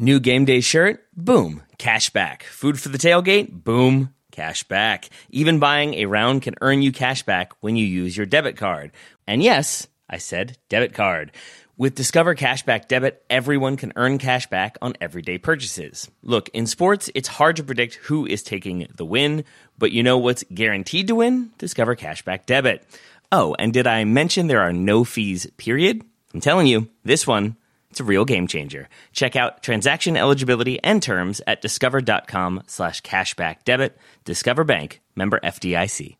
New 0.00 0.20
game 0.20 0.44
day 0.44 0.60
shirt? 0.60 1.04
Boom, 1.16 1.64
cash 1.76 2.10
back. 2.10 2.44
Food 2.44 2.78
for 2.78 2.88
the 2.88 2.98
tailgate? 2.98 3.50
Boom, 3.64 4.14
cash 4.30 4.62
back. 4.62 5.08
Even 5.30 5.58
buying 5.58 5.94
a 5.94 6.06
round 6.06 6.42
can 6.42 6.54
earn 6.60 6.82
you 6.82 6.92
cash 6.92 7.24
back 7.24 7.52
when 7.62 7.74
you 7.74 7.84
use 7.84 8.16
your 8.16 8.24
debit 8.24 8.56
card. 8.56 8.92
And 9.26 9.42
yes, 9.42 9.88
I 10.08 10.18
said 10.18 10.56
debit 10.68 10.94
card. 10.94 11.32
With 11.76 11.96
Discover 11.96 12.36
Cashback 12.36 12.86
Debit, 12.86 13.24
everyone 13.30 13.76
can 13.76 13.92
earn 13.94 14.18
cash 14.18 14.48
back 14.48 14.78
on 14.82 14.94
everyday 15.00 15.38
purchases. 15.38 16.08
Look, 16.22 16.48
in 16.50 16.66
sports, 16.66 17.08
it's 17.14 17.28
hard 17.28 17.56
to 17.56 17.64
predict 17.64 17.94
who 17.94 18.26
is 18.26 18.42
taking 18.42 18.88
the 18.96 19.04
win, 19.04 19.44
but 19.78 19.92
you 19.92 20.04
know 20.04 20.18
what's 20.18 20.44
guaranteed 20.52 21.08
to 21.08 21.16
win? 21.16 21.50
Discover 21.58 21.94
Cashback 21.96 22.46
Debit. 22.46 22.84
Oh, 23.30 23.54
and 23.60 23.72
did 23.72 23.86
I 23.88 24.04
mention 24.04 24.46
there 24.46 24.62
are 24.62 24.72
no 24.72 25.02
fees, 25.04 25.46
period? 25.56 26.02
I'm 26.34 26.40
telling 26.40 26.66
you, 26.68 26.88
this 27.04 27.26
one, 27.28 27.56
it's 27.90 28.00
a 28.00 28.04
real 28.04 28.24
game 28.24 28.46
changer. 28.46 28.88
Check 29.12 29.36
out 29.36 29.62
transaction 29.62 30.16
eligibility 30.16 30.82
and 30.82 31.02
terms 31.02 31.40
at 31.46 31.62
discover.com 31.62 32.62
slash 32.66 33.02
cashback 33.02 33.64
debit. 33.64 33.96
Discover 34.24 34.64
Bank, 34.64 35.00
member 35.16 35.40
FDIC. 35.40 36.16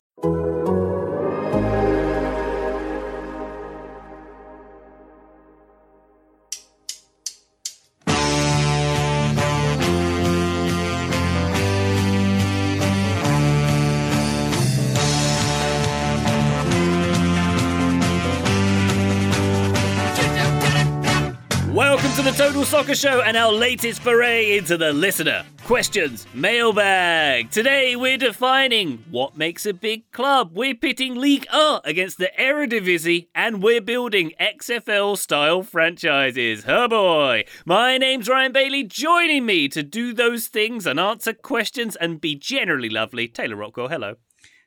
Soccer 22.68 22.94
Show 22.94 23.22
and 23.22 23.34
our 23.34 23.50
latest 23.50 24.02
foray 24.02 24.58
into 24.58 24.76
the 24.76 24.92
listener 24.92 25.42
questions 25.64 26.26
mailbag. 26.34 27.50
Today 27.50 27.96
we're 27.96 28.18
defining 28.18 29.02
what 29.10 29.38
makes 29.38 29.64
a 29.64 29.72
big 29.72 30.12
club. 30.12 30.50
We're 30.52 30.74
pitting 30.74 31.14
League 31.14 31.46
A 31.50 31.80
against 31.86 32.18
the 32.18 32.30
Eredivisie 32.38 33.28
and 33.34 33.62
we're 33.62 33.80
building 33.80 34.32
XFL 34.38 35.16
style 35.16 35.62
franchises. 35.62 36.64
Oh 36.68 36.88
boy. 36.88 37.44
My 37.64 37.96
name's 37.96 38.28
Ryan 38.28 38.52
Bailey. 38.52 38.84
Joining 38.84 39.46
me 39.46 39.68
to 39.68 39.82
do 39.82 40.12
those 40.12 40.48
things 40.48 40.86
and 40.86 41.00
answer 41.00 41.32
questions 41.32 41.96
and 41.96 42.20
be 42.20 42.34
generally 42.34 42.90
lovely. 42.90 43.28
Taylor 43.28 43.56
Rockwell, 43.56 43.88
hello. 43.88 44.16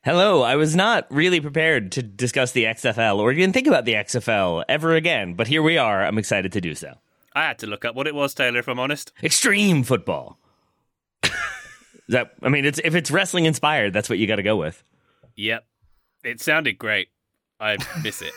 Hello, 0.04 0.42
I 0.42 0.56
was 0.56 0.76
not 0.76 1.06
really 1.12 1.40
prepared 1.40 1.92
to 1.92 2.02
discuss 2.02 2.52
the 2.52 2.64
XFL 2.64 3.20
or 3.20 3.32
even 3.32 3.54
think 3.54 3.68
about 3.68 3.86
the 3.86 3.94
XFL 3.94 4.64
ever 4.68 4.96
again, 4.96 5.36
but 5.36 5.48
here 5.48 5.62
we 5.62 5.78
are. 5.78 6.04
I'm 6.04 6.18
excited 6.18 6.52
to 6.54 6.62
do 6.62 6.74
so. 6.74 6.96
I 7.34 7.44
had 7.46 7.60
to 7.60 7.68
look 7.68 7.86
up 7.86 7.96
what 7.96 8.08
it 8.08 8.16
was, 8.16 8.34
Taylor, 8.34 8.60
if 8.60 8.68
I'm 8.68 8.80
honest. 8.80 9.12
Extreme 9.24 9.84
football. 9.84 10.38
that 12.10 12.34
I 12.42 12.50
mean, 12.50 12.66
it's 12.66 12.80
if 12.84 12.96
it's 12.96 13.10
wrestling 13.12 13.46
inspired, 13.46 13.94
that's 13.94 14.10
what 14.10 14.20
you 14.20 14.28
got 14.28 14.36
to 14.38 14.44
go 14.44 14.58
with. 14.58 14.84
Yep. 15.36 15.66
It 16.24 16.42
sounded 16.42 16.78
great. 16.78 17.10
I 17.60 17.78
miss 18.04 18.22
it. 18.22 18.34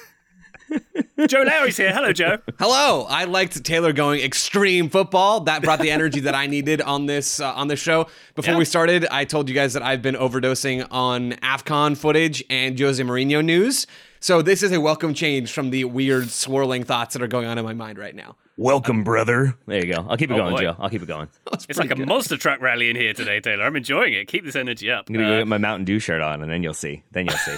Joe 1.28 1.42
Lowry's 1.42 1.76
here. 1.76 1.92
Hello, 1.92 2.12
Joe. 2.12 2.38
Hello. 2.58 3.06
I 3.08 3.24
liked 3.24 3.62
Taylor 3.64 3.92
going 3.92 4.20
extreme 4.20 4.88
football. 4.88 5.40
That 5.40 5.62
brought 5.62 5.80
the 5.80 5.90
energy 5.90 6.20
that 6.20 6.34
I 6.34 6.46
needed 6.46 6.80
on 6.80 7.06
this 7.06 7.40
uh, 7.40 7.52
on 7.52 7.68
this 7.68 7.80
show. 7.80 8.06
Before 8.34 8.52
Yeah. 8.54 8.58
we 8.58 8.64
started, 8.64 9.06
I 9.10 9.24
told 9.24 9.48
you 9.48 9.54
guys 9.54 9.72
that 9.74 9.82
I've 9.82 10.02
been 10.02 10.14
overdosing 10.14 10.86
on 10.90 11.32
Afcon 11.34 11.96
footage 11.96 12.42
and 12.48 12.78
Jose 12.78 13.02
Mourinho 13.02 13.44
news. 13.44 13.86
So 14.20 14.40
this 14.40 14.62
is 14.62 14.72
a 14.72 14.80
welcome 14.80 15.12
change 15.14 15.52
from 15.52 15.70
the 15.70 15.84
weird 15.84 16.30
swirling 16.30 16.84
thoughts 16.84 17.12
that 17.14 17.22
are 17.22 17.28
going 17.28 17.46
on 17.46 17.58
in 17.58 17.64
my 17.64 17.74
mind 17.74 17.98
right 17.98 18.14
now. 18.14 18.36
Welcome, 18.56 19.02
brother. 19.02 19.54
There 19.66 19.84
you 19.84 19.92
go. 19.92 20.06
I'll 20.08 20.16
keep 20.16 20.30
it 20.30 20.34
Oh, 20.34 20.36
going, 20.38 20.54
boy. 20.54 20.60
Joe. 20.62 20.76
I'll 20.78 20.90
keep 20.90 21.02
it 21.02 21.08
going. 21.08 21.28
It's 21.68 21.78
like 21.78 21.90
a 21.90 21.96
monster 21.96 22.36
truck 22.36 22.60
rally 22.60 22.88
in 22.90 22.96
here 22.96 23.12
today, 23.12 23.40
Taylor. 23.40 23.64
I'm 23.64 23.74
enjoying 23.76 24.12
it. 24.12 24.28
Keep 24.28 24.44
this 24.44 24.54
energy 24.56 24.90
up. 24.90 25.08
I'm 25.08 25.14
gonna 25.14 25.28
Uh, 25.32 25.38
get 25.38 25.48
my 25.48 25.58
Mountain 25.58 25.84
Dew 25.86 25.98
shirt 25.98 26.20
on, 26.20 26.42
and 26.42 26.50
then 26.50 26.62
you'll 26.62 26.74
see. 26.74 27.02
Then 27.12 27.26
you'll 27.26 27.36
see. 27.38 27.56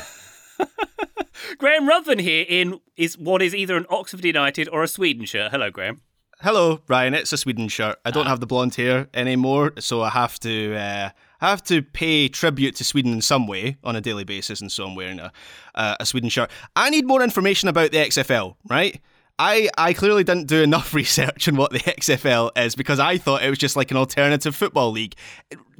Graham 1.59 1.87
Ruthven 1.89 2.19
here 2.19 2.45
in 2.49 2.81
is 2.97 3.19
what 3.19 3.43
is 3.43 3.55
either 3.55 3.77
an 3.77 3.87
Oxford 3.91 4.25
United 4.25 4.69
or 4.71 4.83
a 4.83 4.89
Sweden 4.89 5.27
shirt. 5.27 5.51
Hello, 5.53 5.71
Graham. 5.71 6.01
Hello, 6.41 6.81
Ryan. 6.89 7.15
It's 7.15 7.33
a 7.33 7.37
Sweden 7.39 7.69
shirt. 7.69 7.97
I 8.05 8.11
don't 8.11 8.27
have 8.27 8.41
the 8.41 8.47
blonde 8.47 8.75
hair 8.75 9.09
anymore, 9.15 9.73
so 9.79 10.03
I 10.03 10.11
have 10.11 10.39
to 10.41 10.75
uh, 10.77 11.11
I 11.41 11.51
have 11.51 11.62
to 11.65 11.83
pay 11.83 12.29
tribute 12.29 12.75
to 12.77 12.85
Sweden 12.85 13.12
in 13.12 13.23
some 13.23 13.47
way 13.47 13.77
on 13.85 13.97
a 13.97 14.01
daily 14.01 14.25
basis, 14.25 14.61
and 14.61 14.71
so 14.73 14.87
I'm 14.87 14.95
wearing 14.95 15.19
a 15.19 15.33
uh, 15.75 15.97
a 16.01 16.06
Sweden 16.06 16.29
shirt. 16.31 16.51
I 16.75 16.91
need 16.91 17.06
more 17.06 17.23
information 17.23 17.69
about 17.69 17.91
the 17.93 17.99
XFL, 17.99 18.56
right? 18.69 19.01
I, 19.39 19.69
I 19.77 19.93
clearly 19.93 20.25
didn't 20.25 20.47
do 20.47 20.63
enough 20.63 20.95
research 21.03 21.49
on 21.49 21.57
what 21.57 21.71
the 21.73 21.81
XFL 21.81 22.51
is 22.57 22.75
because 22.75 22.99
I 22.99 23.19
thought 23.19 23.43
it 23.43 23.51
was 23.51 23.59
just 23.59 23.77
like 23.77 23.91
an 23.91 23.97
alternative 23.97 24.55
football 24.57 24.91
league. 24.91 25.15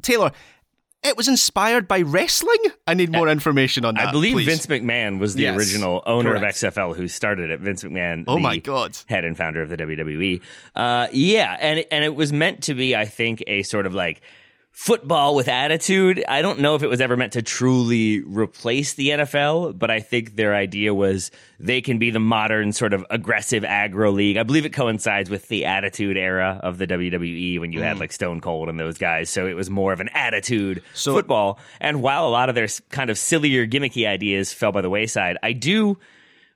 Taylor, 0.03 0.33
it 1.03 1.17
was 1.17 1.29
inspired 1.29 1.87
by 1.89 2.01
wrestling. 2.01 2.59
I 2.87 2.95
need 2.95 3.13
more 3.13 3.29
information 3.29 3.85
on 3.85 3.95
that. 3.95 4.09
I 4.09 4.13
believe 4.13 4.33
please. 4.35 4.47
Vince 4.47 4.67
McMahon 4.67 5.19
was 5.19 5.35
the 5.35 5.43
Yes, 5.45 5.57
original 5.57 6.03
owner 6.05 6.37
correct. 6.39 6.63
of 6.63 6.75
XFL 6.75 6.97
who 6.97 7.07
started 7.09 7.51
it. 7.51 7.61
Vince 7.61 7.85
McMahon. 7.85 8.25
Oh 8.27 8.35
the 8.35 8.41
my 8.41 8.59
God. 8.59 8.97
Head 9.07 9.25
and 9.25 9.37
founder 9.37 9.63
of 9.63 9.69
the 9.69 9.77
WWE. 9.77 10.43
Uh, 10.75 11.07
yeah, 11.13 11.57
and 11.61 11.85
and 11.91 12.05
it 12.05 12.15
was 12.15 12.33
meant 12.33 12.65
to 12.65 12.75
be, 12.75 12.97
I 12.97 13.05
think, 13.05 13.43
a 13.47 13.63
sort 13.63 13.87
of 13.87 13.95
like 13.95 14.21
football 14.77 15.35
with 15.35 15.49
attitude. 15.49 16.23
I 16.29 16.43
don't 16.43 16.59
know 16.61 16.75
if 16.75 16.83
it 16.83 16.89
was 16.89 17.01
ever 17.01 17.17
meant 17.17 17.33
to 17.33 17.41
truly 17.41 18.21
replace 18.21 18.93
the 18.93 19.09
NFL, 19.09 19.79
but 19.79 19.91
I 19.91 20.01
think 20.01 20.37
their 20.37 20.55
idea 20.55 20.93
was 20.95 21.31
they 21.59 21.81
can 21.81 21.99
be 21.99 22.11
the 22.11 22.21
modern 22.21 22.73
sort 22.73 22.93
of 22.93 23.03
aggressive 23.09 23.63
aggro 23.63 24.13
league. 24.13 24.37
I 24.37 24.43
believe 24.43 24.67
it 24.67 24.75
coincides 24.75 25.31
with 25.31 25.49
the 25.49 25.65
attitude 25.65 26.19
era 26.19 26.61
of 26.63 26.77
the 26.77 26.87
WWE 26.87 27.59
when 27.59 27.73
you 27.73 27.81
Mm. 27.81 27.85
had 27.85 27.99
like 27.99 28.13
Stone 28.13 28.43
Cold 28.43 28.69
and 28.69 28.79
those 28.79 28.99
guys. 28.99 29.31
So 29.31 29.47
it 29.47 29.55
was 29.55 29.71
more 29.71 29.95
of 29.95 30.01
an 30.01 30.11
attitude 30.13 30.83
football. 30.95 31.59
And 31.81 32.03
while 32.03 32.27
a 32.27 32.29
lot 32.29 32.51
of 32.51 32.55
their 32.55 32.69
kind 32.91 33.09
of 33.09 33.17
sillier, 33.17 33.67
gimmicky 33.67 34.07
ideas 34.07 34.53
fell 34.53 34.73
by 34.73 34.83
the 34.83 34.91
wayside, 34.91 35.39
I 35.43 35.55
do 35.55 35.97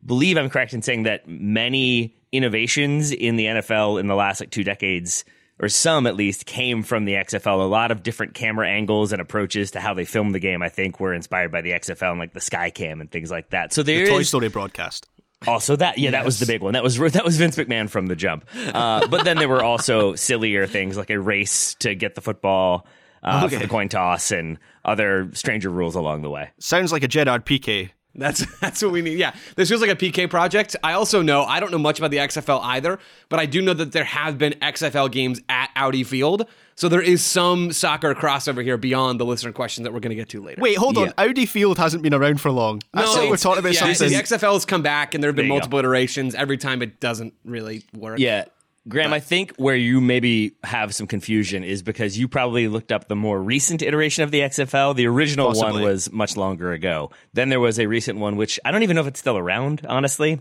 believe 0.04 0.37
I'm 0.37 0.50
correct 0.50 0.75
in 0.75 0.82
saying 0.82 1.04
that 1.04 1.26
many 1.26 2.14
innovations 2.32 3.12
in 3.12 3.37
the 3.37 3.47
NFL 3.47 3.98
in 3.98 4.08
the 4.08 4.14
last 4.14 4.41
like 4.41 4.50
two 4.50 4.62
decades, 4.62 5.25
or 5.60 5.69
some 5.69 6.06
at 6.06 6.16
least, 6.16 6.47
came 6.47 6.82
from 6.82 7.04
the 7.04 7.12
XFL. 7.15 7.60
A 7.60 7.65
lot 7.65 7.91
of 7.93 8.03
different 8.03 8.34
camera 8.34 8.69
angles 8.69 9.12
and 9.12 9.21
approaches 9.21 9.72
to 9.72 9.81
how 9.81 9.94
they 9.94 10.04
filmed 10.04 10.34
the 10.34 10.38
game, 10.41 10.62
I 10.62 10.69
think, 10.71 10.98
were 10.98 11.15
inspired 11.15 11.53
by 11.53 11.60
the 11.60 11.71
XFL 11.72 12.10
and 12.10 12.19
like 12.19 12.32
the 12.32 12.41
Skycam 12.41 13.00
and 13.00 13.10
things 13.10 13.31
like 13.31 13.50
that. 13.50 13.72
So 13.72 13.82
there 13.82 14.04
the 14.06 14.10
Toy 14.10 14.19
is 14.20 14.28
Story 14.28 14.49
broadcast. 14.49 15.06
also 15.47 15.76
that. 15.76 15.99
Yeah, 15.99 16.10
that 16.12 16.25
was 16.25 16.38
the 16.41 16.47
big 16.47 16.62
one. 16.62 16.72
That 16.72 16.82
was 16.82 16.97
that 16.99 17.25
was 17.25 17.37
Vince 17.37 17.56
McMahon 17.56 17.88
from 17.88 18.06
the 18.06 18.16
jump. 18.16 18.44
Uh, 18.56 19.06
but 19.06 19.25
then 19.25 19.37
there 19.38 19.49
were 19.49 19.62
also 19.62 20.15
sillier 20.16 20.66
things 20.66 20.97
like 20.97 21.10
a 21.10 21.20
race 21.20 21.75
to 21.81 21.94
get 21.94 22.15
the 22.15 22.20
football. 22.20 22.87
Uh, 23.22 23.43
Okay. 23.44 23.56
for 23.56 23.62
the 23.62 23.69
coin 23.69 23.87
toss 23.91 24.31
and 24.31 24.59
other 24.82 25.28
stranger 25.34 25.69
rules 25.69 25.94
along 25.94 26.22
the 26.22 26.31
way. 26.31 26.49
Sounds 26.59 26.91
like 26.91 27.03
a 27.03 27.06
Gerard 27.09 27.44
Piqué 27.44 27.91
That's 28.15 28.44
that's 28.60 28.82
what 28.82 28.93
we 28.93 29.03
need. 29.03 29.19
Yeah, 29.19 29.34
this 29.56 29.69
feels 29.69 29.81
like 29.81 29.91
a 29.91 29.97
Piqué 29.97 30.28
project. 30.28 30.76
I 30.82 30.93
also 30.94 31.22
know 31.22 31.44
I 31.44 31.60
don't 31.60 31.71
know 31.71 31.78
much 31.78 31.98
about 31.98 32.10
the 32.10 32.19
XFL 32.19 32.60
either, 32.62 32.98
but 33.28 33.38
I 33.41 33.47
do 33.47 33.62
know 33.62 33.75
that 33.75 33.93
there 33.93 34.04
have 34.04 34.38
been 34.38 34.54
XFL 34.54 35.10
games 35.10 35.41
at 35.48 35.71
Audi 35.76 36.03
Field, 36.03 36.47
so 36.75 36.88
there 36.88 37.00
is 37.03 37.25
some 37.25 37.72
soccer 37.72 38.15
crossover 38.15 38.62
here 38.62 38.76
beyond 38.76 39.20
the 39.20 39.25
listener 39.25 39.53
question 39.53 39.84
that 39.84 39.93
we're 39.93 40.00
going 40.00 40.10
to 40.10 40.16
get 40.16 40.28
to 40.31 40.43
later. 40.43 40.60
Wait, 40.60 40.76
hold 40.76 40.99
on. 40.99 41.12
Audi 41.19 41.47
Field 41.47 41.78
hasn't 41.78 42.03
been 42.03 42.15
around 42.15 42.41
for 42.41 42.50
long. 42.50 42.81
I 42.94 43.03
No, 43.03 43.15
thought 43.15 43.28
we're 43.31 43.37
talking 43.37 43.60
about 43.60 43.75
yeah, 43.75 43.93
something. 43.93 44.16
The 44.16 44.22
XFL 44.25 44.54
has 44.54 44.65
come 44.65 44.82
back, 44.82 45.15
and 45.15 45.22
there 45.22 45.28
have 45.28 45.37
been 45.37 45.44
There 45.44 45.54
you 45.54 45.59
multiple 45.60 45.78
iterations. 45.78 46.34
Every 46.34 46.56
time 46.56 46.82
it 46.82 47.00
doesn't 47.00 47.34
really 47.44 47.84
work. 47.94 48.19
Yeah. 48.19 48.47
Graham, 48.88 49.12
I 49.12 49.20
think 49.20 49.54
where 49.56 49.76
you 49.76 50.00
maybe 50.00 50.56
have 50.64 50.94
some 50.94 51.06
confusion 51.06 51.64
is 51.64 51.82
because 51.82 52.18
you 52.18 52.28
probably 52.28 52.66
looked 52.66 52.91
up 52.91 53.08
the 53.08 53.16
more 53.16 53.41
recent 53.41 53.82
iteration 53.82 54.24
of 54.24 54.30
the 54.30 54.41
XFL. 54.41 54.96
The 54.96 55.06
original 55.06 55.52
one 55.52 55.82
was 55.82 56.10
much 56.10 56.36
longer 56.36 56.72
ago. 56.72 57.10
Then 57.34 57.50
there 57.50 57.60
was 57.60 57.78
a 57.78 57.86
recent 57.86 58.19
one, 58.19 58.36
which 58.36 58.58
I 58.64 58.70
don't 58.70 58.82
even 58.82 58.94
know 58.94 59.02
if 59.02 59.08
it's 59.08 59.20
still 59.20 59.36
around, 59.36 59.84
honestly. 59.86 60.40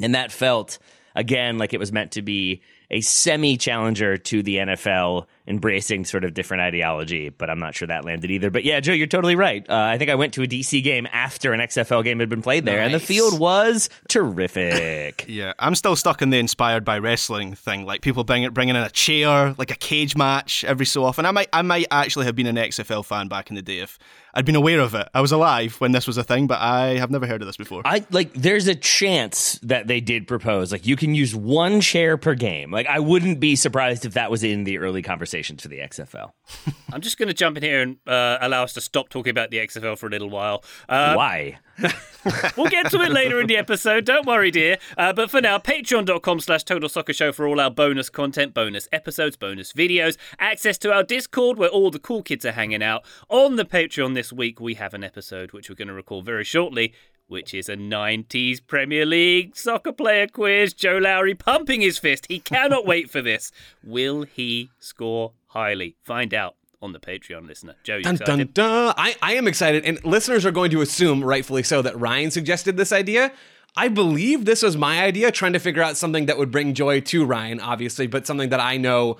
And 0.00 0.14
that 0.14 0.30
felt, 0.30 0.78
again, 1.16 1.58
like 1.58 1.74
it 1.74 1.80
was 1.80 1.90
meant 1.90 2.12
to 2.12 2.22
be 2.22 2.62
a 2.90 3.00
semi 3.00 3.56
challenger 3.56 4.16
to 4.16 4.42
the 4.42 4.56
NFL, 4.56 5.26
embracing 5.48 6.04
sort 6.04 6.24
of 6.24 6.34
different 6.34 6.60
ideology, 6.60 7.30
but 7.30 7.48
I'm 7.48 7.58
not 7.58 7.74
sure 7.74 7.88
that 7.88 8.04
landed 8.04 8.30
either. 8.30 8.50
But 8.50 8.64
yeah, 8.64 8.80
Joe, 8.80 8.92
you're 8.92 9.06
totally 9.06 9.34
right. 9.34 9.68
Uh, 9.68 9.74
I 9.74 9.98
think 9.98 10.10
I 10.10 10.14
went 10.14 10.34
to 10.34 10.42
a 10.42 10.46
DC 10.46 10.82
game 10.84 11.08
after 11.10 11.52
an 11.52 11.60
XFL 11.60 12.04
game 12.04 12.20
had 12.20 12.28
been 12.28 12.42
played 12.42 12.64
there, 12.64 12.80
and 12.80 12.92
the 12.94 13.00
field 13.00 13.38
was 13.38 13.88
terrific. 14.08 15.24
Yeah, 15.38 15.52
I'm 15.58 15.74
still 15.74 15.94
stuck 15.94 16.22
in 16.22 16.30
the 16.30 16.38
inspired 16.38 16.84
by 16.84 16.98
wrestling 16.98 17.54
thing. 17.54 17.84
Like 17.84 18.00
people 18.00 18.24
bring, 18.24 18.48
bringing 18.50 18.76
in 18.76 18.82
a 18.82 18.90
chair, 18.90 19.54
like 19.56 19.70
a 19.70 19.76
cage 19.76 20.16
match 20.16 20.64
every 20.64 20.86
so 20.86 21.04
often. 21.04 21.26
I 21.26 21.30
might, 21.30 21.48
I 21.52 21.62
might 21.62 21.86
actually 21.90 22.26
have 22.26 22.34
been 22.34 22.46
an 22.46 22.56
XFL 22.56 23.04
fan 23.04 23.28
back 23.28 23.50
in 23.50 23.56
the 23.56 23.62
day 23.62 23.78
if 23.78 23.98
I'd 24.34 24.44
been 24.44 24.56
aware 24.56 24.80
of 24.80 24.94
it. 24.94 25.08
I 25.14 25.20
was 25.20 25.32
alive 25.32 25.74
when 25.80 25.92
this 25.92 26.06
was 26.06 26.16
a 26.16 26.24
thing, 26.24 26.46
but 26.46 26.60
I 26.60 26.98
have 26.98 27.10
never 27.10 27.26
heard 27.26 27.42
of 27.42 27.46
this 27.46 27.56
before. 27.56 27.82
I 27.84 28.04
like 28.10 28.32
there's 28.34 28.68
a 28.68 28.74
chance 28.74 29.58
that 29.62 29.86
they 29.86 30.00
did 30.00 30.28
propose 30.28 30.70
like 30.70 30.86
you 30.86 30.96
can 30.96 31.14
use 31.14 31.34
one 31.34 31.80
chair 31.80 32.16
per 32.16 32.34
game. 32.34 32.70
Like 32.70 32.86
I 32.86 33.00
wouldn't 33.00 33.40
be 33.40 33.56
surprised 33.56 34.04
if 34.04 34.14
that 34.14 34.30
was 34.30 34.44
in 34.44 34.64
the 34.64 34.78
early 34.78 35.02
conversations 35.38 35.62
for 35.62 35.68
the 35.68 35.78
XFL. 35.78 36.32
I'm 36.92 37.00
just 37.00 37.18
going 37.18 37.28
to 37.28 37.34
jump 37.34 37.56
in 37.56 37.62
here 37.62 37.82
and 37.82 37.96
uh, 38.06 38.38
allow 38.40 38.64
us 38.64 38.72
to 38.74 38.80
stop 38.80 39.08
talking 39.08 39.30
about 39.30 39.50
the 39.50 39.58
XFL 39.58 39.96
for 39.96 40.06
a 40.06 40.10
little 40.10 40.30
while. 40.30 40.64
Uh, 40.88 41.14
Why? 41.14 41.58
we'll 42.56 42.68
get 42.68 42.90
to 42.90 43.00
it 43.00 43.12
later 43.12 43.40
in 43.40 43.46
the 43.46 43.56
episode. 43.56 44.04
Don't 44.04 44.26
worry, 44.26 44.50
dear. 44.50 44.78
Uh, 44.96 45.12
but 45.12 45.30
for 45.30 45.40
now, 45.40 45.58
patreon.com 45.58 46.40
slash 46.40 46.64
total 46.64 46.88
soccer 46.88 47.12
show 47.12 47.30
for 47.32 47.46
all 47.46 47.60
our 47.60 47.70
bonus 47.70 48.10
content, 48.10 48.52
bonus 48.52 48.88
episodes, 48.90 49.36
bonus 49.36 49.72
videos, 49.72 50.16
access 50.40 50.76
to 50.78 50.92
our 50.92 51.04
Discord 51.04 51.58
where 51.58 51.68
all 51.68 51.90
the 51.90 52.00
cool 52.00 52.22
kids 52.22 52.44
are 52.44 52.52
hanging 52.52 52.82
out. 52.82 53.04
On 53.28 53.56
the 53.56 53.64
Patreon 53.64 54.14
this 54.14 54.32
week, 54.32 54.60
we 54.60 54.74
have 54.74 54.94
an 54.94 55.04
episode 55.04 55.52
which 55.52 55.68
we're 55.68 55.76
going 55.76 55.88
to 55.88 55.94
record 55.94 56.24
very 56.24 56.44
shortly. 56.44 56.92
Which 57.28 57.52
is 57.52 57.68
a 57.68 57.76
90s 57.76 58.60
Premier 58.66 59.04
League 59.04 59.54
soccer 59.54 59.92
player 59.92 60.26
quiz. 60.26 60.72
Joe 60.72 60.96
Lowry 60.96 61.34
pumping 61.34 61.82
his 61.82 61.98
fist. 61.98 62.26
He 62.28 62.40
cannot 62.40 62.86
wait 62.86 63.10
for 63.10 63.20
this. 63.20 63.52
Will 63.84 64.22
he 64.22 64.70
score 64.78 65.32
highly? 65.48 65.96
Find 66.02 66.32
out 66.32 66.56
on 66.80 66.92
the 66.92 66.98
Patreon 66.98 67.46
listener. 67.46 67.74
Joe, 67.84 68.00
Dun, 68.00 68.16
dun, 68.16 68.48
dun. 68.54 68.94
I, 68.96 69.14
I 69.20 69.34
am 69.34 69.46
excited, 69.46 69.84
and 69.84 70.02
listeners 70.04 70.46
are 70.46 70.50
going 70.50 70.70
to 70.70 70.80
assume, 70.80 71.22
rightfully 71.22 71.62
so, 71.62 71.82
that 71.82 71.98
Ryan 71.98 72.30
suggested 72.30 72.76
this 72.76 72.92
idea. 72.92 73.32
I 73.76 73.88
believe 73.88 74.44
this 74.44 74.62
was 74.62 74.76
my 74.76 75.02
idea, 75.02 75.30
trying 75.30 75.52
to 75.52 75.58
figure 75.58 75.82
out 75.82 75.96
something 75.96 76.26
that 76.26 76.38
would 76.38 76.50
bring 76.50 76.72
joy 76.74 77.00
to 77.00 77.26
Ryan, 77.26 77.60
obviously, 77.60 78.06
but 78.06 78.26
something 78.26 78.48
that 78.48 78.60
I 78.60 78.76
know 78.76 79.18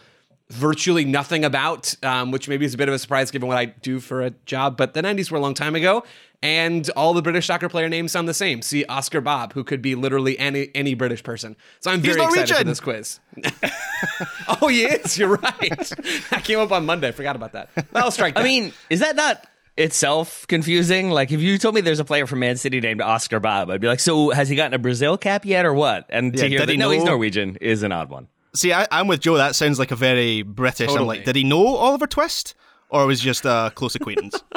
virtually 0.50 1.04
nothing 1.04 1.44
about, 1.44 1.94
um, 2.02 2.30
which 2.30 2.48
maybe 2.48 2.64
is 2.64 2.74
a 2.74 2.78
bit 2.78 2.88
of 2.88 2.94
a 2.94 2.98
surprise 2.98 3.30
given 3.30 3.48
what 3.48 3.58
I 3.58 3.66
do 3.66 4.00
for 4.00 4.22
a 4.22 4.30
job. 4.46 4.76
But 4.76 4.94
the 4.94 5.02
90s 5.02 5.30
were 5.30 5.36
a 5.38 5.40
long 5.40 5.54
time 5.54 5.74
ago, 5.74 6.04
and 6.42 6.88
all 6.96 7.12
the 7.14 7.22
British 7.22 7.46
soccer 7.46 7.68
player 7.68 7.88
names 7.88 8.12
sound 8.12 8.28
the 8.28 8.34
same. 8.34 8.62
See 8.62 8.84
Oscar 8.86 9.20
Bobb, 9.20 9.52
who 9.52 9.64
could 9.64 9.82
be 9.82 9.94
literally 9.94 10.38
any 10.38 10.70
any 10.74 10.94
British 10.94 11.22
person. 11.22 11.56
So 11.80 11.90
I'm 11.90 12.02
He's 12.02 12.14
very 12.16 12.24
excited 12.26 12.48
for 12.48 12.52
Norwegian. 12.54 12.66
this 12.68 12.80
quiz. 12.80 13.20
oh, 14.62 14.68
he 14.68 14.84
is. 14.84 15.18
You're 15.18 15.36
right. 15.36 15.92
I 16.32 16.40
came 16.40 16.58
up 16.60 16.72
on 16.72 16.86
Monday. 16.86 17.10
Forgot 17.12 17.36
about 17.36 17.52
that. 17.52 17.70
I'll 17.94 18.10
strike. 18.10 18.34
That. 18.34 18.40
I 18.40 18.44
mean, 18.44 18.72
is 18.90 19.00
that 19.00 19.16
not 19.16 19.44
itself 19.76 20.46
confusing? 20.48 21.10
Like, 21.10 21.30
if 21.32 21.40
you 21.40 21.58
told 21.58 21.74
me 21.74 21.80
there's 21.80 22.00
a 22.00 22.04
player 22.04 22.26
from 22.26 22.38
Man 22.40 22.56
City 22.56 22.80
named 22.80 23.00
Oscar 23.00 23.40
Bobb, 23.40 23.70
I'd 23.70 23.80
be 23.80 23.86
like, 23.86 24.00
so 24.00 24.30
has 24.30 24.48
he 24.48 24.56
gotten 24.56 24.74
a 24.74 24.78
Brazil 24.78 25.18
cap 25.18 25.44
yet, 25.44 25.64
or 25.66 25.74
what? 25.74 26.06
And 26.08 26.32
to 26.36 26.42
Yeah, 26.44 26.48
hear 26.48 26.58
that 26.60 26.68
he 26.68 26.76
no, 26.76 26.90
he's 26.90 27.04
Norwegian 27.04 27.56
is 27.60 27.82
an 27.82 27.92
odd 27.92 28.10
one. 28.10 28.28
See, 28.54 28.72
I, 28.72 28.86
I'm 28.90 29.06
with 29.08 29.20
Joe. 29.20 29.36
That 29.36 29.54
sounds 29.54 29.78
like 29.78 29.90
a 29.90 29.96
very 29.96 30.42
British. 30.42 30.90
I'm 30.90 31.06
like, 31.06 31.24
did 31.24 31.36
he 31.36 31.44
know 31.44 31.66
Oliver 31.76 32.06
Twist, 32.06 32.54
or 32.88 33.06
was 33.06 33.20
he 33.20 33.24
just 33.26 33.44
a 33.44 33.72
close 33.74 33.94
acquaintance? 33.94 34.42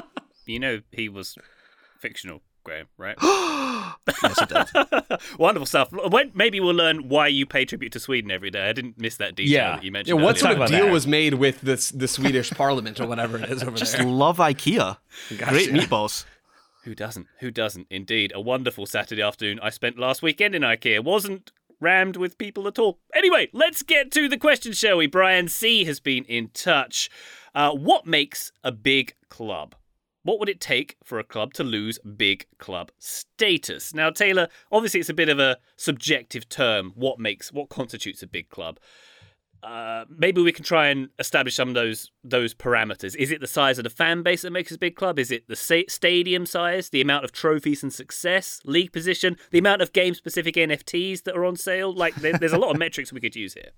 You 0.47 0.59
know 0.59 0.81
he 0.91 1.07
was 1.07 1.37
fictional, 1.99 2.41
Graham, 2.65 2.87
right? 2.97 3.15
yes, 3.21 4.39
he 4.39 4.45
did. 4.47 5.19
Wonderful 5.39 5.65
stuff. 5.65 5.89
When, 5.91 6.31
maybe 6.33 6.59
we'll 6.59 6.73
learn 6.75 7.07
why 7.07 7.27
you 7.27 7.45
pay 7.45 7.63
tribute 7.63 7.93
to 7.93 7.99
Sweden 8.01 8.31
every 8.31 8.49
day. 8.49 8.67
I 8.67 8.73
didn't 8.73 8.99
miss 8.99 9.15
that 9.17 9.35
detail 9.35 9.53
Yeah. 9.53 9.75
that 9.75 9.83
you 9.83 9.91
mentioned. 9.91 10.19
Yeah, 10.19 10.25
mentioned. 10.25 10.45
what 10.45 10.51
earlier. 10.51 10.57
sort 10.57 10.71
of 10.71 10.75
deal 10.77 10.85
that. 10.87 10.91
was 10.91 11.07
made 11.07 11.35
with 11.35 11.61
this 11.61 11.91
the 11.91 12.07
Swedish 12.07 12.49
Parliament 12.57 12.99
or 12.99 13.07
whatever 13.07 13.37
it 13.37 13.49
is 13.49 13.63
over 13.63 13.77
Just 13.77 13.95
there? 13.95 14.05
love 14.05 14.39
IKEA. 14.39 14.97
Great 15.37 15.69
meatballs. 15.69 16.25
Who 16.83 16.95
doesn't? 16.95 17.27
Who 17.39 17.51
doesn't? 17.51 17.87
Indeed, 17.89 18.31
a 18.35 18.41
wonderful 18.41 18.85
Saturday 18.87 19.21
afternoon 19.21 19.59
I 19.61 19.69
spent 19.69 19.97
last 19.99 20.21
weekend 20.21 20.53
in 20.55 20.63
IKEA. 20.63 21.01
Wasn't 21.03 21.51
rammed 21.81 22.15
with 22.15 22.37
people 22.37 22.67
at 22.67 22.79
all. 22.79 22.99
Anyway, 23.13 23.49
let's 23.51 23.83
get 23.83 24.11
to 24.11 24.29
the 24.29 24.37
question, 24.37 24.71
shall 24.71 24.97
we? 24.97 25.07
Brian 25.07 25.49
C 25.49 25.83
has 25.83 25.99
been 25.99 26.23
in 26.25 26.49
touch. 26.53 27.09
Uh, 27.53 27.71
what 27.71 28.05
makes 28.05 28.51
a 28.63 28.71
big 28.71 29.15
club? 29.29 29.75
What 30.23 30.39
would 30.39 30.49
it 30.49 30.61
take 30.61 30.97
for 31.03 31.17
a 31.17 31.23
club 31.23 31.53
to 31.55 31.63
lose 31.63 31.97
big 31.99 32.45
club 32.59 32.91
status? 32.99 33.93
Now, 33.93 34.11
Taylor, 34.11 34.49
obviously 34.71 34.99
it's 34.99 35.09
a 35.09 35.15
bit 35.15 35.29
of 35.29 35.39
a 35.39 35.57
subjective 35.77 36.47
term. 36.47 36.91
What 36.95 37.19
makes 37.19 37.51
what 37.51 37.69
constitutes 37.69 38.21
a 38.21 38.27
big 38.27 38.49
club? 38.49 38.79
Uh, 39.63 40.05
maybe 40.09 40.41
we 40.41 40.51
can 40.51 40.65
try 40.65 40.87
and 40.87 41.09
establish 41.19 41.55
some 41.55 41.69
of 41.69 41.75
those 41.75 42.11
those 42.23 42.53
parameters. 42.53 43.15
Is 43.15 43.29
it 43.31 43.41
the 43.41 43.47
size 43.47 43.77
of 43.77 43.83
the 43.83 43.89
fan 43.89 44.23
base 44.23 44.41
that 44.41 44.51
makes 44.51 44.71
a 44.71 44.77
big 44.77 44.95
club? 44.95 45.19
Is 45.19 45.31
it 45.31 45.47
the 45.47 45.55
stadium 45.87 46.45
size, 46.45 46.89
the 46.89 47.01
amount 47.01 47.25
of 47.25 47.31
trophies 47.31 47.83
and 47.83 47.93
success, 47.93 48.59
league 48.65 48.91
position, 48.91 49.37
the 49.51 49.59
amount 49.59 49.81
of 49.81 49.93
game 49.93 50.15
specific 50.15 50.55
NFTs 50.55 51.23
that 51.23 51.35
are 51.35 51.45
on 51.45 51.55
sale? 51.55 51.93
Like, 51.93 52.15
there, 52.15 52.37
there's 52.37 52.53
a 52.53 52.57
lot 52.57 52.71
of 52.71 52.79
metrics 52.79 53.13
we 53.13 53.21
could 53.21 53.35
use 53.35 53.53
here. 53.53 53.69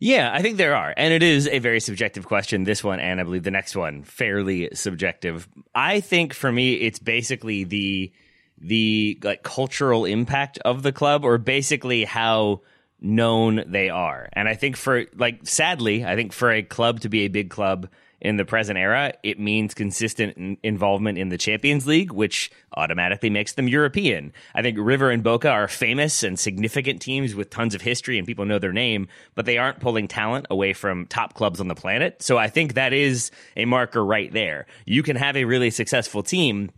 Yeah, 0.00 0.30
I 0.32 0.42
think 0.42 0.56
there 0.56 0.76
are. 0.76 0.94
And 0.96 1.12
it 1.12 1.24
is 1.24 1.48
a 1.48 1.58
very 1.58 1.80
subjective 1.80 2.26
question. 2.26 2.62
This 2.62 2.84
one, 2.84 3.00
and 3.00 3.20
I 3.20 3.24
believe 3.24 3.42
the 3.42 3.50
next 3.50 3.74
one, 3.74 4.04
fairly 4.04 4.68
subjective. 4.72 5.48
I 5.74 6.00
think 6.00 6.32
for 6.32 6.52
me, 6.52 6.74
it's 6.74 7.00
basically 7.00 7.64
the 7.64 8.12
the 8.60 9.18
like 9.22 9.42
cultural 9.42 10.04
impact 10.04 10.58
of 10.64 10.82
the 10.82 10.92
club 10.92 11.24
or 11.24 11.38
basically 11.38 12.04
how 12.04 12.60
known 13.00 13.64
they 13.66 13.90
are. 13.90 14.28
And 14.32 14.48
I 14.48 14.54
think 14.54 14.76
for 14.76 15.04
like 15.16 15.46
sadly, 15.46 16.04
I 16.04 16.16
think 16.16 16.32
for 16.32 16.50
a 16.50 16.62
club 16.62 17.00
to 17.00 17.08
be 17.08 17.20
a 17.20 17.28
big 17.28 17.50
club 17.50 17.88
in 18.20 18.36
the 18.36 18.44
present 18.44 18.76
era, 18.76 19.12
it 19.22 19.38
means 19.38 19.74
consistent 19.74 20.36
in- 20.36 20.58
involvement 20.62 21.18
in 21.18 21.28
the 21.28 21.38
Champions 21.38 21.86
League, 21.86 22.10
which 22.10 22.50
automatically 22.76 23.30
makes 23.30 23.52
them 23.52 23.68
European. 23.68 24.32
I 24.54 24.62
think 24.62 24.76
River 24.80 25.10
and 25.10 25.22
Boca 25.22 25.48
are 25.50 25.68
famous 25.68 26.24
and 26.24 26.38
significant 26.38 27.00
teams 27.00 27.34
with 27.34 27.50
tons 27.50 27.74
of 27.74 27.82
history 27.82 28.18
and 28.18 28.26
people 28.26 28.44
know 28.44 28.58
their 28.58 28.72
name, 28.72 29.06
but 29.36 29.46
they 29.46 29.58
aren't 29.58 29.80
pulling 29.80 30.08
talent 30.08 30.46
away 30.50 30.72
from 30.72 31.06
top 31.06 31.34
clubs 31.34 31.60
on 31.60 31.68
the 31.68 31.76
planet. 31.76 32.20
So 32.22 32.36
I 32.38 32.48
think 32.48 32.74
that 32.74 32.92
is 32.92 33.30
a 33.56 33.66
marker 33.66 34.04
right 34.04 34.32
there. 34.32 34.66
You 34.84 35.04
can 35.04 35.16
have 35.16 35.36
a 35.36 35.44
really 35.44 35.70
successful 35.70 36.24
team 36.24 36.70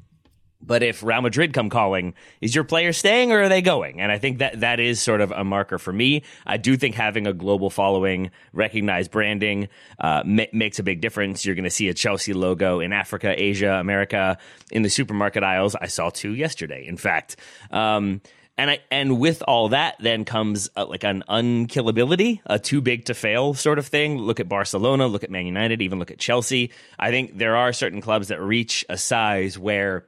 but 0.62 0.82
if 0.82 1.02
Real 1.02 1.22
Madrid 1.22 1.52
come 1.52 1.70
calling, 1.70 2.14
is 2.40 2.54
your 2.54 2.64
player 2.64 2.92
staying 2.92 3.32
or 3.32 3.42
are 3.42 3.48
they 3.48 3.62
going? 3.62 4.00
And 4.00 4.12
I 4.12 4.18
think 4.18 4.38
that 4.38 4.60
that 4.60 4.80
is 4.80 5.00
sort 5.00 5.20
of 5.20 5.30
a 5.30 5.44
marker 5.44 5.78
for 5.78 5.92
me. 5.92 6.22
I 6.46 6.56
do 6.56 6.76
think 6.76 6.94
having 6.94 7.26
a 7.26 7.32
global 7.32 7.70
following, 7.70 8.30
recognized 8.52 9.10
branding, 9.10 9.68
uh, 9.98 10.22
ma- 10.24 10.44
makes 10.52 10.78
a 10.78 10.82
big 10.82 11.00
difference. 11.00 11.44
You're 11.44 11.54
going 11.54 11.64
to 11.64 11.70
see 11.70 11.88
a 11.88 11.94
Chelsea 11.94 12.32
logo 12.32 12.80
in 12.80 12.92
Africa, 12.92 13.34
Asia, 13.36 13.74
America, 13.74 14.38
in 14.70 14.82
the 14.82 14.90
supermarket 14.90 15.42
aisles. 15.42 15.74
I 15.74 15.86
saw 15.86 16.10
two 16.10 16.34
yesterday, 16.34 16.86
in 16.86 16.96
fact. 16.96 17.36
Um, 17.70 18.20
and 18.58 18.72
I, 18.72 18.80
and 18.90 19.18
with 19.18 19.42
all 19.48 19.70
that, 19.70 19.96
then 20.00 20.26
comes 20.26 20.68
uh 20.76 20.84
like 20.84 21.02
an 21.02 21.24
unkillability, 21.30 22.40
a 22.44 22.58
too 22.58 22.82
big 22.82 23.06
to 23.06 23.14
fail 23.14 23.54
sort 23.54 23.78
of 23.78 23.86
thing. 23.86 24.18
Look 24.18 24.38
at 24.38 24.50
Barcelona, 24.50 25.06
look 25.06 25.24
at 25.24 25.30
Man 25.30 25.46
United, 25.46 25.80
even 25.80 25.98
look 25.98 26.10
at 26.10 26.18
Chelsea. 26.18 26.70
I 26.98 27.10
think 27.10 27.38
there 27.38 27.56
are 27.56 27.72
certain 27.72 28.02
clubs 28.02 28.28
that 28.28 28.38
reach 28.42 28.84
a 28.90 28.98
size 28.98 29.58
where 29.58 30.04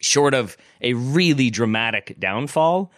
short 0.00 0.34
of 0.34 0.56
a 0.80 0.94
really 0.94 1.50
dramatic 1.50 2.16
downfall, 2.18 2.92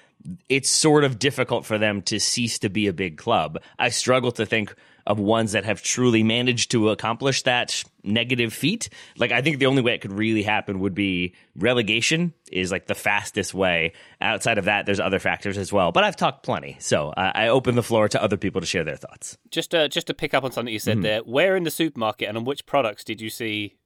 it's 0.49 0.69
sort 0.69 1.05
of 1.05 1.19
difficult 1.19 1.65
for 1.65 1.79
them 1.79 2.03
to 2.03 2.21
cease 2.21 2.59
to 2.61 2.69
be 2.69 2.87
a 2.87 2.93
big 2.93 3.17
club. 3.17 3.59
I 3.79 3.89
struggle 3.89 4.33
to 4.33 4.47
think 4.47 4.75
of 5.07 5.19
ones 5.19 5.53
that 5.53 5.65
have 5.65 5.83
truly 5.83 6.23
managed 6.23 6.71
to 6.71 6.91
accomplish 6.91 7.43
that 7.43 7.83
negative 8.05 8.53
feat. 8.53 8.91
Like, 9.17 9.33
I 9.33 9.41
think 9.41 9.59
the 9.59 9.67
only 9.67 9.83
way 9.83 9.95
it 9.95 10.03
could 10.03 10.13
really 10.13 10.43
happen 10.43 10.81
would 10.81 10.95
be 10.95 11.35
relegation 11.57 12.35
is 12.53 12.71
like 12.71 12.87
the 12.87 12.95
fastest 12.95 13.55
way. 13.55 13.93
Outside 14.21 14.59
of 14.59 14.67
that, 14.67 14.87
there's 14.87 15.01
other 15.01 15.19
factors 15.19 15.57
as 15.57 15.73
well. 15.73 15.91
But 15.91 16.05
I've 16.05 16.17
talked 16.17 16.43
plenty. 16.43 16.77
So 16.81 17.15
I, 17.17 17.47
I 17.47 17.49
open 17.49 17.75
the 17.75 17.83
floor 17.83 18.09
to 18.09 18.23
other 18.23 18.37
people 18.37 18.61
to 18.61 18.67
share 18.67 18.85
their 18.85 18.97
thoughts. 18.97 19.39
Just 19.51 19.75
uh, 19.75 19.89
just 19.89 20.07
to 20.09 20.15
pick 20.15 20.35
up 20.35 20.45
on 20.45 20.53
something 20.53 20.73
you 20.73 20.79
said 20.79 21.03
there, 21.03 21.21
where 21.21 21.57
in 21.57 21.65
the 21.65 21.71
supermarket 21.71 22.29
and 22.29 22.37
on 22.37 22.45
which 22.45 22.67
products 22.67 23.03
did 23.03 23.21
you 23.21 23.31
see 23.31 23.77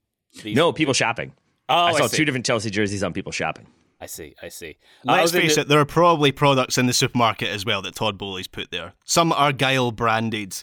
these? 0.43 0.57
No, 0.57 0.73
people 0.73 0.95
shopping. 0.95 1.33
Oh, 1.68 1.75
I 1.75 1.92
saw 1.99 2.06
see. 2.06 2.18
two 2.18 2.25
different 2.25 2.47
Chelsea 2.47 2.71
jerseys 2.71 3.02
on 3.02 3.12
people 3.12 3.33
shopping. 3.33 3.66
I 4.00 4.06
see. 4.06 4.35
I 4.42 4.49
see. 4.49 4.76
I 5.09 5.12
Let's 5.12 5.18
uh, 5.18 5.23
was 5.23 5.35
in 5.35 5.40
face 5.42 5.54
the- 5.54 5.61
it, 5.62 5.68
there 5.68 5.80
are 5.80 5.87
probably 5.87 6.30
products 6.33 6.76
in 6.76 6.87
the 6.87 6.92
supermarket 6.92 7.49
as 7.49 7.64
well 7.64 7.80
that 7.83 7.94
Todd 7.94 8.18
Boehly's 8.18 8.47
put 8.49 8.71
there. 8.71 8.92
Some 9.04 9.33
Argyle 9.33 9.92
branded 9.92 10.54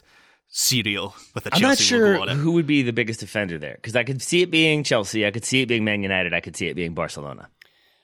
cereal 0.48 1.14
with 1.34 1.46
a 1.46 1.54
I'm 1.54 1.60
Chelsea 1.60 1.64
not 1.66 1.78
sure 1.78 2.08
logo 2.18 2.22
on 2.22 2.28
it. 2.28 2.34
who 2.40 2.52
would 2.52 2.66
be 2.66 2.82
the 2.82 2.92
biggest 2.92 3.22
offender 3.22 3.58
there 3.58 3.74
because 3.76 3.96
I 3.96 4.04
could 4.04 4.20
see 4.22 4.42
it 4.42 4.50
being 4.50 4.84
Chelsea, 4.84 5.26
I 5.26 5.30
could 5.30 5.44
see 5.44 5.62
it 5.62 5.66
being 5.66 5.82
Man 5.84 6.02
United, 6.02 6.34
I 6.34 6.40
could 6.40 6.56
see 6.56 6.66
it 6.68 6.74
being 6.76 6.94
Barcelona. 6.94 7.48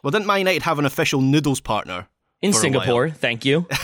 Well, 0.02 0.10
didn't 0.10 0.26
Man 0.26 0.38
United 0.38 0.62
have 0.62 0.78
an 0.78 0.86
official 0.86 1.20
noodles 1.20 1.60
partner? 1.60 2.08
In 2.40 2.52
Singapore, 2.52 3.10
thank 3.10 3.44
you. 3.44 3.66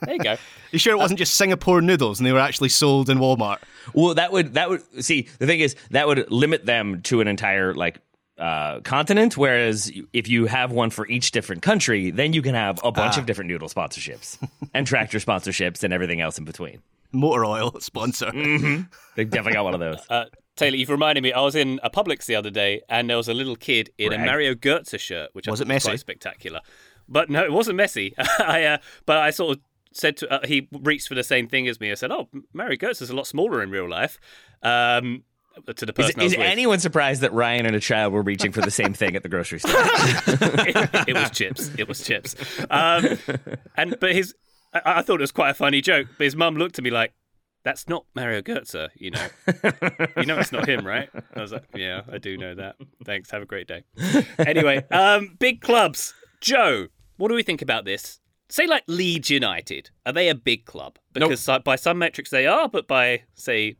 There 0.00 0.14
you 0.16 0.22
go. 0.22 0.36
You 0.72 0.78
sure 0.78 0.94
it 0.94 0.98
wasn't 0.98 1.18
just 1.18 1.34
Singapore 1.34 1.82
noodles 1.82 2.18
and 2.18 2.26
they 2.26 2.32
were 2.32 2.38
actually 2.40 2.70
sold 2.70 3.10
in 3.10 3.18
Walmart? 3.18 3.58
well, 3.92 4.14
that 4.14 4.32
would 4.32 4.54
that 4.54 4.70
would 4.70 4.82
see 5.04 5.28
the 5.38 5.46
thing 5.46 5.60
is 5.60 5.76
that 5.90 6.06
would 6.08 6.30
limit 6.32 6.64
them 6.64 7.02
to 7.02 7.20
an 7.20 7.28
entire 7.28 7.74
like 7.74 7.98
uh, 8.38 8.80
continent. 8.80 9.36
Whereas 9.36 9.90
if 10.12 10.28
you 10.28 10.46
have 10.46 10.70
one 10.72 10.90
for 10.90 11.06
each 11.08 11.30
different 11.32 11.62
country, 11.62 12.10
then 12.10 12.32
you 12.32 12.42
can 12.42 12.54
have 12.54 12.78
a 12.84 12.92
bunch 12.92 13.18
of 13.18 13.26
different 13.26 13.48
noodle 13.48 13.68
sponsorships 13.68 14.38
and 14.74 14.86
tractor 14.86 15.18
sponsorships 15.18 15.82
and 15.84 15.92
everything 15.92 16.20
else 16.20 16.38
in 16.38 16.44
between. 16.44 16.80
Motor 17.12 17.44
oil 17.46 17.76
sponsor. 17.80 18.30
They 19.16 19.24
definitely 19.24 19.52
got 19.54 19.64
one 19.64 19.74
of 19.74 19.80
those. 19.80 19.98
Uh, 20.10 20.24
Taylor, 20.56 20.76
you've 20.76 20.90
reminded 20.90 21.22
me. 21.22 21.32
I 21.32 21.40
was 21.40 21.54
in 21.54 21.78
a 21.84 21.88
Publix 21.90 22.26
the 22.26 22.34
other 22.34 22.50
day, 22.50 22.80
and 22.88 23.08
there 23.08 23.16
was 23.16 23.28
a 23.28 23.34
little 23.34 23.54
kid 23.54 23.90
in 23.96 24.12
a 24.12 24.18
Mario 24.18 24.54
Götze 24.54 24.98
shirt, 24.98 25.30
which 25.32 25.46
Was 25.46 25.60
thought 25.60 25.66
it 25.66 25.68
messy? 25.68 25.88
quite 25.90 26.00
spectacular. 26.00 26.60
But 27.08 27.30
no, 27.30 27.44
it 27.44 27.52
wasn't 27.52 27.76
messy. 27.76 28.12
I, 28.40 28.64
uh, 28.64 28.78
but 29.06 29.18
I 29.18 29.30
sort 29.30 29.56
of 29.56 29.62
said 29.92 30.16
to 30.16 30.28
uh, 30.32 30.46
he 30.46 30.68
reached 30.72 31.06
for 31.06 31.14
the 31.14 31.22
same 31.22 31.46
thing 31.46 31.68
as 31.68 31.78
me. 31.78 31.92
I 31.92 31.94
said, 31.94 32.10
"Oh, 32.10 32.28
Mario 32.52 32.76
Götze 32.76 33.00
is 33.02 33.08
a 33.08 33.14
lot 33.14 33.28
smaller 33.28 33.62
in 33.62 33.70
real 33.70 33.88
life." 33.88 34.18
Um, 34.62 35.22
to 35.66 35.86
the 35.86 35.92
Is, 35.92 36.06
person 36.06 36.20
is 36.22 36.36
with. 36.36 36.46
anyone 36.46 36.78
surprised 36.78 37.20
that 37.22 37.32
Ryan 37.32 37.66
and 37.66 37.76
a 37.76 37.80
child 37.80 38.12
were 38.12 38.22
reaching 38.22 38.52
for 38.52 38.60
the 38.60 38.70
same 38.70 38.92
thing 38.94 39.16
at 39.16 39.22
the 39.22 39.28
grocery 39.28 39.58
store? 39.60 39.72
it, 39.76 41.08
it 41.08 41.14
was 41.14 41.30
chips. 41.30 41.70
It 41.78 41.88
was 41.88 42.02
chips. 42.04 42.34
Um, 42.70 43.18
and 43.76 43.98
but 44.00 44.12
his 44.12 44.34
I, 44.72 44.82
I 44.84 45.02
thought 45.02 45.20
it 45.20 45.22
was 45.22 45.32
quite 45.32 45.50
a 45.50 45.54
funny 45.54 45.80
joke, 45.80 46.08
but 46.18 46.24
his 46.24 46.36
mum 46.36 46.56
looked 46.56 46.78
at 46.78 46.84
me 46.84 46.90
like, 46.90 47.12
"That's 47.64 47.88
not 47.88 48.04
Mario 48.14 48.42
Götze, 48.42 48.88
you 48.96 49.10
know. 49.10 49.26
you 50.16 50.26
know 50.26 50.38
it's 50.38 50.52
not 50.52 50.68
him, 50.68 50.86
right?" 50.86 51.08
I 51.34 51.40
was 51.40 51.52
like, 51.52 51.64
"Yeah, 51.74 52.02
I 52.10 52.18
do 52.18 52.36
know 52.36 52.54
that. 52.54 52.76
Thanks. 53.04 53.30
Have 53.30 53.42
a 53.42 53.46
great 53.46 53.66
day." 53.68 53.84
Anyway, 54.38 54.84
um, 54.90 55.36
big 55.38 55.60
clubs. 55.60 56.14
Joe, 56.40 56.88
what 57.16 57.28
do 57.28 57.34
we 57.34 57.42
think 57.42 57.62
about 57.62 57.84
this? 57.84 58.20
Say 58.50 58.66
like 58.66 58.84
Leeds 58.86 59.28
United. 59.28 59.90
Are 60.06 60.12
they 60.12 60.28
a 60.28 60.34
big 60.34 60.64
club? 60.64 60.98
Because 61.12 61.40
si- 61.40 61.58
by 61.64 61.76
some 61.76 61.98
metrics 61.98 62.30
they 62.30 62.46
are, 62.46 62.68
but 62.68 62.86
by 62.88 63.24
say 63.34 63.76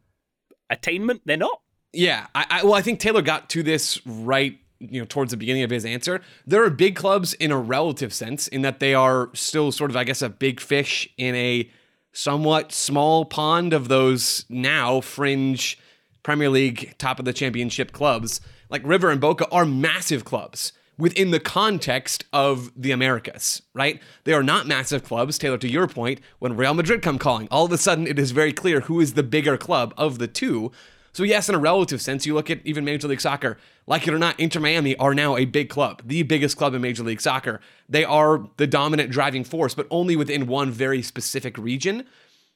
attainment 0.70 1.22
they're 1.24 1.36
not. 1.36 1.60
Yeah, 1.92 2.26
I, 2.34 2.46
I 2.50 2.64
well, 2.64 2.74
I 2.74 2.82
think 2.82 3.00
Taylor 3.00 3.22
got 3.22 3.48
to 3.50 3.62
this 3.62 4.04
right, 4.06 4.58
you 4.78 5.00
know, 5.00 5.06
towards 5.06 5.30
the 5.30 5.36
beginning 5.36 5.62
of 5.62 5.70
his 5.70 5.84
answer. 5.84 6.20
There 6.46 6.62
are 6.62 6.70
big 6.70 6.96
clubs 6.96 7.34
in 7.34 7.50
a 7.50 7.58
relative 7.58 8.12
sense, 8.12 8.46
in 8.48 8.62
that 8.62 8.80
they 8.80 8.94
are 8.94 9.30
still 9.34 9.72
sort 9.72 9.90
of, 9.90 9.96
I 9.96 10.04
guess, 10.04 10.22
a 10.22 10.28
big 10.28 10.60
fish 10.60 11.08
in 11.16 11.34
a 11.34 11.70
somewhat 12.12 12.72
small 12.72 13.24
pond 13.24 13.72
of 13.72 13.88
those 13.88 14.44
now 14.48 15.00
fringe 15.00 15.78
Premier 16.22 16.50
League 16.50 16.94
top 16.98 17.18
of 17.18 17.24
the 17.24 17.32
championship 17.32 17.92
clubs. 17.92 18.40
Like 18.70 18.82
River 18.84 19.10
and 19.10 19.20
Boca 19.20 19.48
are 19.50 19.64
massive 19.64 20.24
clubs 20.24 20.72
within 20.98 21.30
the 21.30 21.40
context 21.40 22.24
of 22.32 22.70
the 22.76 22.90
Americas, 22.90 23.62
right? 23.72 24.02
They 24.24 24.32
are 24.32 24.42
not 24.42 24.66
massive 24.66 25.04
clubs. 25.04 25.38
Taylor, 25.38 25.58
to 25.58 25.68
your 25.68 25.86
point, 25.86 26.20
when 26.40 26.56
Real 26.56 26.74
Madrid 26.74 27.02
come 27.02 27.18
calling, 27.18 27.48
all 27.50 27.66
of 27.66 27.72
a 27.72 27.78
sudden 27.78 28.06
it 28.06 28.18
is 28.18 28.32
very 28.32 28.52
clear 28.52 28.80
who 28.80 29.00
is 29.00 29.14
the 29.14 29.22
bigger 29.22 29.56
club 29.56 29.94
of 29.96 30.18
the 30.18 30.26
two. 30.26 30.72
So, 31.18 31.24
yes, 31.24 31.48
in 31.48 31.56
a 31.56 31.58
relative 31.58 32.00
sense, 32.00 32.26
you 32.26 32.34
look 32.34 32.48
at 32.48 32.60
even 32.64 32.84
Major 32.84 33.08
League 33.08 33.20
Soccer, 33.20 33.58
like 33.88 34.06
it 34.06 34.14
or 34.14 34.20
not, 34.20 34.38
Inter 34.38 34.60
Miami 34.60 34.94
are 34.98 35.14
now 35.14 35.36
a 35.36 35.46
big 35.46 35.68
club, 35.68 36.00
the 36.04 36.22
biggest 36.22 36.56
club 36.56 36.74
in 36.74 36.80
Major 36.80 37.02
League 37.02 37.20
Soccer. 37.20 37.60
They 37.88 38.04
are 38.04 38.46
the 38.56 38.68
dominant 38.68 39.10
driving 39.10 39.42
force, 39.42 39.74
but 39.74 39.88
only 39.90 40.14
within 40.14 40.46
one 40.46 40.70
very 40.70 41.02
specific 41.02 41.58
region. 41.58 42.06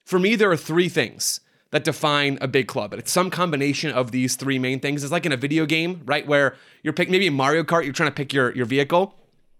For 0.05 0.21
me, 0.21 0.37
there 0.37 0.49
are 0.49 0.57
three 0.57 0.89
things 0.89 1.41
that 1.73 1.83
define 1.83 2.39
a 2.41 2.47
big 2.47 2.69
club. 2.69 2.93
And 2.93 3.03
it's 3.03 3.11
some 3.11 3.31
combination 3.31 3.91
of 3.91 4.13
these 4.13 4.37
three 4.37 4.61
main 4.61 4.79
things. 4.79 5.03
It's 5.03 5.11
like 5.11 5.27
in 5.27 5.33
a 5.33 5.37
video 5.37 5.67
game, 5.67 6.01
right? 6.05 6.25
Where 6.25 6.55
you're 6.85 6.93
picking 6.93 7.11
maybe 7.11 7.31
Mario 7.31 7.65
Kart, 7.65 7.83
you're 7.83 7.93
trying 7.93 8.11
to 8.11 8.15
pick 8.15 8.33
your, 8.33 8.55
your 8.55 8.67
vehicle. 8.67 9.13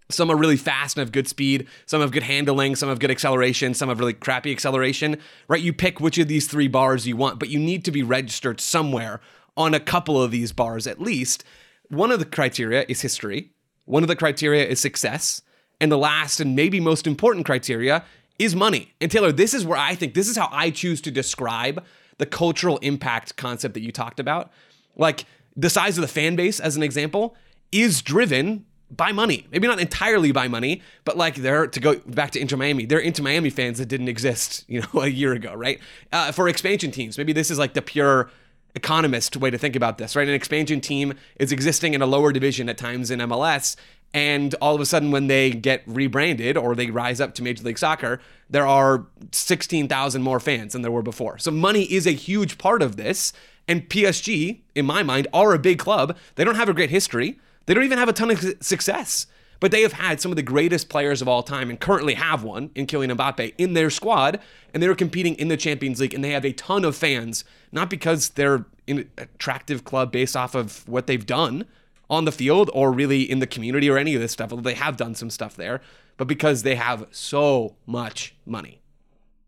Some 0.09 0.29
are 0.29 0.35
really 0.35 0.57
fast 0.57 0.97
and 0.97 1.01
have 1.01 1.11
good 1.11 1.27
speed. 1.27 1.67
Some 1.85 2.01
have 2.01 2.11
good 2.11 2.23
handling. 2.23 2.75
Some 2.75 2.89
have 2.89 2.99
good 2.99 3.11
acceleration. 3.11 3.73
Some 3.73 3.89
have 3.89 3.99
really 3.99 4.13
crappy 4.13 4.51
acceleration, 4.51 5.17
right? 5.47 5.61
You 5.61 5.73
pick 5.73 5.99
which 5.99 6.17
of 6.17 6.27
these 6.27 6.47
three 6.47 6.67
bars 6.67 7.07
you 7.07 7.15
want, 7.15 7.39
but 7.39 7.49
you 7.49 7.59
need 7.59 7.85
to 7.85 7.91
be 7.91 8.03
registered 8.03 8.59
somewhere 8.59 9.21
on 9.55 9.73
a 9.73 9.79
couple 9.79 10.21
of 10.21 10.31
these 10.31 10.51
bars 10.51 10.87
at 10.87 11.01
least. 11.01 11.43
One 11.89 12.11
of 12.11 12.19
the 12.19 12.25
criteria 12.25 12.85
is 12.87 13.01
history. 13.01 13.51
One 13.85 14.03
of 14.03 14.07
the 14.07 14.15
criteria 14.15 14.65
is 14.65 14.79
success. 14.79 15.41
And 15.79 15.91
the 15.91 15.97
last 15.97 16.39
and 16.39 16.55
maybe 16.55 16.79
most 16.79 17.07
important 17.07 17.45
criteria 17.45 18.03
is 18.39 18.55
money. 18.55 18.93
And 18.99 19.11
Taylor, 19.11 19.31
this 19.31 19.53
is 19.53 19.65
where 19.65 19.77
I 19.77 19.95
think 19.95 20.13
this 20.13 20.29
is 20.29 20.37
how 20.37 20.49
I 20.51 20.69
choose 20.69 21.01
to 21.01 21.11
describe 21.11 21.83
the 22.17 22.25
cultural 22.25 22.77
impact 22.79 23.35
concept 23.35 23.73
that 23.73 23.81
you 23.81 23.91
talked 23.91 24.19
about. 24.19 24.51
Like 24.95 25.25
the 25.55 25.69
size 25.69 25.97
of 25.97 26.01
the 26.01 26.07
fan 26.07 26.35
base, 26.35 26.59
as 26.59 26.75
an 26.75 26.83
example, 26.83 27.35
is 27.71 28.01
driven 28.01 28.65
by 28.95 29.11
money. 29.11 29.47
Maybe 29.51 29.67
not 29.67 29.79
entirely 29.79 30.31
by 30.31 30.47
money, 30.47 30.81
but 31.05 31.17
like 31.17 31.35
they're 31.35 31.67
to 31.67 31.79
go 31.79 31.95
back 32.05 32.31
to 32.31 32.39
Inter 32.39 32.57
Miami. 32.57 32.85
They're 32.85 32.99
Inter 32.99 33.23
Miami 33.23 33.49
fans 33.49 33.77
that 33.79 33.87
didn't 33.87 34.07
exist, 34.07 34.65
you 34.67 34.81
know, 34.81 35.01
a 35.01 35.07
year 35.07 35.33
ago, 35.33 35.53
right? 35.53 35.79
Uh, 36.11 36.31
for 36.31 36.47
expansion 36.47 36.91
teams, 36.91 37.17
maybe 37.17 37.33
this 37.33 37.49
is 37.49 37.57
like 37.57 37.73
the 37.73 37.81
pure 37.81 38.29
economist 38.75 39.37
way 39.37 39.51
to 39.51 39.57
think 39.57 39.75
about 39.75 39.97
this, 39.97 40.15
right? 40.15 40.27
An 40.27 40.33
expansion 40.33 40.81
team 40.81 41.13
is 41.39 41.51
existing 41.51 41.93
in 41.93 42.01
a 42.01 42.07
lower 42.07 42.31
division 42.31 42.69
at 42.69 42.77
times 42.77 43.11
in 43.11 43.19
MLS, 43.19 43.75
and 44.13 44.53
all 44.61 44.75
of 44.75 44.81
a 44.81 44.85
sudden, 44.85 45.09
when 45.09 45.27
they 45.27 45.49
get 45.49 45.81
rebranded 45.87 46.55
or 46.55 46.75
they 46.75 46.91
rise 46.91 47.19
up 47.19 47.33
to 47.35 47.43
Major 47.43 47.63
League 47.63 47.79
Soccer, 47.79 48.19
there 48.47 48.67
are 48.67 49.07
16,000 49.31 50.21
more 50.21 50.39
fans 50.39 50.73
than 50.73 50.83
there 50.83 50.91
were 50.91 51.01
before. 51.01 51.39
So, 51.39 51.49
money 51.49 51.83
is 51.83 52.05
a 52.05 52.11
huge 52.11 52.57
part 52.59 52.83
of 52.83 52.95
this. 52.95 53.33
And 53.67 53.89
PSG, 53.89 54.59
in 54.75 54.85
my 54.85 55.03
mind, 55.03 55.27
are 55.33 55.53
a 55.53 55.59
big 55.59 55.79
club. 55.79 56.17
They 56.35 56.43
don't 56.43 56.55
have 56.55 56.69
a 56.69 56.73
great 56.73 56.89
history, 56.89 57.39
they 57.65 57.73
don't 57.73 57.83
even 57.83 57.97
have 57.97 58.09
a 58.09 58.13
ton 58.13 58.31
of 58.31 58.43
success. 58.61 59.27
But 59.59 59.71
they 59.71 59.83
have 59.83 59.93
had 59.93 60.19
some 60.19 60.31
of 60.31 60.35
the 60.35 60.43
greatest 60.43 60.89
players 60.89 61.21
of 61.21 61.27
all 61.29 61.41
time 61.41 61.69
and 61.69 61.79
currently 61.79 62.15
have 62.15 62.43
one 62.43 62.69
in 62.75 62.85
Kylian 62.85 63.15
Mbappe 63.15 63.53
in 63.57 63.73
their 63.73 63.89
squad. 63.89 64.41
And 64.73 64.83
they're 64.83 64.93
competing 64.93 65.35
in 65.35 65.47
the 65.47 65.55
Champions 65.55 66.01
League 66.01 66.13
and 66.13 66.21
they 66.21 66.31
have 66.31 66.43
a 66.43 66.51
ton 66.51 66.83
of 66.83 66.97
fans, 66.97 67.45
not 67.71 67.89
because 67.89 68.29
they're 68.29 68.65
an 68.89 69.09
attractive 69.17 69.85
club 69.85 70.11
based 70.11 70.35
off 70.35 70.53
of 70.53 70.85
what 70.87 71.07
they've 71.07 71.25
done, 71.25 71.65
on 72.09 72.25
the 72.25 72.31
field 72.31 72.69
or 72.73 72.91
really 72.91 73.21
in 73.21 73.39
the 73.39 73.47
community 73.47 73.89
or 73.89 73.97
any 73.97 74.13
of 74.15 74.21
this 74.21 74.31
stuff, 74.31 74.51
although 74.51 74.69
they 74.69 74.75
have 74.75 74.97
done 74.97 75.15
some 75.15 75.29
stuff 75.29 75.55
there, 75.55 75.81
but 76.17 76.27
because 76.27 76.63
they 76.63 76.75
have 76.75 77.07
so 77.11 77.75
much 77.85 78.35
money. 78.45 78.81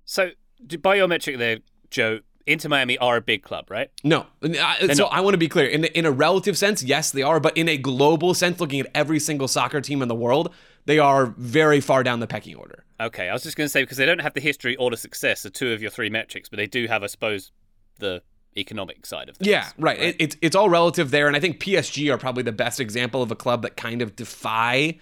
So, 0.04 0.32
by 0.82 0.96
your 0.96 1.08
metric 1.08 1.38
there, 1.38 1.60
Joe, 1.92 2.20
Inter 2.48 2.70
Miami 2.70 2.98
are 3.00 3.18
a 3.18 3.22
big 3.22 3.42
club, 3.42 3.72
right? 3.72 3.90
No. 4.04 4.28
Uh, 4.44 4.50
I, 4.60 4.94
so 4.94 5.06
I 5.08 5.22
want 5.22 5.34
to 5.34 5.38
be 5.40 5.48
clear. 5.48 5.68
In, 5.68 5.86
in 5.86 6.06
a 6.06 6.12
relative 6.12 6.58
sense, 6.58 6.84
yes, 6.84 7.12
they 7.12 7.24
are. 7.24 7.40
But 7.40 7.58
in 7.58 7.68
a 7.68 7.78
global 7.78 8.34
sense, 8.34 8.60
looking 8.60 8.80
at 8.80 8.88
every 8.94 9.20
single 9.20 9.48
soccer 9.48 9.82
team 9.82 10.02
in 10.02 10.08
the 10.08 10.16
world, 10.16 10.54
they 10.86 11.00
are 11.00 11.34
very 11.38 11.82
far 11.82 12.04
down 12.04 12.20
the 12.20 12.28
pecking 12.28 12.56
order. 12.56 12.86
Okay. 13.00 13.30
I 13.30 13.34
was 13.34 13.44
just 13.44 13.58
going 13.58 13.66
to 13.66 13.72
say, 13.72 13.82
because 13.84 13.98
they 13.98 14.06
don't 14.06 14.22
have 14.22 14.36
the 14.36 14.42
history 14.42 14.76
or 14.76 14.92
the 14.92 14.98
success 14.98 15.44
of 15.46 15.54
two 15.54 15.74
of 15.74 15.82
your 15.82 15.90
three 15.90 16.10
metrics, 16.10 16.48
but 16.48 16.58
they 16.58 16.68
do 16.68 16.88
have, 16.88 17.04
I 17.04 17.08
suppose, 17.08 17.52
the 17.98 18.22
economic 18.58 19.06
side 19.06 19.30
of 19.30 19.38
things. 19.38 19.48
Yeah, 19.48 19.66
right. 19.78 19.98
right? 19.98 20.00
It, 20.00 20.16
it's 20.20 20.38
it's 20.42 20.56
all 20.56 20.70
relative 20.70 21.12
there, 21.12 21.28
and 21.28 21.36
I 21.36 21.40
think 21.40 21.60
PSG 21.60 22.14
are 22.14 22.18
probably 22.18 22.44
the 22.44 22.52
best 22.52 22.80
example 22.80 23.22
of 23.22 23.32
a 23.32 23.36
club 23.36 23.62
that 23.64 23.76
kind 23.76 24.02
of 24.02 24.16
defy 24.16 24.98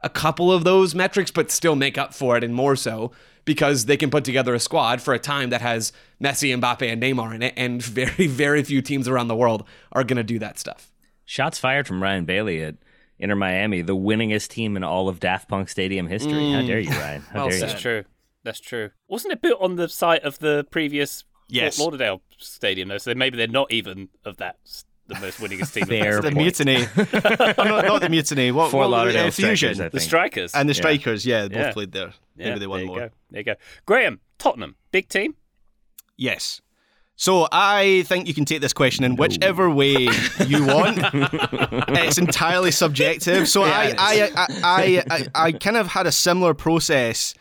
a 0.00 0.08
couple 0.08 0.52
of 0.52 0.64
those 0.64 0.94
metrics, 0.94 1.30
but 1.30 1.50
still 1.50 1.76
make 1.76 1.98
up 1.98 2.14
for 2.14 2.36
it, 2.36 2.44
and 2.44 2.54
more 2.54 2.76
so 2.76 3.12
because 3.48 3.86
they 3.86 3.96
can 3.96 4.10
put 4.10 4.24
together 4.24 4.54
a 4.54 4.60
squad 4.60 5.00
for 5.00 5.14
a 5.14 5.18
time 5.18 5.48
that 5.48 5.62
has 5.62 5.90
Messi, 6.22 6.54
Mbappe, 6.54 6.86
and 6.86 7.02
Neymar 7.02 7.34
in 7.34 7.42
it, 7.42 7.54
and 7.56 7.82
very 8.00 8.26
very 8.26 8.62
few 8.62 8.82
teams 8.82 9.08
around 9.08 9.28
the 9.28 9.34
world 9.34 9.64
are 9.90 10.04
going 10.04 10.18
to 10.18 10.22
do 10.22 10.38
that 10.38 10.58
stuff. 10.58 10.92
Shots 11.24 11.58
fired 11.58 11.86
from 11.86 12.02
Ryan 12.02 12.26
Bailey 12.26 12.62
at 12.62 12.74
Inter 13.18 13.36
Miami, 13.36 13.80
the 13.80 13.96
winningest 13.96 14.48
team 14.48 14.76
in 14.76 14.84
all 14.84 15.08
of 15.08 15.18
Daft 15.18 15.48
Punk 15.48 15.70
Stadium 15.70 16.06
history. 16.08 16.34
Mm. 16.34 16.60
How 16.60 16.66
dare 16.66 16.78
you, 16.78 16.90
Ryan? 16.90 17.22
How 17.22 17.38
well, 17.38 17.48
dare 17.48 17.58
you? 17.58 17.66
That's 17.66 17.80
true. 17.80 18.04
That's 18.44 18.60
true. 18.60 18.90
Wasn't 19.08 19.32
it 19.32 19.40
built 19.40 19.62
on 19.62 19.76
the 19.76 19.88
site 19.88 20.24
of 20.24 20.38
the 20.40 20.66
previous 20.70 21.24
yes. 21.48 21.78
Fort 21.78 21.92
Lauderdale 21.92 22.20
Stadium, 22.36 22.88
though, 22.88 22.98
so 22.98 23.14
maybe 23.14 23.38
they're 23.38 23.48
not 23.48 23.72
even 23.72 24.10
of 24.26 24.36
that 24.36 24.58
the 25.08 25.18
most 25.20 25.38
winningest 25.38 25.72
team. 25.74 25.86
Fair 25.86 26.20
the 26.20 26.30
mutiny, 26.30 26.76
oh, 26.96 27.64
not, 27.64 27.86
not, 27.86 28.00
the 28.00 28.08
mutiny. 28.08 28.52
What, 28.52 28.70
Fort 28.70 28.82
what, 28.82 28.90
Lauderdale 28.90 29.30
fusion, 29.30 29.74
strikers, 29.74 29.92
the 29.92 30.00
strikers, 30.00 30.54
and 30.54 30.68
the 30.68 30.74
strikers. 30.74 31.26
Yeah, 31.26 31.42
yeah 31.42 31.48
both 31.48 31.56
yeah. 31.56 31.72
played 31.72 31.92
there. 31.92 32.12
Maybe 32.36 32.50
yeah, 32.50 32.58
they 32.58 32.66
won 32.66 32.80
there 32.80 32.86
more. 32.86 32.98
Go. 32.98 33.10
There 33.30 33.40
you 33.40 33.44
go. 33.44 33.54
Graham, 33.86 34.20
Tottenham, 34.38 34.76
big 34.92 35.08
team. 35.08 35.34
Yes. 36.16 36.60
So 37.16 37.48
I 37.50 38.04
think 38.06 38.28
you 38.28 38.34
can 38.34 38.44
take 38.44 38.60
this 38.60 38.72
question 38.72 39.04
in 39.04 39.16
whichever 39.16 39.68
way 39.68 39.94
you 40.46 40.64
want. 40.64 41.00
it's 41.02 42.16
entirely 42.16 42.70
subjective. 42.70 43.48
So 43.48 43.64
yeah, 43.64 43.94
I, 43.98 44.20
I, 44.36 44.48
I, 44.62 45.04
I, 45.10 45.26
I, 45.34 45.52
kind 45.52 45.76
of 45.76 45.88
had 45.88 46.06
a 46.06 46.12
similar 46.12 46.54
process 46.54 47.34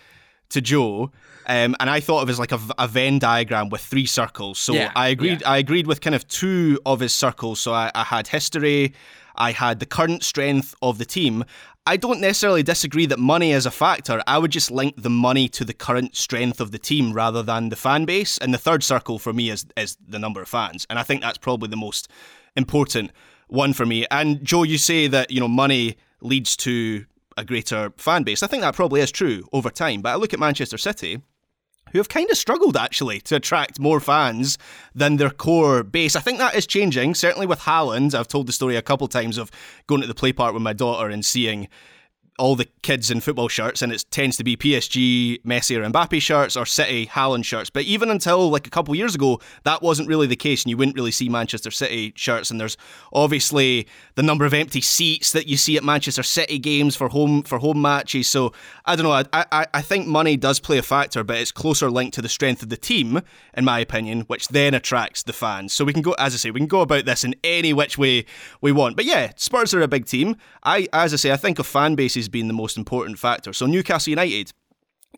to 0.49 0.61
Joe. 0.61 1.11
Um, 1.47 1.75
and 1.79 1.89
I 1.89 2.01
thought 2.01 2.21
of 2.23 2.29
it 2.29 2.33
as 2.33 2.39
like 2.39 2.51
a, 2.51 2.59
a, 2.77 2.87
Venn 2.89 3.19
diagram 3.19 3.69
with 3.69 3.81
three 3.81 4.05
circles. 4.05 4.59
So 4.59 4.73
yeah, 4.73 4.91
I 4.95 5.07
agreed. 5.07 5.41
Yeah. 5.41 5.49
I 5.49 5.57
agreed 5.57 5.87
with 5.87 6.01
kind 6.01 6.15
of 6.15 6.27
two 6.27 6.79
of 6.85 6.99
his 6.99 7.13
circles. 7.13 7.61
So 7.61 7.73
I, 7.73 7.89
I 7.95 8.03
had 8.03 8.27
history, 8.27 8.93
I 9.35 9.53
had 9.53 9.79
the 9.79 9.85
current 9.85 10.23
strength 10.23 10.75
of 10.81 10.97
the 10.97 11.05
team. 11.05 11.45
I 11.85 11.95
don't 11.95 12.19
necessarily 12.19 12.63
disagree 12.63 13.05
that 13.05 13.17
money 13.17 13.53
is 13.53 13.65
a 13.65 13.71
factor. 13.71 14.21
I 14.27 14.39
would 14.39 14.51
just 14.51 14.71
link 14.71 15.01
the 15.01 15.09
money 15.09 15.47
to 15.49 15.63
the 15.63 15.73
current 15.73 16.17
strength 16.17 16.59
of 16.59 16.71
the 16.71 16.79
team 16.79 17.13
rather 17.13 17.41
than 17.41 17.69
the 17.69 17.77
fan 17.77 18.03
base. 18.03 18.37
And 18.37 18.53
the 18.53 18.57
third 18.57 18.83
circle 18.83 19.17
for 19.17 19.31
me 19.31 19.49
is 19.49 19.65
is 19.77 19.97
the 20.05 20.19
number 20.19 20.41
of 20.41 20.49
fans, 20.49 20.85
and 20.89 20.99
I 20.99 21.03
think 21.03 21.21
that's 21.21 21.37
probably 21.37 21.69
the 21.69 21.77
most 21.77 22.09
important 22.57 23.11
one 23.47 23.71
for 23.71 23.85
me. 23.85 24.05
And 24.11 24.43
Joe, 24.43 24.63
you 24.63 24.77
say 24.77 25.07
that 25.07 25.31
you 25.31 25.39
know 25.39 25.47
money 25.47 25.95
leads 26.19 26.57
to 26.57 27.05
a 27.37 27.45
greater 27.45 27.93
fan 27.95 28.23
base. 28.23 28.43
I 28.43 28.47
think 28.47 28.63
that 28.63 28.75
probably 28.75 28.99
is 28.99 29.11
true 29.11 29.47
over 29.53 29.69
time. 29.69 30.01
But 30.01 30.09
I 30.09 30.15
look 30.15 30.33
at 30.33 30.39
Manchester 30.39 30.77
City 30.77 31.21
who 31.91 31.99
have 31.99 32.09
kind 32.09 32.29
of 32.29 32.37
struggled 32.37 32.77
actually 32.77 33.19
to 33.21 33.35
attract 33.35 33.79
more 33.79 33.99
fans 33.99 34.57
than 34.93 35.17
their 35.17 35.29
core 35.29 35.83
base. 35.83 36.15
I 36.15 36.21
think 36.21 36.37
that 36.39 36.55
is 36.55 36.67
changing, 36.67 37.15
certainly 37.15 37.47
with 37.47 37.59
Haaland. 37.59 38.13
I've 38.13 38.27
told 38.27 38.47
the 38.47 38.53
story 38.53 38.75
a 38.75 38.81
couple 38.81 39.07
times 39.07 39.37
of 39.37 39.51
going 39.87 40.01
to 40.01 40.07
the 40.07 40.13
play 40.15 40.33
park 40.33 40.53
with 40.53 40.63
my 40.63 40.73
daughter 40.73 41.09
and 41.09 41.25
seeing 41.25 41.67
all 42.37 42.55
the 42.55 42.65
kids 42.81 43.09
in 43.09 43.19
football 43.19 43.47
shirts, 43.47 43.81
and 43.81 43.91
it 43.91 44.05
tends 44.11 44.37
to 44.37 44.43
be 44.43 44.55
PSG, 44.55 45.41
Messi, 45.43 45.75
or 45.77 45.89
Mbappe 45.89 46.21
shirts, 46.21 46.55
or 46.55 46.65
City, 46.65 47.07
Haaland 47.07 47.45
shirts. 47.45 47.69
But 47.69 47.83
even 47.83 48.09
until 48.09 48.49
like 48.49 48.67
a 48.67 48.69
couple 48.69 48.93
years 48.95 49.15
ago, 49.15 49.39
that 49.63 49.81
wasn't 49.81 50.07
really 50.07 50.27
the 50.27 50.35
case, 50.35 50.63
and 50.63 50.69
you 50.69 50.77
wouldn't 50.77 50.95
really 50.95 51.11
see 51.11 51.29
Manchester 51.29 51.71
City 51.71 52.13
shirts. 52.15 52.51
And 52.51 52.59
there's 52.59 52.77
obviously 53.11 53.87
the 54.15 54.23
number 54.23 54.45
of 54.45 54.53
empty 54.53 54.81
seats 54.81 55.31
that 55.31 55.47
you 55.47 55.57
see 55.57 55.77
at 55.77 55.83
Manchester 55.83 56.23
City 56.23 56.59
games 56.59 56.95
for 56.95 57.09
home 57.09 57.43
for 57.43 57.59
home 57.59 57.81
matches. 57.81 58.29
So 58.29 58.53
I 58.85 58.95
don't 58.95 59.05
know. 59.05 59.11
I 59.11 59.25
I, 59.33 59.65
I 59.73 59.81
think 59.81 60.07
money 60.07 60.37
does 60.37 60.59
play 60.59 60.77
a 60.77 60.83
factor, 60.83 61.23
but 61.23 61.37
it's 61.37 61.51
closer 61.51 61.89
linked 61.89 62.13
to 62.15 62.21
the 62.21 62.29
strength 62.29 62.61
of 62.61 62.69
the 62.69 62.77
team, 62.77 63.21
in 63.55 63.65
my 63.65 63.79
opinion, 63.79 64.21
which 64.21 64.49
then 64.49 64.73
attracts 64.73 65.23
the 65.23 65.33
fans. 65.33 65.73
So 65.73 65.85
we 65.85 65.93
can 65.93 66.01
go, 66.01 66.13
as 66.13 66.33
I 66.33 66.37
say, 66.37 66.51
we 66.51 66.59
can 66.59 66.67
go 66.67 66.81
about 66.81 67.05
this 67.05 67.23
in 67.23 67.35
any 67.43 67.73
which 67.73 67.97
way 67.97 68.25
we 68.61 68.71
want. 68.71 68.95
But 68.95 69.05
yeah, 69.05 69.31
Spurs 69.35 69.73
are 69.73 69.81
a 69.81 69.87
big 69.87 70.05
team. 70.05 70.35
I, 70.63 70.87
as 70.93 71.13
I 71.13 71.17
say, 71.17 71.31
I 71.31 71.37
think 71.37 71.59
of 71.59 71.67
fan 71.67 71.95
bases 71.95 72.26
being 72.29 72.47
the 72.47 72.53
most 72.53 72.77
important 72.77 73.19
factor. 73.19 73.53
So 73.53 73.65
Newcastle 73.65 74.11
United, 74.11 74.51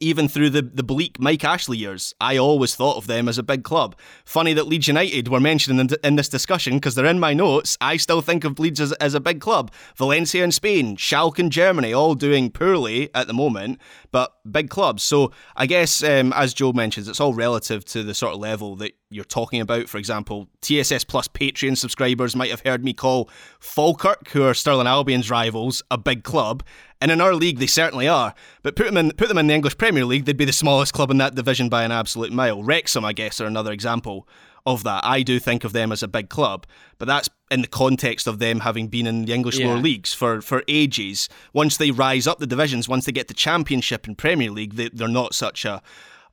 even 0.02 0.28
through 0.28 0.50
the, 0.50 0.62
the 0.62 0.84
bleak 0.84 1.20
Mike 1.20 1.44
Ashley 1.44 1.78
years, 1.78 2.14
I 2.22 2.38
always 2.38 2.76
thought 2.76 2.98
of 2.98 3.08
them 3.08 3.28
as 3.28 3.38
a 3.38 3.44
big 3.44 3.64
club. 3.64 3.96
Funny 4.24 4.54
that 4.54 4.68
Leeds 4.68 4.88
United 4.88 5.28
were 5.28 5.40
mentioned 5.40 5.80
in, 5.80 5.90
in 6.04 6.16
this 6.16 6.30
discussion 6.30 6.76
because 6.76 6.96
they're 6.96 7.06
in 7.06 7.20
my 7.20 7.34
notes. 7.34 7.78
I 7.82 7.98
still 7.98 8.22
think 8.22 8.44
of 8.44 8.60
Leeds 8.60 8.80
as, 8.80 8.94
as 8.94 9.14
a 9.14 9.20
big 9.20 9.42
club. 9.42 9.72
Valencia 9.98 10.44
in 10.44 10.52
Spain, 10.52 10.96
Schalke 10.96 11.40
in 11.40 11.50
Germany, 11.50 11.94
all 11.94 12.16
doing 12.16 12.50
poorly 12.50 13.10
at 13.14 13.28
the 13.28 13.34
moment, 13.34 13.80
but 14.12 14.36
big 14.50 14.70
clubs. 14.70 15.04
So 15.04 15.32
I 15.56 15.66
guess, 15.66 16.04
um, 16.04 16.34
as 16.34 16.54
Joe 16.54 16.74
mentions, 16.74 17.08
it's 17.08 17.20
all 17.20 17.34
relative 17.34 17.86
to 17.86 18.04
the 18.04 18.14
sort 18.14 18.34
of 18.34 18.40
level 18.40 18.76
that 18.78 18.94
you're 19.10 19.24
talking 19.24 19.62
about. 19.62 19.90
For 19.90 19.98
example, 19.98 20.48
TSS 20.62 21.04
Plus 21.04 21.28
Patreon 21.28 21.78
subscribers 21.78 22.36
might 22.36 22.52
have 22.52 22.62
heard 22.62 22.84
me 22.84 22.94
call 22.94 23.30
Falkirk, 23.60 24.30
who 24.30 24.44
are 24.44 24.54
Stirling 24.54 24.88
Albion's 24.88 25.30
rivals, 25.30 25.84
a 25.90 25.98
big 25.98 26.24
club. 26.24 26.64
And 27.02 27.12
in 27.12 27.22
our 27.22 27.34
league, 27.34 27.60
they 27.60 27.68
certainly 27.68 28.08
are. 28.08 28.34
But 28.62 28.76
put 28.76 28.86
them 28.86 28.98
in 28.98 29.12
put 29.12 29.30
them 29.30 29.38
in 29.38 29.48
the 29.48 29.54
English 29.54 29.78
Premier 29.78 30.06
League, 30.06 30.26
they'd 30.26 30.36
be 30.36 30.46
the 30.46 30.54
smallest 30.54 30.94
club 30.94 31.12
in 31.12 31.18
that 31.20 31.36
division 31.36 31.70
by 31.70 31.84
an 31.84 31.92
absolute 31.92 32.34
mile. 32.34 32.62
Wrexham, 32.62 33.06
I 33.06 33.14
guess, 33.14 33.40
are 33.40 33.46
another 33.46 33.72
example 33.72 34.28
of 34.66 34.84
that. 34.84 35.06
I 35.06 35.24
do 35.24 35.40
think 35.40 35.64
of 35.64 35.74
them 35.74 35.92
as 35.92 36.04
a 36.04 36.08
big 36.08 36.30
club, 36.30 36.66
but 36.98 37.08
that's 37.08 37.30
in 37.52 37.62
the 37.62 37.68
context 37.68 38.28
of 38.28 38.40
them 38.40 38.60
having 38.62 38.88
been 38.88 39.08
in 39.08 39.26
the 39.26 39.34
English 39.34 39.58
Yeah. 39.58 39.68
lower 39.68 39.78
leagues 39.78 40.14
for, 40.14 40.42
for 40.42 40.64
ages. 40.68 41.30
Once 41.54 41.78
they 41.78 41.92
rise 41.92 42.28
up 42.28 42.40
the 42.40 42.48
divisions, 42.48 42.88
once 42.88 43.06
they 43.06 43.12
get 43.12 43.28
to 43.30 43.34
Championship 43.34 44.06
and 44.08 44.18
Premier 44.18 44.52
League, 44.52 44.76
they, 44.76 44.90
they're 44.90 45.08
not 45.08 45.34
such 45.34 45.66
a, 45.66 45.82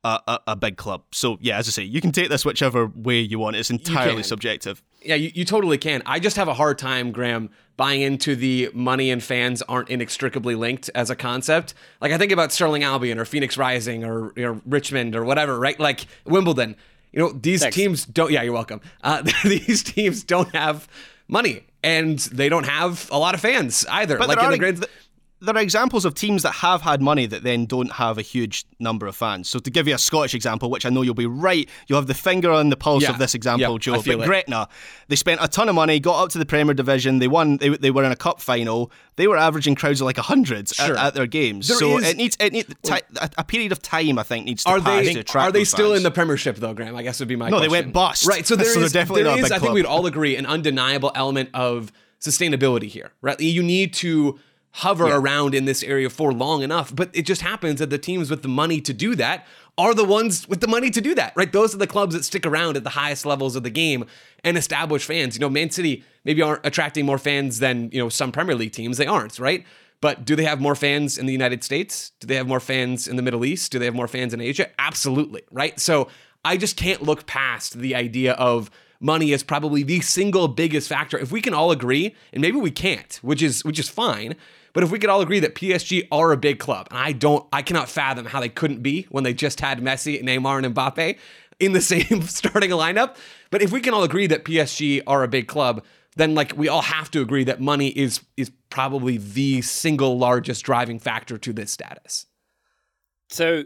a 0.05 0.39
a- 0.47 0.57
big 0.57 0.77
club. 0.77 1.03
So 1.13 1.39
yeah, 1.41 1.59
as 1.59 1.67
I 1.69 1.71
say, 1.73 1.83
you 1.83 2.01
can 2.01 2.13
take 2.13 2.29
this 2.29 2.45
whichever 2.45 2.87
way 2.95 3.19
you 3.21 3.39
want. 3.39 3.57
It's 3.57 3.71
entirely 3.71 4.23
subjective. 4.23 4.83
Yeah, 5.03 5.15
you, 5.17 5.31
you 5.35 5.45
totally 5.45 5.79
can. 5.79 6.03
I 6.07 6.21
just 6.21 6.37
have 6.37 6.49
a 6.49 6.55
hard 6.55 6.79
time, 6.79 7.13
Graham, 7.13 7.51
buying 7.77 8.03
into 8.03 8.37
the 8.37 8.71
money 8.75 9.11
and 9.11 9.23
fans 9.23 9.63
aren't 9.63 9.89
inextricably 9.89 10.55
linked 10.55 10.91
as 10.95 11.11
a 11.11 11.17
concept. 11.17 11.75
Like 12.01 12.13
I 12.13 12.19
think 12.19 12.31
about 12.33 12.53
Stirling 12.53 12.83
Albion 12.85 13.19
or 13.19 13.25
Phoenix 13.25 13.57
Rising 13.57 14.05
or 14.05 14.33
you 14.37 14.43
know, 14.45 14.61
Richmond 14.67 15.17
or 15.17 15.25
whatever, 15.25 15.59
right? 15.59 15.79
Like 15.81 16.07
Wimbledon. 16.25 16.77
You 17.17 17.23
know, 17.23 17.33
these 17.33 17.63
Thanks. 17.63 17.75
teams 17.75 18.05
don't. 18.05 18.31
Yeah, 18.31 18.43
you're 18.43 18.53
welcome. 18.53 18.83
Uh, 19.03 19.23
these 19.45 19.83
teams 19.83 20.23
don't 20.23 20.55
have 20.55 20.87
money, 21.29 21.65
and 21.83 22.19
they 22.19 22.51
don't 22.51 22.67
have 22.67 23.09
a 23.11 23.19
lot 23.19 23.35
of 23.35 23.41
fans 23.41 23.87
either. 23.91 24.19
But 24.19 24.29
like 24.29 24.39
in 24.39 24.51
the 24.51 24.59
grand, 24.59 24.87
there 25.41 25.55
are 25.55 25.61
examples 25.61 26.07
of 26.07 26.15
teams 26.15 26.43
that 26.45 26.53
have 26.53 26.81
had 26.81 27.03
money 27.03 27.27
that 27.27 27.43
then 27.43 27.67
don't 27.67 27.93
have 27.93 28.17
a 28.17 28.23
huge 28.23 28.65
number 28.81 29.07
of 29.07 29.15
fans. 29.15 29.51
So 29.51 29.59
to 29.59 29.71
give 29.71 29.87
you 29.87 29.95
a 29.95 29.99
Scottish 29.99 30.35
example, 30.35 30.71
which 30.71 30.87
I 30.87 30.89
know 30.89 31.03
you'll 31.03 31.13
be 31.15 31.27
right, 31.27 31.69
you'll 31.87 31.99
have 31.99 32.07
the 32.07 32.15
finger 32.15 32.51
on 32.51 32.71
the 32.71 32.77
pulse 32.77 33.03
Yeah. 33.03 33.11
of 33.11 33.19
this 33.19 33.35
example, 33.35 33.73
Yeah, 33.75 33.79
Joe. 33.79 33.97
But 34.03 34.07
it. 34.07 34.25
Gretna, 34.25 34.67
they 35.09 35.17
spent 35.17 35.41
a 35.43 35.49
ton 35.49 35.69
of 35.69 35.75
money, 35.75 36.01
got 36.01 36.23
up 36.23 36.31
to 36.31 36.39
the 36.39 36.47
Premier 36.47 36.73
Division, 36.73 37.19
they 37.19 37.29
won. 37.29 37.59
They, 37.59 37.69
they 37.69 37.91
were 37.91 38.03
in 38.05 38.13
a 38.13 38.17
cup 38.17 38.41
final. 38.41 38.91
They 39.17 39.27
were 39.27 39.37
averaging 39.37 39.75
crowds 39.75 40.01
of 40.01 40.07
like 40.07 40.17
hundreds 40.17 40.75
Sure. 40.75 40.97
at, 40.97 41.07
at 41.09 41.15
their 41.15 41.27
games. 41.27 41.69
There 41.69 41.77
so 41.79 41.99
is- 41.99 42.09
it 42.09 42.17
needs 42.17 42.37
it 42.41 42.53
need, 42.55 42.75
ti- 42.83 42.95
a, 43.37 43.45
period 43.45 43.73
of 43.73 43.83
time. 43.83 44.19
I 44.19 44.23
think 44.23 44.47
needs 44.47 44.65
to 44.65 44.71
are 44.71 44.81
pass 44.81 45.05
they 45.05 45.13
to 45.15 45.21
attract 45.21 45.49
are 45.49 45.53
they 45.53 45.65
still 45.65 45.89
fans. 45.91 45.99
in 45.99 46.03
the 46.05 46.11
Premiership 46.11 46.57
though, 46.57 46.73
Graham? 46.73 46.97
I 46.97 47.03
guess 47.03 47.19
would 47.21 47.29
be 47.29 47.37
my 47.37 47.51
No, 47.51 47.61
they 47.61 47.69
went 47.69 47.93
bust. 47.93 48.27
Right. 48.27 48.47
So 48.47 48.57
there 48.57 48.65
So 48.67 48.75
they're 48.79 48.87
is- 48.87 48.93
definitely 48.93 49.25
there 49.25 49.39
is, 49.39 49.45
I 49.47 49.49
think 49.59 49.63
club. 49.65 49.75
we'd 49.75 49.85
all 49.87 50.07
agree 50.07 50.37
an 50.37 50.47
undeniable 50.47 51.13
element 51.15 51.51
of 51.53 51.93
sustainability 52.21 52.85
here. 52.89 53.13
Right. 53.21 53.39
You 53.41 53.63
need 53.63 53.93
to 53.95 54.39
hover 54.77 55.07
around 55.07 55.55
in 55.55 55.65
this 55.65 55.83
area 55.83 56.11
for 56.11 56.35
long 56.35 56.63
enough, 56.63 56.95
but 56.95 57.09
it 57.15 57.23
just 57.23 57.41
happens 57.41 57.81
that 57.81 57.89
the 57.89 57.97
teams 57.97 58.29
with 58.29 58.43
the 58.43 58.49
money 58.49 58.79
to 58.79 58.93
do 58.93 59.15
that 59.15 59.47
are 59.79 59.95
the 59.95 60.05
ones 60.05 60.47
with 60.49 60.61
the 60.61 60.69
money 60.69 60.91
to 60.91 61.01
do 61.01 61.15
that. 61.15 61.33
Right. 61.35 61.51
Those 61.51 61.75
are 61.75 61.79
the 61.79 61.87
clubs 61.87 62.15
that 62.15 62.27
stick 62.27 62.45
around 62.45 62.77
at 62.77 62.85
the 62.85 62.91
highest 62.91 63.25
levels 63.25 63.57
of 63.57 63.63
the 63.63 63.71
game 63.71 64.05
and 64.45 64.59
establish 64.59 65.07
fans. 65.07 65.35
You 65.35 65.41
know, 65.41 65.49
Man 65.49 65.71
City 65.71 66.05
maybe 66.25 66.43
aren't 66.43 66.65
attracting 66.67 67.07
more 67.07 67.17
fans 67.17 67.59
than 67.59 67.91
you 67.91 67.99
know 67.99 68.11
some 68.11 68.33
Premier 68.33 68.55
League 68.55 68.73
teams. 68.73 68.99
They 68.99 69.07
aren't. 69.07 69.39
Right. 69.39 69.65
But 70.03 70.27
do 70.27 70.37
they 70.37 70.45
have 70.45 70.61
more 70.61 70.75
fans 70.75 71.17
in 71.17 71.25
the 71.25 71.33
United 71.33 71.65
States? 71.65 72.13
Do 72.21 72.27
they 72.27 72.37
have 72.37 72.47
more 72.47 72.61
fans 72.61 73.09
in 73.09 73.17
the 73.17 73.23
Middle 73.23 73.47
East? 73.47 73.73
Do 73.73 73.79
they 73.79 73.87
have 73.87 73.95
more 73.95 74.09
fans 74.09 74.35
in 74.35 74.43
Asia? 74.43 74.69
Absolutely, 74.79 75.43
right? 75.51 75.81
So 75.81 76.09
I 76.45 76.59
just 76.59 76.77
can't 76.77 77.03
look 77.03 77.25
past 77.25 77.79
the 77.79 77.95
idea 77.95 78.35
of 78.35 78.71
money 79.01 79.33
as 79.33 79.43
probably 79.43 79.83
the 79.83 80.01
single 80.01 80.49
biggest 80.49 80.89
factor. 80.89 81.19
If 81.19 81.33
we 81.33 81.41
can 81.41 81.55
all 81.55 81.71
agree, 81.71 82.15
and 82.35 82.43
maybe 82.43 82.59
we 82.59 82.71
can't, 82.71 83.19
which 83.23 83.43
is 83.43 83.65
which 83.65 83.79
is 83.79 83.89
fine, 83.89 84.37
but 84.77 84.85
if 84.85 84.91
we 84.91 84.99
could 84.99 85.09
all 85.09 85.23
agree 85.23 85.41
that 85.41 85.55
PSG 85.55 86.07
are 86.13 86.33
a 86.33 86.37
big 86.37 86.59
club, 86.59 86.89
and 86.91 86.99
I 86.99 87.13
don't 87.13 87.47
I 87.51 87.63
cannot 87.63 87.89
fathom 87.89 88.27
how 88.27 88.41
they 88.41 88.51
couldn't 88.51 88.83
be 88.83 89.07
when 89.09 89.25
they 89.25 89.33
just 89.33 89.59
had 89.59 89.81
Messi, 89.81 90.23
Neymar, 90.23 90.63
and 90.63 90.75
Mbappe 90.75 91.17
in 91.59 91.73
the 91.73 91.81
same 91.93 92.21
starting 92.21 92.69
lineup. 92.73 93.17
But 93.51 93.63
if 93.63 93.73
we 93.73 93.81
can 93.81 93.95
all 93.95 94.03
agree 94.03 94.27
that 94.27 94.45
PSG 94.45 95.01
are 95.07 95.23
a 95.23 95.29
big 95.29 95.49
club, 95.49 95.83
then 96.17 96.35
like 96.35 96.53
we 96.59 96.69
all 96.69 96.83
have 96.83 97.11
to 97.13 97.23
agree 97.23 97.43
that 97.45 97.59
money 97.59 97.89
is 97.89 98.21
is 98.37 98.53
probably 98.69 99.17
the 99.17 99.63
single 99.63 100.19
largest 100.19 100.63
driving 100.63 100.99
factor 100.99 101.39
to 101.39 101.55
this 101.55 101.71
status. 101.71 102.27
So, 103.31 103.63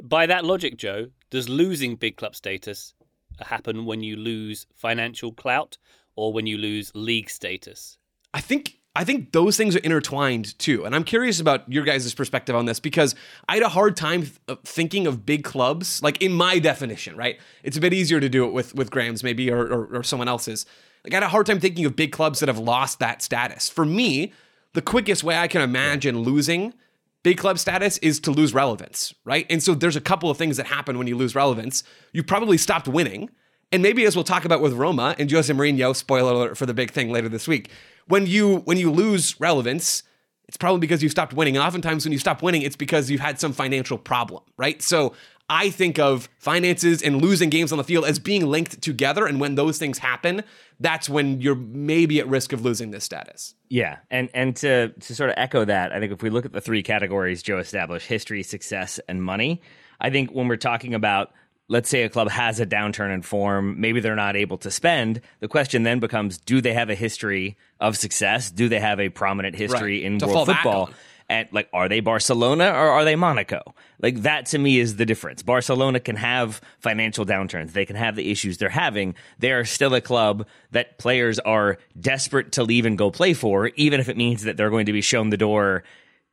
by 0.00 0.26
that 0.26 0.44
logic, 0.44 0.76
Joe, 0.76 1.08
does 1.30 1.48
losing 1.48 1.96
big 1.96 2.16
club 2.16 2.36
status 2.36 2.94
happen 3.40 3.84
when 3.84 4.04
you 4.04 4.14
lose 4.14 4.68
financial 4.76 5.32
clout 5.32 5.76
or 6.14 6.32
when 6.32 6.46
you 6.46 6.56
lose 6.56 6.92
league 6.94 7.30
status? 7.30 7.98
I 8.32 8.40
think 8.40 8.76
I 8.94 9.04
think 9.04 9.32
those 9.32 9.56
things 9.56 9.74
are 9.74 9.80
intertwined 9.80 10.58
too. 10.58 10.84
And 10.84 10.94
I'm 10.94 11.04
curious 11.04 11.40
about 11.40 11.70
your 11.70 11.84
guys' 11.84 12.12
perspective 12.14 12.54
on 12.54 12.66
this 12.66 12.78
because 12.78 13.14
I 13.48 13.54
had 13.54 13.62
a 13.62 13.70
hard 13.70 13.96
time 13.96 14.22
th- 14.22 14.34
uh, 14.48 14.56
thinking 14.64 15.06
of 15.06 15.24
big 15.24 15.44
clubs, 15.44 16.02
like 16.02 16.20
in 16.20 16.32
my 16.32 16.58
definition, 16.58 17.16
right? 17.16 17.40
It's 17.62 17.76
a 17.76 17.80
bit 17.80 17.94
easier 17.94 18.20
to 18.20 18.28
do 18.28 18.44
it 18.44 18.52
with 18.52 18.74
with 18.74 18.90
Graham's 18.90 19.24
maybe 19.24 19.50
or, 19.50 19.62
or, 19.62 19.96
or 19.96 20.02
someone 20.02 20.28
else's. 20.28 20.66
Like 21.04 21.14
I 21.14 21.16
had 21.16 21.22
a 21.22 21.28
hard 21.28 21.46
time 21.46 21.58
thinking 21.58 21.86
of 21.86 21.96
big 21.96 22.12
clubs 22.12 22.40
that 22.40 22.48
have 22.48 22.58
lost 22.58 22.98
that 22.98 23.22
status. 23.22 23.68
For 23.68 23.84
me, 23.84 24.32
the 24.74 24.82
quickest 24.82 25.24
way 25.24 25.36
I 25.36 25.48
can 25.48 25.62
imagine 25.62 26.20
losing 26.20 26.74
big 27.22 27.38
club 27.38 27.58
status 27.58 27.98
is 27.98 28.20
to 28.20 28.30
lose 28.30 28.52
relevance, 28.52 29.14
right? 29.24 29.46
And 29.48 29.62
so 29.62 29.74
there's 29.74 29.96
a 29.96 30.00
couple 30.00 30.30
of 30.30 30.36
things 30.36 30.56
that 30.56 30.66
happen 30.66 30.98
when 30.98 31.06
you 31.06 31.16
lose 31.16 31.34
relevance. 31.34 31.84
You 32.12 32.22
probably 32.22 32.58
stopped 32.58 32.88
winning. 32.88 33.30
And 33.72 33.82
maybe 33.82 34.04
as 34.04 34.14
we'll 34.14 34.24
talk 34.24 34.44
about 34.44 34.60
with 34.60 34.74
Roma 34.74 35.16
and 35.18 35.30
Jose 35.30 35.52
Mourinho, 35.52 35.96
spoiler 35.96 36.32
alert 36.32 36.58
for 36.58 36.66
the 36.66 36.74
big 36.74 36.90
thing 36.90 37.10
later 37.10 37.28
this 37.28 37.48
week, 37.48 37.70
when 38.06 38.26
you 38.26 38.58
when 38.58 38.76
you 38.76 38.90
lose 38.90 39.40
relevance, 39.40 40.02
it's 40.46 40.58
probably 40.58 40.80
because 40.80 41.02
you 41.02 41.08
stopped 41.08 41.32
winning. 41.32 41.56
And 41.56 41.64
oftentimes 41.64 42.04
when 42.04 42.12
you 42.12 42.18
stop 42.18 42.42
winning, 42.42 42.62
it's 42.62 42.76
because 42.76 43.10
you've 43.10 43.22
had 43.22 43.40
some 43.40 43.54
financial 43.54 43.96
problem, 43.96 44.42
right? 44.58 44.82
So 44.82 45.14
I 45.48 45.70
think 45.70 45.98
of 45.98 46.28
finances 46.38 47.02
and 47.02 47.20
losing 47.20 47.48
games 47.48 47.72
on 47.72 47.78
the 47.78 47.84
field 47.84 48.04
as 48.04 48.18
being 48.18 48.46
linked 48.46 48.80
together. 48.82 49.26
And 49.26 49.40
when 49.40 49.54
those 49.54 49.78
things 49.78 49.98
happen, 49.98 50.42
that's 50.78 51.08
when 51.08 51.40
you're 51.40 51.54
maybe 51.54 52.20
at 52.20 52.28
risk 52.28 52.52
of 52.52 52.62
losing 52.64 52.90
this 52.90 53.04
status. 53.04 53.54
Yeah, 53.70 53.98
and 54.10 54.28
and 54.34 54.54
to 54.56 54.88
to 54.88 55.14
sort 55.14 55.30
of 55.30 55.34
echo 55.38 55.64
that, 55.64 55.92
I 55.92 56.00
think 56.00 56.12
if 56.12 56.22
we 56.22 56.28
look 56.28 56.44
at 56.44 56.52
the 56.52 56.60
three 56.60 56.82
categories 56.82 57.42
Joe 57.42 57.58
established: 57.58 58.06
history, 58.06 58.42
success, 58.42 59.00
and 59.08 59.22
money. 59.22 59.62
I 60.00 60.10
think 60.10 60.32
when 60.32 60.48
we're 60.48 60.56
talking 60.56 60.94
about 60.94 61.32
let's 61.72 61.88
say 61.88 62.02
a 62.02 62.08
club 62.10 62.28
has 62.28 62.60
a 62.60 62.66
downturn 62.66 63.12
in 63.12 63.22
form, 63.22 63.80
maybe 63.80 64.00
they're 64.00 64.14
not 64.14 64.36
able 64.36 64.58
to 64.58 64.70
spend. 64.70 65.22
The 65.40 65.48
question 65.48 65.82
then 65.82 65.98
becomes: 65.98 66.38
Do 66.38 66.60
they 66.60 66.74
have 66.74 66.90
a 66.90 66.94
history 66.94 67.56
of 67.80 67.96
success? 67.96 68.50
Do 68.50 68.68
they 68.68 68.78
have 68.78 69.00
a 69.00 69.08
prominent 69.08 69.56
history 69.56 69.96
Right, 69.96 70.04
in 70.04 70.18
to 70.18 70.26
world 70.26 70.46
football? 70.46 70.90
And 71.28 71.48
like, 71.50 71.70
are 71.72 71.88
they 71.88 72.00
Barcelona 72.00 72.66
or 72.66 72.90
are 72.90 73.04
they 73.06 73.16
Monaco? 73.16 73.74
Like 74.02 74.22
that 74.22 74.46
to 74.46 74.58
me 74.58 74.78
is 74.78 74.96
the 74.96 75.06
difference. 75.06 75.42
Barcelona 75.42 75.98
can 75.98 76.16
have 76.16 76.60
financial 76.78 77.24
downturns. 77.24 77.72
They 77.72 77.86
can 77.86 77.96
have 77.96 78.16
the 78.16 78.30
issues 78.30 78.58
they're 78.58 78.68
having. 78.68 79.14
They 79.38 79.52
are 79.52 79.64
still 79.64 79.94
a 79.94 80.02
club 80.02 80.46
that 80.72 80.98
players 80.98 81.38
are 81.38 81.78
desperate 81.98 82.52
to 82.52 82.64
leave 82.64 82.84
and 82.84 82.98
go 82.98 83.10
play 83.10 83.32
for, 83.32 83.68
even 83.76 83.98
if 83.98 84.10
it 84.10 84.16
means 84.18 84.42
that 84.42 84.58
they're 84.58 84.68
going 84.68 84.86
to 84.86 84.92
be 84.92 85.00
shown 85.00 85.30
the 85.30 85.38
door 85.38 85.84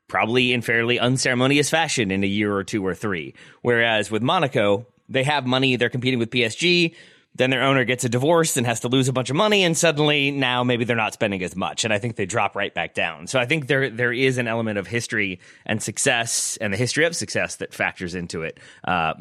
probably 0.09 0.51
in 0.51 0.61
fairly 0.61 0.99
unceremonious 0.99 1.69
fashion 1.69 2.11
in 2.11 2.23
a 2.23 2.27
year 2.27 2.53
or 2.53 2.65
two 2.65 2.85
or 2.85 2.93
three. 2.93 3.33
Whereas 3.61 4.11
with 4.11 4.21
Monaco, 4.23 4.85
they 5.09 5.23
have 5.23 5.45
money. 5.45 5.75
They're 5.75 5.89
competing 5.89 6.19
with 6.19 6.29
PSG. 6.29 6.95
Then 7.35 7.51
their 7.51 7.63
owner 7.63 7.85
gets 7.85 8.03
a 8.03 8.09
divorce 8.09 8.57
and 8.57 8.65
has 8.65 8.81
to 8.81 8.87
lose 8.87 9.07
a 9.07 9.13
bunch 9.13 9.29
of 9.29 9.35
money, 9.35 9.63
and 9.63 9.77
suddenly 9.77 10.31
now 10.31 10.63
maybe 10.63 10.83
they're 10.83 10.95
not 10.95 11.13
spending 11.13 11.43
as 11.43 11.55
much, 11.55 11.85
and 11.85 11.93
I 11.93 11.99
think 11.99 12.15
they 12.15 12.25
drop 12.25 12.55
right 12.55 12.73
back 12.73 12.93
down. 12.95 13.27
So 13.27 13.39
I 13.39 13.45
think 13.45 13.67
there 13.67 13.89
there 13.89 14.11
is 14.11 14.37
an 14.37 14.47
element 14.47 14.77
of 14.77 14.87
history 14.87 15.39
and 15.65 15.81
success, 15.81 16.57
and 16.59 16.73
the 16.73 16.77
history 16.77 17.05
of 17.05 17.15
success 17.15 17.57
that 17.57 17.73
factors 17.73 18.15
into 18.15 18.41
it. 18.41 18.59
Uh, 18.83 19.13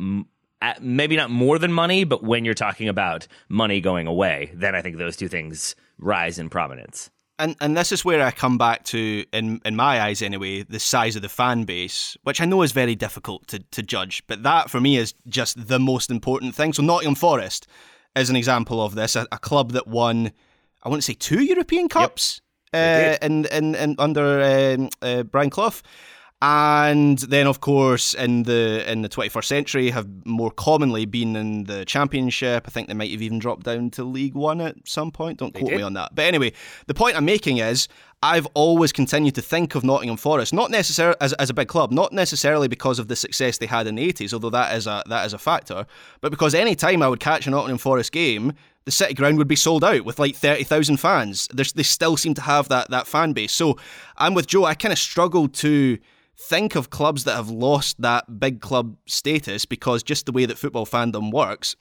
maybe 0.81 1.17
not 1.17 1.31
more 1.31 1.59
than 1.59 1.73
money, 1.73 2.05
but 2.05 2.25
when 2.25 2.45
you're 2.45 2.55
talking 2.55 2.89
about 2.89 3.29
money 3.49 3.81
going 3.81 4.07
away, 4.07 4.51
then 4.55 4.75
I 4.75 4.83
think 4.83 4.97
those 4.97 5.17
two 5.17 5.29
things 5.29 5.77
rise 5.99 6.39
in 6.39 6.49
prominence. 6.51 7.11
And 7.39 7.57
and 7.61 7.77
this 7.77 7.93
is 7.93 8.05
where 8.05 8.23
I 8.23 8.31
come 8.31 8.59
back 8.59 8.85
to, 8.85 9.25
in 9.33 9.61
in 9.65 9.77
my 9.77 10.01
eyes 10.01 10.23
anyway, 10.23 10.63
the 10.63 10.81
size 10.81 11.17
of 11.17 11.23
the 11.23 11.29
fan 11.29 11.65
base, 11.65 12.17
which 12.23 12.41
I 12.41 12.45
know 12.45 12.63
is 12.63 12.73
very 12.73 12.95
difficult 12.95 13.47
to, 13.49 13.59
to 13.59 13.83
judge, 13.83 14.23
but 14.27 14.43
that 14.43 14.71
for 14.71 14.81
me 14.81 14.97
is 14.97 15.15
just 15.27 15.69
the 15.69 15.79
most 15.79 16.11
important 16.11 16.55
thing. 16.55 16.73
So 16.73 16.83
Nottingham 16.83 17.15
Forest 17.15 17.67
is 18.17 18.31
an 18.31 18.37
example 18.37 18.83
of 18.83 18.95
this, 18.95 19.17
a, 19.17 19.27
a 19.31 19.39
club 19.39 19.73
that 19.73 19.87
won, 19.87 20.33
I 20.83 20.89
want 20.89 21.03
to 21.03 21.07
say 21.07 21.15
two 21.15 21.43
European 21.43 21.89
Cups 21.89 22.41
uh, 22.75 23.17
in, 23.23 23.47
in, 23.47 23.75
in 23.75 23.95
under 23.99 24.43
um, 24.43 24.89
uh, 25.03 25.23
Brian 25.23 25.51
Clough. 25.51 25.83
And 26.41 27.19
then 27.19 27.49
of 27.49 27.61
course 27.61 28.15
in 28.15 28.45
the 28.45 28.89
in 28.91 29.03
the 29.03 29.09
21st 29.09 29.45
century 29.45 29.91
have 29.91 30.07
more 30.25 30.53
commonly 30.53 31.05
been 31.05 31.35
in 31.35 31.65
the 31.65 31.85
championship 31.85 32.65
i 32.67 32.71
think 32.71 32.87
they 32.87 32.95
might 32.95 33.11
have 33.11 33.21
even 33.21 33.41
dropped 33.41 33.65
down 33.65 33.91
to 33.91 34.05
league 34.05 34.35
one 34.35 34.61
at 34.61 34.77
some 34.85 35.11
point 35.11 35.39
don't 35.39 35.53
quote 35.53 35.71
did. 35.71 35.79
me 35.79 35.83
on 35.83 35.95
that 35.95 36.15
but 36.15 36.25
anyway 36.25 36.53
the 36.87 36.95
point 36.95 37.17
i'm 37.17 37.25
making 37.25 37.59
is 37.59 37.89
i've 38.23 38.47
always 38.55 38.93
continued 38.93 39.35
to 39.35 39.43
think 39.43 39.75
of 39.75 39.83
nottingham 39.83 40.17
forest 40.17 40.53
not 40.53 40.71
necessarily 40.71 41.17
as, 41.21 41.33
as 41.35 41.51
a 41.51 41.55
big 41.55 41.67
club 41.67 41.91
not 41.91 42.13
necessarily 42.13 42.69
because 42.69 43.01
of 43.01 43.09
the 43.09 43.17
success 43.17 43.59
they 43.59 43.67
had 43.67 43.89
in 43.89 43.97
the 43.97 44.13
80s 44.13 44.33
although 44.33 44.51
that 44.51 44.77
is 44.77 44.87
a 44.87 45.03
that 45.09 45.27
is 45.27 45.33
a 45.33 45.39
factor 45.39 45.87
but 46.21 46.31
because 46.31 46.55
any 46.55 46.77
time 46.77 47.03
i 47.03 47.09
would 47.09 47.21
catch 47.21 47.49
a 47.49 47.51
nottingham 47.51 47.79
forest 47.79 48.13
game 48.13 48.53
the 48.85 48.93
city 48.93 49.13
ground 49.13 49.39
would 49.39 49.49
be 49.49 49.57
sold 49.57 49.85
out 49.85 50.07
with 50.07 50.19
like 50.19 50.35
30,000 50.35 50.97
fans. 50.97 51.47
There's, 51.53 51.75
they 51.75 51.83
still 51.83 52.17
seem 52.17 52.33
to 52.33 52.41
have 52.41 52.71
that, 52.71 52.89
that 52.89 53.07
fan 53.07 53.35
base. 53.35 53.53
So 53.53 53.77
I'm 54.17 54.33
with 54.33 54.47
Joe. 54.47 54.65
I 54.65 54.73
kind 54.73 54.95
of 54.95 54.99
struggled 54.99 55.53
to 55.57 55.99
think 56.41 56.77
of 56.77 56.91
clubs 56.91 57.25
that 57.25 57.35
have 57.35 57.51
lost 57.51 58.01
that 58.01 58.39
big 58.39 58.61
club 58.61 58.97
status 59.07 59.65
because 59.65 60.03
just 60.03 60.27
the 60.27 60.33
way 60.33 60.47
that 60.47 60.59
football 60.59 60.87
fandom 60.87 61.33
works, 61.33 61.77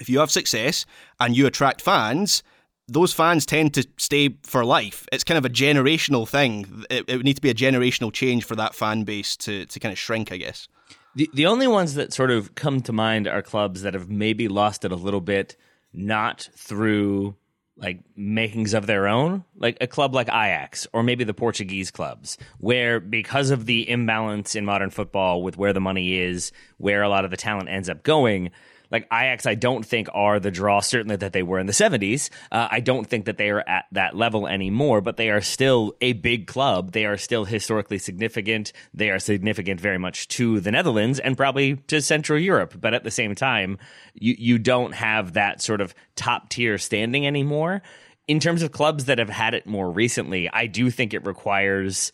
if 0.00 0.08
you 0.08 0.18
have 0.20 0.30
success 0.30 0.86
and 1.18 1.36
you 1.36 1.46
attract 1.46 1.82
fans, 1.82 2.42
those 2.88 3.12
fans 3.12 3.46
tend 3.46 3.74
to 3.74 3.86
stay 3.98 4.36
for 4.42 4.64
life. 4.64 5.06
It's 5.12 5.22
kind 5.22 5.38
of 5.38 5.44
a 5.44 5.50
generational 5.50 6.26
thing. 6.26 6.84
It, 6.90 7.04
it 7.06 7.16
would 7.16 7.24
need 7.24 7.36
to 7.36 7.42
be 7.42 7.50
a 7.50 7.54
generational 7.54 8.12
change 8.12 8.44
for 8.44 8.56
that 8.56 8.74
fan 8.74 9.04
base 9.04 9.36
to, 9.38 9.66
to 9.66 9.80
kind 9.80 9.92
of 9.92 9.98
shrink, 9.98 10.32
I 10.32 10.38
guess. 10.38 10.66
The, 11.14 11.28
the 11.34 11.46
only 11.46 11.68
ones 11.68 11.94
that 11.94 12.12
sort 12.12 12.30
of 12.30 12.54
come 12.54 12.80
to 12.82 12.92
mind 12.92 13.28
are 13.28 13.42
clubs 13.42 13.82
that 13.82 13.94
have 13.94 14.08
maybe 14.08 14.48
lost 14.48 14.84
it 14.84 14.92
a 14.92 14.96
little 14.96 15.20
bit, 15.20 15.56
not 15.92 16.48
through 16.56 17.36
like 17.80 18.00
makings 18.14 18.74
of 18.74 18.86
their 18.86 19.08
own, 19.08 19.44
like 19.56 19.78
a 19.80 19.86
club 19.86 20.14
like 20.14 20.28
Ajax 20.28 20.86
or 20.92 21.02
maybe 21.02 21.24
the 21.24 21.34
Portuguese 21.34 21.90
clubs, 21.90 22.36
where 22.58 23.00
because 23.00 23.50
of 23.50 23.66
the 23.66 23.88
imbalance 23.88 24.54
in 24.54 24.64
modern 24.64 24.90
football 24.90 25.42
with 25.42 25.56
where 25.56 25.72
the 25.72 25.80
money 25.80 26.18
is, 26.18 26.52
where 26.78 27.02
a 27.02 27.08
lot 27.08 27.24
of 27.24 27.30
the 27.30 27.36
talent 27.36 27.68
ends 27.68 27.88
up 27.88 28.02
going, 28.02 28.50
like 28.90 29.06
Ajax, 29.12 29.46
I 29.46 29.54
don't 29.54 29.84
think 29.84 30.08
are 30.12 30.40
the 30.40 30.50
draw, 30.50 30.80
certainly 30.80 31.16
that 31.16 31.32
they 31.32 31.42
were 31.42 31.58
in 31.58 31.66
the 31.66 31.72
70s. 31.72 32.28
Uh, 32.50 32.68
I 32.70 32.80
don't 32.80 33.06
think 33.06 33.26
that 33.26 33.36
they 33.36 33.50
are 33.50 33.66
at 33.66 33.84
that 33.92 34.16
level 34.16 34.46
anymore, 34.46 35.00
but 35.00 35.16
they 35.16 35.30
are 35.30 35.40
still 35.40 35.94
a 36.00 36.12
big 36.14 36.46
club. 36.46 36.92
They 36.92 37.06
are 37.06 37.16
still 37.16 37.44
historically 37.44 37.98
significant. 37.98 38.72
They 38.92 39.10
are 39.10 39.18
significant 39.18 39.80
very 39.80 39.98
much 39.98 40.28
to 40.28 40.60
the 40.60 40.72
Netherlands 40.72 41.20
and 41.20 41.36
probably 41.36 41.76
to 41.76 42.02
Central 42.02 42.38
Europe. 42.38 42.74
But 42.80 42.94
at 42.94 43.04
the 43.04 43.10
same 43.10 43.34
time, 43.34 43.78
you, 44.14 44.34
you 44.38 44.58
don't 44.58 44.92
have 44.92 45.34
that 45.34 45.62
sort 45.62 45.80
of 45.80 45.94
top 46.16 46.48
tier 46.48 46.78
standing 46.78 47.26
anymore. 47.26 47.82
In 48.26 48.40
terms 48.40 48.62
of 48.62 48.72
clubs 48.72 49.06
that 49.06 49.18
have 49.18 49.28
had 49.28 49.54
it 49.54 49.66
more 49.66 49.90
recently, 49.90 50.48
I 50.48 50.66
do 50.66 50.90
think 50.90 51.14
it 51.14 51.26
requires 51.26 52.12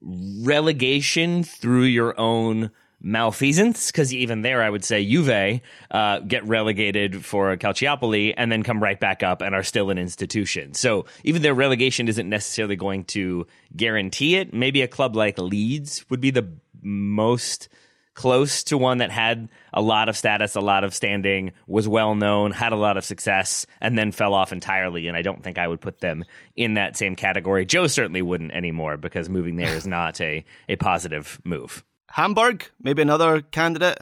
relegation 0.00 1.44
through 1.44 1.84
your 1.84 2.18
own 2.18 2.70
malfeasance 3.02 3.90
because 3.90 4.14
even 4.14 4.42
there 4.42 4.62
i 4.62 4.70
would 4.70 4.84
say 4.84 5.04
juve 5.04 5.60
uh, 5.90 6.18
get 6.20 6.46
relegated 6.46 7.24
for 7.24 7.56
calciopoli 7.56 8.32
and 8.36 8.50
then 8.50 8.62
come 8.62 8.82
right 8.82 9.00
back 9.00 9.22
up 9.22 9.42
and 9.42 9.54
are 9.54 9.62
still 9.62 9.90
an 9.90 9.98
institution 9.98 10.72
so 10.72 11.04
even 11.24 11.42
their 11.42 11.54
relegation 11.54 12.08
isn't 12.08 12.28
necessarily 12.28 12.76
going 12.76 13.04
to 13.04 13.46
guarantee 13.76 14.36
it 14.36 14.54
maybe 14.54 14.82
a 14.82 14.88
club 14.88 15.16
like 15.16 15.38
leeds 15.38 16.04
would 16.10 16.20
be 16.20 16.30
the 16.30 16.48
most 16.80 17.68
close 18.14 18.62
to 18.64 18.76
one 18.76 18.98
that 18.98 19.10
had 19.10 19.48
a 19.72 19.80
lot 19.80 20.08
of 20.08 20.16
status, 20.16 20.54
a 20.54 20.60
lot 20.60 20.84
of 20.84 20.94
standing, 20.94 21.52
was 21.66 21.88
well 21.88 22.14
known, 22.14 22.50
had 22.52 22.72
a 22.72 22.76
lot 22.76 22.96
of 22.96 23.04
success, 23.04 23.66
and 23.80 23.96
then 23.96 24.12
fell 24.12 24.34
off 24.34 24.52
entirely. 24.52 25.08
And 25.08 25.16
I 25.16 25.22
don't 25.22 25.42
think 25.42 25.58
I 25.58 25.66
would 25.66 25.80
put 25.80 26.00
them 26.00 26.24
in 26.54 26.74
that 26.74 26.96
same 26.96 27.16
category. 27.16 27.64
Joe 27.64 27.86
certainly 27.86 28.22
wouldn't 28.22 28.52
anymore 28.52 28.96
because 28.96 29.28
moving 29.28 29.56
there 29.56 29.74
is 29.74 29.86
not 29.86 30.20
a, 30.20 30.44
a 30.68 30.76
positive 30.76 31.40
move. 31.44 31.84
Hamburg, 32.12 32.68
maybe 32.80 33.02
another 33.02 33.42
candidate. 33.42 33.98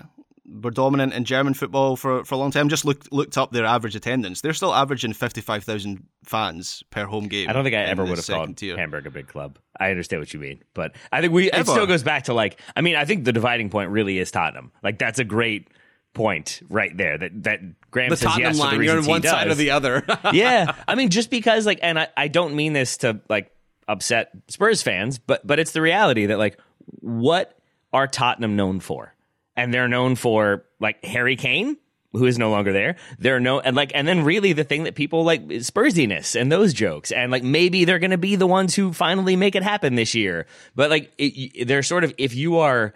Were 0.63 0.73
dominant 0.73 1.13
in 1.13 1.25
German 1.25 1.55
football 1.55 1.95
for, 1.95 2.25
for 2.25 2.35
a 2.35 2.39
long 2.39 2.51
time. 2.51 2.69
Just 2.69 2.85
looked 2.85 3.13
looked 3.13 3.39
up 3.39 3.53
their 3.53 3.65
average 3.65 3.95
attendance. 3.95 4.41
They're 4.41 4.53
still 4.53 4.75
averaging 4.75 5.13
fifty 5.13 5.41
five 5.41 5.63
thousand 5.63 6.05
fans 6.25 6.83
per 6.91 7.05
home 7.05 7.29
game. 7.29 7.49
I 7.49 7.53
don't 7.53 7.63
think 7.63 7.77
I 7.77 7.83
ever 7.83 8.05
would 8.05 8.17
have 8.17 8.27
called 8.27 8.57
tier. 8.57 8.77
Hamburg 8.77 9.07
a 9.07 9.13
big 9.13 9.29
club. 9.29 9.61
I 9.79 9.91
understand 9.91 10.21
what 10.21 10.35
you 10.35 10.41
mean, 10.41 10.65
but 10.75 10.97
I 11.13 11.21
think 11.21 11.33
we 11.33 11.53
it 11.53 11.69
still 11.69 11.87
goes 11.87 12.03
back 12.03 12.25
to 12.25 12.35
like 12.35 12.61
I 12.75 12.81
mean 12.81 12.97
I 12.97 13.05
think 13.05 13.25
the 13.25 13.33
dividing 13.33 13.71
point 13.71 13.91
really 13.91 14.19
is 14.19 14.33
Tottenham. 14.33 14.73
Like 14.83 14.99
that's 14.99 15.21
a 15.21 15.25
great 15.25 15.69
point 16.13 16.63
right 16.69 16.97
there. 16.97 17.17
That 17.17 17.45
that 17.45 17.61
Graham 17.93 18.11
The 18.11 18.17
says 18.17 18.31
Tottenham 18.31 18.55
yes 18.55 18.59
for 18.59 18.71
the 18.71 18.77
line, 18.77 18.83
you're 18.83 18.99
on 18.99 19.07
one 19.07 19.23
side 19.23 19.47
or 19.47 19.55
the 19.55 19.71
other. 19.71 20.05
yeah, 20.33 20.75
I 20.89 20.97
mean, 20.97 21.11
just 21.11 21.31
because 21.31 21.65
like, 21.65 21.79
and 21.81 21.97
I, 21.97 22.09
I 22.17 22.27
don't 22.27 22.55
mean 22.55 22.73
this 22.73 22.97
to 22.99 23.21
like 23.29 23.53
upset 23.87 24.33
Spurs 24.49 24.83
fans, 24.83 25.21
but 25.21 25.47
but 25.47 25.61
it's 25.61 25.71
the 25.71 25.81
reality 25.81 26.27
that 26.27 26.39
like, 26.39 26.59
what 27.01 27.57
are 27.93 28.07
Tottenham 28.07 28.57
known 28.57 28.81
for? 28.81 29.15
And 29.57 29.75
they're 29.75 29.89
known 29.89 30.17
for 30.17 30.65
like 30.79 31.05
Harry 31.05 31.37
Kane, 31.37 31.77
who 32.13 32.25
is 32.27 32.39
no 32.39 32.51
longer 32.51 32.73
there. 32.73 32.97
They're 33.19 33.41
no 33.41 33.61
and 33.61 33.77
like, 33.77 33.93
and 33.95 34.07
then 34.07 34.25
really 34.25 34.53
the 34.53 34.65
thing 34.65 34.85
that 34.85 34.95
people 34.95 35.25
like 35.25 35.47
Spursiness 35.47 36.41
and 36.41 36.51
those 36.51 36.73
jokes, 36.73 37.13
and 37.13 37.31
like 37.31 37.43
maybe 37.43 37.85
they're 37.85 37.99
going 37.99 38.11
to 38.11 38.19
be 38.19 38.37
the 38.37 38.47
ones 38.47 38.75
who 38.75 38.93
finally 38.93 39.37
make 39.37 39.55
it 39.55 39.63
happen 39.63 39.95
this 39.95 40.15
year. 40.15 40.47
But 40.75 40.91
like, 40.91 41.13
it, 41.19 41.67
they're 41.67 41.83
sort 41.83 42.05
of 42.05 42.15
if 42.17 42.35
you 42.35 42.59
are 42.59 42.95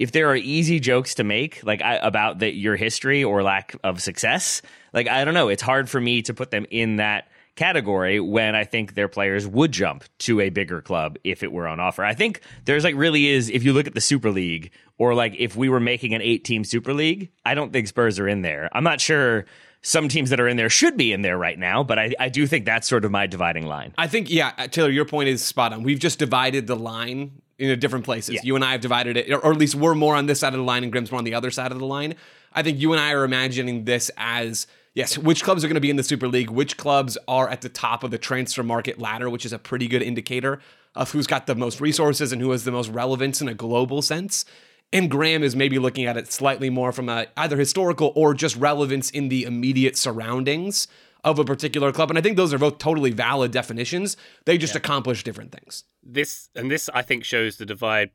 if 0.00 0.12
there 0.12 0.30
are 0.30 0.36
easy 0.36 0.80
jokes 0.80 1.14
to 1.16 1.24
make 1.24 1.62
like 1.62 1.82
I, 1.82 1.96
about 1.96 2.40
that 2.40 2.54
your 2.54 2.74
history 2.74 3.22
or 3.22 3.42
lack 3.42 3.76
of 3.84 4.02
success 4.02 4.62
like 4.94 5.06
i 5.08 5.24
don't 5.24 5.34
know 5.34 5.48
it's 5.48 5.62
hard 5.62 5.90
for 5.90 6.00
me 6.00 6.22
to 6.22 6.32
put 6.32 6.50
them 6.50 6.66
in 6.70 6.96
that 6.96 7.28
category 7.60 8.18
when 8.20 8.54
i 8.54 8.64
think 8.64 8.94
their 8.94 9.06
players 9.06 9.46
would 9.46 9.70
jump 9.70 10.02
to 10.16 10.40
a 10.40 10.48
bigger 10.48 10.80
club 10.80 11.18
if 11.24 11.42
it 11.42 11.52
were 11.52 11.68
on 11.68 11.78
offer 11.78 12.02
i 12.02 12.14
think 12.14 12.40
there's 12.64 12.84
like 12.84 12.94
really 12.94 13.28
is 13.28 13.50
if 13.50 13.62
you 13.62 13.74
look 13.74 13.86
at 13.86 13.92
the 13.92 14.00
super 14.00 14.30
league 14.30 14.70
or 14.96 15.14
like 15.14 15.34
if 15.38 15.56
we 15.56 15.68
were 15.68 15.78
making 15.78 16.14
an 16.14 16.22
eight 16.22 16.42
team 16.42 16.64
super 16.64 16.94
league 16.94 17.30
i 17.44 17.54
don't 17.54 17.70
think 17.70 17.86
spurs 17.86 18.18
are 18.18 18.26
in 18.26 18.40
there 18.40 18.70
i'm 18.72 18.82
not 18.82 18.98
sure 18.98 19.44
some 19.82 20.08
teams 20.08 20.30
that 20.30 20.40
are 20.40 20.48
in 20.48 20.56
there 20.56 20.70
should 20.70 20.96
be 20.96 21.12
in 21.12 21.20
there 21.20 21.36
right 21.36 21.58
now 21.58 21.84
but 21.84 21.98
i, 21.98 22.14
I 22.18 22.30
do 22.30 22.46
think 22.46 22.64
that's 22.64 22.88
sort 22.88 23.04
of 23.04 23.10
my 23.10 23.26
dividing 23.26 23.66
line 23.66 23.92
I 23.98 24.06
think, 24.06 24.30
yeah, 24.30 24.52
uh, 24.56 24.66
Taylor, 24.66 24.88
your 24.88 25.04
point 25.04 25.28
is 25.28 25.44
spot 25.44 25.74
on. 25.74 25.82
We've 25.82 25.98
just 25.98 26.18
divided 26.18 26.66
the 26.66 26.76
line 26.76 27.42
in 27.58 27.78
different 27.78 28.06
places. 28.06 28.36
Yeah. 28.36 28.40
You 28.42 28.56
and 28.56 28.64
I 28.64 28.72
have 28.72 28.80
divided 28.80 29.18
it, 29.18 29.30
or 29.30 29.52
at 29.52 29.58
least 29.58 29.74
we're 29.74 29.94
more 29.94 30.16
on 30.16 30.24
this 30.24 30.40
side 30.40 30.54
of 30.54 30.58
the 30.58 30.64
line 30.64 30.82
and 30.82 30.90
Graham's 30.90 31.12
more 31.12 31.18
on 31.18 31.24
the 31.24 31.34
other 31.34 31.50
side 31.50 31.70
of 31.70 31.78
the 31.78 31.84
line. 31.84 32.14
I 32.54 32.62
think 32.62 32.80
you 32.80 32.92
and 32.92 33.00
I 33.00 33.12
are 33.12 33.24
imagining 33.24 33.84
this 33.84 34.10
as 34.16 34.66
yes, 35.00 35.18
which 35.18 35.42
clubs 35.42 35.64
are 35.64 35.68
going 35.68 35.74
to 35.74 35.80
be 35.80 35.90
in 35.90 35.96
the 35.96 36.02
Super 36.02 36.28
League, 36.28 36.50
which 36.50 36.76
clubs 36.76 37.16
are 37.26 37.48
at 37.48 37.62
the 37.62 37.68
top 37.68 38.04
of 38.04 38.10
the 38.10 38.18
transfer 38.18 38.62
market 38.62 38.98
ladder, 38.98 39.28
which 39.28 39.44
is 39.44 39.52
a 39.52 39.58
pretty 39.58 39.88
good 39.88 40.02
indicator 40.02 40.60
of 40.94 41.10
who's 41.12 41.26
got 41.26 41.46
the 41.46 41.54
most 41.54 41.80
resources 41.80 42.32
and 42.32 42.42
who 42.42 42.50
has 42.50 42.64
the 42.64 42.72
most 42.72 42.88
relevance 42.90 43.40
in 43.40 43.48
a 43.48 43.54
global 43.54 44.02
sense. 44.02 44.44
And 44.92 45.10
Graham 45.10 45.42
is 45.42 45.54
maybe 45.54 45.78
looking 45.78 46.04
at 46.04 46.16
it 46.16 46.32
slightly 46.32 46.68
more 46.68 46.92
from 46.92 47.08
a 47.08 47.26
either 47.36 47.56
historical 47.56 48.12
or 48.16 48.34
just 48.34 48.56
relevance 48.56 49.08
in 49.10 49.28
the 49.28 49.44
immediate 49.44 49.96
surroundings 49.96 50.88
of 51.22 51.38
a 51.38 51.44
particular 51.44 51.92
club. 51.92 52.10
And 52.10 52.18
I 52.18 52.22
think 52.22 52.36
those 52.36 52.52
are 52.52 52.58
both 52.58 52.78
totally 52.78 53.10
valid 53.10 53.52
definitions. 53.52 54.16
They 54.46 54.58
just 54.58 54.74
accomplish 54.74 55.22
different 55.22 55.52
things. 55.52 55.84
This 56.02 56.48
and 56.54 56.70
this, 56.70 56.88
I 56.92 57.02
think, 57.02 57.24
shows 57.24 57.56
the 57.56 57.66
divide 57.66 58.10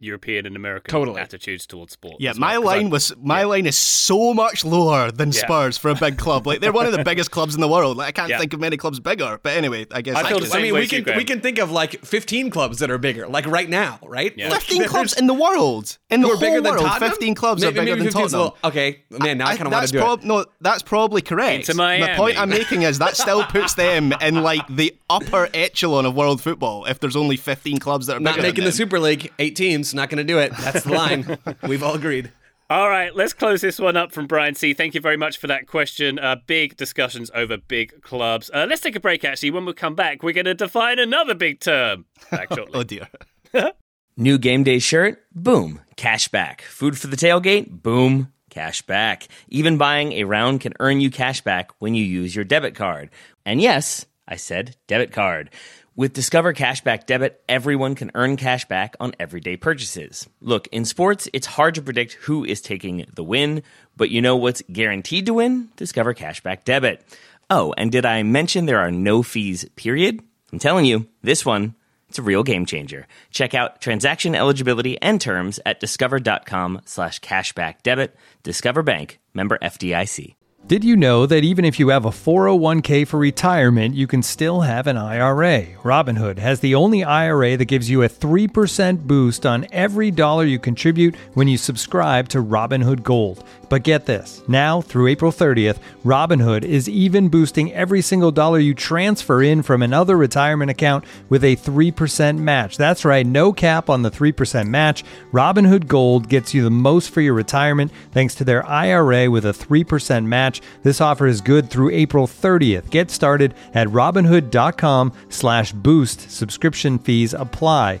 European 0.00 0.46
and 0.46 0.54
American 0.56 0.90
Totally. 0.92 1.20
attitudes 1.20 1.66
towards 1.66 1.92
sport. 1.92 2.16
Yeah, 2.20 2.30
as 2.30 2.38
well, 2.38 2.48
my 2.48 2.54
'cause 2.54 2.62
I- 2.62 2.66
line 2.76 2.90
was 2.90 3.12
my 3.20 3.42
line 3.42 3.66
is 3.66 3.76
so 3.76 4.32
much 4.32 4.64
lower 4.64 5.10
than 5.10 5.32
Yeah. 5.32 5.40
Spurs 5.40 5.76
for 5.76 5.90
a 5.90 5.94
big 5.94 6.18
club. 6.18 6.46
Like 6.46 6.60
they're 6.60 6.72
one 6.72 6.86
of 6.86 6.92
the 6.92 7.02
biggest 7.10 7.30
clubs 7.30 7.54
in 7.54 7.60
the 7.60 7.68
world. 7.68 7.96
Like 7.96 8.08
I 8.08 8.12
can't 8.12 8.30
Yeah. 8.30 8.38
think 8.38 8.52
of 8.54 8.60
many 8.60 8.76
clubs 8.76 9.00
bigger. 9.00 9.40
But 9.42 9.56
anyway, 9.56 9.86
I 9.90 10.02
guess 10.02 10.16
I 10.16 10.22
that 10.22 10.28
feel 10.28 10.38
the 10.40 10.46
same 10.46 10.60
I 10.60 10.62
mean, 10.62 10.74
way 10.74 10.80
we 10.80 10.86
can 10.86 11.02
Graham. 11.02 11.18
we 11.18 11.24
can 11.24 11.40
think 11.40 11.58
of 11.58 11.70
like 11.72 12.04
15 12.04 12.50
clubs 12.50 12.78
that 12.78 12.90
are 12.90 12.98
bigger, 12.98 13.26
like 13.26 13.46
right 13.46 13.68
now, 13.68 13.98
right? 14.04 14.32
Yeah. 14.36 14.50
Like, 14.50 14.60
15 14.60 14.78
there's- 14.78 14.90
clubs 14.90 15.12
in 15.18 15.26
the 15.26 15.34
world. 15.34 15.98
In 16.10 16.20
the 16.20 16.28
who 16.28 16.32
are 16.32 16.36
whole 16.36 16.40
bigger 16.40 16.60
than 16.60 16.72
world, 16.74 16.86
Tottenham? 16.86 17.10
15 17.10 17.34
clubs 17.34 17.62
May- 17.62 17.68
are 17.68 17.72
bigger 17.72 17.96
than 17.96 18.04
15 18.04 18.28
's 18.28 18.32
a 18.32 18.36
Tottenham. 18.36 18.40
little- 18.40 18.58
okay, 18.70 18.98
man, 19.10 19.38
now 19.38 19.46
I, 19.46 19.56
kind 19.56 19.66
of 19.66 19.72
want 19.72 19.86
to 19.86 19.92
do 19.92 19.98
prob- 19.98 20.20
it. 20.20 20.24
No, 20.26 20.44
that's 20.60 20.82
probably 20.82 21.22
correct. 21.22 21.68
Inter 21.68 21.74
Miami. 21.74 22.06
The 22.06 22.14
point 22.16 22.40
I'm 22.40 22.48
making 22.50 22.82
is 22.82 22.98
that 23.00 23.16
still 23.16 23.42
puts 23.44 23.74
them 23.74 24.12
in 24.20 24.42
like 24.42 24.62
the 24.68 24.94
upper 25.10 25.48
echelon 25.52 26.06
of 26.06 26.14
world 26.14 26.40
football. 26.40 26.84
If 26.84 27.00
there's 27.00 27.16
only 27.16 27.36
15 27.36 27.78
clubs 27.78 28.06
that 28.06 28.16
are 28.16 28.20
Not 28.20 28.36
making 28.36 28.56
than 28.56 28.64
the. 28.66 28.72
Super 28.72 29.00
League, 29.00 29.32
eight 29.38 29.56
teams, 29.56 29.87
not 29.94 30.10
going 30.10 30.18
to 30.18 30.24
do 30.24 30.38
it. 30.38 30.52
That's 30.60 30.84
the 30.84 30.92
line. 30.92 31.38
We've 31.68 31.82
all 31.82 31.94
agreed. 31.94 32.30
All 32.70 32.90
right, 32.90 33.14
let's 33.16 33.32
close 33.32 33.62
this 33.62 33.78
one 33.78 33.96
up 33.96 34.12
from 34.12 34.26
Brian 34.26 34.54
C. 34.54 34.74
Thank 34.74 34.94
you 34.94 35.00
very 35.00 35.16
much 35.16 35.38
for 35.38 35.46
that 35.46 35.66
question. 35.66 36.18
Uh, 36.18 36.36
big 36.46 36.76
discussions 36.76 37.30
over 37.34 37.56
big 37.56 38.02
clubs. 38.02 38.50
Uh, 38.52 38.66
let's 38.68 38.82
take 38.82 38.94
a 38.94 39.00
break, 39.00 39.24
actually. 39.24 39.52
When 39.52 39.64
we 39.64 39.72
come 39.72 39.94
back, 39.94 40.22
we're 40.22 40.34
going 40.34 40.44
to 40.44 40.54
define 40.54 40.98
another 40.98 41.34
big 41.34 41.60
term. 41.60 42.04
Back 42.30 42.52
shortly. 42.52 42.72
Oh 42.74 42.82
dear. 42.82 43.08
New 44.18 44.36
game 44.36 44.64
day 44.64 44.80
shirt? 44.80 45.24
Boom. 45.34 45.80
Cash 45.96 46.28
back. 46.28 46.60
Food 46.60 46.98
for 46.98 47.06
the 47.06 47.16
tailgate? 47.16 47.70
Boom. 47.70 48.32
Cash 48.50 48.82
back. 48.82 49.28
Even 49.48 49.78
buying 49.78 50.12
a 50.12 50.24
round 50.24 50.60
can 50.60 50.74
earn 50.78 51.00
you 51.00 51.10
cash 51.10 51.40
back 51.40 51.70
when 51.78 51.94
you 51.94 52.04
use 52.04 52.34
your 52.36 52.44
debit 52.44 52.74
card. 52.74 53.08
And 53.46 53.62
yes, 53.62 54.04
I 54.26 54.36
said 54.36 54.76
debit 54.88 55.12
card. 55.12 55.50
With 55.98 56.12
Discover 56.12 56.54
Cashback 56.54 57.06
Debit, 57.06 57.42
everyone 57.48 57.96
can 57.96 58.12
earn 58.14 58.36
cash 58.36 58.64
back 58.66 58.94
on 59.00 59.16
everyday 59.18 59.56
purchases. 59.56 60.28
Look, 60.40 60.68
in 60.68 60.84
sports, 60.84 61.28
it's 61.32 61.48
hard 61.48 61.74
to 61.74 61.82
predict 61.82 62.12
who 62.12 62.44
is 62.44 62.60
taking 62.60 63.04
the 63.12 63.24
win, 63.24 63.64
but 63.96 64.08
you 64.08 64.22
know 64.22 64.36
what's 64.36 64.62
guaranteed 64.70 65.26
to 65.26 65.34
win? 65.34 65.70
Discover 65.74 66.14
Cashback 66.14 66.62
Debit. 66.62 67.04
Oh, 67.50 67.74
and 67.76 67.90
did 67.90 68.06
I 68.06 68.22
mention 68.22 68.66
there 68.66 68.78
are 68.78 68.92
no 68.92 69.24
fees, 69.24 69.68
period? 69.74 70.22
I'm 70.52 70.60
telling 70.60 70.84
you, 70.84 71.08
this 71.22 71.44
one 71.44 71.74
It's 72.08 72.20
a 72.20 72.22
real 72.22 72.44
game 72.44 72.64
changer. 72.64 73.08
Check 73.32 73.52
out 73.52 73.80
transaction 73.80 74.36
eligibility 74.36 75.02
and 75.02 75.20
terms 75.20 75.58
at 75.66 75.80
discover.com 75.80 76.82
slash 76.84 77.18
cashback 77.18 77.82
debit. 77.82 78.14
Discover 78.44 78.84
Bank, 78.84 79.18
member 79.34 79.58
FDIC. 79.58 80.36
Did 80.68 80.84
you 80.84 80.96
know 80.96 81.24
that 81.24 81.44
even 81.44 81.64
if 81.64 81.78
you 81.80 81.88
have 81.88 82.04
a 82.04 82.10
401k 82.10 83.08
for 83.08 83.18
retirement, 83.18 83.94
you 83.94 84.06
can 84.06 84.22
still 84.22 84.60
have 84.60 84.86
an 84.86 84.98
IRA? 84.98 85.64
Robinhood 85.82 86.36
has 86.36 86.60
the 86.60 86.74
only 86.74 87.02
IRA 87.02 87.56
that 87.56 87.64
gives 87.64 87.88
you 87.88 88.02
a 88.02 88.08
3% 88.08 89.06
boost 89.06 89.46
on 89.46 89.66
every 89.72 90.10
dollar 90.10 90.44
you 90.44 90.58
contribute 90.58 91.16
when 91.32 91.48
you 91.48 91.56
subscribe 91.56 92.28
to 92.28 92.42
Robinhood 92.42 93.02
Gold. 93.02 93.44
But 93.70 93.82
get 93.82 94.06
this 94.06 94.42
now 94.46 94.80
through 94.80 95.08
April 95.08 95.32
30th, 95.32 95.78
Robinhood 96.04 96.64
is 96.64 96.88
even 96.88 97.28
boosting 97.28 97.72
every 97.72 98.02
single 98.02 98.30
dollar 98.30 98.58
you 98.58 98.74
transfer 98.74 99.42
in 99.42 99.62
from 99.62 99.82
another 99.82 100.16
retirement 100.16 100.70
account 100.70 101.04
with 101.28 101.44
a 101.44 101.56
3% 101.56 102.38
match. 102.38 102.76
That's 102.76 103.04
right, 103.04 103.26
no 103.26 103.52
cap 103.52 103.88
on 103.88 104.02
the 104.02 104.10
3% 104.10 104.68
match. 104.68 105.04
Robinhood 105.32 105.86
Gold 105.86 106.28
gets 106.28 106.52
you 106.52 106.62
the 106.62 106.70
most 106.70 107.10
for 107.10 107.20
your 107.20 107.34
retirement 107.34 107.90
thanks 108.12 108.34
to 108.36 108.44
their 108.44 108.66
IRA 108.66 109.30
with 109.30 109.46
a 109.46 109.52
3% 109.52 110.26
match. 110.26 110.57
This 110.82 111.00
offer 111.00 111.26
is 111.26 111.40
good 111.40 111.70
through 111.70 111.90
April 111.90 112.26
30th. 112.26 112.90
Get 112.90 113.10
started 113.10 113.54
at 113.74 113.88
robinhood.com 113.88 115.12
slash 115.28 115.72
boost. 115.72 116.30
Subscription 116.30 116.98
fees 116.98 117.34
apply. 117.34 118.00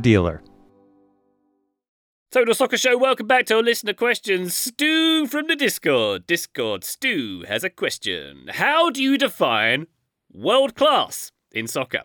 dealer. 0.00 0.42
Total 2.32 2.54
Soccer 2.54 2.78
Show, 2.78 2.96
welcome 2.96 3.26
back 3.26 3.44
to 3.46 3.56
our 3.56 3.62
listener 3.62 3.92
questions. 3.92 4.56
Stu 4.56 5.26
from 5.26 5.48
the 5.48 5.54
Discord. 5.54 6.26
Discord, 6.26 6.82
Stu 6.82 7.44
has 7.46 7.62
a 7.62 7.68
question. 7.68 8.46
How 8.52 8.88
do 8.88 9.02
you 9.02 9.18
define 9.18 9.86
world 10.32 10.74
class 10.74 11.30
in 11.50 11.66
soccer? 11.66 12.04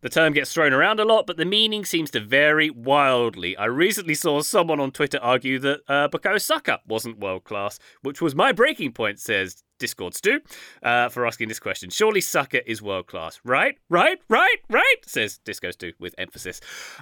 The 0.00 0.08
term 0.08 0.32
gets 0.32 0.52
thrown 0.52 0.72
around 0.72 0.98
a 0.98 1.04
lot, 1.04 1.28
but 1.28 1.36
the 1.36 1.44
meaning 1.44 1.84
seems 1.84 2.10
to 2.10 2.20
vary 2.20 2.70
wildly. 2.70 3.56
I 3.56 3.66
recently 3.66 4.14
saw 4.14 4.40
someone 4.42 4.80
on 4.80 4.90
Twitter 4.90 5.20
argue 5.22 5.60
that 5.60 5.82
uh, 5.86 6.08
Bukayo 6.08 6.40
Saka 6.40 6.80
wasn't 6.84 7.20
world 7.20 7.44
class, 7.44 7.78
which 8.02 8.20
was 8.20 8.34
my 8.34 8.50
breaking 8.50 8.94
point, 8.94 9.20
says 9.20 9.62
Discord 9.78 10.14
Stu, 10.14 10.40
uh, 10.82 11.08
for 11.08 11.26
asking 11.26 11.48
this 11.48 11.60
question. 11.60 11.90
Surely 11.90 12.20
Saka 12.20 12.68
is 12.70 12.82
world 12.82 13.06
class, 13.06 13.40
right? 13.44 13.76
Right? 13.88 14.18
Right? 14.28 14.56
Right? 14.68 14.96
Says 15.06 15.38
Disco 15.38 15.70
Stu 15.70 15.92
with 15.98 16.14
emphasis. 16.18 16.60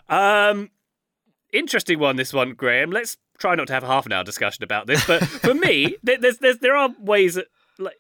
Um, 0.09 0.71
interesting 1.53 1.99
one, 1.99 2.17
this 2.17 2.33
one, 2.33 2.53
Graham. 2.55 2.91
Let's 2.91 3.17
try 3.39 3.55
not 3.55 3.67
to 3.69 3.73
have 3.73 3.85
a 3.85 3.87
half 3.89 4.07
an 4.07 4.12
hour 4.12 4.25
discussion 4.25 4.65
about 4.65 4.87
this, 4.87 5.07
but 5.07 5.23
for 5.25 5.55
me, 5.55 5.97
there- 6.03 6.19
there's, 6.19 6.39
there's, 6.39 6.59
there 6.59 6.77
are 6.77 6.91
ways 7.01 7.35
that, 7.35 7.47
like, 7.79 7.97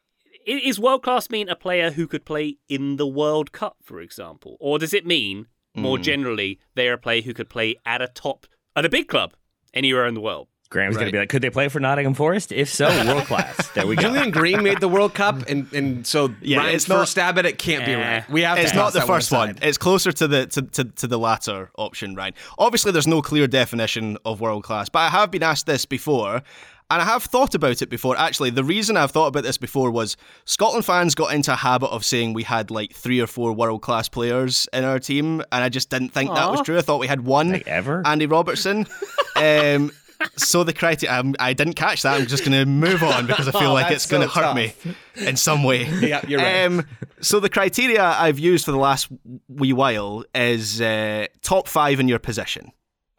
is 0.46 0.78
world 0.78 1.02
class 1.02 1.28
mean 1.30 1.48
a 1.48 1.56
player 1.56 1.90
who 1.90 2.06
could 2.06 2.24
play 2.24 2.56
in 2.68 2.96
the 2.96 3.06
World 3.06 3.52
Cup, 3.52 3.78
for 3.82 4.00
example? 4.00 4.56
Or 4.60 4.78
does 4.78 4.94
it 4.94 5.04
mean, 5.06 5.46
more 5.74 5.98
generally, 5.98 6.58
they're 6.74 6.94
a 6.94 6.98
player 6.98 7.20
who 7.22 7.34
could 7.34 7.50
play 7.50 7.76
at 7.84 8.00
a 8.00 8.08
top, 8.08 8.46
at 8.74 8.84
a 8.84 8.88
big 8.88 9.08
club 9.08 9.34
anywhere 9.74 10.06
in 10.06 10.14
the 10.14 10.20
world? 10.20 10.48
Graham's 10.68 10.96
going 10.96 11.06
to 11.06 11.12
be 11.12 11.18
like, 11.18 11.28
could 11.28 11.42
they 11.42 11.50
play 11.50 11.68
for 11.68 11.78
Nottingham 11.80 12.14
Forest? 12.14 12.50
If 12.52 12.68
so, 12.68 12.88
world 13.06 13.24
class. 13.24 13.68
There 13.70 13.86
we 13.86 13.94
go. 13.96 14.02
Julian 14.02 14.30
Green 14.30 14.62
made 14.62 14.80
the 14.80 14.88
World 14.88 15.14
Cup, 15.14 15.48
and, 15.48 15.72
and 15.72 16.06
so 16.06 16.34
Yeah, 16.40 16.58
Ryan's 16.58 16.74
it's 16.82 16.88
not- 16.88 16.98
first 16.98 17.12
stab 17.12 17.38
at 17.38 17.46
it 17.46 17.58
can't 17.58 17.84
be 17.86 17.92
Eh. 17.92 18.14
right. 18.16 18.30
We 18.30 18.42
have 18.42 18.56
to 18.56 18.62
It's 18.62 18.72
toss 18.72 18.94
not 18.94 19.00
the 19.00 19.06
first 19.06 19.30
one. 19.30 19.50
aside. 19.50 19.64
It's 19.64 19.78
closer 19.78 20.10
to 20.12 20.26
the 20.28 20.46
to, 20.48 20.62
to, 20.62 20.84
to 20.84 21.06
the 21.06 21.18
latter 21.18 21.70
option, 21.76 22.14
Ryan. 22.16 22.34
Obviously, 22.58 22.90
there's 22.92 23.06
no 23.06 23.22
clear 23.22 23.46
definition 23.46 24.18
of 24.24 24.40
world 24.40 24.64
class, 24.64 24.88
but 24.88 24.98
I 25.00 25.08
have 25.10 25.30
been 25.30 25.42
asked 25.42 25.66
this 25.66 25.86
before. 25.86 26.42
And 26.88 27.02
I 27.02 27.04
have 27.04 27.24
thought 27.24 27.56
about 27.56 27.82
it 27.82 27.88
before. 27.90 28.16
Actually, 28.16 28.50
the 28.50 28.62
reason 28.62 28.96
I've 28.96 29.10
thought 29.10 29.26
about 29.26 29.42
this 29.42 29.58
before 29.58 29.90
was 29.90 30.16
Scotland 30.44 30.84
fans 30.84 31.16
got 31.16 31.34
into 31.34 31.52
a 31.52 31.56
habit 31.56 31.88
of 31.88 32.04
saying 32.04 32.32
we 32.32 32.44
had 32.44 32.70
like 32.70 32.92
three 32.92 33.18
or 33.20 33.26
four 33.26 33.52
world 33.52 33.82
class 33.82 34.08
players 34.08 34.68
in 34.72 34.84
our 34.84 35.00
team, 35.00 35.40
and 35.50 35.64
I 35.64 35.68
just 35.68 35.90
didn't 35.90 36.10
think 36.10 36.32
that 36.32 36.48
was 36.48 36.62
true. 36.62 36.78
I 36.78 36.82
thought 36.82 37.00
we 37.00 37.08
had 37.08 37.22
one, 37.22 37.50
Like 37.50 37.66
ever? 37.66 38.02
Andy 38.06 38.26
Robertson. 38.26 38.86
um, 39.36 39.90
so 40.36 40.64
the 40.64 40.72
criteria, 40.72 41.18
um, 41.18 41.34
I 41.38 41.52
didn't 41.52 41.74
catch 41.74 42.02
that. 42.02 42.20
I'm 42.20 42.26
just 42.26 42.44
going 42.44 42.52
to 42.58 42.66
move 42.66 43.02
on 43.02 43.26
because 43.26 43.48
I 43.48 43.52
feel 43.52 43.60
Oh, 43.70 43.74
like 43.74 43.90
it's 43.92 44.06
going 44.06 44.22
to 44.22 44.28
hurt 44.28 44.54
me 44.54 44.74
in 45.16 45.36
some 45.36 45.62
way. 45.62 45.84
Yeah, 46.06 46.20
you're 46.26 46.40
right. 46.40 46.64
Um, 46.64 46.86
so 47.20 47.40
the 47.40 47.48
criteria 47.48 48.02
I've 48.04 48.38
used 48.38 48.64
for 48.64 48.70
the 48.72 48.78
last 48.78 49.08
wee 49.48 49.72
while 49.72 50.24
is 50.34 50.80
uh, 50.80 51.26
top 51.42 51.68
five 51.68 51.98
in 52.00 52.08
your 52.08 52.18
position 52.18 52.72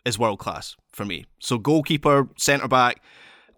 is 0.06 0.18
world 0.18 0.40
class 0.40 0.76
for 0.92 1.06
me. 1.06 1.26
So 1.40 1.58
goalkeeper, 1.58 2.30
centre 2.38 2.68
back, 2.68 3.02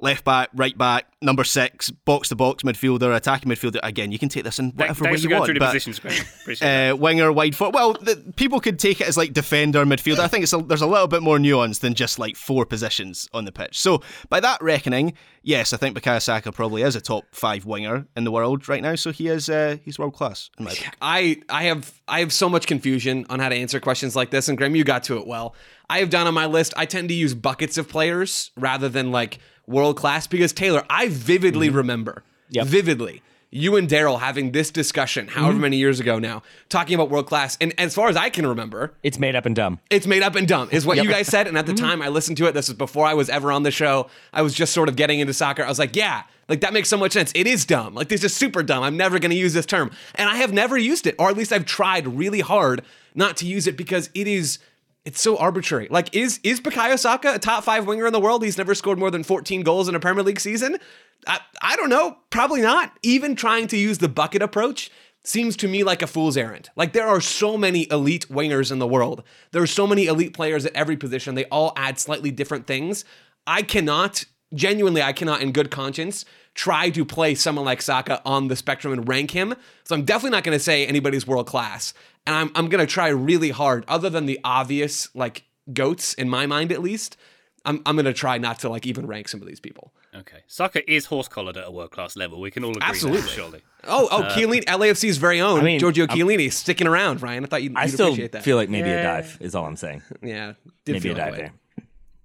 left 0.02 0.24
back, 0.24 0.50
right 0.54 0.78
back, 0.78 1.06
number 1.22 1.44
six, 1.44 1.90
box 1.90 2.30
to 2.30 2.36
box 2.36 2.64
midfielder, 2.64 3.16
attacking 3.16 3.52
midfielder. 3.52 3.80
Again, 3.84 4.12
you 4.12 4.20
can 4.20 4.30
take 4.30 4.44
this 4.44 4.60
in 4.60 4.72
whatever 4.72 5.04
way 5.04 5.10
Thanks 5.10 5.22
for 5.22 5.24
you 5.24 5.30
going 5.30 5.40
want. 5.40 5.48
through 5.48 5.54
the 5.56 5.60
but, 5.60 5.68
positions, 5.68 6.00
Graham. 6.00 6.26
Appreciate 6.42 6.68
that. 6.68 6.92
uh, 6.92 6.96
winger, 6.96 7.32
wide 7.32 7.56
foot. 7.56 7.74
Well, 7.74 7.94
the, 7.94 8.34
people 8.36 8.60
could 8.60 8.80
take 8.80 9.02
it 9.02 9.08
as 9.08 9.18
like 9.18 9.34
defender, 9.34 9.86
midfielder. 9.86 10.20
I 10.20 10.28
think 10.28 10.44
it's 10.44 10.54
a, 10.54 10.58
there's 10.58 10.82
a 10.82 10.88
little 10.88 11.08
bit 11.08 11.22
more 11.22 11.40
nuance 11.40 11.80
than 11.80 11.94
just 11.94 12.20
like 12.20 12.36
four 12.36 12.66
positions 12.66 13.28
on 13.34 13.46
the 13.46 13.52
pitch. 13.52 13.80
So, 13.80 14.02
by 14.30 14.40
that 14.40 14.62
reckoning, 14.62 15.14
yes, 15.44 15.74
I 15.74 15.78
think 15.78 15.98
Bukayo 15.98 16.22
Saka 16.22 16.52
probably 16.52 16.82
is 16.82 16.96
a 16.96 17.02
top 17.02 17.26
five 17.32 17.66
winger 17.66 18.08
in 18.16 18.24
the 18.24 18.32
world 18.32 18.68
right 18.70 18.82
now. 18.82 18.96
So 18.96 19.12
he 19.12 19.28
is 19.28 19.50
uh, 19.50 19.78
he's 19.84 20.00
world 20.00 20.14
class 20.14 20.50
in 20.58 20.66
my. 20.66 20.76
I 21.02 21.42
I 21.50 21.64
have 21.64 22.00
I 22.08 22.20
have 22.20 22.32
so 22.32 22.50
much 22.50 22.68
confusion 22.68 23.26
on 23.30 23.40
how 23.40 23.50
to 23.50 23.56
answer 23.56 23.80
questions 23.80 24.16
like 24.16 24.32
this, 24.32 24.48
and 24.48 24.58
Graham, 24.58 24.76
you 24.76 24.84
got 24.84 25.04
to 25.04 25.18
it 25.18 25.28
well. 25.28 25.56
I 25.90 26.00
have 26.00 26.10
down 26.10 26.28
on 26.28 26.34
my 26.34 26.46
list. 26.46 26.74
I 26.78 26.86
tend 26.86 27.10
to 27.10 27.16
use 27.16 27.34
buckets 27.34 27.78
of 27.78 27.90
players 27.90 28.52
rather 28.56 28.90
than 28.90 29.12
like 29.12 29.40
world 29.70 29.96
class 29.96 30.28
because 30.28 30.52
Taylor, 30.52 30.84
I 30.90 31.08
vividly 31.10 31.68
Mm-hmm. 31.68 31.78
remember, 31.78 32.24
vividly. 32.52 33.22
You 33.52 33.78
and 33.78 33.90
Daryl 33.90 34.20
having 34.20 34.52
this 34.52 34.70
discussion, 34.70 35.28
however 35.28 35.54
Mm-hmm. 35.54 35.62
many 35.62 35.78
years 35.78 36.00
ago 36.00 36.20
now, 36.20 36.44
talking 36.70 36.94
about 36.94 37.10
world 37.10 37.26
class. 37.26 37.58
And 37.60 37.74
as 37.80 37.96
far 37.96 38.08
as 38.08 38.16
I 38.16 38.30
can 38.30 38.46
remember, 38.46 38.94
It's 39.02 39.18
made 39.18 39.36
up 39.36 39.46
and 39.48 39.56
dumb. 39.56 39.80
it's 39.90 40.06
made 40.06 40.22
up 40.22 40.36
and 40.36 40.48
dumb, 40.48 40.70
is 40.72 40.86
what 40.86 40.98
you 40.98 41.10
guys 41.10 41.28
said. 41.28 41.48
And 41.48 41.58
at 41.58 41.66
the 41.66 41.74
Mm-hmm. 41.74 41.86
time 41.86 42.02
I 42.04 42.10
listened 42.10 42.38
to 42.38 42.46
it, 42.46 42.52
this 42.54 42.68
was 42.70 42.78
before 42.78 43.08
I 43.08 43.16
was 43.16 43.28
ever 43.30 43.52
on 43.52 43.64
the 43.64 43.72
show. 43.72 44.08
I 44.34 44.44
was 44.44 44.54
just 44.54 44.72
sort 44.74 44.88
of 44.90 44.96
getting 44.96 45.20
into 45.20 45.34
soccer. 45.34 45.64
I 45.64 45.68
was 45.70 45.80
like, 45.80 45.96
yeah, 45.96 46.24
like 46.48 46.62
that 46.62 46.74
makes 46.74 46.90
so 46.90 46.98
much 46.98 47.12
sense. 47.14 47.32
It 47.34 47.48
is 47.48 47.66
dumb. 47.66 47.96
Like 47.96 48.10
this 48.10 48.24
is 48.24 48.36
super 48.36 48.62
dumb. 48.62 48.84
I'm 48.84 48.98
never 48.98 49.18
going 49.18 49.32
to 49.32 49.38
use 49.38 49.54
this 49.56 49.66
term. 49.66 49.90
And 50.16 50.30
I 50.30 50.36
have 50.38 50.54
never 50.54 50.78
used 50.78 51.08
it, 51.08 51.16
or 51.18 51.30
at 51.30 51.36
least 51.38 51.52
I've 51.52 51.66
tried 51.66 52.06
really 52.08 52.42
hard 52.42 52.84
not 53.16 53.36
to 53.38 53.48
use 53.48 53.66
it 53.66 53.76
because 53.78 54.12
it 54.14 54.28
is. 54.28 54.60
It's 55.06 55.22
so 55.22 55.38
arbitrary. 55.38 55.88
Like, 55.90 56.16
is 56.16 56.40
is 56.44 56.60
Bukayo 56.60 57.00
Saka 57.00 57.36
a 57.36 57.40
top 57.40 57.64
five 57.64 57.88
winger 57.88 58.06
in 58.06 58.14
the 58.14 58.20
world? 58.20 58.44
He's 58.44 58.58
never 58.58 58.76
scored 58.76 59.00
more 59.00 59.10
than 59.10 59.24
14 59.24 59.64
goals 59.64 59.88
in 59.88 59.96
a 59.96 60.00
Premier 60.00 60.24
League 60.24 60.40
season. 60.40 60.78
I, 61.26 61.40
I 61.62 61.76
don't 61.76 61.90
know. 61.90 62.18
Probably 62.30 62.62
not. 62.62 62.92
Even 63.02 63.36
trying 63.36 63.68
to 63.68 63.78
use 63.78 63.98
the 64.00 64.10
bucket 64.10 64.42
approach 64.42 64.92
seems 65.24 65.56
to 65.58 65.68
me 65.68 65.84
like 65.84 66.02
a 66.02 66.08
fool's 66.08 66.38
errand. 66.38 66.70
Like 66.76 66.94
there 66.94 67.08
are 67.08 67.22
so 67.22 67.58
many 67.58 67.90
elite 67.92 68.28
wingers 68.30 68.72
in 68.72 68.80
the 68.80 68.88
world. 68.88 69.24
There 69.52 69.62
are 69.62 69.68
so 69.68 69.86
many 69.86 70.06
elite 70.06 70.34
players 70.34 70.66
at 70.66 70.74
every 70.74 70.98
position. 70.98 71.36
They 71.36 71.46
all 71.46 71.74
add 71.76 72.00
slightly 72.00 72.32
different 72.32 72.68
things. 72.68 73.06
I 73.48 73.62
cannot 73.62 74.26
genuinely 74.54 75.02
I 75.02 75.14
cannot 75.14 75.42
in 75.42 75.52
good 75.52 75.70
conscience 75.70 76.26
try 76.56 76.90
to 76.90 77.06
play 77.06 77.36
someone 77.36 77.64
like 77.64 77.82
Saka 77.82 78.22
on 78.26 78.48
the 78.48 78.56
spectrum 78.56 78.92
and 78.92 79.08
rank 79.08 79.32
him. 79.32 79.56
So 79.84 79.96
I'm 79.96 80.04
definitely 80.04 80.32
not 80.36 80.44
going 80.44 80.58
to 80.58 80.64
say 80.64 80.86
anybody's 80.86 81.26
world 81.28 81.48
class. 81.48 81.94
And 82.30 82.36
I'm 82.38 82.52
I'm 82.54 82.70
going 82.70 82.86
to 82.86 82.92
try 82.92 83.08
really 83.08 83.50
hard 83.50 83.84
other 83.88 84.08
than 84.08 84.28
the 84.28 84.40
obvious 84.44 85.10
like 85.16 85.46
goats 85.74 86.14
in 86.14 86.30
my 86.30 86.46
mind 86.46 86.72
at 86.72 86.80
least. 86.80 87.18
I'm 87.66 87.82
I'm 87.88 87.96
going 87.96 88.06
to 88.06 88.14
try 88.14 88.38
not 88.38 88.60
to 88.60 88.70
like 88.70 88.86
even 88.86 89.08
rank 89.08 89.28
some 89.28 89.42
of 89.42 89.48
these 89.48 89.60
people. 89.60 89.94
Okay. 90.14 90.38
Saka 90.46 90.90
is 90.92 91.06
horse 91.06 91.28
collared 91.28 91.58
at 91.58 91.68
a 91.68 91.72
world 91.72 91.90
class 91.90 92.16
level. 92.16 92.40
We 92.40 92.52
can 92.52 92.64
all 92.64 92.70
agree 92.72 92.84
Absolutely. 92.84 93.22
that, 93.22 93.30
surely. 93.32 93.62
Oh, 93.86 94.08
oh, 94.12 94.24
uh, 94.24 94.36
Chiellini, 94.36 94.64
LAFC's 94.66 95.18
very 95.18 95.42
own 95.42 95.60
I 95.60 95.64
mean, 95.64 95.80
Giorgio 95.80 96.06
I'm- 96.08 96.18
Chiellini 96.18 96.52
sticking 96.54 96.86
around, 96.88 97.22
Ryan. 97.24 97.46
I 97.46 97.48
thought 97.48 97.64
you'd, 97.64 97.76
I 97.76 97.84
you'd 97.86 97.94
still 97.94 98.08
appreciate 98.08 98.32
that. 98.34 98.44
feel 98.44 98.58
like 98.58 98.70
maybe 98.70 98.90
Yeah. 98.90 99.00
a 99.00 99.22
dive 99.22 99.38
is 99.40 99.56
all 99.56 99.66
I'm 99.66 99.76
saying. 99.76 100.02
yeah, 100.22 100.54
did 100.86 100.94
Maybe 100.94 101.00
feel 101.10 101.12
a 101.14 101.16
dive 101.16 101.32
way. 101.34 101.38
there. 101.40 101.54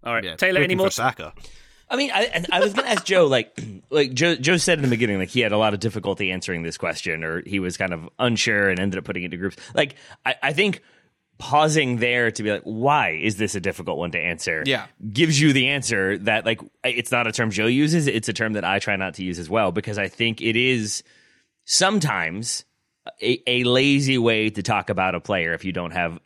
All 0.05 0.12
right. 0.14 0.25
Yeah, 0.25 0.37
Taylor, 0.37 0.59
any 0.59 0.64
rooting 0.64 0.79
more? 0.79 0.90
Saka? 0.90 1.33
I 1.88 1.97
mean, 1.97 2.11
I, 2.12 2.25
and 2.25 2.47
I 2.51 2.61
was 2.61 2.73
going 2.73 2.87
to 2.87 2.90
ask 2.92 3.05
Joe, 3.05 3.27
like, 3.27 3.59
like 3.90 4.14
Joe, 4.14 4.35
Joe 4.37 4.57
said 4.57 4.79
in 4.79 4.83
the 4.83 4.90
beginning, 4.90 5.18
like 5.18 5.29
he 5.29 5.40
had 5.40 5.53
a 5.53 5.59
lot 5.59 5.75
of 5.75 5.81
difficulty 5.81 6.31
answering 6.31 6.62
this 6.62 6.79
question, 6.79 7.25
or 7.25 7.42
he 7.47 7.61
was 7.61 7.77
kind 7.77 7.92
of 7.92 8.09
unsure 8.18 8.68
and 8.68 8.81
ended 8.81 8.99
up 8.99 9.05
putting 9.05 9.23
it 9.23 9.27
into 9.27 9.37
groups. 9.37 9.57
Like, 9.75 9.97
I, 10.25 10.37
I 10.42 10.53
think 10.53 10.83
pausing 11.38 11.97
there 11.97 12.31
to 12.31 12.42
be 12.42 12.51
like, 12.51 12.62
why 12.62 13.11
is 13.11 13.37
this 13.37 13.55
a 13.55 13.61
difficult 13.61 13.99
one 13.99 14.11
to 14.12 14.18
answer? 14.18 14.62
Yeah. 14.66 14.87
gives 15.12 15.40
you 15.40 15.53
the 15.53 15.68
answer 15.68 16.18
that 16.18 16.44
like 16.44 16.61
it's 16.85 17.11
not 17.11 17.27
a 17.27 17.33
term 17.33 17.51
Joe 17.51 17.66
uses; 17.66 18.07
it's 18.07 18.29
a 18.29 18.33
term 18.33 18.55
that 18.55 18.64
I 18.64 18.79
try 18.79 18.97
not 18.97 19.14
to 19.14 19.25
use 19.25 19.38
as 19.38 19.51
well 19.51 19.73
because 19.73 19.99
I 19.99 20.09
think 20.09 20.40
it 20.40 20.57
is 20.57 21.03
sometimes 21.64 22.64
a, 23.23 23.42
a 23.47 23.64
lazy 23.64 24.18
way 24.18 24.51
to 24.51 24.62
talk 24.62 24.90
about 24.90 25.14
a 25.14 25.20
player 25.20 25.53
if 25.53 25.64
you 25.64 25.73
don't 25.73 25.92
have 25.92 26.18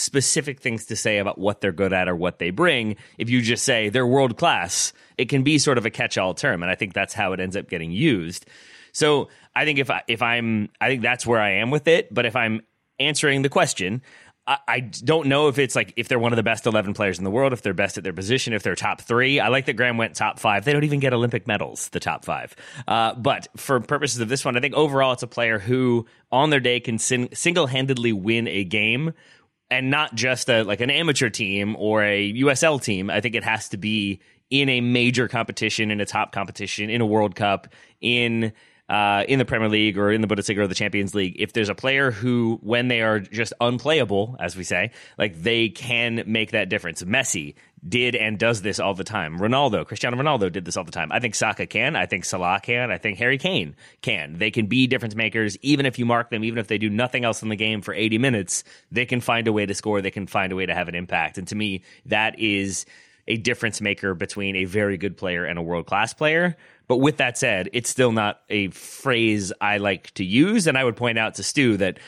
specific 0.00 0.60
things 0.60 0.86
to 0.86 0.96
say 0.96 1.18
about 1.18 1.38
what 1.38 1.60
they're 1.60 1.72
good 1.72 1.92
at 1.92 2.08
or 2.08 2.16
what 2.16 2.38
they 2.38 2.50
bring. 2.50 2.96
If 3.18 3.30
you 3.30 3.42
just 3.42 3.64
say 3.64 3.88
they're 3.88 4.06
world 4.06 4.36
class, 4.36 4.92
it 5.18 5.28
can 5.28 5.42
be 5.42 5.58
sort 5.58 5.78
of 5.78 5.86
a 5.86 5.90
catch 5.90 6.18
all 6.18 6.34
term. 6.34 6.62
And 6.62 6.70
I 6.70 6.74
think 6.74 6.94
that's 6.94 7.14
how 7.14 7.32
it 7.32 7.40
ends 7.40 7.56
up 7.56 7.68
getting 7.68 7.92
used. 7.92 8.46
So 8.92 9.28
I 9.54 9.64
think 9.64 9.78
if 9.78 9.90
I, 9.90 10.02
if 10.08 10.22
I'm, 10.22 10.70
I 10.80 10.88
think 10.88 11.02
that's 11.02 11.26
where 11.26 11.40
I 11.40 11.54
am 11.54 11.70
with 11.70 11.86
it. 11.86 12.12
But 12.12 12.26
if 12.26 12.34
I'm 12.34 12.62
answering 12.98 13.42
the 13.42 13.48
question, 13.48 14.02
I, 14.66 14.80
don't 14.80 15.28
know 15.28 15.48
if 15.48 15.58
it's 15.58 15.76
like 15.76 15.92
if 15.96 16.08
they're 16.08 16.18
one 16.18 16.32
of 16.32 16.36
the 16.36 16.42
best 16.42 16.66
11 16.66 16.94
players 16.94 17.18
in 17.18 17.24
the 17.24 17.30
world, 17.30 17.52
if 17.52 17.62
they're 17.62 17.74
best 17.74 17.98
at 17.98 18.04
their 18.04 18.12
position, 18.12 18.52
if 18.52 18.62
they're 18.62 18.74
top 18.74 19.00
three. 19.00 19.38
I 19.38 19.48
like 19.48 19.66
that 19.66 19.74
Graham 19.74 19.96
went 19.96 20.16
top 20.16 20.40
five. 20.40 20.64
They 20.64 20.72
don't 20.72 20.82
even 20.82 20.98
get 20.98 21.12
Olympic 21.12 21.46
medals, 21.46 21.88
the 21.90 22.00
top 22.00 22.24
five. 22.24 22.56
Uh, 22.88 23.14
but 23.14 23.48
for 23.56 23.78
purposes 23.80 24.20
of 24.20 24.28
this 24.28 24.44
one, 24.44 24.56
I 24.56 24.60
think 24.60 24.74
overall 24.74 25.12
it's 25.12 25.22
a 25.22 25.28
player 25.28 25.58
who 25.58 26.06
on 26.32 26.50
their 26.50 26.60
day 26.60 26.80
can 26.80 26.98
sin- 26.98 27.28
single 27.32 27.66
handedly 27.66 28.12
win 28.12 28.48
a 28.48 28.64
game 28.64 29.12
and 29.70 29.90
not 29.90 30.14
just 30.14 30.48
a 30.50 30.62
like 30.62 30.80
an 30.80 30.90
amateur 30.90 31.30
team 31.30 31.76
or 31.78 32.02
a 32.02 32.32
USL 32.34 32.82
team. 32.82 33.10
I 33.10 33.20
think 33.20 33.34
it 33.34 33.44
has 33.44 33.68
to 33.70 33.76
be 33.76 34.20
in 34.50 34.68
a 34.68 34.80
major 34.80 35.28
competition, 35.28 35.90
in 35.90 36.00
a 36.00 36.06
top 36.06 36.32
competition, 36.32 36.90
in 36.90 37.00
a 37.00 37.06
World 37.06 37.36
Cup, 37.36 37.68
in 38.00 38.52
uh, 38.90 39.24
in 39.28 39.38
the 39.38 39.44
Premier 39.44 39.68
League 39.68 39.96
or 39.96 40.10
in 40.10 40.20
the 40.20 40.26
Bundesliga 40.26 40.58
or 40.58 40.66
the 40.66 40.74
Champions 40.74 41.14
League, 41.14 41.36
if 41.38 41.52
there's 41.52 41.68
a 41.68 41.76
player 41.76 42.10
who, 42.10 42.58
when 42.60 42.88
they 42.88 43.02
are 43.02 43.20
just 43.20 43.52
unplayable, 43.60 44.36
as 44.40 44.56
we 44.56 44.64
say, 44.64 44.90
like 45.16 45.40
they 45.40 45.68
can 45.68 46.24
make 46.26 46.50
that 46.50 46.68
difference. 46.68 47.00
Messi 47.04 47.54
did 47.86 48.14
and 48.14 48.38
does 48.38 48.62
this 48.62 48.78
all 48.78 48.94
the 48.94 49.04
time. 49.04 49.38
Ronaldo, 49.38 49.86
Cristiano 49.86 50.16
Ronaldo 50.16 50.52
did 50.52 50.64
this 50.64 50.76
all 50.76 50.84
the 50.84 50.92
time. 50.92 51.10
I 51.12 51.20
think 51.20 51.34
Saka 51.34 51.66
can. 51.66 51.96
I 51.96 52.06
think 52.06 52.24
Salah 52.24 52.60
can. 52.62 52.90
I 52.90 52.98
think 52.98 53.18
Harry 53.18 53.38
Kane 53.38 53.74
can. 54.02 54.38
They 54.38 54.50
can 54.50 54.66
be 54.66 54.86
difference 54.86 55.14
makers, 55.14 55.56
even 55.62 55.86
if 55.86 55.98
you 55.98 56.04
mark 56.04 56.30
them, 56.30 56.44
even 56.44 56.58
if 56.58 56.68
they 56.68 56.78
do 56.78 56.90
nothing 56.90 57.24
else 57.24 57.42
in 57.42 57.48
the 57.48 57.56
game 57.56 57.80
for 57.80 57.94
80 57.94 58.18
minutes, 58.18 58.64
they 58.92 59.06
can 59.06 59.20
find 59.20 59.48
a 59.48 59.52
way 59.52 59.66
to 59.66 59.74
score. 59.74 60.02
They 60.02 60.10
can 60.10 60.26
find 60.26 60.52
a 60.52 60.56
way 60.56 60.66
to 60.66 60.74
have 60.74 60.88
an 60.88 60.94
impact. 60.94 61.38
And 61.38 61.48
to 61.48 61.54
me, 61.54 61.82
that 62.06 62.38
is 62.38 62.84
a 63.26 63.36
difference 63.36 63.80
maker 63.80 64.14
between 64.14 64.56
a 64.56 64.64
very 64.64 64.96
good 64.96 65.16
player 65.16 65.44
and 65.44 65.58
a 65.58 65.62
world 65.62 65.86
class 65.86 66.12
player. 66.12 66.56
But 66.88 66.96
with 66.96 67.18
that 67.18 67.38
said, 67.38 67.70
it's 67.72 67.88
still 67.88 68.12
not 68.12 68.40
a 68.50 68.68
phrase 68.68 69.52
I 69.60 69.78
like 69.78 70.12
to 70.14 70.24
use. 70.24 70.66
And 70.66 70.76
I 70.76 70.84
would 70.84 70.96
point 70.96 71.18
out 71.18 71.36
to 71.36 71.42
Stu 71.42 71.76
that 71.76 71.98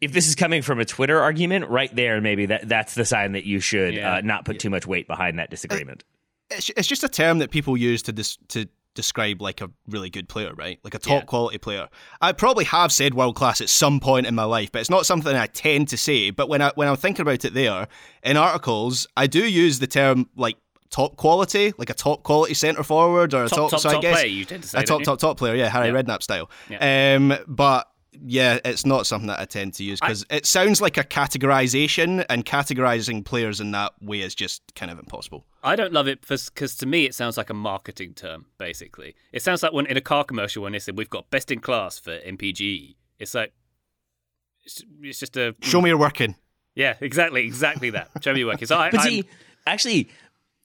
if 0.00 0.12
this 0.12 0.28
is 0.28 0.34
coming 0.34 0.62
from 0.62 0.78
a 0.80 0.84
Twitter 0.84 1.20
argument, 1.20 1.68
right 1.68 1.94
there, 1.94 2.20
maybe 2.20 2.46
that 2.46 2.68
that's 2.68 2.94
the 2.94 3.04
sign 3.04 3.32
that 3.32 3.44
you 3.44 3.60
should 3.60 3.94
Yeah. 3.94 4.16
uh, 4.16 4.20
not 4.22 4.44
put 4.44 4.58
too 4.58 4.70
much 4.70 4.86
weight 4.86 5.06
behind 5.06 5.38
that 5.38 5.50
disagreement. 5.50 6.04
It's, 6.50 6.70
it's 6.70 6.86
just 6.88 7.02
a 7.04 7.08
term 7.08 7.38
that 7.38 7.50
people 7.50 7.76
use 7.76 8.02
to 8.02 8.12
dis- 8.12 8.38
to 8.48 8.66
describe 8.94 9.42
like 9.42 9.60
a 9.60 9.70
really 9.88 10.08
good 10.08 10.26
player, 10.28 10.54
right? 10.54 10.78
Like 10.82 10.94
a 10.94 10.98
top 10.98 11.22
Yeah. 11.22 11.26
quality 11.26 11.58
player. 11.58 11.88
I 12.22 12.32
probably 12.32 12.64
have 12.64 12.90
said 12.92 13.12
world 13.14 13.36
class 13.36 13.60
at 13.60 13.68
some 13.68 14.00
point 14.00 14.26
in 14.26 14.34
my 14.34 14.44
life, 14.44 14.72
but 14.72 14.78
it's 14.80 14.88
not 14.88 15.04
something 15.04 15.34
I 15.36 15.46
tend 15.48 15.88
to 15.88 15.96
say. 15.98 16.30
But 16.30 16.48
when 16.48 16.62
I 16.62 16.72
when 16.76 16.88
I'm 16.88 16.96
thinking 16.96 17.22
about 17.22 17.44
it 17.44 17.52
there 17.54 17.88
in 18.22 18.36
articles, 18.36 19.06
I 19.16 19.26
do 19.26 19.46
use 19.46 19.80
the 19.80 19.86
term 19.86 20.28
like 20.36 20.56
top 20.88 21.16
quality, 21.16 21.74
like 21.78 21.90
a 21.90 21.94
top 21.94 22.22
quality 22.22 22.54
centre 22.54 22.82
forward 22.84 23.34
or 23.34 23.44
a 23.44 23.48
Top, 23.48 23.58
top, 23.58 23.70
top, 23.72 23.80
so 23.80 23.88
I 23.90 23.92
top 23.94 24.02
guess 24.02 24.14
player, 24.20 24.26
you 24.28 24.44
tend 24.44 24.62
to 24.62 24.68
say. 24.68 24.78
a 24.78 24.82
top 24.84 25.02
top 25.02 25.18
top 25.18 25.36
player, 25.36 25.54
yeah, 25.56 25.68
Harry 25.68 25.88
Yeah. 25.88 25.94
Redknapp 26.00 26.22
style. 26.22 26.48
Yeah. 26.70 27.16
Um, 27.16 27.36
but 27.48 27.90
yeah, 28.24 28.58
it's 28.64 28.86
not 28.86 29.06
something 29.06 29.28
that 29.28 29.40
I 29.40 29.44
tend 29.44 29.74
to 29.74 29.84
use 29.84 30.00
because 30.00 30.24
it 30.30 30.46
sounds 30.46 30.80
like 30.80 30.96
a 30.96 31.04
categorization, 31.04 32.24
and 32.28 32.44
categorizing 32.44 33.24
players 33.24 33.60
in 33.60 33.72
that 33.72 33.92
way 34.00 34.20
is 34.20 34.34
just 34.34 34.62
kind 34.74 34.90
of 34.90 34.98
impossible. 34.98 35.44
I 35.62 35.76
don't 35.76 35.92
love 35.92 36.08
it 36.08 36.20
because 36.20 36.76
to 36.76 36.86
me 36.86 37.04
it 37.04 37.14
sounds 37.14 37.36
like 37.36 37.50
a 37.50 37.54
marketing 37.54 38.14
term. 38.14 38.46
Basically, 38.58 39.14
it 39.32 39.42
sounds 39.42 39.62
like 39.62 39.72
when 39.72 39.86
in 39.86 39.96
a 39.96 40.00
car 40.00 40.24
commercial 40.24 40.62
when 40.62 40.72
they 40.72 40.78
said 40.78 40.96
we've 40.96 41.10
got 41.10 41.30
best 41.30 41.50
in 41.50 41.60
class 41.60 41.98
for 41.98 42.18
MPG. 42.18 42.96
It's 43.18 43.34
like 43.34 43.52
it's, 44.64 44.82
it's 45.02 45.20
just 45.20 45.36
a 45.36 45.54
Show 45.62 45.80
me 45.80 45.90
your 45.90 45.98
working. 45.98 46.34
yeah, 46.74 46.94
exactly, 47.00 47.46
exactly 47.46 47.90
that. 47.90 48.10
Show 48.22 48.32
me 48.32 48.40
your 48.40 48.48
work. 48.48 48.64
So 48.64 48.76
I, 48.76 48.90
But 48.92 49.02
see, 49.02 49.24
actually, 49.66 50.08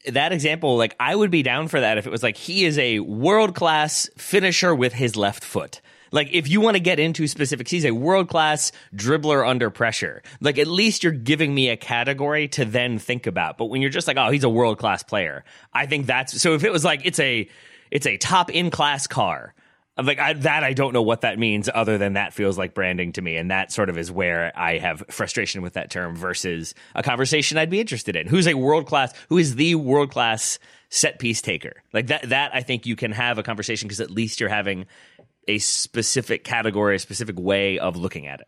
that 0.07 0.31
example, 0.33 0.77
like 0.77 0.95
I 0.99 1.15
would 1.15 1.31
be 1.31 1.43
down 1.43 1.67
for 1.67 1.79
that 1.79 1.97
if 1.97 2.07
it 2.07 2.09
was 2.09 2.23
like 2.23 2.37
he 2.37 2.65
is 2.65 2.77
a 2.79 2.99
world 2.99 3.55
class 3.55 4.09
finisher 4.17 4.73
with 4.73 4.93
his 4.93 5.15
left 5.15 5.43
foot. 5.43 5.81
Like 6.11 6.29
if 6.31 6.47
you 6.49 6.61
want 6.61 6.75
to 6.75 6.81
get 6.81 6.99
into 6.99 7.27
specifics, 7.27 7.71
he's 7.71 7.85
a 7.85 7.91
world 7.91 8.29
class 8.29 8.71
dribbler 8.95 9.47
under 9.47 9.69
pressure. 9.69 10.21
Like 10.41 10.57
at 10.57 10.67
least 10.67 11.03
you're 11.03 11.13
giving 11.13 11.53
me 11.53 11.69
a 11.69 11.77
category 11.77 12.47
to 12.49 12.65
then 12.65 12.99
think 12.99 13.27
about. 13.27 13.57
But 13.57 13.65
when 13.65 13.81
you're 13.81 13.89
just 13.89 14.07
like, 14.07 14.17
oh, 14.17 14.29
he's 14.29 14.43
a 14.43 14.49
world 14.49 14.77
class 14.77 15.03
player, 15.03 15.43
I 15.73 15.85
think 15.85 16.05
that's 16.05 16.41
so. 16.41 16.53
If 16.53 16.63
it 16.63 16.71
was 16.71 16.83
like 16.83 17.05
it's 17.05 17.19
a 17.19 17.47
it's 17.89 18.05
a 18.05 18.17
top 18.17 18.49
in 18.49 18.71
class 18.71 19.07
car. 19.07 19.53
I'm 19.97 20.05
like 20.05 20.19
I, 20.19 20.33
that, 20.33 20.63
I 20.63 20.71
don't 20.71 20.93
know 20.93 21.01
what 21.01 21.21
that 21.21 21.37
means. 21.37 21.69
Other 21.73 21.97
than 21.97 22.13
that, 22.13 22.33
feels 22.33 22.57
like 22.57 22.73
branding 22.73 23.11
to 23.13 23.21
me, 23.21 23.35
and 23.35 23.51
that 23.51 23.71
sort 23.73 23.89
of 23.89 23.97
is 23.97 24.09
where 24.09 24.51
I 24.57 24.77
have 24.77 25.03
frustration 25.09 25.61
with 25.61 25.73
that 25.73 25.91
term 25.91 26.15
versus 26.15 26.73
a 26.95 27.03
conversation 27.03 27.57
I'd 27.57 27.69
be 27.69 27.81
interested 27.81 28.15
in. 28.15 28.27
Who's 28.27 28.47
a 28.47 28.53
world 28.53 28.87
class? 28.87 29.13
Who 29.27 29.37
is 29.37 29.55
the 29.55 29.75
world 29.75 30.09
class 30.09 30.59
set 30.89 31.19
piece 31.19 31.41
taker? 31.41 31.83
Like 31.93 32.07
that. 32.07 32.29
That 32.29 32.51
I 32.55 32.61
think 32.61 32.85
you 32.85 32.95
can 32.95 33.11
have 33.11 33.37
a 33.37 33.43
conversation 33.43 33.87
because 33.87 33.99
at 33.99 34.09
least 34.09 34.39
you're 34.39 34.49
having 34.49 34.85
a 35.47 35.57
specific 35.57 36.43
category, 36.43 36.95
a 36.95 36.99
specific 36.99 37.39
way 37.39 37.79
of 37.79 37.97
looking 37.97 38.27
at 38.27 38.41
it. 38.41 38.47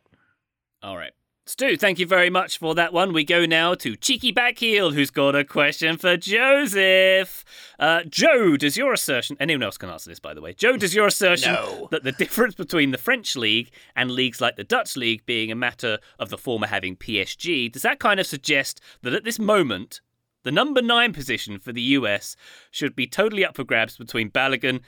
All 0.81 0.97
right. 0.97 1.13
Stu, 1.45 1.75
thank 1.75 1.99
you 1.99 2.05
very 2.05 2.29
much 2.29 2.57
for 2.57 2.73
that 2.75 2.93
one. 2.93 3.11
We 3.11 3.25
go 3.25 3.45
now 3.45 3.75
to 3.75 3.97
Cheeky 3.97 4.31
Backheel, 4.31 4.93
who's 4.93 5.11
got 5.11 5.35
a 5.35 5.43
question 5.43 5.97
for 5.97 6.15
Joseph. 6.15 7.43
Uh, 7.77 8.03
Joe, 8.07 8.55
does 8.55 8.77
your 8.77 8.93
assertion, 8.93 9.35
anyone 9.41 9.61
else 9.61 9.77
can 9.77 9.89
answer 9.89 10.09
this, 10.09 10.21
by 10.21 10.33
the 10.33 10.39
way. 10.39 10.53
Joe, 10.53 10.77
does 10.77 10.95
your 10.95 11.07
assertion 11.07 11.53
that 11.91 12.03
the 12.03 12.13
difference 12.13 12.55
between 12.55 12.91
the 12.91 12.97
French 12.97 13.35
league 13.35 13.71
and 13.93 14.09
leagues 14.09 14.39
like 14.39 14.55
the 14.55 14.63
Dutch 14.63 14.95
league 14.95 15.25
being 15.25 15.51
a 15.51 15.55
matter 15.55 15.99
of 16.17 16.29
the 16.29 16.37
former 16.37 16.67
having 16.67 16.95
PSG, 16.95 17.69
does 17.69 17.81
that 17.81 17.99
kind 17.99 18.21
of 18.21 18.25
suggest 18.25 18.79
that 19.01 19.13
at 19.13 19.25
this 19.25 19.37
moment, 19.37 19.99
the 20.43 20.51
number 20.51 20.81
nine 20.81 21.11
position 21.11 21.59
for 21.59 21.73
the 21.73 21.81
US 21.81 22.37
should 22.71 22.95
be 22.95 23.05
totally 23.05 23.43
up 23.45 23.57
for 23.57 23.65
grabs 23.65 23.97
between 23.97 24.31
Balogun 24.31 24.79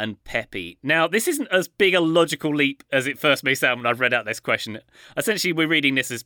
and 0.00 0.22
Pepi. 0.24 0.78
Now, 0.82 1.06
this 1.06 1.28
isn't 1.28 1.48
as 1.52 1.68
big 1.68 1.94
a 1.94 2.00
logical 2.00 2.54
leap 2.54 2.82
as 2.90 3.06
it 3.06 3.18
first 3.18 3.44
may 3.44 3.54
sound 3.54 3.80
when 3.80 3.86
I've 3.86 4.00
read 4.00 4.14
out 4.14 4.24
this 4.24 4.40
question. 4.40 4.78
Essentially, 5.16 5.52
we're 5.52 5.68
reading 5.68 5.94
this 5.94 6.10
as 6.10 6.24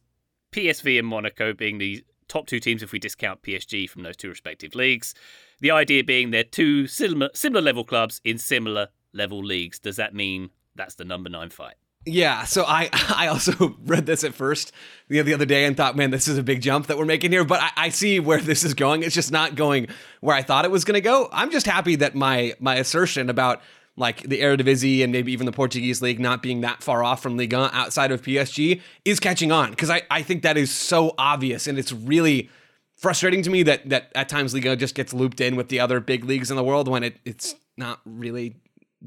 PSV 0.53 0.99
and 0.99 1.09
Monaco 1.09 1.53
being 1.53 1.79
the 1.79 2.05
top 2.29 2.47
two 2.47 2.61
teams 2.61 2.83
if 2.83 2.93
we 2.93 3.01
discount 3.01 3.43
PSG 3.43 3.91
from 3.91 4.05
those 4.05 4.17
two 4.17 4.29
respective 4.29 4.77
leagues. 4.77 5.13
The 5.61 5.73
idea 5.73 6.05
being 6.05 6.31
they're 6.31 6.45
two 6.45 6.87
similar, 6.87 7.31
similar 7.35 7.61
level 7.61 7.85
clubs 7.85 8.21
in 8.25 8.39
similar 8.39 8.89
level 9.13 9.45
leagues. 9.45 9.81
Does 9.81 9.97
that 9.97 10.15
mean 10.15 10.51
that's 10.77 10.95
the 10.95 11.05
number 11.05 11.29
nine 11.29 11.51
fight? 11.51 11.75
Yeah, 12.07 12.45
so 12.45 12.64
I 12.67 12.90
I 12.93 13.29
also 13.29 13.77
read 13.85 14.07
this 14.07 14.25
at 14.25 14.35
first 14.35 14.73
the, 15.09 15.21
the 15.23 15.35
other 15.35 15.47
day 15.47 15.64
and 15.64 15.77
thought, 15.77 15.97
man, 15.97 16.11
this 16.11 16.29
is 16.29 16.38
a 16.38 16.43
big 16.43 16.61
jump 16.61 16.87
that 16.87 16.99
we're 16.99 17.05
making 17.05 17.33
here. 17.33 17.45
But 17.45 17.61
I, 17.61 17.71
I 17.77 17.88
see 17.88 18.21
where 18.21 18.40
this 18.40 18.64
is 18.64 18.75
going. 18.75 19.03
It's 19.03 19.14
just 19.14 19.33
not 19.33 19.55
going 19.55 19.88
where 20.21 20.37
I 20.37 20.43
thought 20.43 20.64
it 20.64 20.71
was 20.71 20.85
going 20.85 20.95
to 20.95 21.01
go. 21.01 21.29
I'm 21.33 21.51
just 21.51 21.67
happy 21.67 21.97
that 21.97 22.14
my 22.14 22.55
my 22.61 22.77
assertion 22.77 23.31
about 23.31 23.62
like 23.97 24.23
the 24.23 24.40
Eredivisie 24.40 25.05
and 25.05 25.12
maybe 25.12 25.33
even 25.33 25.47
the 25.47 25.53
Portuguese 25.53 26.03
league 26.03 26.19
not 26.19 26.43
being 26.43 26.62
that 26.62 26.83
far 26.83 27.05
off 27.05 27.23
from 27.23 27.37
Liga 27.37 27.71
outside 27.73 28.11
of 28.11 28.23
PSG 28.23 28.81
is 29.05 29.21
catching 29.21 29.53
on 29.53 29.71
because 29.71 29.88
I, 29.88 30.03
I 30.11 30.23
think 30.23 30.43
that 30.43 30.57
is 30.57 30.73
so 30.73 31.14
obvious 31.17 31.69
and 31.69 31.79
it's 31.79 31.93
really 31.93 32.51
frustrating 32.97 33.40
to 33.43 33.51
me 33.51 33.62
that 33.62 33.88
that 33.90 34.11
at 34.17 34.29
times 34.29 34.53
Liga 34.53 34.75
just 34.75 34.97
gets 34.97 35.14
looped 35.14 35.40
in 35.40 35.55
with 35.55 35.69
the 35.69 35.79
other 35.79 36.01
big 36.01 36.25
leagues 36.25 36.51
in 36.51 36.57
the 36.57 36.64
world 36.64 36.88
when 36.88 37.05
it, 37.05 37.19
it's 37.25 37.55
not 37.77 38.01
really 38.05 38.57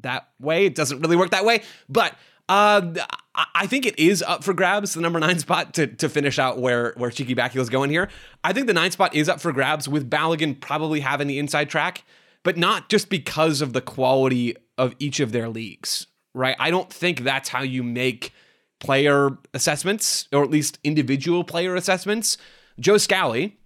that 0.02 0.30
way. 0.40 0.66
It 0.66 0.76
doesn't 0.76 1.02
really 1.02 1.16
work 1.16 1.32
that 1.32 1.46
way. 1.46 1.64
But 1.90 2.16
uh, 2.50 2.94
I- 3.36 3.68
think 3.68 3.86
it 3.86 4.00
is 4.00 4.24
up 4.24 4.44
for 4.44 4.54
grabs, 4.54 4.94
the 4.94 5.02
number 5.02 5.20
nine 5.20 5.40
spot 5.40 5.74
to, 5.76 5.88
to 5.88 6.10
finish 6.10 6.40
out 6.40 6.60
where 6.60 6.94
where 6.98 7.12
Cheeky 7.12 7.36
Backheel 7.36 7.62
is 7.62 7.70
going 7.70 7.90
here. 7.90 8.10
I 8.44 8.54
think 8.54 8.68
the 8.68 8.74
nine 8.74 8.92
spot 8.92 9.14
is 9.14 9.28
up 9.30 9.40
for 9.42 9.52
grabs 9.52 9.88
with 9.88 10.10
Balogun 10.10 10.60
probably 10.60 11.02
having 11.02 11.28
the 11.28 11.38
inside 11.40 11.70
track, 11.70 12.04
but 12.44 12.58
not 12.58 12.90
just 12.90 13.10
because 13.10 13.62
of 13.62 13.74
the 13.74 13.82
quality 13.82 14.56
of 14.78 14.96
each 15.00 15.20
of 15.20 15.32
their 15.32 15.50
leagues, 15.50 16.08
right? 16.34 16.56
I 16.60 16.72
don't 16.72 16.92
think 16.92 17.22
that's 17.22 17.50
how 17.50 17.62
you 17.62 17.84
make 17.84 18.32
player 18.80 19.38
assessments, 19.54 20.28
or 20.32 20.44
at 20.44 20.50
least 20.50 20.80
individual 20.84 21.44
player 21.44 21.76
assessments. 21.76 22.38
Joe 22.80 22.98
Scally, 22.98 23.57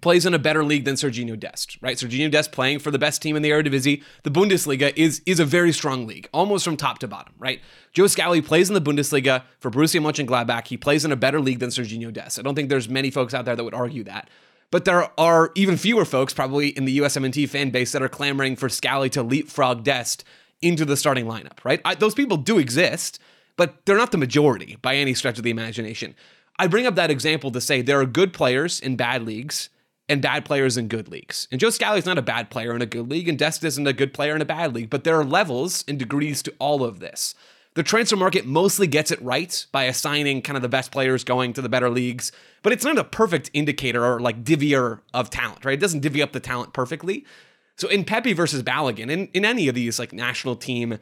plays 0.00 0.24
in 0.24 0.32
a 0.32 0.38
better 0.38 0.64
league 0.64 0.84
than 0.84 0.94
Serginho 0.94 1.38
Dest, 1.38 1.76
right? 1.82 1.96
Serginho 1.96 2.30
Dest 2.30 2.50
playing 2.50 2.78
for 2.78 2.90
the 2.90 2.98
best 2.98 3.20
team 3.20 3.36
in 3.36 3.42
the 3.42 3.50
Eredivisie. 3.50 4.02
The 4.22 4.30
Bundesliga 4.30 4.92
is 4.96 5.20
is 5.26 5.38
a 5.38 5.44
very 5.44 5.72
strong 5.72 6.06
league, 6.06 6.28
almost 6.32 6.64
from 6.64 6.76
top 6.76 6.98
to 7.00 7.08
bottom, 7.08 7.34
right? 7.38 7.60
Joe 7.92 8.06
Scally 8.06 8.40
plays 8.40 8.70
in 8.70 8.74
the 8.74 8.80
Bundesliga 8.80 9.42
for 9.58 9.70
Borussia 9.70 10.00
Mönchengladbach. 10.00 10.66
He 10.68 10.76
plays 10.76 11.04
in 11.04 11.12
a 11.12 11.16
better 11.16 11.40
league 11.40 11.58
than 11.58 11.70
Serginho 11.70 12.12
Dest. 12.12 12.38
I 12.38 12.42
don't 12.42 12.54
think 12.54 12.70
there's 12.70 12.88
many 12.88 13.10
folks 13.10 13.34
out 13.34 13.44
there 13.44 13.54
that 13.54 13.64
would 13.64 13.74
argue 13.74 14.04
that. 14.04 14.30
But 14.70 14.86
there 14.86 15.10
are 15.20 15.52
even 15.54 15.76
fewer 15.76 16.06
folks 16.06 16.32
probably 16.32 16.68
in 16.68 16.86
the 16.86 16.98
USMNT 16.98 17.46
fan 17.50 17.68
base 17.70 17.92
that 17.92 18.02
are 18.02 18.08
clamoring 18.08 18.56
for 18.56 18.70
Scally 18.70 19.10
to 19.10 19.22
leapfrog 19.22 19.84
Dest 19.84 20.24
into 20.62 20.86
the 20.86 20.96
starting 20.96 21.26
lineup, 21.26 21.62
right? 21.64 21.82
I, 21.84 21.94
those 21.94 22.14
people 22.14 22.38
do 22.38 22.58
exist, 22.58 23.18
but 23.56 23.84
they're 23.84 23.98
not 23.98 24.12
the 24.12 24.18
majority 24.18 24.78
by 24.80 24.96
any 24.96 25.12
stretch 25.12 25.36
of 25.36 25.44
the 25.44 25.50
imagination. 25.50 26.14
I 26.58 26.68
bring 26.68 26.86
up 26.86 26.94
that 26.94 27.10
example 27.10 27.50
to 27.50 27.60
say 27.60 27.82
there 27.82 28.00
are 28.00 28.06
good 28.06 28.32
players 28.32 28.80
in 28.80 28.96
bad 28.96 29.24
leagues 29.24 29.68
and 30.12 30.20
bad 30.20 30.44
players 30.44 30.76
in 30.76 30.88
good 30.88 31.08
leagues. 31.08 31.48
And 31.50 31.58
Joe 31.58 31.70
Scally's 31.70 32.04
not 32.04 32.18
a 32.18 32.22
bad 32.22 32.50
player 32.50 32.76
in 32.76 32.82
a 32.82 32.86
good 32.86 33.10
league, 33.10 33.30
and 33.30 33.38
Dest 33.38 33.64
isn't 33.64 33.86
a 33.86 33.94
good 33.94 34.12
player 34.12 34.36
in 34.36 34.42
a 34.42 34.44
bad 34.44 34.74
league, 34.74 34.90
but 34.90 35.04
there 35.04 35.18
are 35.18 35.24
levels 35.24 35.84
and 35.88 35.98
degrees 35.98 36.42
to 36.42 36.54
all 36.58 36.84
of 36.84 37.00
this. 37.00 37.34
The 37.74 37.82
transfer 37.82 38.16
market 38.16 38.44
mostly 38.44 38.86
gets 38.86 39.10
it 39.10 39.22
right 39.22 39.64
by 39.72 39.84
assigning 39.84 40.42
kind 40.42 40.58
of 40.58 40.62
the 40.62 40.68
best 40.68 40.92
players 40.92 41.24
going 41.24 41.54
to 41.54 41.62
the 41.62 41.70
better 41.70 41.88
leagues, 41.88 42.30
but 42.62 42.74
it's 42.74 42.84
not 42.84 42.98
a 42.98 43.04
perfect 43.04 43.50
indicator 43.54 44.04
or 44.04 44.20
like 44.20 44.44
divvier 44.44 45.00
of 45.14 45.30
talent, 45.30 45.64
right? 45.64 45.78
It 45.78 45.80
doesn't 45.80 46.00
divvy 46.00 46.20
up 46.20 46.32
the 46.32 46.40
talent 46.40 46.74
perfectly. 46.74 47.24
So 47.76 47.88
in 47.88 48.04
Pepi 48.04 48.34
versus 48.34 48.62
Balogun, 48.62 49.10
in, 49.10 49.28
in 49.28 49.46
any 49.46 49.66
of 49.66 49.74
these 49.74 49.98
like 49.98 50.12
national 50.12 50.56
team 50.56 50.98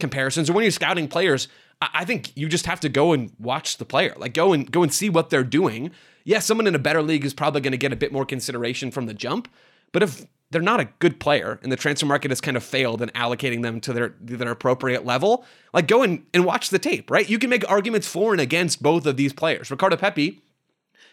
comparisons, 0.00 0.50
or 0.50 0.54
when 0.54 0.64
you're 0.64 0.72
scouting 0.72 1.06
players, 1.06 1.46
I, 1.92 2.04
think 2.04 2.36
you 2.36 2.48
just 2.48 2.66
have 2.66 2.80
to 2.80 2.88
go 2.88 3.12
and 3.12 3.32
watch 3.38 3.78
the 3.78 3.84
player. 3.84 4.14
Like 4.16 4.34
go 4.34 4.52
and 4.52 4.70
go 4.70 4.82
and 4.82 4.92
see 4.92 5.08
what 5.08 5.30
they're 5.30 5.44
doing. 5.44 5.90
Yeah, 6.24 6.38
someone 6.38 6.66
in 6.66 6.74
a 6.74 6.78
better 6.78 7.02
league 7.02 7.24
is 7.24 7.34
probably 7.34 7.60
going 7.60 7.72
to 7.72 7.78
get 7.78 7.92
a 7.92 7.96
bit 7.96 8.12
more 8.12 8.24
consideration 8.24 8.90
from 8.90 9.06
the 9.06 9.14
jump, 9.14 9.48
but 9.92 10.02
if 10.02 10.24
they're 10.50 10.62
not 10.62 10.80
a 10.80 10.88
good 10.98 11.18
player 11.18 11.58
and 11.62 11.72
the 11.72 11.76
transfer 11.76 12.06
market 12.06 12.30
has 12.30 12.40
kind 12.40 12.56
of 12.56 12.62
failed 12.62 13.00
in 13.00 13.08
allocating 13.10 13.62
them 13.62 13.80
to 13.80 13.92
their 13.92 14.14
their 14.20 14.50
appropriate 14.50 15.04
level, 15.04 15.44
like 15.72 15.88
go 15.88 16.02
and, 16.02 16.24
and 16.32 16.44
watch 16.44 16.70
the 16.70 16.78
tape, 16.78 17.10
right? 17.10 17.28
You 17.28 17.38
can 17.38 17.50
make 17.50 17.68
arguments 17.70 18.06
for 18.06 18.32
and 18.32 18.40
against 18.40 18.82
both 18.82 19.06
of 19.06 19.16
these 19.16 19.32
players. 19.32 19.70
Ricardo 19.70 19.96
Pepi, 19.96 20.42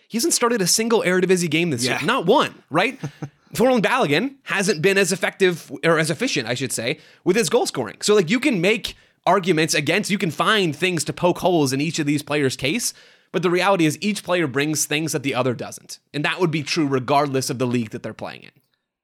he 0.07 0.17
hasn't 0.17 0.34
started 0.34 0.61
a 0.61 0.67
single 0.67 1.01
Eredivisie 1.01 1.49
game 1.49 1.70
this 1.70 1.86
yeah. 1.86 1.99
year. 1.99 2.05
Not 2.05 2.26
one, 2.26 2.63
right? 2.70 2.99
Folarin 3.53 3.82
Balogun 3.82 4.36
hasn't 4.43 4.82
been 4.82 4.97
as 4.97 5.11
effective 5.11 5.72
or 5.84 5.97
as 5.97 6.11
efficient, 6.11 6.47
I 6.47 6.53
should 6.53 6.72
say, 6.72 6.99
with 7.24 7.36
his 7.36 7.49
goal 7.49 7.65
scoring. 7.65 7.97
So 8.01 8.13
like 8.15 8.30
you 8.30 8.39
can 8.39 8.61
make 8.61 8.95
arguments 9.26 9.74
against, 9.74 10.09
you 10.09 10.17
can 10.17 10.32
find 10.32 10.76
things 10.76 11.03
to 11.05 11.13
poke 11.13 11.39
holes 11.39 11.74
in 11.74 11.82
each 11.82 11.99
of 11.99 12.05
these 12.05 12.24
players' 12.24 12.55
case. 12.55 12.93
But 13.32 13.43
the 13.43 13.49
reality 13.49 13.86
is 13.86 13.97
each 14.01 14.24
player 14.24 14.47
brings 14.47 14.86
things 14.86 15.11
that 15.11 15.24
the 15.24 15.36
other 15.36 15.53
doesn't. 15.53 15.99
And 16.13 16.26
that 16.26 16.39
would 16.39 16.51
be 16.51 16.63
true 16.63 16.88
regardless 16.88 17.49
of 17.49 17.59
the 17.59 17.67
league 17.67 17.91
that 17.91 18.01
they're 18.01 18.13
playing 18.13 18.43
in. 18.43 18.51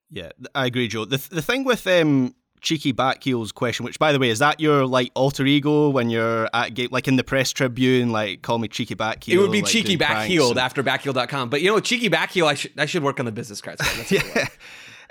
Yeah, 0.10 0.32
I 0.54 0.66
agree, 0.68 0.88
Joe. 0.88 1.06
The 1.06 1.18
the 1.30 1.42
thing 1.42 1.64
with 1.64 1.86
um, 1.88 2.36
cheeky 2.62 2.94
backheels 2.94 3.54
question, 3.54 3.86
which 3.86 4.00
by 4.00 4.12
the 4.12 4.20
way, 4.20 4.30
is 4.30 4.40
that 4.40 4.60
your 4.60 4.86
like 4.86 5.12
alter 5.14 5.46
ego 5.46 5.90
when 5.90 6.10
you're 6.10 6.50
at 6.54 6.74
game, 6.74 6.90
like 6.92 7.08
in 7.08 7.16
the 7.16 7.24
press 7.24 7.52
tribune, 7.52 8.12
like 8.12 8.42
call 8.42 8.58
me 8.58 8.68
cheeky 8.68 8.96
backheel. 8.96 9.34
It 9.34 9.38
would 9.40 9.52
be 9.52 9.62
like, 9.62 9.72
cheeky 9.72 9.98
backheeled 9.98 10.52
and... 10.52 10.60
after 10.60 10.84
backheel.com. 10.84 11.50
But 11.50 11.62
you 11.62 11.70
know, 11.70 11.80
cheeky 11.80 12.10
backheel, 12.10 12.48
I 12.48 12.54
should 12.56 12.72
I 12.78 12.86
should 12.86 13.04
work 13.04 13.20
on 13.20 13.26
the 13.26 13.32
business 13.32 13.62
cards. 13.62 13.82
yeah. 14.12 14.48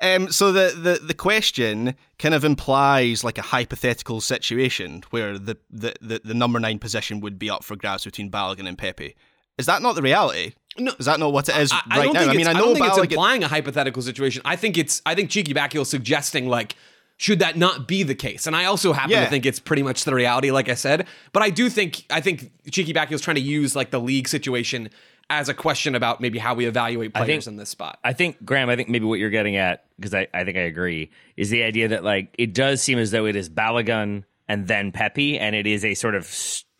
Um, 0.03 0.31
so 0.31 0.53
the, 0.53 0.75
the, 0.77 1.07
the 1.07 1.15
question 1.15 1.95
kind 2.19 2.35
of 2.35 2.45
implies 2.45 3.25
like 3.25 3.39
a 3.39 3.43
hypothetical 3.43 4.21
situation 4.21 5.05
where 5.11 5.39
the, 5.39 5.57
the, 5.71 5.95
the, 6.01 6.21
the 6.25 6.35
number 6.35 6.59
nine 6.61 6.79
position 6.79 7.21
would 7.21 7.39
be 7.39 7.51
up 7.51 7.65
for 7.65 7.77
grabs 7.77 8.05
between 8.05 8.31
Balogun 8.31 8.69
and 8.69 8.77
Pepi. 8.79 9.15
Is 9.59 9.67
that 9.67 9.83
not 9.83 9.95
the 9.95 10.03
reality? 10.03 10.55
No, 10.77 10.93
is 10.99 11.07
that 11.07 11.21
not 11.21 11.33
what 11.33 11.49
it 11.49 11.57
is 11.57 11.71
I, 11.73 11.99
right 11.99 12.09
I 12.09 12.13
now? 12.13 12.31
I 12.31 12.37
mean, 12.37 12.49
I 12.49 12.53
know 12.53 12.59
I 12.59 12.63
don't 12.63 12.75
think 12.75 12.87
it's 12.87 12.99
implying 12.99 13.45
a 13.45 13.49
hypothetical 13.49 14.03
situation. 14.03 14.43
I 14.45 14.57
think 14.57 14.77
it's 14.77 15.01
I 15.07 15.15
think 15.15 15.31
Cheeky 15.31 15.55
Backheel 15.55 15.87
suggesting 15.87 16.49
like 16.49 16.75
should 17.17 17.39
that 17.39 17.57
not 17.57 17.87
be 17.87 18.03
the 18.03 18.15
case? 18.15 18.47
And 18.47 18.57
I 18.57 18.65
also 18.65 18.93
happen 18.93 19.13
yeah. 19.13 19.25
to 19.25 19.31
think 19.31 19.47
it's 19.47 19.61
pretty 19.61 19.85
much 19.85 20.05
the 20.05 20.13
reality, 20.15 20.51
like 20.51 20.69
I 20.69 20.75
said. 20.75 21.07
But 21.33 21.45
I 21.45 21.51
do 21.51 21.71
think 21.71 22.05
I 22.11 22.21
think 22.21 22.51
Cheeky 22.71 22.93
is 22.93 23.21
trying 23.21 23.37
to 23.37 23.43
use 23.43 23.77
like 23.77 23.91
the 23.91 24.01
league 24.01 24.27
situation 24.27 24.91
as 25.31 25.49
a 25.49 25.55
question 25.55 25.95
about 25.95 26.21
maybe 26.21 26.39
how 26.39 26.55
we 26.55 26.67
evaluate 26.67 27.15
players 27.15 27.45
think, 27.45 27.47
in 27.47 27.57
this 27.57 27.71
spot. 27.71 27.99
I 28.05 28.13
think 28.13 28.45
Graham, 28.45 28.69
I 28.69 28.77
think 28.77 28.89
maybe 28.89 29.05
what 29.05 29.19
you're 29.19 29.31
getting 29.31 29.57
at, 29.57 29.85
because 29.97 30.15
I, 30.15 30.29
I 30.35 30.45
think 30.45 30.57
I 30.57 30.63
agree, 30.63 31.11
is 31.37 31.51
the 31.51 31.63
idea 31.63 31.89
that 31.89 32.05
like 32.05 32.35
it 32.39 32.55
does 32.55 32.83
seem 32.83 32.99
as 32.99 33.11
though 33.11 33.27
it 33.27 33.37
is 33.37 33.49
Balogun 33.49 34.25
and 34.49 34.67
then 34.67 34.93
Pepi, 34.93 35.39
and 35.39 35.57
it 35.57 35.67
is 35.67 35.85
a 35.85 35.95
sort 35.95 36.15
of 36.15 36.33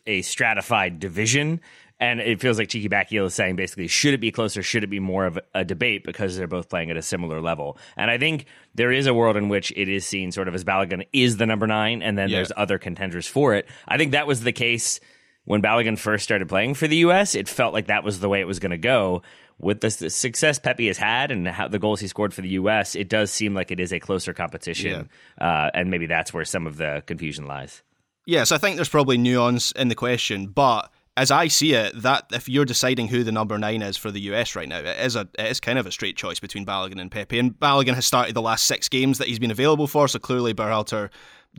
a 0.05 0.21
stratified 0.21 0.99
division 0.99 1.61
and 1.99 2.19
it 2.19 2.41
feels 2.41 2.57
like 2.57 2.67
Cheeky 2.67 2.89
Backheel 2.89 3.25
is 3.25 3.33
saying 3.33 3.55
basically, 3.55 3.87
should 3.87 4.13
it 4.13 4.19
be 4.19 4.31
closer? 4.31 4.61
Should 4.61 4.83
it 4.83 4.89
be 4.89 4.99
more 4.99 5.25
of 5.25 5.39
a 5.53 5.63
debate 5.63 6.03
because 6.03 6.35
they're 6.35 6.47
both 6.47 6.67
playing 6.67 6.91
at 6.91 6.97
a 6.97 7.01
similar 7.01 7.41
level? 7.41 7.77
And 7.95 8.11
I 8.11 8.17
think 8.17 8.45
there 8.73 8.91
is 8.91 9.07
a 9.07 9.13
world 9.13 9.37
in 9.37 9.47
which 9.47 9.71
it 9.75 9.87
is 9.87 10.05
seen 10.05 10.31
sort 10.31 10.47
of 10.47 10.55
as 10.55 10.65
Balogun 10.65 11.07
is 11.13 11.37
the 11.37 11.45
number 11.45 11.67
nine, 11.67 12.01
and 12.01 12.17
then 12.17 12.29
yeah. 12.29 12.37
there's 12.37 12.51
other 12.57 12.77
contenders 12.77 13.27
for 13.27 13.55
it. 13.55 13.65
I 13.87 13.97
think 13.97 14.11
that 14.11 14.27
was 14.27 14.41
the 14.41 14.51
case 14.51 14.99
when 15.45 15.61
Balogun 15.61 15.97
first 15.97 16.23
started 16.23 16.49
playing 16.49 16.73
for 16.73 16.87
the 16.87 16.97
U.S. 16.97 17.35
It 17.35 17.47
felt 17.47 17.73
like 17.73 17.87
that 17.87 18.03
was 18.03 18.19
the 18.19 18.29
way 18.29 18.41
it 18.41 18.47
was 18.47 18.59
going 18.59 18.71
to 18.71 18.77
go. 18.77 19.21
With 19.57 19.79
the, 19.79 19.87
the, 19.87 20.09
success 20.09 20.59
Pepi 20.59 20.87
has 20.87 20.97
had 20.97 21.31
and 21.31 21.47
how, 21.47 21.69
the 21.69 21.79
goals 21.79 22.01
he 22.01 22.07
scored 22.07 22.33
for 22.33 22.41
the 22.41 22.49
U.S., 22.49 22.93
it 22.93 23.07
does 23.07 23.31
seem 23.31 23.53
like 23.53 23.71
it 23.71 23.79
is 23.79 23.93
a 23.93 23.99
closer 23.99 24.33
competition, 24.33 25.09
yeah. 25.39 25.65
uh, 25.65 25.71
and 25.73 25.89
maybe 25.89 26.07
that's 26.07 26.33
where 26.33 26.43
some 26.43 26.67
of 26.67 26.75
the 26.75 27.03
confusion 27.05 27.47
lies. 27.47 27.81
Yes, 28.25 28.51
I 28.51 28.57
think 28.57 28.75
there's 28.75 28.89
probably 28.89 29.17
nuance 29.17 29.71
in 29.71 29.87
the 29.87 29.95
question, 29.95 30.47
but 30.47 30.91
as 31.17 31.31
I 31.31 31.47
see 31.47 31.73
it, 31.73 32.01
that 32.01 32.25
if 32.33 32.49
you're 32.49 32.65
deciding 32.65 33.07
who 33.07 33.23
the 33.23 33.31
number 33.31 33.57
nine 33.57 33.81
is 33.81 33.95
for 33.95 34.11
the 34.11 34.19
US 34.21 34.55
right 34.55 34.67
now, 34.67 34.79
it 34.79 34.99
is 34.99 35.15
a 35.15 35.29
it 35.39 35.45
is 35.45 35.59
kind 35.59 35.79
of 35.79 35.85
a 35.85 35.91
straight 35.91 36.17
choice 36.17 36.39
between 36.39 36.65
Balogun 36.65 36.99
and 36.99 37.09
Pepi. 37.09 37.39
And 37.39 37.57
Balogun 37.57 37.93
has 37.93 38.05
started 38.05 38.35
the 38.35 38.41
last 38.41 38.65
six 38.65 38.89
games 38.89 39.19
that 39.19 39.27
he's 39.27 39.39
been 39.39 39.51
available 39.51 39.87
for, 39.87 40.07
so 40.07 40.19
clearly 40.19 40.53
Berhalter 40.53 41.09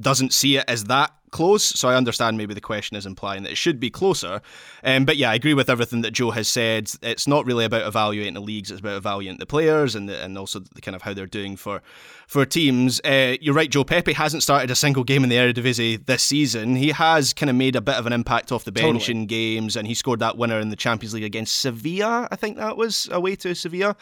doesn't 0.01 0.33
see 0.33 0.57
it 0.57 0.65
as 0.69 0.85
that 0.85 1.13
close. 1.31 1.65
So 1.65 1.89
I 1.89 1.97
understand 1.97 2.39
maybe 2.39 2.55
the 2.55 2.61
question 2.61 2.97
is 2.97 3.05
implying 3.05 3.43
that 3.43 3.53
it 3.53 3.59
should 3.59 3.79
be 3.79 3.91
closer. 3.91 4.41
Um, 4.83 5.05
but 5.05 5.17
yeah, 5.17 5.31
I 5.31 5.35
agree 5.35 5.55
with 5.55 5.69
everything 5.69 6.01
that 6.03 6.13
Joe 6.13 6.31
has 6.31 6.49
said. 6.49 6.91
It's 7.03 7.27
not 7.27 7.45
really 7.45 7.65
about 7.65 7.87
evaluating 7.87 8.35
the 8.35 8.41
leagues; 8.41 8.71
it's 8.71 8.81
about 8.81 8.97
evaluating 8.97 9.39
the 9.39 9.47
players 9.47 9.95
and 9.95 10.09
the, 10.09 10.23
and 10.23 10.39
also 10.39 10.61
the 10.61 10.81
kind 10.81 10.95
of 10.95 11.03
how 11.03 11.13
they're 11.13 11.27
doing 11.27 11.57
for 11.57 11.83
for 12.27 12.45
teams. 12.47 13.01
Uh, 13.05 13.37
you're 13.41 13.55
right, 13.55 13.71
Joe. 13.71 13.85
Pepi 13.85 14.15
hasn't 14.15 14.43
started 14.43 14.71
a 14.71 14.75
single 14.75 15.05
game 15.05 15.23
in 15.25 15.29
the 15.29 15.37
Eredivisie 15.37 16.05
this 16.07 16.23
season. 16.23 16.77
He 16.77 16.91
has 16.91 17.33
kind 17.33 17.51
of 17.51 17.57
made 17.57 17.77
a 17.77 17.81
bit 17.81 17.97
of 17.97 18.07
an 18.07 18.13
impact 18.13 18.51
off 18.51 18.65
the 18.65 18.73
bench 18.73 19.07
totally. 19.07 19.21
in 19.21 19.27
games, 19.27 19.77
and 19.77 19.87
he 19.87 19.95
scored 19.95 20.21
that 20.21 20.37
winner 20.37 20.59
in 20.61 20.71
the 20.71 20.77
Champions 20.77 21.15
League 21.15 21.25
against 21.25 21.61
Sevilla. 21.61 22.29
I 22.31 22.37
think 22.37 22.57
that 22.57 22.77
was 22.77 23.09
away 23.11 23.37
to 23.37 23.55
Sevilla. 23.55 23.97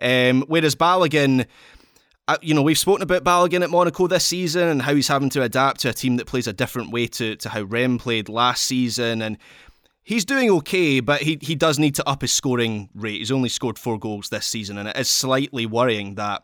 Um, 0.00 0.44
whereas 0.46 0.74
Balogun 0.74 1.46
you 2.42 2.54
know, 2.54 2.62
we've 2.62 2.78
spoken 2.78 3.02
about 3.02 3.24
Balogun 3.24 3.62
at 3.62 3.70
Monaco 3.70 4.06
this 4.06 4.26
season 4.26 4.68
and 4.68 4.82
how 4.82 4.94
he's 4.94 5.08
having 5.08 5.30
to 5.30 5.42
adapt 5.42 5.80
to 5.80 5.90
a 5.90 5.92
team 5.92 6.16
that 6.16 6.26
plays 6.26 6.46
a 6.46 6.52
different 6.52 6.90
way 6.90 7.06
to, 7.06 7.36
to 7.36 7.48
how 7.48 7.62
Reims 7.62 8.02
played 8.02 8.28
last 8.28 8.64
season. 8.64 9.22
And 9.22 9.38
he's 10.02 10.24
doing 10.24 10.50
okay, 10.50 11.00
but 11.00 11.22
he, 11.22 11.38
he 11.40 11.54
does 11.54 11.78
need 11.78 11.94
to 11.96 12.08
up 12.08 12.22
his 12.22 12.32
scoring 12.32 12.88
rate. 12.94 13.18
He's 13.18 13.30
only 13.30 13.48
scored 13.48 13.78
four 13.78 13.98
goals 13.98 14.28
this 14.28 14.46
season, 14.46 14.76
and 14.76 14.88
it 14.88 14.96
is 14.96 15.08
slightly 15.08 15.66
worrying 15.66 16.16
that 16.16 16.42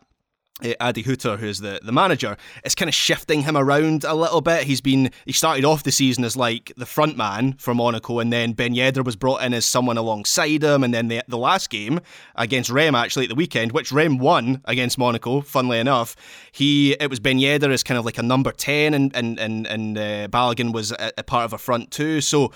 uh, 0.61 0.73
Adi 0.79 1.01
Hutter, 1.01 1.37
who's 1.37 1.59
the, 1.59 1.79
the 1.83 1.91
manager, 1.91 2.37
is 2.63 2.75
kind 2.75 2.89
of 2.89 2.95
shifting 2.95 3.41
him 3.41 3.57
around 3.57 4.03
a 4.03 4.13
little 4.13 4.41
bit. 4.41 4.63
He's 4.63 4.81
been 4.81 5.11
he 5.25 5.31
started 5.31 5.65
off 5.65 5.83
the 5.83 5.91
season 5.91 6.23
as 6.23 6.37
like 6.37 6.71
the 6.77 6.85
front 6.85 7.17
man 7.17 7.53
for 7.53 7.73
Monaco, 7.73 8.19
and 8.19 8.31
then 8.31 8.53
Ben 8.53 8.73
Yedder 8.73 9.03
was 9.03 9.15
brought 9.15 9.41
in 9.41 9.53
as 9.53 9.65
someone 9.65 9.97
alongside 9.97 10.63
him. 10.63 10.83
And 10.83 10.93
then 10.93 11.07
the, 11.07 11.23
the 11.27 11.37
last 11.37 11.69
game 11.69 11.99
against 12.35 12.69
Reims 12.69 12.95
actually 12.95 13.25
at 13.25 13.29
the 13.29 13.35
weekend, 13.35 13.71
which 13.71 13.91
Reims 13.91 14.19
won 14.19 14.61
against 14.65 14.97
Monaco, 14.97 15.41
funnily 15.41 15.79
enough, 15.79 16.15
he 16.51 16.93
it 16.93 17.09
was 17.09 17.19
Ben 17.19 17.39
Yedder 17.39 17.71
as 17.71 17.83
kind 17.83 17.97
of 17.97 18.05
like 18.05 18.17
a 18.17 18.23
number 18.23 18.51
ten, 18.51 18.93
and 18.93 19.15
and 19.15 19.39
and 19.39 19.65
and 19.67 19.97
uh, 19.97 20.27
Balogun 20.27 20.73
was 20.73 20.91
a, 20.91 21.11
a 21.17 21.23
part 21.23 21.45
of 21.45 21.53
a 21.53 21.57
front 21.57 21.89
two. 21.91 22.21
So 22.21 22.51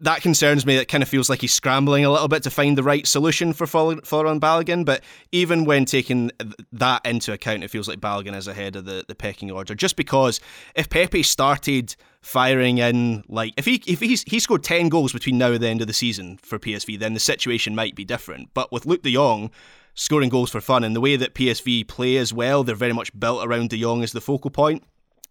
that 0.00 0.22
concerns 0.22 0.66
me. 0.66 0.76
It 0.76 0.86
kind 0.86 1.02
of 1.02 1.08
feels 1.08 1.30
like 1.30 1.40
he's 1.40 1.52
scrambling 1.52 2.04
a 2.04 2.10
little 2.10 2.28
bit 2.28 2.42
to 2.44 2.50
find 2.50 2.76
the 2.76 2.82
right 2.82 3.06
solution 3.06 3.52
for 3.52 3.66
Folarin 3.66 4.40
Balogun. 4.40 4.84
But 4.84 5.02
even 5.32 5.64
when 5.64 5.84
taking 5.84 6.30
that 6.72 7.04
into 7.06 7.32
account, 7.32 7.64
it 7.64 7.68
feels 7.68 7.88
like 7.88 8.00
Balogun 8.00 8.34
is 8.34 8.48
ahead 8.48 8.76
of 8.76 8.84
the, 8.84 9.04
the 9.06 9.14
pecking 9.14 9.50
order. 9.50 9.74
Just 9.74 9.96
because 9.96 10.40
if 10.74 10.88
Pepi 10.88 11.22
started 11.22 11.96
firing 12.20 12.78
in 12.78 13.22
like 13.28 13.52
if 13.58 13.66
he 13.66 13.82
if 13.86 14.00
he's 14.00 14.22
he 14.22 14.38
scored 14.38 14.64
ten 14.64 14.88
goals 14.88 15.12
between 15.12 15.36
now 15.36 15.52
and 15.52 15.62
the 15.62 15.68
end 15.68 15.82
of 15.82 15.86
the 15.86 15.92
season 15.92 16.38
for 16.38 16.58
PSV, 16.58 16.98
then 16.98 17.14
the 17.14 17.20
situation 17.20 17.74
might 17.74 17.94
be 17.94 18.04
different. 18.04 18.50
But 18.54 18.72
with 18.72 18.84
Luuk 18.84 19.02
De 19.02 19.12
Jong 19.12 19.50
scoring 19.94 20.28
goals 20.28 20.50
for 20.50 20.60
fun 20.60 20.84
and 20.84 20.94
the 20.94 21.00
way 21.00 21.16
that 21.16 21.34
PSV 21.34 21.86
play 21.86 22.16
as 22.16 22.32
well, 22.32 22.64
they're 22.64 22.74
very 22.74 22.92
much 22.92 23.16
built 23.18 23.46
around 23.46 23.70
De 23.70 23.80
Jong 23.80 24.02
as 24.02 24.12
the 24.12 24.20
focal 24.20 24.50
point. 24.50 24.82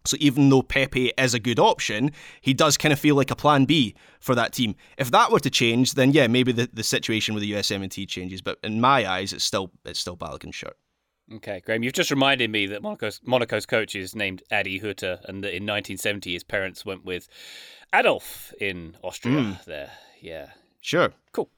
So 0.06 0.16
even 0.20 0.50
though 0.50 0.62
Pepi 0.62 1.12
is 1.16 1.32
a 1.32 1.38
good 1.38 1.58
option, 1.58 2.10
he 2.42 2.52
does 2.52 2.76
kind 2.76 2.92
of 2.92 2.98
feel 2.98 3.14
like 3.14 3.30
a 3.30 3.36
plan 3.36 3.64
B 3.64 3.94
for 4.20 4.34
that 4.34 4.52
team. 4.52 4.74
If 4.98 5.10
that 5.12 5.32
were 5.32 5.40
to 5.40 5.50
change, 5.50 5.94
then 5.94 6.12
yeah, 6.12 6.26
maybe 6.26 6.52
the, 6.52 6.68
the 6.72 6.82
situation 6.82 7.34
with 7.34 7.42
the 7.42 7.52
USMNT 7.52 8.06
changes. 8.08 8.42
But 8.42 8.58
in 8.62 8.80
my 8.80 9.10
eyes, 9.10 9.32
it's 9.32 9.44
still 9.44 9.70
it's 9.84 10.00
still 10.00 10.16
Balogun's 10.16 10.54
shirt. 10.54 10.76
Okay, 11.32 11.62
Graham, 11.64 11.82
you've 11.82 11.94
just 11.94 12.10
reminded 12.10 12.50
me 12.50 12.66
that 12.66 12.82
Monaco's, 12.82 13.18
Monaco's 13.24 13.64
coach 13.64 13.96
is 13.96 14.14
named 14.14 14.42
Adi 14.52 14.78
Hutter, 14.78 15.20
and 15.24 15.42
that 15.42 15.56
in 15.56 15.64
1970 15.64 16.34
his 16.34 16.44
parents 16.44 16.84
went 16.84 17.06
with 17.06 17.28
Adolf 17.94 18.52
in 18.60 18.96
Austria. 19.02 19.36
Mm. 19.36 19.64
There, 19.64 19.90
yeah, 20.20 20.48
sure, 20.82 21.14
cool. 21.32 21.48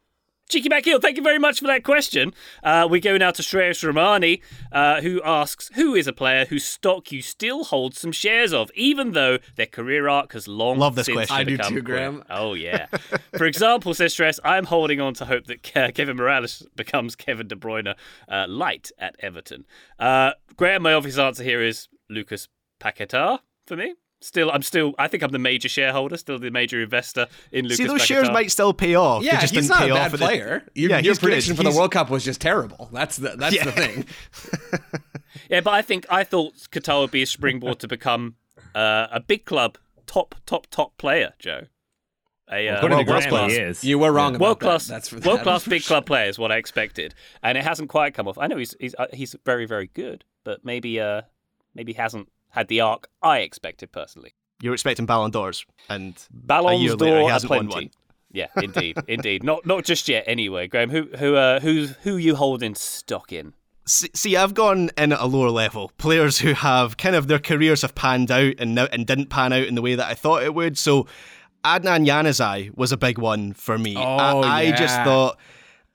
Cheeky 0.49 0.68
Backheel, 0.68 1.03
thank 1.03 1.16
you 1.16 1.24
very 1.24 1.40
much 1.40 1.59
for 1.59 1.66
that 1.66 1.82
question. 1.82 2.32
Uh, 2.62 2.86
we 2.88 3.01
go 3.01 3.16
now 3.16 3.32
to 3.32 3.42
Shreyas 3.42 3.82
Romani, 3.84 4.42
uh, 4.70 5.01
who 5.01 5.20
asks, 5.24 5.70
Who 5.74 5.97
is 5.97 6.07
a 6.07 6.12
player 6.12 6.44
whose 6.44 6.64
stock 6.64 7.11
you 7.11 7.20
still 7.20 7.64
hold 7.64 7.97
some 7.97 8.12
shares 8.12 8.53
of, 8.53 8.70
even 8.74 9.12
though 9.12 9.38
their 9.57 9.66
career 9.66 10.09
arc 10.09 10.34
has 10.34 10.47
long 10.47 10.78
Love 10.78 10.94
this 10.94 11.07
since 11.07 11.16
question. 11.16 11.36
I 11.36 11.42
do 11.42 11.57
too, 11.57 11.82
Graham. 11.82 12.22
Oh, 12.30 12.55
yeah. 12.55 12.86
for 13.36 13.44
example, 13.44 13.92
says 13.92 14.12
Stress, 14.12 14.38
I'm 14.44 14.66
holding 14.66 15.01
on 15.01 15.14
to 15.14 15.24
hope 15.24 15.47
that 15.47 15.62
Kevin 15.62 16.16
Mirallas 16.16 16.64
becomes 16.76 17.16
Kevin 17.16 17.49
De 17.49 17.57
Bruyne 17.57 17.97
uh, 18.28 18.47
light 18.49 18.92
at 18.99 19.16
Everton. 19.18 19.66
Uh, 19.99 20.30
Graham, 20.57 20.82
my 20.82 20.92
obvious 20.92 21.18
answer 21.18 21.42
here 21.42 21.61
is 21.61 21.88
Lucas 22.09 22.49
Paquetá 22.80 23.40
for 23.66 23.76
me. 23.76 23.94
Still, 24.23 24.51
I'm 24.51 24.62
still. 24.62 24.95
I 24.99 25.09
think 25.09 25.23
I'm 25.23 25.31
the 25.31 25.39
major 25.39 25.69
shareholder, 25.69 26.17
still 26.17 26.39
the 26.39 26.51
major 26.51 26.83
investor 26.83 27.27
in 27.53 27.64
Lucas. 27.64 27.77
See, 27.77 27.85
those 27.85 28.03
Paquetá. 28.03 28.07
shares 28.07 28.31
might 28.31 28.51
still 28.51 28.73
pay 28.73 28.95
off. 28.95 29.23
Yeah, 29.23 29.41
just 29.41 29.55
he's 29.55 29.69
not 29.69 29.89
a 29.89 29.93
bad 29.93 30.12
player. 30.12 30.64
The, 30.75 30.81
your, 30.81 30.91
yeah, 30.91 30.99
your 30.99 31.17
prediction 31.17 31.53
good. 31.53 31.62
for 31.62 31.69
he's, 31.69 31.75
the 31.75 31.79
World 31.79 31.93
Cup 31.93 32.09
was 32.09 32.25
just 32.25 32.41
terrible. 32.41 32.89
That's 32.93 33.17
the 33.17 33.37
that's 33.37 33.55
yeah. 33.55 33.64
the 33.64 33.73
thing. 33.73 34.05
yeah, 35.51 35.61
but 35.61 35.75
I 35.75 35.83
think 35.83 36.07
I 36.09 36.25
thought 36.25 36.55
Qatar 36.71 37.03
would 37.03 37.11
be 37.11 37.23
a 37.23 37.27
springboard 37.27 37.79
to 37.81 37.89
become 37.89 38.37
uh, 38.75 39.09
a 39.11 39.21
big 39.21 39.45
club 39.45 39.77
top, 40.07 40.35
top, 40.47 40.67
top 40.71 40.97
player, 40.97 41.35
Joe. 41.39 41.67
A 42.51 42.69
uh, 42.69 42.77
According 42.77 43.05
to 43.05 43.11
world 43.11 43.25
class, 43.25 43.51
he 43.51 43.59
is. 43.59 43.85
You 43.85 43.99
were 43.99 44.12
wrong 44.12 44.37
about 44.37 44.45
world 44.45 44.61
that. 44.61 44.64
class, 44.64 44.87
That's 44.87 45.09
for 45.09 45.17
that. 45.17 45.27
world 45.27 45.43
class 45.43 45.67
big 45.67 45.85
club 45.85 46.07
player 46.07 46.29
is 46.29 46.39
what 46.39 46.53
I 46.53 46.57
expected, 46.57 47.14
and 47.43 47.59
it 47.59 47.64
hasn't 47.64 47.89
quite 47.89 48.14
come 48.14 48.29
off. 48.29 48.39
I 48.39 48.47
know 48.47 48.57
he's 48.57 48.75
he's 48.79 48.95
uh, 48.95 49.09
he's 49.12 49.35
very 49.45 49.67
very 49.67 49.89
good, 49.89 50.25
but 50.45 50.64
maybe 50.64 51.01
uh 51.01 51.23
maybe 51.75 51.93
hasn't 51.93 52.29
had 52.57 52.69
the 52.69 52.81
arc 52.81 53.09
I 53.23 53.39
expected 53.39 53.93
personally. 53.93 54.35
You're 54.61 54.75
expecting 54.75 55.07
Ballon 55.07 55.31
d'Ors, 55.31 55.67
and 55.89 56.15
Ballon 56.31 56.75
Ballons 56.75 56.91
he 56.91 56.97
d'Or 56.97 57.31
hasn't 57.31 57.51
won 57.51 57.69
one. 57.69 57.91
Yeah, 58.33 58.49
indeed, 58.57 58.99
indeed. 59.09 59.45
Not 59.45 59.67
not 59.67 59.85
just 59.85 60.09
yet. 60.09 60.25
Anyway, 60.27 60.67
Graham, 60.67 60.91
who 60.91 61.09
who 61.19 61.37
uh, 61.37 61.61
who's 61.61 61.91
who 62.03 62.17
you 62.17 62.35
holding 62.37 62.75
stock 62.75 63.33
in? 63.33 63.55
See, 63.89 64.11
see, 64.15 64.37
I've 64.37 64.55
gone 64.55 64.91
in 64.99 65.13
at 65.13 65.21
a 65.21 65.27
lower 65.27 65.51
level. 65.51 65.93
Players 65.97 66.41
who 66.41 66.55
have 66.55 66.97
kind 66.97 67.15
of 67.15 67.29
their 67.29 67.39
careers 67.39 67.83
have 67.83 67.95
panned 67.95 68.33
out 68.33 68.55
and 68.59 68.75
no, 68.75 68.87
and 68.87 69.07
didn't 69.07 69.29
pan 69.29 69.53
out 69.53 69.67
in 69.67 69.77
the 69.77 69.83
way 69.83 69.95
that 69.95 70.09
I 70.09 70.15
thought 70.15 70.43
it 70.43 70.55
would. 70.55 70.77
So, 70.77 71.07
Adnan 71.65 72.05
Januzaj 72.07 72.77
was 72.77 72.91
a 72.91 72.97
big 72.97 73.19
one 73.19 73.53
for 73.53 73.79
me. 73.79 73.95
Oh, 73.97 74.01
I, 74.01 74.63
I 74.63 74.71
just 74.73 74.97
thought. 75.03 75.39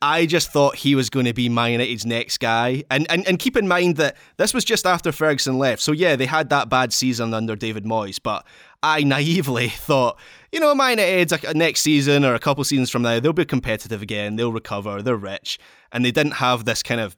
I 0.01 0.25
just 0.25 0.51
thought 0.51 0.75
he 0.75 0.95
was 0.95 1.11
going 1.11 1.27
to 1.27 1.33
be 1.33 1.47
Man 1.47 1.73
United's 1.73 2.05
next 2.05 2.39
guy. 2.39 2.83
And, 2.89 3.05
and 3.11 3.27
and 3.27 3.37
keep 3.37 3.55
in 3.55 3.67
mind 3.67 3.97
that 3.97 4.17
this 4.37 4.53
was 4.53 4.65
just 4.65 4.85
after 4.85 5.11
Ferguson 5.11 5.59
left. 5.59 5.81
So 5.81 5.91
yeah, 5.91 6.15
they 6.15 6.25
had 6.25 6.49
that 6.49 6.69
bad 6.69 6.91
season 6.91 7.33
under 7.33 7.55
David 7.55 7.85
Moyes, 7.85 8.19
but 8.21 8.45
I 8.81 9.03
naively 9.03 9.69
thought, 9.69 10.19
you 10.51 10.59
know, 10.59 10.73
Man 10.73 10.97
United's 10.97 11.33
a, 11.33 11.53
next 11.53 11.81
season 11.81 12.25
or 12.25 12.33
a 12.33 12.39
couple 12.39 12.63
seasons 12.63 12.89
from 12.89 13.03
now, 13.03 13.19
they'll 13.19 13.33
be 13.33 13.45
competitive 13.45 14.01
again, 14.01 14.35
they'll 14.37 14.51
recover, 14.51 15.01
they're 15.01 15.15
rich. 15.15 15.59
And 15.91 16.03
they 16.03 16.11
didn't 16.11 16.33
have 16.33 16.65
this 16.65 16.81
kind 16.81 17.01
of 17.01 17.15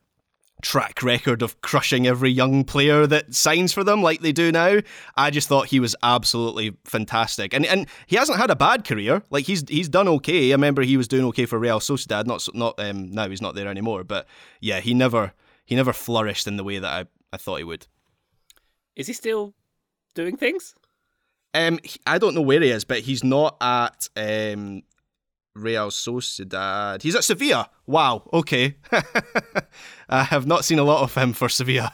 track 0.63 1.03
record 1.03 1.43
of 1.43 1.61
crushing 1.61 2.07
every 2.07 2.31
young 2.31 2.63
player 2.63 3.05
that 3.05 3.35
signs 3.35 3.71
for 3.71 3.83
them 3.83 4.01
like 4.01 4.21
they 4.21 4.31
do 4.31 4.51
now. 4.51 4.79
I 5.15 5.29
just 5.29 5.47
thought 5.47 5.67
he 5.67 5.79
was 5.79 5.95
absolutely 6.01 6.75
fantastic, 6.85 7.53
and 7.53 7.65
and 7.65 7.87
he 8.07 8.15
hasn't 8.15 8.39
had 8.39 8.49
a 8.49 8.55
bad 8.55 8.85
career. 8.85 9.21
Like 9.29 9.45
he's 9.45 9.63
he's 9.69 9.89
done 9.89 10.07
okay. 10.07 10.51
I 10.51 10.55
remember 10.55 10.81
he 10.81 10.97
was 10.97 11.07
doing 11.07 11.25
okay 11.25 11.45
for 11.45 11.59
Real 11.59 11.79
Sociedad. 11.79 12.25
Not 12.25 12.47
not 12.55 12.79
um, 12.79 13.11
now 13.11 13.29
he's 13.29 13.41
not 13.41 13.53
there 13.53 13.67
anymore, 13.67 14.03
but 14.03 14.25
yeah, 14.59 14.79
he 14.79 14.93
never 14.93 15.33
he 15.65 15.75
never 15.75 15.93
flourished 15.93 16.47
in 16.47 16.57
the 16.57 16.63
way 16.63 16.79
that 16.79 16.91
I, 16.91 17.05
I 17.31 17.37
thought 17.37 17.57
he 17.57 17.63
would. 17.63 17.85
Is 18.95 19.07
he 19.07 19.13
still 19.13 19.53
doing 20.15 20.37
things? 20.37 20.75
Um, 21.53 21.79
I 22.07 22.17
don't 22.17 22.33
know 22.33 22.41
where 22.41 22.61
he 22.61 22.69
is, 22.69 22.83
but 22.83 22.99
he's 22.99 23.23
not 23.23 23.57
at 23.61 24.09
um, 24.15 24.81
Real 25.55 25.89
Sociedad. 25.89 27.01
He's 27.01 27.15
at 27.15 27.23
Sevilla. 27.23 27.69
Wow. 27.85 28.27
Okay. 28.33 28.77
I 30.09 30.23
have 30.23 30.47
not 30.47 30.65
seen 30.65 30.79
a 30.79 30.83
lot 30.83 31.03
of 31.03 31.13
him 31.15 31.33
for 31.33 31.49
Sevilla. 31.49 31.91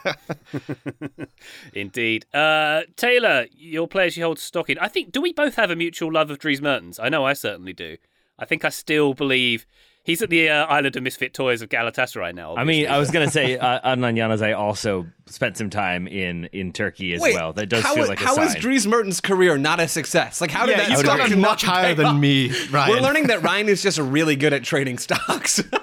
Indeed. 1.74 2.26
Uh, 2.34 2.84
Taylor, 2.96 3.48
your 3.52 3.88
players 3.88 4.16
you 4.18 4.24
hold 4.24 4.40
stock 4.40 4.70
in. 4.70 4.80
I 4.80 4.88
think, 4.88 5.12
do 5.12 5.22
we 5.22 5.34
both 5.34 5.56
have 5.56 5.72
a 5.72 5.76
mutual 5.76 6.12
love 6.12 6.32
of 6.32 6.40
Dries 6.40 6.62
Mertens? 6.62 7.00
I 7.00 7.10
know 7.10 7.26
I 7.26 7.34
certainly 7.34 7.74
do. 7.74 7.98
I 8.38 8.46
think 8.46 8.64
I 8.64 8.70
still 8.70 9.14
believe 9.14 9.66
he's 10.04 10.22
at 10.22 10.30
the 10.30 10.50
uh, 10.50 10.66
Island 10.66 10.96
of 10.96 11.04
Misfit 11.04 11.34
Toys 11.34 11.62
of 11.62 11.70
Galatasaray 11.70 12.34
now. 12.34 12.56
I 12.56 12.64
mean. 12.64 12.88
I 12.88 12.98
was 12.98 13.12
gonna 13.12 13.30
say 13.30 13.58
uh, 13.60 13.96
Adnan 13.96 14.16
Januzaj 14.18 14.58
also 14.58 15.06
spent 15.28 15.58
some 15.58 15.70
time 15.70 16.08
in 16.08 16.46
in 16.46 16.74
Turkey 16.74 17.14
as 17.14 17.22
Wait, 17.22 17.34
well. 17.36 17.54
That 17.54 17.68
does 17.68 17.84
how 17.84 17.94
feel 17.96 18.04
is- 18.04 18.10
like 18.10 18.22
a 18.22 18.26
how 18.26 18.36
sign. 18.36 18.48
is 18.48 18.56
Dries 18.56 18.88
Mertens' 18.88 19.22
career 19.22 19.58
not 19.58 19.80
a 19.80 19.88
success? 19.88 20.42
Like, 20.42 20.52
how 20.52 20.66
did 20.66 20.74
yeah, 20.74 20.78
that 20.84 20.90
you've 20.90 21.00
start 21.00 21.20
done 21.20 21.40
much 21.40 21.64
higher 21.64 21.94
than 21.94 22.06
off? 22.06 22.16
me, 22.20 22.52
Ryan. 22.72 22.92
We're 22.92 23.02
learning 23.02 23.28
that 23.28 23.44
Ryan 23.44 23.70
is 23.70 23.82
just 23.84 23.98
really 24.00 24.36
good 24.36 24.54
at 24.54 24.64
trading 24.64 24.98
stocks. 24.98 25.62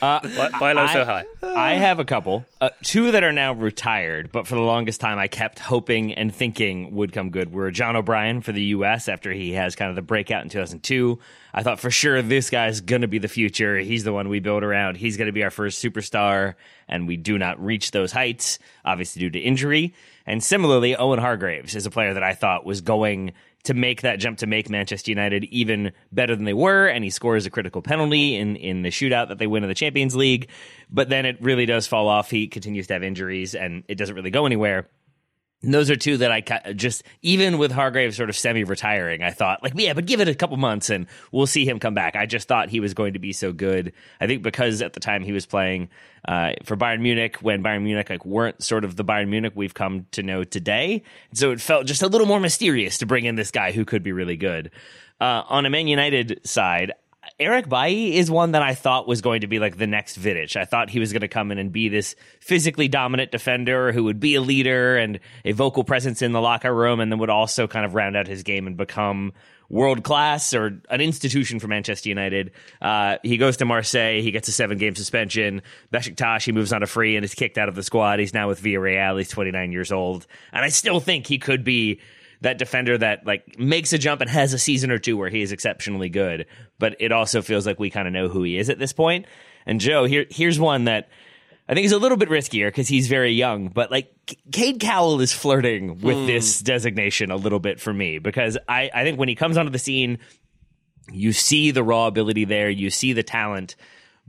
Why, 0.00 0.50
why 0.58 0.72
low 0.72 0.86
so 0.88 1.04
high? 1.04 1.24
I 1.42 1.74
have 1.74 1.98
a 1.98 2.04
couple, 2.04 2.44
uh, 2.60 2.70
two 2.82 3.12
that 3.12 3.24
are 3.24 3.32
now 3.32 3.52
retired, 3.54 4.30
but 4.30 4.46
for 4.46 4.54
the 4.54 4.60
longest 4.60 5.00
time 5.00 5.18
I 5.18 5.28
kept 5.28 5.58
hoping 5.58 6.12
and 6.14 6.34
thinking 6.34 6.94
would 6.94 7.12
come 7.12 7.30
good. 7.30 7.52
Were 7.52 7.70
John 7.70 7.96
O'Brien 7.96 8.40
for 8.40 8.52
the 8.52 8.62
U.S. 8.64 9.08
after 9.08 9.32
he 9.32 9.52
has 9.52 9.74
kind 9.74 9.88
of 9.88 9.96
the 9.96 10.02
breakout 10.02 10.42
in 10.42 10.50
2002. 10.50 11.18
I 11.54 11.62
thought 11.62 11.80
for 11.80 11.90
sure 11.90 12.20
this 12.20 12.50
guy's 12.50 12.82
going 12.82 13.00
to 13.00 13.08
be 13.08 13.18
the 13.18 13.28
future. 13.28 13.78
He's 13.78 14.04
the 14.04 14.12
one 14.12 14.28
we 14.28 14.40
build 14.40 14.62
around. 14.62 14.98
He's 14.98 15.16
going 15.16 15.26
to 15.26 15.32
be 15.32 15.42
our 15.42 15.50
first 15.50 15.82
superstar, 15.82 16.54
and 16.86 17.08
we 17.08 17.16
do 17.16 17.38
not 17.38 17.62
reach 17.64 17.92
those 17.92 18.12
heights, 18.12 18.58
obviously 18.84 19.20
due 19.20 19.30
to 19.30 19.38
injury. 19.38 19.94
And 20.26 20.44
similarly, 20.44 20.96
Owen 20.96 21.18
Hargreaves 21.18 21.74
is 21.74 21.86
a 21.86 21.90
player 21.90 22.12
that 22.12 22.22
I 22.22 22.34
thought 22.34 22.66
was 22.66 22.82
going 22.82 23.32
to 23.66 23.74
make 23.74 24.02
that 24.02 24.16
jump 24.16 24.38
to 24.38 24.46
make 24.46 24.70
Manchester 24.70 25.10
United 25.10 25.44
even 25.44 25.92
better 26.12 26.34
than 26.34 26.44
they 26.44 26.54
were, 26.54 26.86
and 26.86 27.04
he 27.04 27.10
scores 27.10 27.46
a 27.46 27.50
critical 27.50 27.82
penalty 27.82 28.34
in 28.34 28.56
in 28.56 28.82
the 28.82 28.90
shootout 28.90 29.28
that 29.28 29.38
they 29.38 29.46
win 29.46 29.62
in 29.62 29.68
the 29.68 29.74
Champions 29.74 30.16
League. 30.16 30.48
But 30.90 31.08
then 31.08 31.26
it 31.26 31.36
really 31.40 31.66
does 31.66 31.86
fall 31.86 32.08
off. 32.08 32.30
He 32.30 32.48
continues 32.48 32.86
to 32.88 32.94
have 32.94 33.02
injuries, 33.02 33.54
and 33.54 33.84
it 33.88 33.96
doesn't 33.96 34.14
really 34.14 34.30
go 34.30 34.46
anywhere. 34.46 34.88
And 35.62 35.72
those 35.72 35.90
are 35.90 35.96
two 35.96 36.18
that 36.18 36.30
I 36.30 36.72
just, 36.74 37.02
even 37.22 37.56
with 37.56 37.72
Hargreaves 37.72 38.16
sort 38.16 38.28
of 38.28 38.36
semi 38.36 38.62
retiring, 38.64 39.22
I 39.22 39.30
thought, 39.30 39.62
like, 39.62 39.72
yeah, 39.74 39.94
but 39.94 40.04
give 40.04 40.20
it 40.20 40.28
a 40.28 40.34
couple 40.34 40.56
months 40.58 40.90
and 40.90 41.06
we'll 41.32 41.46
see 41.46 41.66
him 41.66 41.80
come 41.80 41.94
back. 41.94 42.14
I 42.14 42.26
just 42.26 42.46
thought 42.46 42.68
he 42.68 42.78
was 42.78 42.92
going 42.92 43.14
to 43.14 43.18
be 43.18 43.32
so 43.32 43.52
good. 43.52 43.92
I 44.20 44.26
think 44.26 44.42
because 44.42 44.82
at 44.82 44.92
the 44.92 45.00
time 45.00 45.22
he 45.22 45.32
was 45.32 45.46
playing 45.46 45.88
uh, 46.28 46.52
for 46.64 46.76
Bayern 46.76 47.00
Munich, 47.00 47.38
when 47.40 47.62
Bayern 47.62 47.82
Munich 47.82 48.10
like 48.10 48.26
weren't 48.26 48.62
sort 48.62 48.84
of 48.84 48.96
the 48.96 49.04
Bayern 49.04 49.28
Munich 49.28 49.54
we've 49.56 49.74
come 49.74 50.06
to 50.12 50.22
know 50.22 50.44
today. 50.44 51.02
So 51.32 51.52
it 51.52 51.60
felt 51.60 51.86
just 51.86 52.02
a 52.02 52.08
little 52.08 52.26
more 52.26 52.40
mysterious 52.40 52.98
to 52.98 53.06
bring 53.06 53.24
in 53.24 53.34
this 53.34 53.50
guy 53.50 53.72
who 53.72 53.84
could 53.84 54.02
be 54.02 54.12
really 54.12 54.36
good. 54.36 54.70
Uh, 55.18 55.42
on 55.48 55.64
a 55.64 55.70
Man 55.70 55.88
United 55.88 56.40
side, 56.44 56.92
Eric 57.38 57.68
Bailly 57.68 58.16
is 58.16 58.30
one 58.30 58.52
that 58.52 58.62
I 58.62 58.74
thought 58.74 59.06
was 59.06 59.20
going 59.20 59.42
to 59.42 59.46
be 59.46 59.58
like 59.58 59.76
the 59.76 59.86
next 59.86 60.18
Vidic. 60.18 60.56
I 60.56 60.64
thought 60.64 60.90
he 60.90 60.98
was 61.00 61.12
going 61.12 61.20
to 61.20 61.28
come 61.28 61.50
in 61.52 61.58
and 61.58 61.72
be 61.72 61.88
this 61.88 62.14
physically 62.40 62.88
dominant 62.88 63.30
defender 63.30 63.92
who 63.92 64.04
would 64.04 64.20
be 64.20 64.34
a 64.34 64.40
leader 64.40 64.96
and 64.96 65.20
a 65.44 65.52
vocal 65.52 65.84
presence 65.84 66.22
in 66.22 66.32
the 66.32 66.40
locker 66.40 66.74
room 66.74 67.00
and 67.00 67.10
then 67.10 67.18
would 67.18 67.30
also 67.30 67.66
kind 67.66 67.84
of 67.84 67.94
round 67.94 68.16
out 68.16 68.26
his 68.26 68.42
game 68.42 68.66
and 68.66 68.76
become 68.76 69.32
world 69.68 70.04
class 70.04 70.54
or 70.54 70.80
an 70.90 71.00
institution 71.00 71.58
for 71.58 71.68
Manchester 71.68 72.08
United. 72.08 72.52
Uh, 72.80 73.16
he 73.22 73.36
goes 73.36 73.56
to 73.58 73.64
Marseille. 73.64 74.22
He 74.22 74.30
gets 74.30 74.48
a 74.48 74.52
seven 74.52 74.78
game 74.78 74.94
suspension. 74.94 75.62
Besiktas, 75.92 76.44
he 76.44 76.52
moves 76.52 76.72
on 76.72 76.82
a 76.82 76.86
free 76.86 77.16
and 77.16 77.24
is 77.24 77.34
kicked 77.34 77.58
out 77.58 77.68
of 77.68 77.74
the 77.74 77.82
squad. 77.82 78.18
He's 78.18 78.34
now 78.34 78.48
with 78.48 78.62
Villarreal. 78.62 79.18
He's 79.18 79.28
29 79.28 79.72
years 79.72 79.92
old. 79.92 80.26
And 80.52 80.64
I 80.64 80.68
still 80.68 81.00
think 81.00 81.26
he 81.26 81.38
could 81.38 81.64
be 81.64 82.00
that 82.40 82.58
defender 82.58 82.98
that 82.98 83.26
like 83.26 83.58
makes 83.58 83.92
a 83.92 83.98
jump 83.98 84.20
and 84.20 84.30
has 84.30 84.52
a 84.52 84.58
season 84.58 84.90
or 84.90 84.98
two 84.98 85.16
where 85.16 85.30
he 85.30 85.42
is 85.42 85.52
exceptionally 85.52 86.08
good. 86.08 86.46
But 86.78 86.96
it 87.00 87.12
also 87.12 87.42
feels 87.42 87.66
like 87.66 87.78
we 87.78 87.90
kind 87.90 88.06
of 88.06 88.12
know 88.12 88.28
who 88.28 88.42
he 88.42 88.58
is 88.58 88.70
at 88.70 88.78
this 88.78 88.92
point. 88.92 89.26
And 89.64 89.80
Joe, 89.80 90.04
here 90.04 90.26
here's 90.30 90.58
one 90.58 90.84
that 90.84 91.08
I 91.68 91.74
think 91.74 91.84
is 91.84 91.92
a 91.92 91.98
little 91.98 92.16
bit 92.16 92.28
riskier 92.28 92.68
because 92.68 92.86
he's 92.86 93.08
very 93.08 93.32
young, 93.32 93.68
but 93.68 93.90
like 93.90 94.14
Cade 94.52 94.78
Cowell 94.80 95.20
is 95.20 95.32
flirting 95.32 96.00
with 96.00 96.16
hmm. 96.16 96.26
this 96.26 96.60
designation 96.60 97.30
a 97.30 97.36
little 97.36 97.58
bit 97.58 97.80
for 97.80 97.92
me 97.92 98.18
because 98.18 98.56
I, 98.68 98.90
I 98.94 99.02
think 99.02 99.18
when 99.18 99.28
he 99.28 99.34
comes 99.34 99.56
onto 99.56 99.72
the 99.72 99.78
scene, 99.78 100.18
you 101.10 101.32
see 101.32 101.72
the 101.72 101.82
raw 101.82 102.06
ability 102.06 102.44
there, 102.44 102.70
you 102.70 102.90
see 102.90 103.12
the 103.12 103.22
talent, 103.22 103.74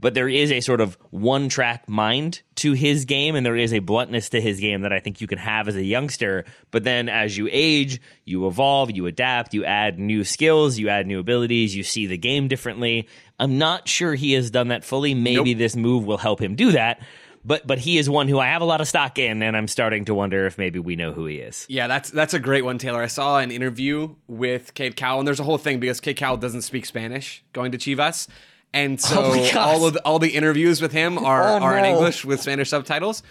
but 0.00 0.14
there 0.14 0.28
is 0.28 0.52
a 0.52 0.60
sort 0.60 0.80
of 0.80 0.96
one 1.10 1.48
track 1.48 1.88
mind 1.88 2.42
to 2.56 2.72
his 2.72 3.04
game 3.04 3.34
and 3.34 3.44
there 3.44 3.56
is 3.56 3.72
a 3.72 3.80
bluntness 3.80 4.28
to 4.30 4.40
his 4.40 4.60
game 4.60 4.82
that 4.82 4.92
I 4.92 5.00
think 5.00 5.20
you 5.20 5.26
can 5.26 5.38
have 5.38 5.68
as 5.68 5.76
a 5.76 5.84
youngster. 5.84 6.44
But 6.70 6.84
then 6.84 7.08
as 7.08 7.36
you 7.36 7.48
age, 7.50 8.00
you 8.24 8.46
evolve, 8.46 8.90
you 8.90 9.06
adapt, 9.06 9.54
you 9.54 9.64
add 9.64 9.98
new 9.98 10.24
skills, 10.24 10.78
you 10.78 10.88
add 10.88 11.06
new 11.06 11.18
abilities, 11.18 11.74
you 11.74 11.82
see 11.82 12.06
the 12.06 12.18
game 12.18 12.48
differently. 12.48 13.08
I'm 13.38 13.58
not 13.58 13.88
sure 13.88 14.14
he 14.14 14.32
has 14.32 14.50
done 14.50 14.68
that 14.68 14.84
fully. 14.84 15.14
Maybe 15.14 15.54
this 15.54 15.76
move 15.76 16.06
will 16.06 16.18
help 16.18 16.40
him 16.40 16.54
do 16.54 16.72
that. 16.72 17.00
But 17.44 17.66
but 17.66 17.78
he 17.78 17.98
is 17.98 18.10
one 18.10 18.28
who 18.28 18.38
I 18.38 18.48
have 18.48 18.62
a 18.62 18.66
lot 18.66 18.80
of 18.80 18.88
stock 18.88 19.18
in, 19.18 19.42
and 19.42 19.56
I'm 19.56 19.68
starting 19.68 20.04
to 20.06 20.14
wonder 20.14 20.46
if 20.46 20.58
maybe 20.58 20.80
we 20.80 20.96
know 20.96 21.12
who 21.12 21.24
he 21.26 21.36
is. 21.36 21.66
Yeah, 21.68 21.86
that's 21.86 22.10
that's 22.10 22.34
a 22.34 22.40
great 22.40 22.64
one, 22.64 22.78
Taylor. 22.78 23.00
I 23.00 23.06
saw 23.06 23.38
an 23.38 23.52
interview 23.52 24.16
with 24.26 24.74
Cade 24.74 24.96
Cowell, 24.96 25.20
and 25.20 25.26
there's 25.26 25.40
a 25.40 25.44
whole 25.44 25.56
thing 25.56 25.78
because 25.78 26.00
Cade 26.00 26.16
Cowell 26.16 26.36
doesn't 26.36 26.62
speak 26.62 26.84
Spanish 26.84 27.44
going 27.52 27.72
to 27.72 27.78
Chivas, 27.78 28.28
and 28.72 29.00
so 29.00 29.32
Oh 29.34 29.58
all 29.58 29.86
of 29.86 29.94
the, 29.94 30.00
all 30.04 30.18
the 30.18 30.30
interviews 30.30 30.80
with 30.82 30.92
him 30.92 31.18
are 31.18 31.42
Oh, 31.42 31.58
are 31.58 31.78
in. 31.78 31.84
English 31.84 32.24
with 32.24 32.40
Spanish 32.40 32.70
subtitles, 32.70 33.22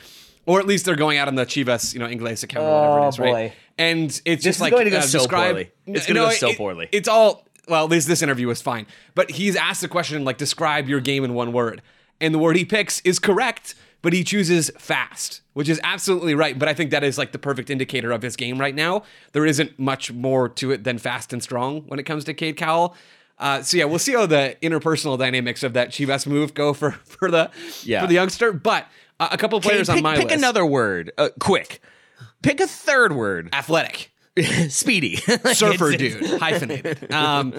or 0.46 0.60
at 0.60 0.66
least 0.68 0.86
they're 0.86 0.96
going 0.96 1.18
out 1.18 1.28
on 1.28 1.36
the 1.36 1.46
Chivas, 1.46 1.94
you 1.94 2.00
know, 2.00 2.08
Inglés 2.08 2.44
account 2.44 2.66
or 2.66 3.00
whatever 3.00 3.06
it 3.06 3.10
is, 3.10 3.20
right? 3.20 3.52
Oh. 3.52 3.62
And 3.80 4.22
it's 4.26 4.44
just 4.44 4.58
is 4.58 4.62
like 4.62 4.72
going 4.72 4.86
to 4.86 4.92
go 4.92 4.98
uh, 4.98 5.02
so 5.02 5.20
describe, 5.20 5.52
poorly. 5.52 5.72
It's 5.86 6.08
gonna 6.08 6.20
go 6.22 6.30
so 6.32 6.50
it- 6.50 6.58
poorly. 6.58 6.90
It's 6.92 7.08
all 7.08 7.46
well. 7.68 7.84
At 7.84 7.90
least 7.92 8.08
this 8.08 8.22
interview 8.22 8.48
was 8.48 8.62
fine, 8.62 8.88
but 9.16 9.30
he's 9.32 9.56
asked 9.56 9.82
the 9.82 9.88
question 9.88 10.24
like, 10.26 10.38
describe 10.38 10.90
your 10.90 11.00
game 11.00 11.24
in 11.24 11.34
one 11.34 11.52
word, 11.54 11.82
and 12.20 12.34
the 12.34 12.40
word 12.40 12.56
he 12.56 12.66
picks 12.66 13.02
is 13.02 13.20
correct 13.20 13.76
but 14.04 14.14
he 14.14 14.24
chooses 14.24 14.70
fast, 14.78 15.42
which 15.54 15.68
is 15.68 15.82
absolutely 15.84 16.36
right. 16.36 16.58
But 16.58 16.70
I 16.70 16.74
think 16.76 16.92
that 16.92 17.04
is 17.04 17.18
like 17.18 17.32
the 17.32 17.40
perfect 17.40 17.70
indicator 17.70 18.12
of 18.12 18.22
his 18.22 18.36
game 18.36 18.60
right 18.60 18.76
now. 18.76 19.04
There 19.34 19.46
isn't 19.46 19.78
much 19.80 20.14
more 20.14 20.48
to 20.50 20.72
it 20.72 20.84
than 20.84 20.98
fast 21.00 21.34
and 21.34 21.42
strong 21.42 21.82
when 21.88 22.00
it 22.00 22.04
comes 22.04 22.24
to 22.26 22.34
Cade 22.36 22.58
Cowell. 22.58 22.96
Uh, 23.40 23.62
so 23.62 23.78
yeah, 23.78 23.86
we'll 23.86 24.00
see 24.00 24.14
how 24.14 24.26
the 24.26 24.56
interpersonal 24.62 25.18
dynamics 25.18 25.62
of 25.64 25.74
that 25.74 25.90
Chivas 25.90 26.26
move 26.26 26.54
go 26.54 26.74
for 26.74 26.92
for 27.06 27.30
the 27.30 27.52
Yeah. 27.84 28.02
for 28.02 28.08
the 28.08 28.16
youngster. 28.16 28.52
But 28.52 28.88
uh, 29.20 29.30
a 29.32 29.38
couple 29.38 29.60
players 29.62 29.88
pick, 29.88 29.98
on 29.98 30.04
my 30.04 30.16
pick 30.16 30.24
list. 30.26 30.30
Pick 30.30 30.38
another 30.40 30.66
word, 30.66 31.12
uh, 31.18 31.30
quick. 31.40 31.82
Pick 32.42 32.60
a 32.60 32.68
third 32.68 33.14
word. 33.16 33.50
athletic. 33.54 34.12
Speedy. 34.70 35.16
surfer 35.54 35.92
dude, 35.98 36.24
hyphenated. 36.40 37.12
Um, 37.12 37.54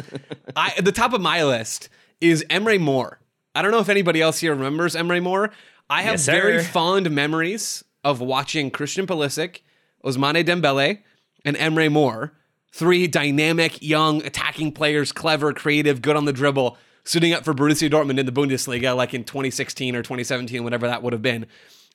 I, 0.55 0.73
at 0.79 0.85
the 0.85 0.93
top 0.93 1.13
of 1.13 1.21
my 1.21 1.43
list 1.45 1.89
is 2.21 2.45
Emre 2.51 2.79
Mor. 2.81 3.19
I 3.55 3.63
don't 3.63 3.73
know 3.73 3.81
if 3.81 3.89
anybody 3.89 4.21
else 4.23 4.39
here 4.39 4.55
remembers 4.55 4.95
Emre 4.95 5.21
Mor. 5.23 5.51
I 5.91 6.03
have 6.03 6.15
Yes, 6.15 6.27
very 6.27 6.63
fond 6.63 7.11
memories 7.11 7.83
of 8.05 8.21
watching 8.21 8.71
Christian 8.71 9.07
Pulisic, 9.07 9.61
Ousmane 10.05 10.45
Dembele, 10.45 11.01
and 11.45 11.57
Emre 11.57 11.91
Mor, 11.91 12.33
three 12.73 13.07
dynamic, 13.07 13.83
young, 13.83 14.25
attacking 14.25 14.73
players, 14.73 15.13
clever, 15.13 15.53
creative, 15.53 16.03
good 16.03 16.17
on 16.17 16.25
the 16.25 16.33
dribble, 16.33 16.77
suiting 17.05 17.33
up 17.33 17.45
for 17.45 17.55
Borussia 17.55 17.91
Dortmund 17.91 18.19
in 18.19 18.27
the 18.27 18.33
Bundesliga 18.33 18.95
like 18.95 19.15
in 19.15 19.25
2016 19.25 19.97
or 19.97 20.03
2017, 20.03 20.63
whatever 20.63 20.87
that 20.87 21.03
would 21.03 21.13
have 21.13 21.23
been. 21.23 21.47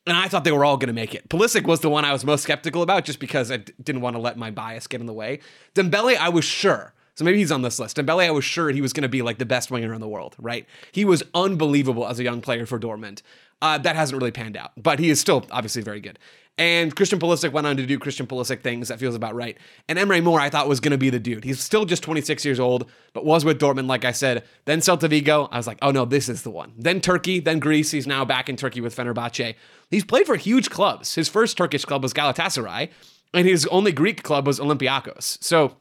And 0.05 0.17
I 0.17 0.28
thought 0.28 0.43
they 0.43 0.51
were 0.51 0.65
all 0.65 0.76
going 0.76 0.88
to 0.88 0.93
make 0.93 1.15
it. 1.15 1.30
Pulisic 1.30 1.65
was 1.65 1.80
the 1.80 1.89
one 1.89 2.03
I 2.03 2.11
was 2.11 2.26
most 2.26 2.43
skeptical 2.43 2.82
about 2.82 3.05
just 3.05 3.19
because 3.19 3.51
I 3.51 3.57
d- 3.57 3.71
didn't 3.82 4.01
want 4.01 4.15
to 4.15 4.21
let 4.21 4.38
my 4.38 4.51
bias 4.51 4.88
get 4.88 4.99
in 4.99 5.07
the 5.07 5.13
way. 5.13 5.39
Dembele, 5.76 6.17
I 6.17 6.28
was 6.30 6.43
sure. 6.43 6.93
So 7.15 7.24
maybe 7.24 7.38
he's 7.38 7.51
on 7.51 7.61
this 7.61 7.80
list. 7.80 7.95
Dembele, 7.95 8.26
I 8.26 8.32
was 8.32 8.43
sure 8.43 8.69
he 8.69 8.82
was 8.82 8.91
going 8.91 9.03
to 9.03 9.09
be 9.09 9.21
like 9.21 9.38
the 9.38 9.45
best 9.45 9.71
winger 9.71 9.93
in 9.93 10.01
the 10.01 10.07
world, 10.07 10.36
right? 10.39 10.65
He 10.91 11.05
was 11.05 11.24
unbelievable 11.34 12.07
as 12.07 12.19
a 12.19 12.24
young 12.24 12.41
player 12.41 12.65
for 12.65 12.80
Dortmund. 12.80 13.21
Uh, 13.61 13.78
that 13.78 13.95
hasn't 13.95 14.19
really 14.19 14.32
panned 14.32 14.57
out, 14.57 14.71
but 14.76 14.99
he 14.99 15.09
is 15.09 15.21
still 15.21 15.45
obviously 15.49 15.82
very 15.82 16.01
good. 16.01 16.19
And 16.58 16.95
Christian 16.95 17.18
Pulisic 17.18 17.51
went 17.51 17.66
on 17.66 17.78
to 17.78 17.86
do 17.86 17.97
Christian 17.97 18.28
Pulisic 18.28 18.62
things. 18.62 18.89
That 18.89 18.99
feels 18.99 19.16
about 19.16 19.34
right. 19.34 19.58
And 19.89 19.97
Emre 19.97 20.24
Mor, 20.24 20.39
I 20.39 20.51
thought 20.51 20.68
was 20.70 20.80
going 20.80 20.91
to 20.91 20.99
be 20.99 21.10
the 21.10 21.20
dude. 21.20 21.43
He's 21.43 21.60
still 21.60 21.84
just 21.84 22.04
26 22.04 22.45
years 22.45 22.60
old, 22.60 22.89
but 23.14 23.26
was 23.26 23.43
with 23.43 23.60
Dortmund, 23.60 23.88
like 23.88 24.06
I 24.06 24.12
said. 24.12 24.43
Then 24.66 24.80
Celta 24.80 25.10
Vigo. 25.10 25.49
I 25.51 25.58
was 25.58 25.66
like, 25.66 25.80
oh 25.82 25.89
no, 25.89 26.06
this 26.06 26.30
is 26.30 26.43
the 26.43 26.51
one. 26.51 26.74
Then 26.78 27.01
Turkey, 27.01 27.39
then 27.39 27.58
Greece. 27.58 27.89
He's 27.89 28.06
now 28.06 28.24
back 28.24 28.49
in 28.49 28.56
Turkey 28.56 28.82
with 28.82 28.95
Fenerbahce. 28.95 29.56
He's 29.89 30.06
played 30.06 30.28
for 30.28 30.36
huge 30.36 30.70
clubs. 30.70 31.16
His 31.16 31.28
first 31.28 31.58
Turkish 31.58 31.86
club 31.86 32.04
was 32.04 32.14
Galatasaray, 32.14 32.89
and 33.34 33.47
his 33.47 33.66
only 33.68 33.91
Greek 33.91 34.22
club 34.22 34.45
was 34.45 34.60
Olympiakos. 34.60 35.43
So 35.43 35.78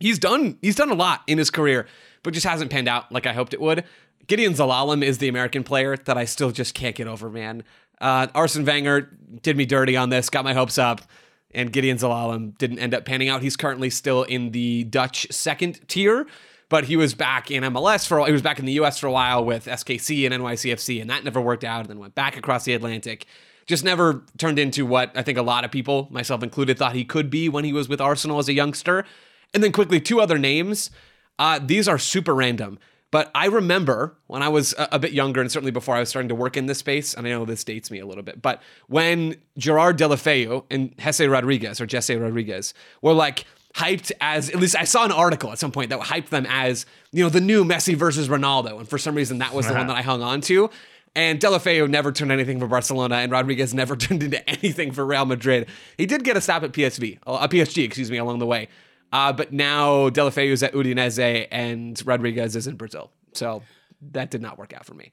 he's 0.00 0.18
done 0.18 0.56
he's 0.62 0.76
done 0.76 0.90
a 0.90 0.94
lot 0.94 1.22
in 1.26 1.36
his 1.36 1.50
career, 1.50 1.86
but 2.22 2.32
just 2.32 2.46
hasn't 2.46 2.70
panned 2.70 2.88
out 2.88 3.12
like 3.12 3.26
I 3.26 3.34
hoped 3.34 3.52
it 3.52 3.60
would. 3.60 3.84
Gedion 4.28 4.56
Zelalem 4.56 5.04
is 5.04 5.18
the 5.18 5.28
American 5.28 5.62
player 5.62 5.96
that 5.96 6.18
I 6.18 6.24
still 6.24 6.50
just 6.50 6.74
can't 6.74 6.96
get 6.96 7.06
over, 7.06 7.30
man. 7.30 7.62
Uh, 8.00 8.26
Arsene 8.34 8.64
Wenger 8.64 9.16
did 9.42 9.56
me 9.56 9.64
dirty 9.64 9.96
on 9.96 10.10
this, 10.10 10.30
got 10.30 10.44
my 10.44 10.54
hopes 10.54 10.78
up, 10.78 11.02
and 11.52 11.72
Gedion 11.72 11.98
Zelalem 11.98 12.56
didn't 12.58 12.78
end 12.78 12.94
up 12.94 13.04
panning 13.04 13.28
out. 13.28 13.42
He's 13.42 13.56
currently 13.56 13.90
still 13.90 14.22
in 14.24 14.50
the 14.50 14.84
Dutch 14.84 15.26
second 15.30 15.86
tier, 15.88 16.26
but 16.68 16.84
he 16.84 16.96
was 16.96 17.14
back 17.14 17.50
in 17.50 17.62
MLS 17.64 18.06
for 18.06 18.24
he 18.26 18.32
was 18.32 18.42
back 18.42 18.58
in 18.58 18.64
the 18.66 18.72
US 18.72 18.98
for 18.98 19.06
a 19.06 19.12
while 19.12 19.44
with 19.44 19.66
SKC 19.66 20.30
and 20.30 20.42
NYCFC, 20.42 21.00
and 21.00 21.08
that 21.10 21.24
never 21.24 21.40
worked 21.40 21.64
out, 21.64 21.80
and 21.80 21.88
then 21.88 21.98
went 21.98 22.14
back 22.14 22.36
across 22.36 22.64
the 22.64 22.74
Atlantic. 22.74 23.26
Just 23.66 23.82
never 23.82 24.22
turned 24.38 24.58
into 24.58 24.86
what 24.86 25.10
I 25.16 25.22
think 25.22 25.38
a 25.38 25.42
lot 25.42 25.64
of 25.64 25.72
people, 25.72 26.06
myself 26.10 26.42
included, 26.42 26.78
thought 26.78 26.94
he 26.94 27.04
could 27.04 27.30
be 27.30 27.48
when 27.48 27.64
he 27.64 27.72
was 27.72 27.88
with 27.88 28.00
Arsenal 28.00 28.38
as 28.38 28.48
a 28.48 28.52
youngster. 28.52 29.04
And 29.52 29.62
then 29.62 29.72
quickly, 29.72 30.00
two 30.00 30.20
other 30.20 30.38
names. 30.38 30.90
Uh, 31.38 31.58
these 31.62 31.88
are 31.88 31.98
super 31.98 32.34
random. 32.34 32.78
But 33.10 33.30
I 33.34 33.46
remember 33.46 34.16
when 34.26 34.42
I 34.42 34.48
was 34.48 34.74
a, 34.78 34.88
a, 34.92 34.98
bit 34.98 35.12
younger, 35.12 35.40
and 35.40 35.50
certainly 35.50 35.70
before 35.70 35.94
I 35.94 36.00
was 36.00 36.08
starting 36.08 36.28
to 36.28 36.34
work 36.34 36.56
in 36.56 36.66
this 36.66 36.78
space, 36.78 37.14
and 37.14 37.26
I 37.26 37.30
know 37.30 37.44
this 37.44 37.62
dates 37.62 37.90
me 37.90 38.00
a 38.00 38.06
little 38.06 38.24
bit, 38.24 38.42
but 38.42 38.60
when 38.88 39.36
Gerard 39.56 39.96
Deulofeu 39.96 40.64
and 40.70 40.96
Jesse 40.98 41.28
Rodriguez 41.28 41.80
or 41.80 41.86
Jesse 41.86 42.16
Rodriguez 42.16 42.74
were 43.02 43.12
like 43.12 43.44
hyped 43.74 44.10
as 44.22 44.48
at 44.48 44.56
least 44.56 44.74
I 44.74 44.84
saw 44.84 45.04
an 45.04 45.12
article 45.12 45.52
at 45.52 45.58
some 45.58 45.70
point 45.70 45.90
that 45.90 46.00
hyped 46.00 46.30
them 46.30 46.46
as 46.48 46.86
you 47.12 47.22
know 47.22 47.28
the 47.28 47.42
new 47.42 47.64
Messi 47.64 47.94
versus 47.94 48.28
Ronaldo, 48.28 48.78
and 48.78 48.88
for 48.88 48.98
some 48.98 49.14
reason 49.14 49.38
that 49.38 49.54
was 49.54 49.66
the 49.66 49.74
one 49.74 49.86
that 49.86 49.96
I 49.96 50.02
hung 50.02 50.22
on 50.22 50.40
to. 50.42 50.70
And 51.14 51.40
Deulofeu 51.40 51.88
never 51.88 52.12
turned 52.12 52.30
anything 52.30 52.60
for 52.60 52.66
Barcelona, 52.66 53.16
and 53.16 53.32
Rodriguez 53.32 53.72
never 53.72 53.96
turned 53.96 54.22
into 54.22 54.46
anything 54.48 54.92
for 54.92 55.06
Real 55.06 55.24
Madrid. 55.24 55.68
He 55.96 56.04
did 56.04 56.24
get 56.24 56.36
a 56.36 56.40
stop 56.42 56.62
at 56.62 56.72
PSV, 56.72 57.18
a 57.26 57.30
uh, 57.30 57.48
PSG, 57.48 57.84
excuse 57.84 58.10
me, 58.10 58.18
along 58.18 58.38
the 58.38 58.46
way. 58.46 58.68
Uh, 59.12 59.32
but 59.32 59.52
now 59.52 60.10
Deulofeu 60.10 60.50
is 60.50 60.62
at 60.62 60.72
Udinese 60.72 61.46
and 61.50 62.00
Rodriguez 62.06 62.56
is 62.56 62.66
in 62.66 62.76
Brazil. 62.76 63.12
So 63.32 63.62
that 64.00 64.30
did 64.30 64.42
not 64.42 64.58
work 64.58 64.72
out 64.72 64.84
for 64.84 64.94
me. 64.94 65.12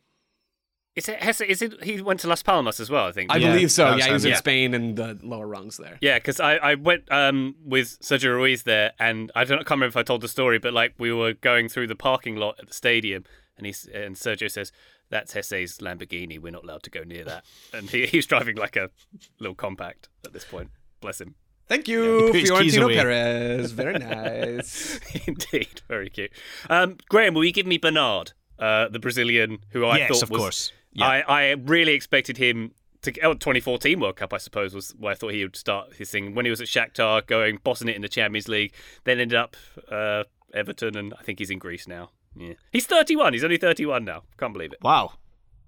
Is 0.95 1.09
it, 1.09 1.23
has, 1.23 1.41
is 1.41 1.63
it, 1.63 1.83
he 1.83 1.99
went 2.01 2.19
to 2.19 2.27
Las 2.27 2.43
Palmas 2.43 2.79
as 2.79 2.87
well, 2.87 3.07
I 3.07 3.11
think. 3.11 3.31
I 3.31 3.37
yeah, 3.37 3.51
believe 3.51 3.71
so. 3.71 3.95
Yeah, 3.95 4.05
he 4.05 4.13
was 4.13 4.25
in 4.25 4.31
yeah. 4.31 4.37
Spain 4.37 4.75
and 4.75 4.95
the 4.95 5.17
lower 5.23 5.47
rungs 5.47 5.77
there. 5.77 5.97
Yeah, 6.01 6.19
because 6.19 6.39
I, 6.39 6.57
I 6.57 6.75
went 6.75 7.11
um, 7.11 7.55
with 7.65 7.99
Sergio 7.99 8.35
Ruiz 8.35 8.61
there, 8.61 8.91
and 8.99 9.31
I 9.35 9.43
don't 9.43 9.57
I 9.57 9.63
can't 9.63 9.71
remember 9.71 9.87
if 9.87 9.97
I 9.97 10.03
told 10.03 10.21
the 10.21 10.27
story, 10.27 10.59
but 10.59 10.71
like 10.71 10.93
we 10.99 11.11
were 11.11 11.33
going 11.33 11.67
through 11.67 11.87
the 11.87 11.95
parking 11.95 12.35
lot 12.35 12.59
at 12.59 12.67
the 12.67 12.73
stadium, 12.75 13.23
and 13.57 13.65
he 13.65 13.73
and 13.91 14.15
Sergio 14.15 14.51
says, 14.51 14.71
"That's 15.09 15.33
Jesé's 15.33 15.79
Lamborghini. 15.79 16.39
We're 16.39 16.51
not 16.51 16.63
allowed 16.63 16.83
to 16.83 16.91
go 16.91 17.01
near 17.03 17.23
that." 17.23 17.43
And 17.73 17.89
he, 17.89 18.05
he 18.05 18.17
was 18.17 18.27
driving 18.27 18.57
like 18.57 18.75
a 18.75 18.91
little 19.39 19.55
compact 19.55 20.09
at 20.23 20.33
this 20.33 20.45
point. 20.45 20.69
Bless 21.01 21.19
him. 21.19 21.33
Thank 21.67 21.87
you, 21.87 22.33
yeah, 22.33 22.45
Florentino 22.45 22.89
Perez. 22.89 23.71
Very 23.73 23.97
nice. 23.97 24.99
Indeed, 25.25 25.81
very 25.87 26.09
cute. 26.09 26.31
Um, 26.69 26.97
Graham, 27.09 27.33
will 27.33 27.45
you 27.45 27.53
give 27.53 27.65
me 27.65 27.77
Bernard, 27.77 28.33
uh, 28.59 28.89
the 28.89 28.99
Brazilian 28.99 29.59
who 29.69 29.85
I 29.85 29.99
yes, 29.99 30.09
thought 30.09 30.23
of 30.23 30.29
was? 30.29 30.39
Course. 30.39 30.71
Yeah. 30.91 31.07
I, 31.07 31.21
I 31.21 31.51
really 31.51 31.93
expected 31.93 32.37
him 32.37 32.71
to. 33.03 33.17
Oh, 33.21 33.33
2014 33.33 33.99
World 33.99 34.17
Cup, 34.17 34.33
I 34.33 34.37
suppose, 34.37 34.75
was 34.75 34.93
where 34.99 35.13
I 35.13 35.15
thought 35.15 35.33
he 35.33 35.43
would 35.43 35.55
start 35.55 35.93
his 35.95 36.11
thing. 36.11 36.35
When 36.35 36.45
he 36.45 36.51
was 36.51 36.61
at 36.61 36.67
Shakhtar, 36.67 37.25
going 37.25 37.59
bossing 37.63 37.87
it 37.87 37.95
in 37.95 38.01
the 38.01 38.09
Champions 38.09 38.47
League, 38.47 38.73
then 39.05 39.19
ended 39.19 39.37
up 39.37 39.55
uh, 39.89 40.23
Everton, 40.53 40.97
and 40.97 41.13
I 41.17 41.23
think 41.23 41.39
he's 41.39 41.49
in 41.49 41.59
Greece 41.59 41.87
now. 41.87 42.11
Yeah, 42.35 42.53
he's 42.71 42.85
31. 42.85 43.33
He's 43.33 43.43
only 43.43 43.57
31 43.57 44.03
now. 44.05 44.23
Can't 44.37 44.53
believe 44.53 44.73
it. 44.73 44.79
Wow. 44.81 45.13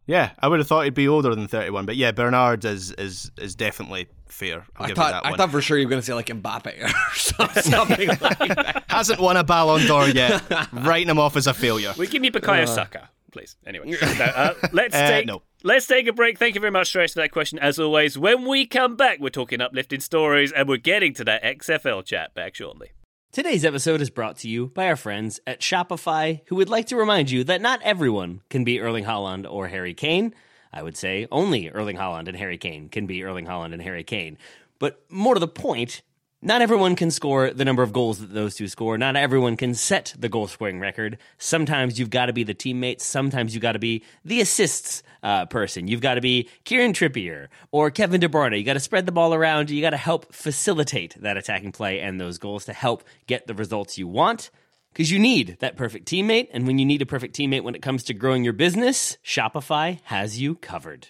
Yeah, 0.08 0.32
I 0.40 0.48
would 0.48 0.60
have 0.60 0.68
thought 0.68 0.84
he'd 0.84 0.94
be 0.94 1.08
older 1.08 1.34
than 1.34 1.48
31, 1.48 1.86
but 1.86 1.96
yeah, 1.96 2.12
Bernard 2.12 2.64
is 2.64 2.92
is 2.92 3.32
is 3.38 3.56
definitely 3.56 4.08
fair. 4.28 4.66
I'll 4.78 4.92
i 4.92 4.94
thought 4.94 5.26
I 5.26 5.36
thought 5.36 5.52
for 5.52 5.62
sure 5.62 5.78
you 5.78 5.86
were 5.86 5.90
going 5.90 6.02
to 6.02 6.06
say 6.06 6.14
like 6.14 6.28
Mbappe 6.28 6.84
or 6.84 7.16
something 7.62 8.08
like 8.08 8.38
that. 8.38 8.84
Hasn't 8.88 9.20
won 9.20 9.38
a 9.38 9.44
Ballon 9.44 9.88
d'Or 9.88 10.08
yet. 10.10 10.44
Writing 10.72 11.10
him 11.10 11.20
off 11.20 11.36
as 11.36 11.48
a 11.48 11.54
failure. 11.54 11.94
We 11.98 12.08
give 12.08 12.22
me 12.22 12.30
Bukayo 12.30 12.64
uh, 12.64 12.68
Saka, 12.68 13.10
please. 13.32 13.56
Anyway, 13.66 13.98
uh, 14.02 14.54
let's 14.72 14.96
uh, 14.96 15.08
take 15.08 15.26
no. 15.26 15.42
let's 15.64 15.88
take 15.88 16.08
a 16.08 16.14
break. 16.14 16.38
Thank 16.38 16.54
you 16.54 16.62
very 16.62 16.72
much, 16.72 16.88
Stretch, 16.88 17.14
for 17.14 17.22
that 17.22 17.32
question. 17.32 17.58
As 17.58 17.80
always, 17.80 18.18
when 18.18 18.46
we 18.48 18.68
come 18.68 18.96
back, 18.96 19.20
we're 19.20 19.30
talking 19.30 19.60
uplifting 19.60 20.02
stories, 20.02 20.52
and 20.52 20.70
we're 20.70 20.78
getting 20.78 21.14
to 21.16 21.24
that 21.24 21.44
XFL 21.44 22.06
chat 22.06 22.36
back 22.36 22.54
shortly. 22.54 22.92
Today's 23.36 23.66
episode 23.66 24.00
is 24.00 24.10
brought 24.10 24.38
to 24.38 24.48
you 24.48 24.68
by 24.68 24.88
our 24.88 24.96
friends 24.96 25.42
at 25.46 25.60
Shopify, 25.60 26.40
who 26.46 26.56
would 26.56 26.70
like 26.70 26.86
to 26.86 26.96
remind 26.96 27.30
you 27.30 27.44
that 27.44 27.60
not 27.60 27.82
everyone 27.82 28.40
can 28.50 28.64
be 28.64 28.80
Erling 28.80 29.04
Haaland 29.04 29.46
or 29.46 29.68
Harry 29.68 29.94
Kane. 29.94 30.34
I 30.72 30.82
would 30.82 30.96
say 30.96 31.28
only 31.34 31.70
Erling 31.70 31.98
Haaland 31.98 32.30
and 32.30 32.38
Harry 32.38 32.58
Kane 32.58 32.88
can 32.88 33.06
be 33.08 33.26
Erling 33.26 33.46
Haaland 33.46 33.74
and 33.74 33.82
Harry 33.82 34.06
Kane. 34.06 34.38
But 34.80 35.02
more 35.10 35.34
to 35.34 35.40
the 35.42 35.50
point, 35.50 36.02
not 36.46 36.62
everyone 36.62 36.96
can 36.96 37.10
score 37.10 37.50
the 37.50 37.66
number 37.66 37.82
of 37.82 37.92
goals 37.92 38.20
that 38.20 38.32
those 38.32 38.54
two 38.54 38.68
score. 38.68 39.00
Not 39.00 39.16
everyone 39.16 39.58
can 39.58 39.74
set 39.74 40.14
the 40.18 40.30
goal 40.30 40.48
scoring 40.48 40.80
record. 40.80 41.18
Sometimes 41.40 41.98
you've 41.98 42.12
got 42.12 42.28
to 42.28 42.34
be 42.34 42.44
the 42.44 42.54
teammate. 42.54 43.02
Sometimes 43.02 43.56
you've 43.56 43.64
got 43.64 43.72
to 43.72 43.80
be 43.80 44.04
the 44.24 44.42
assists 44.42 45.02
uh, 45.24 45.48
person. 45.48 45.88
You've 45.88 46.02
got 46.02 46.14
to 46.14 46.22
be 46.22 46.48
Kieran 46.64 46.94
Trippier 46.94 47.48
or 47.72 47.90
Kevin 47.90 48.22
De 48.22 48.30
Bruyne. 48.30 48.56
You 48.56 48.64
got 48.64 48.74
to 48.74 48.80
spread 48.80 49.08
the 49.08 49.12
ball 49.12 49.34
around. 49.34 49.72
You 49.72 49.82
got 49.82 49.90
to 49.90 49.98
help 49.98 50.32
facilitate 50.32 51.20
that 51.20 51.36
attacking 51.36 51.72
play 51.72 52.00
and 52.00 52.22
those 52.22 52.38
goals 52.38 52.66
to 52.66 52.74
help 52.74 53.04
get 53.26 53.48
the 53.48 53.56
results 53.56 53.98
you 53.98 54.08
want. 54.08 54.52
Because 54.94 55.12
you 55.12 55.18
need 55.18 55.58
that 55.62 55.76
perfect 55.76 56.08
teammate. 56.08 56.50
And 56.54 56.68
when 56.68 56.78
you 56.78 56.86
need 56.86 57.02
a 57.02 57.08
perfect 57.08 57.36
teammate 57.36 57.64
when 57.64 57.74
it 57.74 57.82
comes 57.82 58.04
to 58.04 58.14
growing 58.14 58.44
your 58.44 58.54
business, 58.54 59.18
Shopify 59.26 60.00
has 60.04 60.40
you 60.40 60.56
covered. 60.56 61.08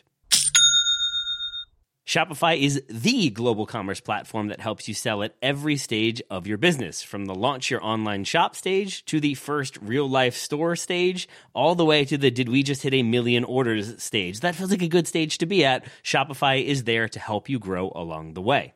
Shopify 2.06 2.56
is 2.60 2.84
the 2.88 3.32
global 3.32 3.66
commerce 3.66 3.99
platform 3.99 4.49
that 4.49 4.60
helps 4.60 4.88
you 4.88 4.93
sell 4.93 5.24
at 5.24 5.34
every 5.41 5.76
stage 5.76 6.22
of 6.30 6.45
your 6.45 6.60
business, 6.60 7.01
from 7.01 7.26
the 7.26 7.34
launch 7.34 7.72
your 7.72 7.84
online 7.84 8.24
shop 8.24 8.56
stage 8.56 9.03
to 9.06 9.20
the 9.20 9.34
first 9.34 9.76
real 9.82 10.08
life 10.08 10.36
store 10.36 10.76
stage, 10.76 11.28
all 11.56 11.74
the 11.74 11.84
way 11.84 12.06
to 12.06 12.16
the 12.16 12.30
did 12.30 12.47
we 12.47 12.62
just 12.62 12.84
hit 12.84 12.93
a 12.93 13.01
million 13.01 13.43
orders 13.43 14.01
stage. 14.03 14.41
That 14.41 14.53
feels 14.53 14.70
like 14.70 14.84
a 14.84 14.88
good 14.88 15.08
stage 15.08 15.39
to 15.39 15.47
be 15.47 15.66
at. 15.66 15.84
Shopify 16.03 16.64
is 16.64 16.84
there 16.84 17.10
to 17.10 17.20
help 17.20 17.49
you 17.49 17.58
grow 17.58 17.91
along 17.95 18.36
the 18.36 18.41
way. 18.41 18.74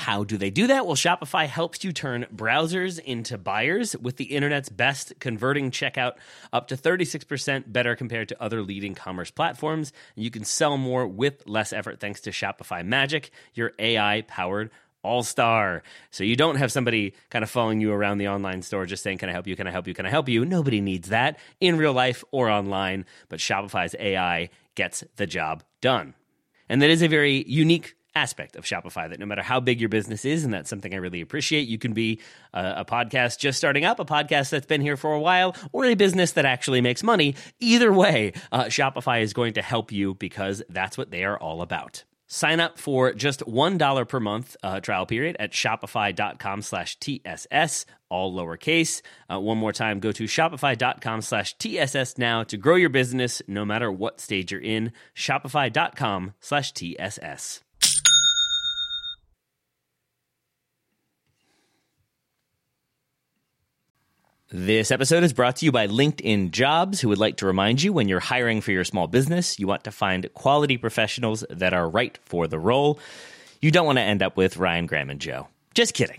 How 0.00 0.24
do 0.24 0.38
they 0.38 0.48
do 0.48 0.68
that? 0.68 0.86
Well, 0.86 0.96
Shopify 0.96 1.46
helps 1.46 1.84
you 1.84 1.92
turn 1.92 2.24
browsers 2.34 2.98
into 2.98 3.36
buyers 3.36 3.94
with 3.94 4.16
the 4.16 4.24
internet's 4.24 4.70
best 4.70 5.12
converting 5.20 5.70
checkout, 5.70 6.14
up 6.54 6.68
to 6.68 6.76
36% 6.78 7.70
better 7.70 7.94
compared 7.94 8.30
to 8.30 8.42
other 8.42 8.62
leading 8.62 8.94
commerce 8.94 9.30
platforms. 9.30 9.92
You 10.14 10.30
can 10.30 10.44
sell 10.44 10.78
more 10.78 11.06
with 11.06 11.46
less 11.46 11.74
effort 11.74 12.00
thanks 12.00 12.22
to 12.22 12.30
Shopify 12.30 12.82
Magic, 12.82 13.30
your 13.52 13.72
AI 13.78 14.22
powered 14.22 14.70
all 15.02 15.22
star. 15.22 15.82
So 16.10 16.24
you 16.24 16.34
don't 16.34 16.56
have 16.56 16.72
somebody 16.72 17.12
kind 17.28 17.42
of 17.42 17.50
following 17.50 17.82
you 17.82 17.92
around 17.92 18.16
the 18.16 18.28
online 18.28 18.62
store 18.62 18.86
just 18.86 19.02
saying, 19.02 19.18
Can 19.18 19.28
I 19.28 19.32
help 19.32 19.46
you? 19.46 19.54
Can 19.54 19.66
I 19.66 19.70
help 19.70 19.86
you? 19.86 19.92
Can 19.92 20.06
I 20.06 20.10
help 20.10 20.30
you? 20.30 20.46
Nobody 20.46 20.80
needs 20.80 21.10
that 21.10 21.38
in 21.60 21.76
real 21.76 21.92
life 21.92 22.24
or 22.30 22.48
online, 22.48 23.04
but 23.28 23.38
Shopify's 23.38 23.94
AI 23.98 24.48
gets 24.74 25.04
the 25.16 25.26
job 25.26 25.62
done. 25.82 26.14
And 26.70 26.80
that 26.80 26.88
is 26.88 27.02
a 27.02 27.08
very 27.08 27.44
unique 27.46 27.96
aspect 28.14 28.56
of 28.56 28.64
Shopify 28.64 29.08
that 29.08 29.18
no 29.18 29.26
matter 29.26 29.42
how 29.42 29.60
big 29.60 29.80
your 29.80 29.88
business 29.88 30.24
is, 30.24 30.44
and 30.44 30.52
that's 30.52 30.70
something 30.70 30.92
I 30.92 30.98
really 30.98 31.20
appreciate, 31.20 31.68
you 31.68 31.78
can 31.78 31.92
be 31.92 32.20
a, 32.52 32.74
a, 32.78 32.84
podcast 32.84 33.38
just 33.38 33.58
starting 33.58 33.84
up, 33.84 34.00
a 34.00 34.04
podcast 34.04 34.50
that's 34.50 34.66
been 34.66 34.80
here 34.80 34.96
for 34.96 35.12
a 35.12 35.20
while, 35.20 35.54
or 35.72 35.84
a 35.84 35.94
business 35.94 36.32
that 36.32 36.44
actually 36.44 36.80
makes 36.80 37.02
money. 37.02 37.34
Either 37.60 37.92
way, 37.92 38.32
uh, 38.52 38.64
Shopify 38.64 39.22
is 39.22 39.32
going 39.32 39.54
to 39.54 39.62
help 39.62 39.92
you 39.92 40.14
because 40.14 40.62
that's 40.68 40.98
what 40.98 41.10
they 41.10 41.24
are 41.24 41.38
all 41.38 41.62
about. 41.62 42.04
Sign 42.32 42.60
up 42.60 42.78
for 42.78 43.12
just 43.12 43.40
$1 43.40 44.08
per 44.08 44.20
month 44.20 44.56
uh, 44.62 44.78
trial 44.78 45.04
period 45.04 45.36
at 45.40 45.50
shopify.com 45.50 46.62
slash 46.62 46.96
TSS, 47.00 47.86
all 48.08 48.32
lowercase. 48.32 49.02
Uh, 49.28 49.40
one 49.40 49.58
more 49.58 49.72
time, 49.72 49.98
go 49.98 50.12
to 50.12 50.24
shopify.com 50.24 51.22
slash 51.22 51.58
TSS 51.58 52.18
now 52.18 52.44
to 52.44 52.56
grow 52.56 52.76
your 52.76 52.88
business 52.88 53.42
no 53.48 53.64
matter 53.64 53.90
what 53.90 54.20
stage 54.20 54.52
you're 54.52 54.60
in. 54.60 54.92
Shopify.com 55.16 56.34
slash 56.38 56.72
TSS. 56.72 57.62
This 64.52 64.90
episode 64.90 65.22
is 65.22 65.32
brought 65.32 65.54
to 65.56 65.64
you 65.64 65.70
by 65.70 65.86
LinkedIn 65.86 66.50
Jobs, 66.50 67.00
who 67.00 67.08
would 67.10 67.18
like 67.18 67.36
to 67.36 67.46
remind 67.46 67.84
you 67.84 67.92
when 67.92 68.08
you're 68.08 68.18
hiring 68.18 68.60
for 68.60 68.72
your 68.72 68.82
small 68.82 69.06
business, 69.06 69.60
you 69.60 69.68
want 69.68 69.84
to 69.84 69.92
find 69.92 70.28
quality 70.34 70.76
professionals 70.76 71.44
that 71.50 71.72
are 71.72 71.88
right 71.88 72.18
for 72.24 72.48
the 72.48 72.58
role. 72.58 72.98
You 73.62 73.70
don't 73.70 73.86
want 73.86 73.98
to 73.98 74.02
end 74.02 74.24
up 74.24 74.36
with 74.36 74.56
Ryan 74.56 74.86
Graham 74.86 75.08
and 75.08 75.20
Joe. 75.20 75.46
Just 75.72 75.94
kidding. 75.94 76.18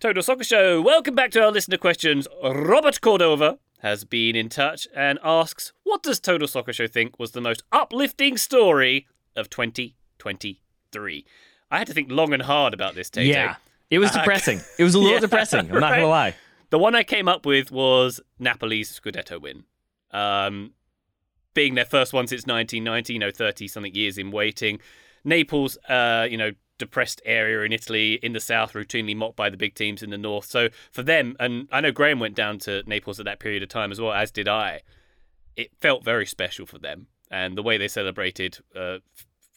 Total 0.00 0.22
Soccer 0.22 0.44
Show. 0.44 0.80
Welcome 0.80 1.16
back 1.16 1.32
to 1.32 1.42
our 1.42 1.50
listener 1.50 1.76
questions. 1.76 2.28
Robert 2.42 3.00
Cordova 3.00 3.58
has 3.80 4.04
been 4.04 4.36
in 4.36 4.48
touch 4.48 4.86
and 4.94 5.18
asks, 5.24 5.72
"What 5.82 6.04
does 6.04 6.20
Total 6.20 6.46
Soccer 6.46 6.72
Show 6.72 6.86
think 6.86 7.18
was 7.18 7.32
the 7.32 7.40
most 7.40 7.64
uplifting 7.72 8.36
story 8.36 9.08
of 9.34 9.50
2023?" 9.50 11.24
I 11.70 11.78
had 11.78 11.86
to 11.88 11.92
think 11.94 12.12
long 12.12 12.32
and 12.32 12.44
hard 12.44 12.74
about 12.74 12.94
this, 12.94 13.10
Tate. 13.10 13.26
Yeah. 13.26 13.56
It 13.90 13.98
was 13.98 14.10
depressing. 14.12 14.60
It 14.78 14.84
was 14.84 14.94
a 14.94 14.98
little 14.98 15.14
Yeah, 15.14 15.20
depressing. 15.20 15.60
I'm 15.60 15.80
not 15.80 15.82
right. 15.82 15.88
going 15.96 16.00
to 16.02 16.06
lie. 16.08 16.34
The 16.70 16.78
one 16.78 16.94
I 16.94 17.02
came 17.02 17.26
up 17.26 17.44
with 17.44 17.72
was 17.72 18.20
Napoli's 18.38 19.00
Scudetto 19.00 19.40
win. 19.40 19.64
Um, 20.12 20.74
being 21.54 21.74
their 21.74 21.84
first 21.86 22.12
one 22.12 22.26
since 22.26 22.46
1990, 22.46 23.14
you 23.14 23.18
know, 23.18 23.30
30 23.30 23.66
something 23.66 23.94
years 23.94 24.16
in 24.18 24.30
waiting. 24.30 24.78
Naples, 25.24 25.76
uh, 25.88 26.26
you 26.30 26.36
know, 26.36 26.52
depressed 26.78 27.20
area 27.24 27.60
in 27.62 27.72
Italy, 27.72 28.14
in 28.22 28.32
the 28.32 28.40
south, 28.40 28.72
routinely 28.72 29.16
mocked 29.16 29.36
by 29.36 29.50
the 29.50 29.56
big 29.56 29.74
teams 29.74 30.02
in 30.02 30.10
the 30.10 30.18
north. 30.18 30.46
So 30.46 30.68
for 30.90 31.02
them, 31.02 31.36
and 31.38 31.68
I 31.70 31.80
know 31.80 31.92
Graham 31.92 32.20
went 32.20 32.34
down 32.34 32.58
to 32.60 32.82
Naples 32.86 33.18
at 33.18 33.26
that 33.26 33.40
period 33.40 33.62
of 33.62 33.68
time 33.68 33.92
as 33.92 34.00
well, 34.00 34.12
as 34.12 34.30
did 34.30 34.48
I. 34.48 34.82
It 35.56 35.72
felt 35.80 36.04
very 36.04 36.24
special 36.24 36.66
for 36.66 36.78
them, 36.78 37.08
and 37.30 37.58
the 37.58 37.62
way 37.62 37.78
they 37.78 37.88
celebrated. 37.88 38.58
Uh, 38.74 38.98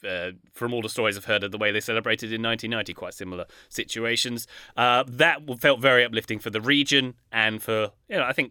uh, 0.04 0.32
from 0.52 0.74
all 0.74 0.82
the 0.82 0.88
stories 0.88 1.16
I've 1.16 1.26
heard 1.26 1.44
of 1.44 1.52
the 1.52 1.58
way 1.58 1.70
they 1.70 1.78
celebrated 1.78 2.32
in 2.32 2.42
1990, 2.42 2.92
quite 2.92 3.14
similar 3.14 3.46
situations. 3.68 4.48
Uh, 4.76 5.04
that 5.06 5.42
felt 5.60 5.80
very 5.80 6.04
uplifting 6.04 6.40
for 6.40 6.50
the 6.50 6.60
region 6.60 7.14
and 7.30 7.62
for, 7.62 7.92
you 8.08 8.16
know, 8.16 8.24
I 8.24 8.32
think 8.32 8.50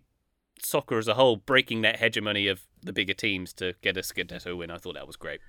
soccer 0.63 0.97
as 0.97 1.09
a 1.09 1.15
whole, 1.15 1.35
breaking 1.35 1.81
that 1.81 1.99
hegemony 1.99 2.47
of 2.47 2.67
the 2.81 2.93
bigger 2.93 3.13
teams 3.13 3.53
to 3.53 3.73
get 3.81 3.97
a 3.97 4.01
Scudetto 4.01 4.57
win. 4.57 4.71
I 4.71 4.77
thought 4.77 4.93
that 4.93 5.07
was 5.07 5.15
great. 5.15 5.41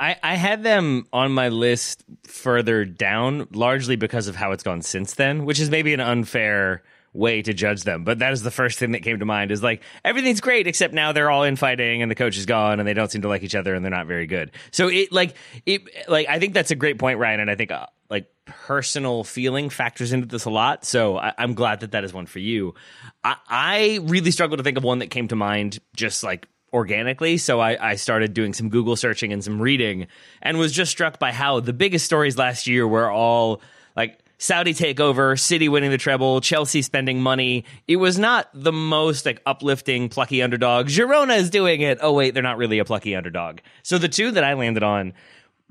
I, 0.00 0.16
I 0.22 0.34
had 0.34 0.62
them 0.62 1.06
on 1.12 1.32
my 1.32 1.48
list 1.48 2.04
further 2.26 2.84
down, 2.84 3.48
largely 3.52 3.96
because 3.96 4.28
of 4.28 4.36
how 4.36 4.52
it's 4.52 4.62
gone 4.62 4.82
since 4.82 5.14
then, 5.14 5.44
which 5.44 5.60
is 5.60 5.70
maybe 5.70 5.94
an 5.94 6.00
unfair 6.00 6.82
way 7.12 7.40
to 7.42 7.54
judge 7.54 7.84
them. 7.84 8.04
But 8.04 8.18
that 8.18 8.32
is 8.32 8.42
the 8.42 8.50
first 8.50 8.78
thing 8.78 8.90
that 8.92 9.00
came 9.00 9.20
to 9.20 9.24
mind 9.24 9.52
is 9.52 9.62
like 9.62 9.82
everything's 10.04 10.40
great 10.40 10.66
except 10.66 10.92
now 10.92 11.12
they're 11.12 11.30
all 11.30 11.44
infighting 11.44 12.02
and 12.02 12.10
the 12.10 12.16
coach 12.16 12.36
is 12.36 12.44
gone 12.44 12.80
and 12.80 12.88
they 12.88 12.92
don't 12.92 13.10
seem 13.10 13.22
to 13.22 13.28
like 13.28 13.44
each 13.44 13.54
other 13.54 13.74
and 13.74 13.84
they're 13.84 13.90
not 13.90 14.08
very 14.08 14.26
good. 14.26 14.50
So 14.72 14.88
it 14.88 15.12
like 15.12 15.36
it 15.64 15.82
like 16.08 16.28
I 16.28 16.40
think 16.40 16.54
that's 16.54 16.72
a 16.72 16.74
great 16.76 16.98
point, 16.98 17.20
Ryan, 17.20 17.40
and 17.40 17.50
I 17.50 17.54
think 17.54 17.70
uh, 17.70 17.86
like 18.10 18.26
personal 18.46 19.22
feeling 19.22 19.70
factors 19.70 20.12
into 20.12 20.26
this 20.26 20.44
a 20.44 20.50
lot. 20.50 20.84
So 20.84 21.16
I, 21.16 21.32
I'm 21.38 21.54
glad 21.54 21.80
that 21.80 21.92
that 21.92 22.02
is 22.02 22.12
one 22.12 22.26
for 22.26 22.40
you. 22.40 22.74
I, 23.22 23.36
I 23.48 23.98
really 24.02 24.32
struggle 24.32 24.56
to 24.56 24.64
think 24.64 24.76
of 24.76 24.82
one 24.82 24.98
that 24.98 25.10
came 25.10 25.28
to 25.28 25.36
mind 25.36 25.78
just 25.94 26.24
like 26.24 26.48
organically. 26.74 27.38
So 27.38 27.60
I, 27.60 27.92
I 27.92 27.94
started 27.94 28.34
doing 28.34 28.52
some 28.52 28.68
Google 28.68 28.96
searching 28.96 29.32
and 29.32 29.42
some 29.42 29.62
reading 29.62 30.08
and 30.42 30.58
was 30.58 30.72
just 30.72 30.90
struck 30.90 31.18
by 31.18 31.32
how 31.32 31.60
the 31.60 31.72
biggest 31.72 32.04
stories 32.04 32.36
last 32.36 32.66
year 32.66 32.86
were 32.86 33.10
all 33.10 33.62
like 33.96 34.18
Saudi 34.38 34.74
takeover, 34.74 35.38
City 35.38 35.68
winning 35.68 35.90
the 35.90 35.96
treble, 35.98 36.40
Chelsea 36.40 36.82
spending 36.82 37.22
money. 37.22 37.64
It 37.86 37.96
was 37.96 38.18
not 38.18 38.50
the 38.52 38.72
most 38.72 39.24
like 39.24 39.40
uplifting, 39.46 40.08
plucky 40.08 40.42
underdog. 40.42 40.88
Girona 40.88 41.38
is 41.38 41.48
doing 41.48 41.80
it. 41.80 41.98
Oh 42.02 42.12
wait, 42.12 42.34
they're 42.34 42.42
not 42.42 42.58
really 42.58 42.80
a 42.80 42.84
plucky 42.84 43.14
underdog. 43.14 43.60
So 43.84 43.96
the 43.96 44.08
two 44.08 44.32
that 44.32 44.44
I 44.44 44.54
landed 44.54 44.82
on 44.82 45.12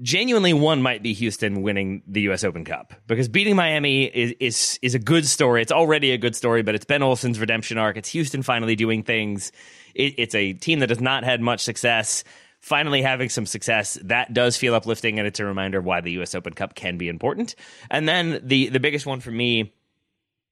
genuinely 0.02 0.54
one 0.54 0.82
might 0.82 1.04
be 1.04 1.14
Houston 1.14 1.62
winning 1.62 2.02
the 2.08 2.22
US 2.22 2.44
Open 2.44 2.66
Cup 2.66 2.94
because 3.08 3.28
beating 3.28 3.56
Miami 3.56 4.06
is 4.06 4.34
is 4.40 4.80
is 4.82 4.96
a 4.96 5.00
good 5.00 5.26
story. 5.26 5.62
It's 5.62 5.72
already 5.72 6.12
a 6.12 6.18
good 6.18 6.36
story, 6.36 6.64
but 6.64 6.76
it's 6.76 6.86
Ben 6.86 7.04
Olsen's 7.04 7.40
redemption 7.40 7.78
arc. 7.78 7.98
It's 7.98 8.10
Houston 8.10 8.42
finally 8.44 8.76
doing 8.76 9.04
things. 9.04 9.52
It, 9.94 10.16
it's 10.18 10.36
a 10.36 10.54
team 10.54 10.80
that 10.80 10.90
has 10.90 11.02
not 11.02 11.24
had 11.24 11.42
much 11.42 11.62
success. 11.62 12.24
Finally 12.60 13.02
having 13.02 13.28
some 13.28 13.46
success, 13.46 13.98
that 14.06 14.34
does 14.34 14.56
feel 14.56 14.74
uplifting, 14.74 15.20
and 15.20 15.28
it's 15.28 15.42
a 15.42 15.46
reminder 15.46 15.80
of 15.80 15.86
why 15.86 16.00
the 16.00 16.14
U.S. 16.14 16.34
Open 16.34 16.54
Cup 16.54 16.76
can 16.76 16.98
be 16.98 17.10
important. 17.10 17.56
And 17.92 18.08
then 18.08 18.40
the 18.42 18.70
the 18.70 18.80
biggest 18.80 19.06
one 19.06 19.20
for 19.20 19.32
me, 19.32 19.74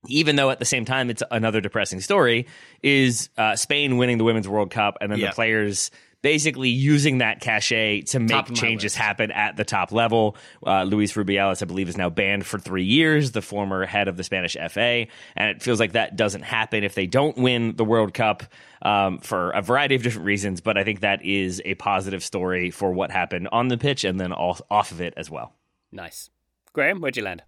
even 0.08 0.36
though 0.36 0.50
at 0.50 0.60
the 0.60 0.66
same 0.66 0.84
time 0.84 1.10
it's 1.10 1.24
another 1.32 1.62
depressing 1.62 2.02
story, 2.02 2.48
is 2.84 3.30
uh, 3.38 3.56
Spain 3.56 3.96
winning 3.96 4.18
the 4.18 4.26
Women's 4.26 4.48
World 4.48 4.72
Cup, 4.72 4.98
and 5.00 5.10
then 5.10 5.22
the 5.22 5.34
players 5.34 5.90
basically 6.22 6.70
using 6.70 7.20
that 7.20 7.40
cachet 7.42 8.02
to 8.02 8.20
make 8.20 8.30
Top 8.30 8.46
of 8.50 8.56
my 8.56 8.62
changes 8.62 8.94
list. 8.94 8.98
happen 8.98 9.32
at 9.32 9.58
the 9.58 9.64
top 9.64 9.92
level. 9.92 10.36
Uh, 10.66 10.84
Luis 10.84 11.14
Rubiales, 11.14 11.62
I 11.62 11.66
believe, 11.66 11.90
is 11.90 11.98
now 11.98 12.10
banned 12.10 12.46
for 12.46 12.60
three 12.60 12.84
years, 12.84 13.32
the 13.32 13.42
former 13.42 13.86
head 13.86 14.08
of 14.08 14.18
the 14.18 14.24
Spanish 14.24 14.56
FA. 14.70 15.08
And 15.36 15.50
it 15.50 15.62
feels 15.62 15.80
like 15.80 15.94
that 15.94 16.16
doesn't 16.16 16.44
happen 16.44 16.84
if 16.84 16.96
they 16.96 17.08
don't 17.08 17.38
win 17.38 17.76
the 17.76 17.86
World 17.86 18.14
Cup 18.14 18.44
um, 18.82 19.20
for 19.20 19.52
a 19.52 19.62
variety 19.62 19.96
of 19.96 20.04
different 20.04 20.26
reasons. 20.26 20.62
But 20.62 20.78
I 20.78 20.84
think 20.84 21.00
that 21.02 21.26
is 21.26 21.62
a 21.66 21.76
positive 21.76 22.24
story 22.24 22.72
for 22.72 22.92
what 22.92 23.12
happened 23.12 23.50
on 23.52 23.68
the 23.68 23.78
pitch 23.78 24.04
and 24.04 24.20
then 24.20 24.32
off, 24.32 24.62
off 24.70 24.92
of 24.92 25.02
it 25.02 25.14
as 25.18 25.30
well. 25.30 25.54
Nice. 25.92 26.30
Graham, 26.74 27.02
where'd 27.02 27.18
you 27.18 27.24
land? 27.24 27.44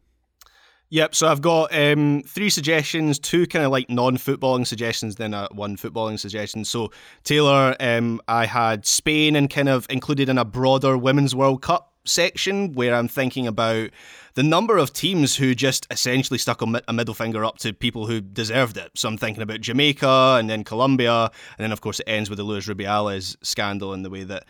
Yep, 0.94 1.16
so 1.16 1.28
I've 1.28 1.42
got 1.42 1.76
um, 1.76 2.22
three 2.22 2.52
suggestions, 2.52 3.18
two 3.18 3.48
kind 3.48 3.66
of 3.66 3.72
like 3.72 3.90
non 3.90 4.16
footballing 4.16 4.68
suggestions, 4.68 5.16
then 5.16 5.34
uh, 5.34 5.48
one 5.52 5.76
footballing 5.76 6.20
suggestion. 6.20 6.64
So, 6.66 6.92
Taylor, 7.24 7.76
um, 7.80 8.22
I 8.28 8.46
had 8.46 8.86
Spain 8.86 9.36
and 9.36 9.50
kind 9.50 9.70
of 9.70 9.88
included 9.90 10.30
in 10.30 10.38
a 10.38 10.46
broader 10.46 10.96
Women's 10.96 11.34
World 11.34 11.64
Cup 11.64 11.96
section 12.06 12.74
where 12.74 12.94
I'm 12.94 13.08
thinking 13.08 13.48
about 13.48 13.90
the 14.36 14.44
number 14.44 14.78
of 14.78 14.94
teams 14.94 15.36
who 15.36 15.56
just 15.56 15.88
essentially 15.90 16.38
stuck 16.38 16.62
a, 16.62 16.82
a 16.88 16.94
middle 16.94 17.16
finger 17.16 17.44
up 17.44 17.58
to 17.60 17.74
people 17.74 18.06
who 18.06 18.22
deserved 18.22 18.78
it. 18.78 18.92
So, 18.94 19.10
I'm 19.10 19.18
thinking 19.18 19.42
about 19.42 19.62
Jamaica 19.62 20.38
and 20.40 20.48
then 20.48 20.64
Colombia, 20.64 21.24
and 21.58 21.64
then, 21.64 21.72
of 21.72 21.82
course, 21.82 22.02
it 22.02 22.08
ends 22.08 22.30
with 22.30 22.38
the 22.38 22.44
Luis 22.44 22.68
Rubiales 22.68 23.36
scandal 23.42 23.94
and 23.94 24.06
the 24.06 24.12
way 24.12 24.26
that 24.26 24.46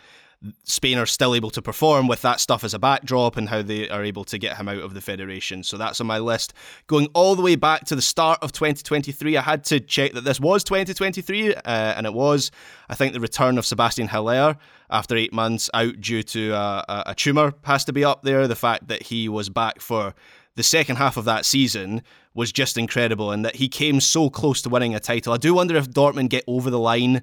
Spain 0.64 0.98
are 0.98 1.06
still 1.06 1.34
able 1.34 1.50
to 1.50 1.62
perform 1.62 2.06
with 2.06 2.22
that 2.22 2.40
stuff 2.40 2.64
as 2.64 2.74
a 2.74 2.78
backdrop 2.78 3.36
and 3.36 3.48
how 3.48 3.62
they 3.62 3.88
are 3.88 4.04
able 4.04 4.24
to 4.24 4.38
get 4.38 4.56
him 4.56 4.68
out 4.68 4.78
of 4.78 4.94
the 4.94 5.00
federation. 5.00 5.62
So 5.62 5.76
that's 5.76 6.00
on 6.00 6.06
my 6.06 6.18
list. 6.18 6.52
Going 6.86 7.08
all 7.14 7.34
the 7.34 7.42
way 7.42 7.56
back 7.56 7.84
to 7.86 7.96
the 7.96 8.02
start 8.02 8.38
of 8.42 8.52
2023, 8.52 9.36
I 9.36 9.42
had 9.42 9.64
to 9.64 9.80
check 9.80 10.12
that 10.12 10.24
this 10.24 10.40
was 10.40 10.64
2023, 10.64 11.54
uh, 11.54 11.60
and 11.64 12.06
it 12.06 12.14
was. 12.14 12.50
I 12.88 12.94
think 12.94 13.12
the 13.12 13.20
return 13.20 13.58
of 13.58 13.66
Sebastien 13.66 14.08
Haller 14.08 14.56
after 14.90 15.16
eight 15.16 15.32
months 15.32 15.70
out 15.72 16.00
due 16.00 16.22
to 16.22 16.52
uh, 16.52 16.84
a, 16.88 17.10
a 17.10 17.14
tumour 17.14 17.54
has 17.62 17.84
to 17.86 17.92
be 17.92 18.04
up 18.04 18.22
there. 18.22 18.46
The 18.46 18.56
fact 18.56 18.88
that 18.88 19.04
he 19.04 19.28
was 19.28 19.48
back 19.48 19.80
for 19.80 20.14
the 20.56 20.62
second 20.62 20.96
half 20.96 21.16
of 21.16 21.24
that 21.24 21.44
season 21.44 22.02
was 22.34 22.52
just 22.52 22.76
incredible, 22.76 23.30
and 23.30 23.44
that 23.44 23.56
he 23.56 23.68
came 23.68 24.00
so 24.00 24.28
close 24.28 24.60
to 24.62 24.68
winning 24.68 24.94
a 24.94 25.00
title. 25.00 25.32
I 25.32 25.36
do 25.36 25.54
wonder 25.54 25.76
if 25.76 25.90
Dortmund 25.90 26.28
get 26.28 26.44
over 26.46 26.68
the 26.68 26.78
line 26.78 27.22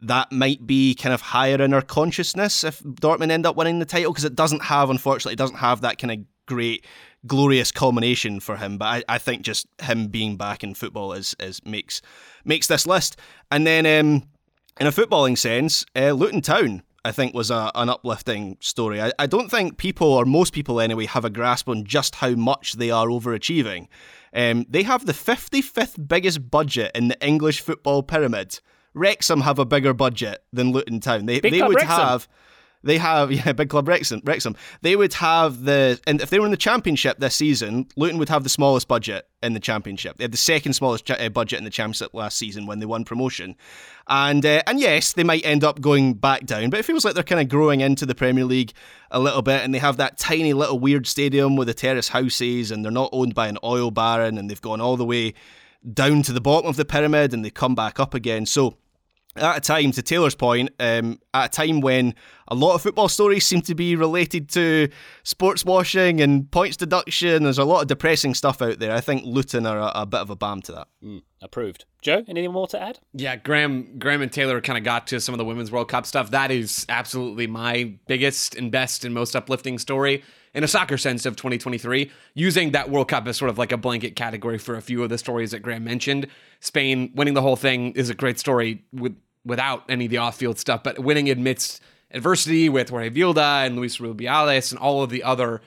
that 0.00 0.30
might 0.30 0.66
be 0.66 0.94
kind 0.94 1.12
of 1.12 1.20
higher 1.20 1.60
in 1.60 1.74
our 1.74 1.82
consciousness 1.82 2.62
if 2.62 2.80
Dortmund 2.82 3.30
end 3.30 3.46
up 3.46 3.56
winning 3.56 3.78
the 3.78 3.84
title 3.84 4.12
because 4.12 4.24
it 4.24 4.36
doesn't 4.36 4.62
have, 4.62 4.90
unfortunately, 4.90 5.32
it 5.32 5.38
doesn't 5.38 5.56
have 5.56 5.80
that 5.80 5.98
kind 5.98 6.12
of 6.12 6.18
great, 6.46 6.84
glorious 7.26 7.72
culmination 7.72 8.40
for 8.40 8.56
him. 8.56 8.78
But 8.78 8.86
I, 9.08 9.14
I 9.14 9.18
think 9.18 9.42
just 9.42 9.66
him 9.82 10.08
being 10.08 10.36
back 10.36 10.62
in 10.62 10.74
football 10.74 11.12
is 11.12 11.34
is 11.40 11.64
makes 11.64 12.00
makes 12.44 12.66
this 12.68 12.86
list. 12.86 13.18
And 13.50 13.66
then 13.66 13.86
um, 13.86 14.28
in 14.80 14.86
a 14.86 14.92
footballing 14.92 15.36
sense, 15.38 15.84
uh, 15.96 16.12
Luton 16.12 16.40
Town. 16.40 16.82
I 17.04 17.12
think 17.12 17.32
was 17.32 17.50
a, 17.50 17.70
an 17.76 17.88
uplifting 17.88 18.58
story. 18.60 19.00
I, 19.00 19.12
I 19.18 19.26
don't 19.26 19.48
think 19.48 19.78
people, 19.78 20.08
or 20.08 20.26
most 20.26 20.52
people 20.52 20.78
anyway, 20.78 21.06
have 21.06 21.24
a 21.24 21.30
grasp 21.30 21.68
on 21.68 21.84
just 21.84 22.16
how 22.16 22.30
much 22.30 22.74
they 22.74 22.90
are 22.90 23.06
overachieving. 23.06 23.86
Um, 24.34 24.66
they 24.68 24.82
have 24.82 25.06
the 25.06 25.12
55th 25.12 26.06
biggest 26.06 26.50
budget 26.50 26.90
in 26.94 27.08
the 27.08 27.26
English 27.26 27.60
football 27.60 28.02
pyramid. 28.02 28.60
Wrexham 28.98 29.40
have 29.42 29.58
a 29.58 29.64
bigger 29.64 29.94
budget 29.94 30.42
than 30.52 30.72
Luton 30.72 31.00
Town. 31.00 31.26
They 31.26 31.40
Big 31.40 31.52
they 31.52 31.62
would 31.62 31.76
Wrexham. 31.76 31.88
have 31.88 32.28
they 32.84 32.98
have 32.98 33.32
yeah, 33.32 33.52
big 33.52 33.68
club 33.68 33.88
Wrexham. 33.88 34.20
Wrexham. 34.24 34.56
They 34.82 34.96
would 34.96 35.12
have 35.14 35.64
the 35.64 36.00
and 36.06 36.20
if 36.20 36.30
they 36.30 36.38
were 36.38 36.44
in 36.44 36.50
the 36.50 36.56
championship 36.56 37.18
this 37.18 37.34
season, 37.34 37.86
Luton 37.96 38.18
would 38.18 38.28
have 38.28 38.44
the 38.44 38.48
smallest 38.48 38.88
budget 38.88 39.28
in 39.42 39.54
the 39.54 39.60
championship. 39.60 40.16
They 40.16 40.24
had 40.24 40.32
the 40.32 40.36
second 40.36 40.74
smallest 40.74 41.04
cha- 41.04 41.14
uh, 41.14 41.28
budget 41.28 41.58
in 41.58 41.64
the 41.64 41.70
championship 41.70 42.14
last 42.14 42.38
season 42.38 42.66
when 42.66 42.78
they 42.78 42.86
won 42.86 43.04
promotion. 43.04 43.56
And 44.06 44.44
uh, 44.44 44.62
and 44.66 44.80
yes, 44.80 45.12
they 45.12 45.24
might 45.24 45.44
end 45.44 45.64
up 45.64 45.80
going 45.80 46.14
back 46.14 46.46
down, 46.46 46.70
but 46.70 46.80
it 46.80 46.84
feels 46.84 47.04
like 47.04 47.14
they're 47.14 47.24
kind 47.24 47.40
of 47.40 47.48
growing 47.48 47.80
into 47.80 48.06
the 48.06 48.14
Premier 48.14 48.44
League 48.44 48.72
a 49.10 49.18
little 49.20 49.42
bit. 49.42 49.62
And 49.64 49.74
they 49.74 49.78
have 49.78 49.96
that 49.98 50.18
tiny 50.18 50.52
little 50.52 50.78
weird 50.78 51.06
stadium 51.06 51.56
with 51.56 51.68
the 51.68 51.74
terrace 51.74 52.08
houses, 52.08 52.70
and 52.70 52.84
they're 52.84 52.92
not 52.92 53.10
owned 53.12 53.34
by 53.34 53.48
an 53.48 53.58
oil 53.64 53.90
baron, 53.90 54.38
and 54.38 54.48
they've 54.48 54.60
gone 54.60 54.80
all 54.80 54.96
the 54.96 55.04
way 55.04 55.34
down 55.92 56.22
to 56.22 56.32
the 56.32 56.40
bottom 56.40 56.68
of 56.68 56.76
the 56.76 56.84
pyramid, 56.84 57.34
and 57.34 57.44
they 57.44 57.50
come 57.50 57.74
back 57.74 58.00
up 58.00 58.14
again. 58.14 58.46
So 58.46 58.76
at 59.38 59.56
a 59.56 59.60
time, 59.60 59.92
to 59.92 60.02
Taylor's 60.02 60.34
point, 60.34 60.70
um, 60.80 61.18
at 61.34 61.46
a 61.46 61.48
time 61.48 61.80
when 61.80 62.14
a 62.48 62.54
lot 62.54 62.74
of 62.74 62.82
football 62.82 63.08
stories 63.08 63.46
seem 63.46 63.60
to 63.62 63.74
be 63.74 63.96
related 63.96 64.48
to 64.50 64.88
sports 65.22 65.64
washing 65.64 66.20
and 66.20 66.50
points 66.50 66.76
deduction, 66.76 67.42
there's 67.42 67.58
a 67.58 67.64
lot 67.64 67.82
of 67.82 67.88
depressing 67.88 68.34
stuff 68.34 68.62
out 68.62 68.78
there. 68.78 68.92
I 68.92 69.00
think 69.00 69.24
Luton 69.24 69.66
are 69.66 69.78
a, 69.78 70.02
a 70.02 70.06
bit 70.06 70.20
of 70.20 70.30
a 70.30 70.36
balm 70.36 70.62
to 70.62 70.72
that. 70.72 70.88
Approved. 71.40 71.84
Joe, 72.02 72.24
anything 72.26 72.52
more 72.52 72.66
to 72.68 72.80
add? 72.80 72.98
Yeah, 73.12 73.36
Graham, 73.36 73.98
Graham 73.98 74.22
and 74.22 74.32
Taylor 74.32 74.60
kind 74.60 74.78
of 74.78 74.84
got 74.84 75.06
to 75.08 75.20
some 75.20 75.34
of 75.34 75.38
the 75.38 75.44
Women's 75.44 75.70
World 75.70 75.88
Cup 75.88 76.06
stuff. 76.06 76.30
That 76.30 76.50
is 76.50 76.86
absolutely 76.88 77.46
my 77.46 77.94
biggest 78.06 78.54
and 78.54 78.72
best 78.72 79.04
and 79.04 79.14
most 79.14 79.36
uplifting 79.36 79.78
story 79.78 80.22
in 80.54 80.64
a 80.64 80.68
soccer 80.68 80.96
sense 80.96 81.26
of 81.26 81.36
2023. 81.36 82.10
Using 82.34 82.72
that 82.72 82.90
World 82.90 83.08
Cup 83.08 83.26
as 83.28 83.36
sort 83.36 83.50
of 83.50 83.58
like 83.58 83.72
a 83.72 83.76
blanket 83.76 84.16
category 84.16 84.58
for 84.58 84.76
a 84.76 84.82
few 84.82 85.02
of 85.02 85.10
the 85.10 85.18
stories 85.18 85.50
that 85.50 85.60
Graham 85.60 85.84
mentioned. 85.84 86.26
Spain 86.60 87.12
winning 87.14 87.34
the 87.34 87.42
whole 87.42 87.56
thing 87.56 87.92
is 87.92 88.10
a 88.10 88.14
great 88.14 88.38
story 88.38 88.84
with 88.92 89.16
without 89.48 89.84
any 89.88 90.04
of 90.04 90.10
the 90.10 90.18
off-field 90.18 90.58
stuff, 90.58 90.82
but 90.82 90.98
winning 90.98 91.28
amidst 91.28 91.82
adversity 92.10 92.68
with 92.68 92.90
Jorge 92.90 93.10
Vilda 93.10 93.66
and 93.66 93.76
Luis 93.76 93.98
Rubiales 93.98 94.70
and 94.70 94.78
all 94.78 95.02
of 95.02 95.10
the 95.10 95.22
other, 95.24 95.60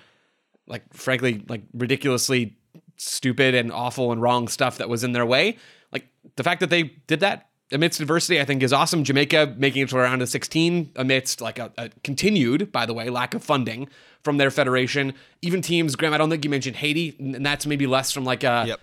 like 0.67 0.93
frankly, 0.93 1.43
like 1.49 1.63
ridiculously 1.73 2.55
stupid 2.97 3.55
and 3.55 3.71
awful 3.71 4.11
and 4.11 4.21
wrong 4.21 4.47
stuff 4.47 4.77
that 4.77 4.88
was 4.88 5.03
in 5.03 5.11
their 5.11 5.25
way. 5.25 5.57
Like 5.91 6.07
the 6.36 6.43
fact 6.43 6.59
that 6.61 6.69
they 6.69 6.84
did 7.07 7.19
that 7.19 7.49
amidst 7.71 7.99
adversity, 7.99 8.39
I 8.39 8.45
think 8.45 8.63
is 8.63 8.73
awesome. 8.73 9.03
Jamaica 9.03 9.55
making 9.57 9.84
it 9.84 9.89
to 9.89 9.97
around 9.97 10.21
a 10.21 10.27
16 10.27 10.91
amidst 10.95 11.41
like 11.41 11.59
a, 11.59 11.71
a 11.77 11.89
continued, 12.03 12.71
by 12.71 12.86
the 12.86 12.93
way, 12.93 13.09
lack 13.09 13.34
of 13.34 13.43
funding 13.43 13.88
from 14.23 14.38
their 14.38 14.51
federation. 14.51 15.13
Even 15.41 15.61
teams, 15.61 15.95
Graham, 15.95 16.13
I 16.13 16.17
don't 16.17 16.29
think 16.29 16.43
you 16.43 16.51
mentioned 16.51 16.75
Haiti, 16.77 17.15
and 17.19 17.45
that's 17.45 17.65
maybe 17.65 17.88
less 17.88 18.11
from 18.11 18.23
like 18.23 18.43
a. 18.43 18.65
Yep. 18.67 18.79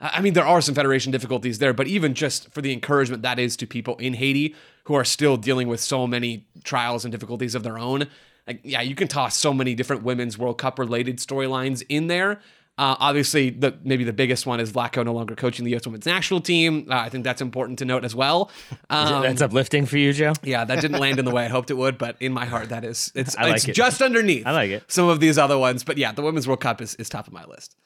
I 0.00 0.20
mean, 0.20 0.32
there 0.32 0.46
are 0.46 0.60
some 0.60 0.74
federation 0.74 1.12
difficulties 1.12 1.58
there, 1.58 1.72
but 1.72 1.86
even 1.86 2.14
just 2.14 2.50
for 2.52 2.62
the 2.62 2.72
encouragement 2.72 3.22
that 3.22 3.38
is 3.38 3.56
to 3.58 3.66
people 3.66 3.96
in 3.96 4.14
Haiti 4.14 4.54
who 4.84 4.94
are 4.94 5.04
still 5.04 5.36
dealing 5.36 5.68
with 5.68 5.80
so 5.80 6.06
many 6.06 6.46
trials 6.64 7.04
and 7.04 7.12
difficulties 7.12 7.54
of 7.54 7.62
their 7.62 7.78
own. 7.78 8.06
Like, 8.46 8.60
yeah, 8.64 8.80
you 8.80 8.94
can 8.94 9.08
toss 9.08 9.36
so 9.36 9.52
many 9.52 9.74
different 9.74 10.02
women's 10.02 10.38
World 10.38 10.58
Cup 10.58 10.78
related 10.78 11.18
storylines 11.18 11.84
in 11.88 12.06
there. 12.06 12.40
Uh, 12.78 12.96
obviously, 12.98 13.50
the 13.50 13.76
maybe 13.84 14.04
the 14.04 14.12
biggest 14.12 14.46
one 14.46 14.58
is 14.58 14.72
Vlatko 14.72 15.04
no 15.04 15.12
longer 15.12 15.34
coaching 15.36 15.66
the 15.66 15.72
U.S. 15.72 15.86
women's 15.86 16.06
national 16.06 16.40
team. 16.40 16.86
Uh, 16.90 16.94
I 16.94 17.10
think 17.10 17.24
that's 17.24 17.42
important 17.42 17.78
to 17.80 17.84
note 17.84 18.04
as 18.04 18.14
well. 18.14 18.50
Um, 18.88 19.22
That's 19.22 19.40
uplifting 19.40 19.86
for 19.86 19.98
you, 19.98 20.12
Joe. 20.12 20.32
yeah, 20.42 20.64
that 20.64 20.80
didn't 20.80 20.98
land 20.98 21.20
in 21.20 21.24
the 21.24 21.30
way 21.30 21.44
I 21.46 21.48
hoped 21.48 21.70
it 21.70 21.76
would, 21.76 21.96
but 21.96 22.16
in 22.18 22.32
my 22.32 22.44
heart, 22.44 22.70
that 22.70 22.84
is 22.84 23.12
it's, 23.14 23.36
like 23.36 23.54
it's 23.54 23.68
it. 23.68 23.72
just 23.72 24.02
underneath. 24.02 24.44
I 24.46 24.50
like 24.50 24.70
it. 24.70 24.90
Some 24.90 25.08
of 25.08 25.20
these 25.20 25.38
other 25.38 25.56
ones, 25.56 25.84
but 25.84 25.96
yeah, 25.96 26.10
the 26.10 26.22
women's 26.22 26.48
World 26.48 26.60
Cup 26.60 26.80
is, 26.80 26.96
is 26.96 27.08
top 27.08 27.28
of 27.28 27.32
my 27.32 27.44
list. 27.44 27.76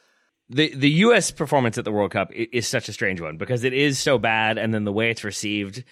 The 0.55 0.75
the 0.75 0.91
U.S. 0.91 1.31
performance 1.31 1.77
at 1.79 1.85
the 1.85 1.93
World 1.93 2.13
Cup 2.13 2.31
i- 2.31 2.49
is 2.53 2.67
such 2.69 2.89
a 2.89 2.93
strange 2.93 3.21
one 3.21 3.37
because 3.37 3.65
it 3.65 3.73
is 3.73 3.99
so 3.99 4.19
bad, 4.19 4.57
and 4.59 4.73
then 4.73 4.85
the 4.85 4.93
way 4.93 5.11
it's 5.11 5.25
received 5.25 5.85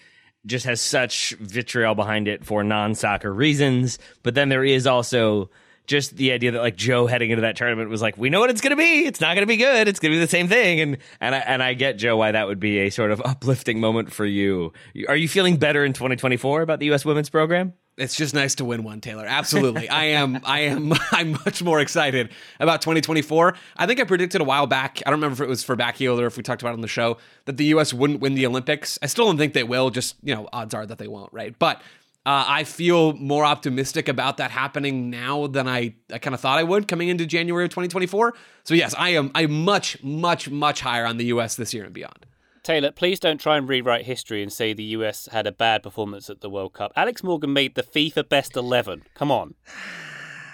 just 0.47 0.65
has 0.67 0.81
such 0.81 1.31
vitriol 1.41 1.95
behind 1.95 2.29
it 2.29 2.45
for 2.45 2.65
non 2.65 2.95
soccer 2.95 3.33
reasons. 3.33 3.99
But 4.23 4.35
then 4.35 4.49
there 4.49 4.65
is 4.65 4.87
also 4.87 5.51
just 5.87 6.17
the 6.17 6.31
idea 6.33 6.53
that 6.53 6.61
like 6.61 6.77
Joe 6.77 7.07
heading 7.07 7.31
into 7.31 7.43
that 7.43 7.57
tournament 7.57 7.91
was 7.91 8.01
like, 8.01 8.17
we 8.17 8.31
know 8.31 8.39
what 8.41 8.51
it's 8.51 8.61
going 8.61 8.71
to 8.71 8.77
be. 8.77 9.05
It's 9.05 9.21
not 9.21 9.35
going 9.35 9.43
to 9.43 9.47
be 9.47 9.57
good. 9.57 9.89
It's 9.89 9.99
going 9.99 10.13
to 10.13 10.17
be 10.17 10.21
the 10.21 10.29
same 10.31 10.47
thing. 10.49 10.81
And 10.81 10.99
and 11.21 11.35
I, 11.35 11.39
and 11.39 11.63
I 11.63 11.75
get 11.75 11.99
Joe 11.99 12.17
why 12.17 12.33
that 12.33 12.47
would 12.47 12.61
be 12.61 12.79
a 12.79 12.91
sort 12.91 13.11
of 13.11 13.21
uplifting 13.25 13.81
moment 13.81 14.13
for 14.13 14.25
you. 14.25 14.73
Are 15.09 15.17
you 15.17 15.29
feeling 15.29 15.57
better 15.57 15.85
in 15.85 15.93
2024 15.93 16.63
about 16.63 16.79
the 16.79 16.87
U.S. 16.87 17.05
women's 17.05 17.31
program? 17.31 17.75
It's 17.99 18.17
just 18.17 18.33
nice 18.33 18.55
to 18.57 18.65
win 18.65 18.85
one, 18.85 19.01
Taylor. 19.01 19.27
Absolutely. 19.27 19.89
I 19.91 20.05
am 20.05 20.41
I 20.45 20.61
am 20.61 20.93
I'm 21.13 21.33
much 21.33 21.63
more 21.63 21.81
excited 21.81 22.31
about 22.59 22.81
2024. 22.81 23.55
I 23.77 23.87
think 23.87 24.01
I 24.01 24.05
predicted 24.05 24.41
a 24.41 24.45
while 24.45 24.67
back, 24.67 25.03
I 25.05 25.11
don't 25.11 25.19
remember 25.19 25.43
if 25.43 25.47
it 25.47 25.51
was 25.51 25.63
for 25.63 25.77
Backheel 25.77 26.19
or 26.19 26.27
if 26.27 26.37
we 26.37 26.43
talked 26.43 26.63
about 26.63 26.71
it 26.71 26.75
on 26.75 26.81
the 26.81 26.89
show, 26.89 27.19
that 27.45 27.57
the 27.57 27.67
US 27.67 27.93
wouldn't 27.93 28.21
win 28.21 28.35
the 28.35 28.47
Olympics. 28.47 28.99
I 29.03 29.07
still 29.07 29.27
don't 29.27 29.37
think 29.37 29.53
they 29.53 29.65
will, 29.65 29.91
just, 29.91 30.17
you 30.23 30.35
know, 30.35 30.49
odds 30.53 30.75
are 30.75 30.87
that 30.87 30.99
they 30.99 31.09
won't, 31.09 31.33
right? 31.33 31.59
But 31.59 31.83
uh, 32.25 32.45
I 32.47 32.65
feel 32.65 33.15
more 33.15 33.45
optimistic 33.45 34.09
about 34.09 34.37
that 34.37 34.53
happening 34.53 35.11
now 35.11 35.49
than 35.49 35.69
I, 35.69 35.95
I 36.13 36.19
kind 36.19 36.35
of 36.35 36.41
thought 36.41 36.59
I 36.59 36.63
would 36.63 36.87
coming 36.87 37.09
into 37.09 37.27
January 37.27 37.65
of 37.65 37.71
2024. 37.71 38.33
So 38.63 38.75
yes, 38.75 38.95
I 38.97 39.11
am 39.11 39.33
I'm 39.35 39.65
much, 39.65 40.03
much, 40.05 40.49
much 40.49 40.81
higher 40.81 41.05
on 41.05 41.17
the 41.17 41.27
US 41.27 41.57
this 41.57 41.75
year 41.75 41.85
and 41.85 41.93
beyond. 41.93 42.27
Taylor, 42.63 42.93
please 42.93 43.19
don't 43.19 43.41
try 43.41 43.57
and 43.57 43.69
rewrite 43.69 44.05
history 44.05 44.43
and 44.43 44.53
say 44.53 44.73
the 44.73 44.85
US 44.85 45.29
had 45.33 45.47
a 45.47 45.53
bad 45.53 45.83
performance 45.83 46.31
at 46.31 46.41
the 46.41 46.51
World 46.51 46.73
Cup. 46.73 46.93
Alex 46.95 47.23
Morgan 47.23 47.53
made 47.53 47.75
the 47.75 47.83
FIFA 47.83 48.29
best 48.29 48.57
11. 48.57 49.03
Come 49.15 49.31
on. 49.31 49.55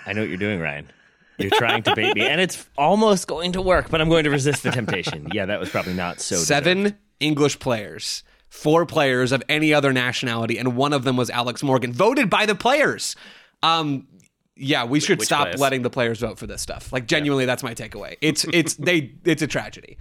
I 0.07 0.15
know 0.15 0.23
what 0.23 0.29
you're 0.29 0.39
doing, 0.39 0.61
Ryan. 0.61 0.91
You're 1.39 1.51
trying 1.51 1.83
to 1.85 1.95
bait 1.95 2.17
me, 2.17 2.23
and 2.27 2.41
it's 2.41 2.67
almost 2.77 3.29
going 3.29 3.53
to 3.53 3.63
work, 3.63 3.91
but 3.91 4.01
I'm 4.01 4.09
going 4.09 4.25
to 4.25 4.31
resist 4.31 4.65
the 4.65 4.71
temptation. 4.71 5.29
Yeah, 5.33 5.47
that 5.47 5.61
was 5.61 5.69
probably 5.69 5.95
not 5.95 6.21
so. 6.21 6.35
seven 6.37 6.99
English 7.21 7.61
players, 7.61 8.25
four 8.49 8.87
players 8.87 9.31
of 9.31 9.43
any 9.49 9.73
other 9.73 9.93
nationality, 9.93 10.59
and 10.59 10.77
one 10.77 10.93
of 10.93 11.05
them 11.05 11.17
was 11.17 11.31
Alex 11.31 11.63
Morgan, 11.63 11.93
voted 11.93 12.29
by 12.29 12.45
the 12.45 12.57
players. 12.57 13.15
Um, 13.63 14.09
yeah, 14.57 14.85
we 14.85 14.99
should 14.99 15.19
which 15.21 15.27
stop 15.27 15.43
players? 15.43 15.61
letting 15.61 15.83
the 15.83 15.91
players 15.91 16.19
vote 16.19 16.39
for 16.39 16.47
this 16.49 16.61
stuff. 16.61 16.93
Like 16.93 17.07
genuinely, 17.07 17.45
that's 17.45 17.63
my 17.63 17.75
takeaway. 17.75 18.17
It's 18.21 18.45
it's 18.53 18.75
they 18.75 19.13
it's 19.25 19.43
a 19.43 19.47
tragedy. 19.47 19.97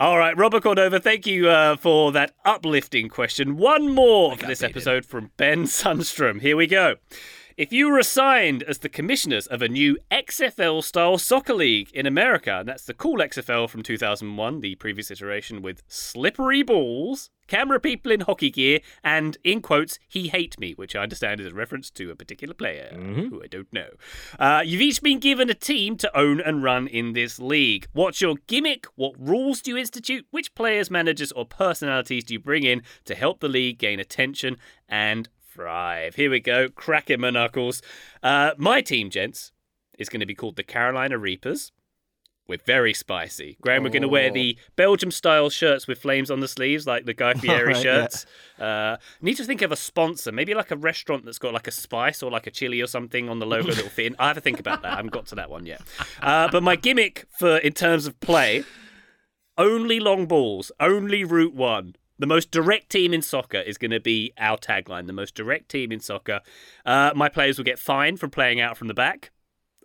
All 0.00 0.16
right, 0.16 0.34
Robert 0.34 0.62
Cordova, 0.62 0.98
thank 0.98 1.26
you 1.26 1.50
uh, 1.50 1.76
for 1.76 2.10
that 2.12 2.32
uplifting 2.46 3.10
question. 3.10 3.58
One 3.58 3.92
more 3.92 4.34
for 4.34 4.46
this 4.46 4.62
episode 4.62 5.04
from 5.04 5.30
Ben 5.36 5.64
Sundstrom. 5.64 6.40
Here 6.40 6.56
we 6.56 6.66
go. 6.66 6.94
If 7.60 7.74
you 7.74 7.90
were 7.90 7.98
assigned 7.98 8.62
as 8.62 8.78
the 8.78 8.88
commissioners 8.88 9.46
of 9.46 9.60
a 9.60 9.68
new 9.68 9.98
XFL 10.10 10.82
style 10.82 11.18
soccer 11.18 11.52
league 11.52 11.90
in 11.92 12.06
America, 12.06 12.60
and 12.60 12.66
that's 12.66 12.86
the 12.86 12.94
cool 12.94 13.18
XFL 13.18 13.68
from 13.68 13.82
2001, 13.82 14.60
the 14.60 14.76
previous 14.76 15.10
iteration 15.10 15.60
with 15.60 15.82
slippery 15.86 16.62
balls, 16.62 17.28
camera 17.48 17.78
people 17.78 18.12
in 18.12 18.20
hockey 18.20 18.48
gear, 18.48 18.80
and, 19.04 19.36
in 19.44 19.60
quotes, 19.60 19.98
he 20.08 20.28
hate 20.28 20.58
me, 20.58 20.72
which 20.72 20.96
I 20.96 21.02
understand 21.02 21.38
is 21.38 21.48
a 21.48 21.54
reference 21.54 21.90
to 21.90 22.10
a 22.10 22.16
particular 22.16 22.54
player 22.54 22.94
who 22.94 23.42
I 23.44 23.46
don't 23.46 23.70
know. 23.74 23.90
Uh, 24.38 24.62
you've 24.64 24.80
each 24.80 25.02
been 25.02 25.18
given 25.18 25.50
a 25.50 25.54
team 25.54 25.98
to 25.98 26.18
own 26.18 26.40
and 26.40 26.62
run 26.62 26.86
in 26.86 27.12
this 27.12 27.38
league. 27.38 27.88
What's 27.92 28.22
your 28.22 28.36
gimmick? 28.46 28.86
What 28.94 29.12
rules 29.18 29.60
do 29.60 29.72
you 29.72 29.76
institute? 29.76 30.24
Which 30.30 30.54
players, 30.54 30.90
managers, 30.90 31.30
or 31.32 31.44
personalities 31.44 32.24
do 32.24 32.32
you 32.32 32.40
bring 32.40 32.62
in 32.62 32.84
to 33.04 33.14
help 33.14 33.40
the 33.40 33.48
league 33.48 33.76
gain 33.76 34.00
attention 34.00 34.56
and 34.88 35.28
thrive? 35.52 36.14
Here 36.14 36.30
we 36.30 36.40
go. 36.40 36.68
Cracking 36.68 37.20
my 37.20 37.30
knuckles. 37.30 37.82
Uh, 38.22 38.52
my 38.56 38.80
team, 38.80 39.10
gents, 39.10 39.52
is 39.98 40.08
going 40.08 40.20
to 40.20 40.26
be 40.26 40.34
called 40.34 40.56
the 40.56 40.62
Carolina 40.62 41.18
Reapers. 41.18 41.72
We're 42.48 42.58
very 42.66 42.92
spicy. 42.94 43.56
Graham, 43.60 43.84
we're 43.84 43.90
going 43.90 44.02
to 44.02 44.08
wear 44.08 44.28
the 44.32 44.58
Belgium 44.74 45.12
style 45.12 45.50
shirts 45.50 45.86
with 45.86 46.00
flames 46.00 46.32
on 46.32 46.40
the 46.40 46.48
sleeves, 46.48 46.84
like 46.84 47.04
the 47.04 47.14
Guy 47.14 47.34
Fieri 47.34 47.74
Right, 47.74 47.76
yeah. 47.76 47.82
shirts. 47.82 48.26
Uh, 48.58 48.96
need 49.22 49.36
to 49.36 49.44
think 49.44 49.62
of 49.62 49.70
a 49.70 49.76
sponsor, 49.76 50.32
maybe 50.32 50.52
like 50.52 50.72
a 50.72 50.76
restaurant 50.76 51.24
that's 51.24 51.38
got 51.38 51.54
like 51.54 51.68
a 51.68 51.70
spice 51.70 52.24
or 52.24 52.30
like 52.32 52.48
a 52.48 52.50
chili 52.50 52.80
or 52.80 52.88
something 52.88 53.28
on 53.28 53.38
the 53.38 53.46
logo 53.46 53.70
that 53.70 53.82
will 53.84 53.90
fit 53.90 54.06
in. 54.06 54.16
I 54.18 54.26
have 54.28 54.36
to 54.36 54.40
think 54.40 54.58
about 54.58 54.82
that. 54.82 54.94
I 54.94 54.96
haven't 54.96 55.12
got 55.12 55.26
to 55.26 55.36
that 55.36 55.48
one 55.48 55.64
yet. 55.64 55.82
Uh, 56.20 56.48
but 56.50 56.64
my 56.64 56.74
gimmick 56.74 57.26
for 57.38 57.58
in 57.58 57.72
terms 57.72 58.06
of 58.08 58.18
play, 58.18 58.64
only 59.56 60.00
long 60.00 60.26
balls, 60.26 60.72
only 60.80 61.22
route 61.22 61.54
one. 61.54 61.94
The 62.20 62.26
most 62.26 62.50
direct 62.50 62.90
team 62.90 63.14
in 63.14 63.22
soccer 63.22 63.60
is 63.60 63.78
going 63.78 63.92
to 63.92 63.98
be 63.98 64.34
our 64.36 64.58
tagline. 64.58 65.06
The 65.06 65.14
most 65.14 65.34
direct 65.34 65.70
team 65.70 65.90
in 65.90 66.00
soccer. 66.00 66.40
Uh, 66.84 67.12
my 67.16 67.30
players 67.30 67.56
will 67.56 67.64
get 67.64 67.78
fined 67.78 68.20
for 68.20 68.28
playing 68.28 68.60
out 68.60 68.76
from 68.76 68.88
the 68.88 68.94
back. 68.94 69.30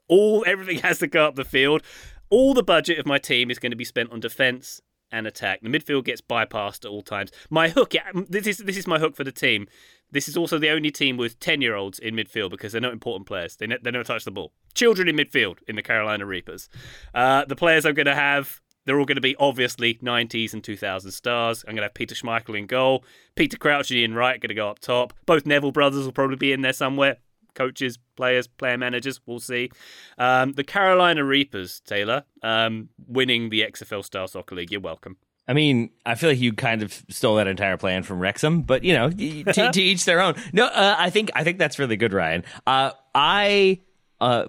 All 0.10 0.44
everything 0.46 0.80
has 0.84 1.00
to 1.00 1.08
go 1.08 1.26
up 1.26 1.36
the 1.36 1.46
field. 1.46 1.82
All 2.30 2.54
the 2.54 2.62
budget 2.62 3.00
of 3.00 3.06
my 3.06 3.20
team 3.20 3.50
is 3.50 3.58
going 3.58 3.72
to 3.72 3.78
be 3.78 3.86
spent 3.86 4.12
on 4.12 4.20
defense 4.20 4.82
and 5.14 5.26
attack. 5.26 5.62
The 5.62 5.70
midfield 5.70 6.04
gets 6.04 6.20
bypassed 6.20 6.84
at 6.84 6.92
all 6.92 7.02
times. 7.02 7.32
My 7.50 7.70
hook, 7.70 7.94
this 8.28 8.48
is 8.48 8.58
this 8.58 8.76
is 8.76 8.86
my 8.86 9.00
hook 9.00 9.16
for 9.16 9.24
the 9.24 9.32
team. 9.32 9.68
this 10.12 10.28
is 10.28 10.36
also 10.36 10.58
the 10.58 10.70
only 10.70 10.92
team 10.92 11.16
with 11.16 11.40
10 11.40 11.62
year 11.62 11.76
olds 11.76 12.00
in 12.00 12.16
midfield 12.16 12.50
because 12.50 12.74
they're 12.74 12.82
not 12.82 12.92
important 12.92 13.28
players. 13.28 13.56
They, 13.56 13.68
ne- 13.68 13.78
they 13.82 13.92
never 13.92 14.04
touch 14.04 14.26
the 14.26 14.32
ball. 14.32 14.52
Children 14.74 15.08
in 15.08 15.16
midfield 15.16 15.60
in 15.70 15.78
the 15.78 15.82
Carolina 15.82 16.26
Reapers. 16.26 16.68
Uh, 17.14 17.46
the 17.46 17.56
players 17.56 17.86
I'm 17.86 17.94
going 17.94 18.08
to 18.08 18.16
have, 18.16 18.60
they're 18.86 19.00
all 19.00 19.06
going 19.06 19.16
to 19.16 19.22
be 19.22 19.36
obviously 19.38 19.96
90s 19.96 20.54
and 20.54 20.64
2000 20.64 21.12
stars. 21.12 21.64
I'm 21.64 21.74
going 21.74 21.78
to 21.78 21.84
have 21.84 21.94
Peter 21.94 22.16
Schmeichel 22.16 22.58
in 22.58 22.68
goal, 22.68 23.04
Peter 23.36 23.58
Crouch 23.58 23.92
and 23.92 24.00
Ian 24.00 24.14
Wright 24.14 24.40
going 24.40 24.50
to 24.50 24.56
go 24.56 24.70
up 24.70 24.80
top. 24.80 25.14
Both 25.26 25.46
Neville 25.46 25.72
brothers 25.72 26.06
will 26.06 26.12
probably 26.12 26.38
be 26.38 26.52
in 26.52 26.62
there 26.62 26.74
somewhere. 26.74 27.18
Coaches, 27.54 27.98
players, 28.18 28.48
player 28.48 28.78
managers, 28.78 29.22
we'll 29.26 29.40
see. 29.40 29.72
Um, 30.18 30.54
the 30.54 30.64
Carolina 30.64 31.24
Reapers, 31.24 31.80
Taylor, 31.82 32.24
um, 32.44 32.90
winning 33.08 33.50
the 33.50 33.62
XFL 33.62 34.04
Star 34.04 34.28
Soccer 34.28 34.56
League. 34.56 34.72
You're 34.72 34.82
welcome. 34.82 35.18
I 35.48 35.54
mean, 35.54 35.92
I 36.06 36.16
feel 36.16 36.32
like 36.32 36.40
you 36.40 36.54
kind 36.54 36.82
of 36.82 37.04
stole 37.10 37.36
that 37.36 37.48
entire 37.48 37.78
plan 37.78 38.04
from 38.04 38.20
Wrexham, 38.20 38.64
but 38.64 38.84
you 38.84 38.94
know, 38.94 39.10
to, 39.10 39.44
to 39.72 39.82
each 39.82 40.04
their 40.06 40.20
own. 40.20 40.36
No, 40.54 40.66
uh, 40.66 40.96
I 40.98 41.10
think 41.12 41.32
I 41.36 41.44
think 41.44 41.60
that's 41.60 41.78
really 41.78 41.98
good, 41.98 42.14
Ryan. 42.14 42.44
Uh, 42.66 42.92
I 43.14 43.82
uh, 44.22 44.46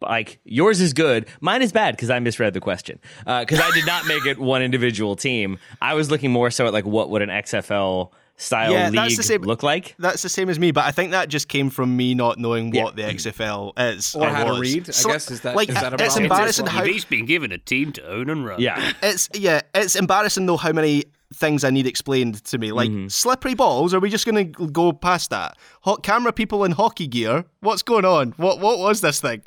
like 0.00 0.40
yours 0.44 0.80
is 0.80 0.92
good. 0.92 1.26
Mine 1.40 1.62
is 1.62 1.72
bad 1.72 1.96
because 1.96 2.10
I 2.10 2.18
misread 2.18 2.54
the 2.54 2.60
question 2.60 2.98
because 3.20 3.60
I 3.60 3.70
did 3.72 3.86
not 3.86 4.06
make 4.06 4.26
it 4.26 4.38
one 4.38 4.62
individual 4.62 5.16
team. 5.16 5.58
I 5.80 5.94
was 5.94 6.10
looking 6.10 6.30
more 6.30 6.50
so 6.50 6.66
at 6.66 6.72
like 6.72 6.86
what 6.86 7.10
would 7.10 7.22
an 7.22 7.28
XFL 7.28 8.10
style 8.40 8.72
Yeah, 8.72 8.86
league 8.88 8.94
that's 8.96 9.16
the 9.16 9.22
same- 9.22 9.42
look 9.42 9.62
like. 9.62 9.94
That's 9.98 10.22
the 10.22 10.28
same 10.28 10.48
as 10.48 10.58
me, 10.58 10.70
but 10.72 10.84
I 10.84 10.90
think 10.90 11.10
that 11.12 11.28
just 11.28 11.48
came 11.48 11.70
from 11.70 11.96
me 11.96 12.14
not 12.14 12.38
knowing 12.38 12.70
what 12.70 12.96
the 12.96 13.02
XFL 13.02 13.72
is 13.78 14.14
Or 14.14 14.26
uh, 14.26 14.32
how 14.32 14.44
to 14.44 14.50
was. 14.52 14.60
read, 14.60 14.88
I 14.88 14.92
So, 14.92 15.10
guess, 15.10 15.30
is 15.30 15.40
that- 15.42 15.54
like 15.56 15.68
is 15.68 15.74
that 15.74 15.92
a 15.92 15.94
it's 15.96 16.14
problem? 16.14 16.24
embarrassing 16.24 16.66
how 16.66 16.82
You've 16.84 16.96
each 16.96 17.08
been 17.08 17.26
given 17.26 17.52
a 17.52 17.58
team 17.58 17.92
to 17.92 18.08
own 18.08 18.30
and 18.30 18.44
run. 18.44 18.60
Yeah, 18.60 18.92
it's 19.02 19.28
yeah, 19.34 19.60
it's 19.74 19.94
embarrassing 19.94 20.46
though 20.46 20.56
how 20.56 20.72
many 20.72 21.04
things 21.32 21.62
I 21.62 21.70
need 21.70 21.86
explained 21.86 22.42
to 22.46 22.58
me. 22.58 22.72
Like 22.72 22.90
mm-hmm. 22.90 23.06
slippery 23.08 23.54
balls. 23.54 23.94
Are 23.94 24.00
we 24.00 24.10
just 24.10 24.26
going 24.26 24.52
to 24.52 24.66
go 24.68 24.92
past 24.92 25.30
that? 25.30 25.56
Hot 25.82 26.02
camera 26.02 26.32
people 26.32 26.64
in 26.64 26.72
hockey 26.72 27.06
gear. 27.06 27.44
What's 27.60 27.82
going 27.82 28.04
on? 28.04 28.32
What 28.32 28.58
what 28.58 28.78
was 28.78 29.00
this 29.00 29.20
thing? 29.20 29.42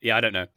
Yeah, 0.00 0.16
I 0.16 0.20
don't 0.20 0.32
know. 0.32 0.46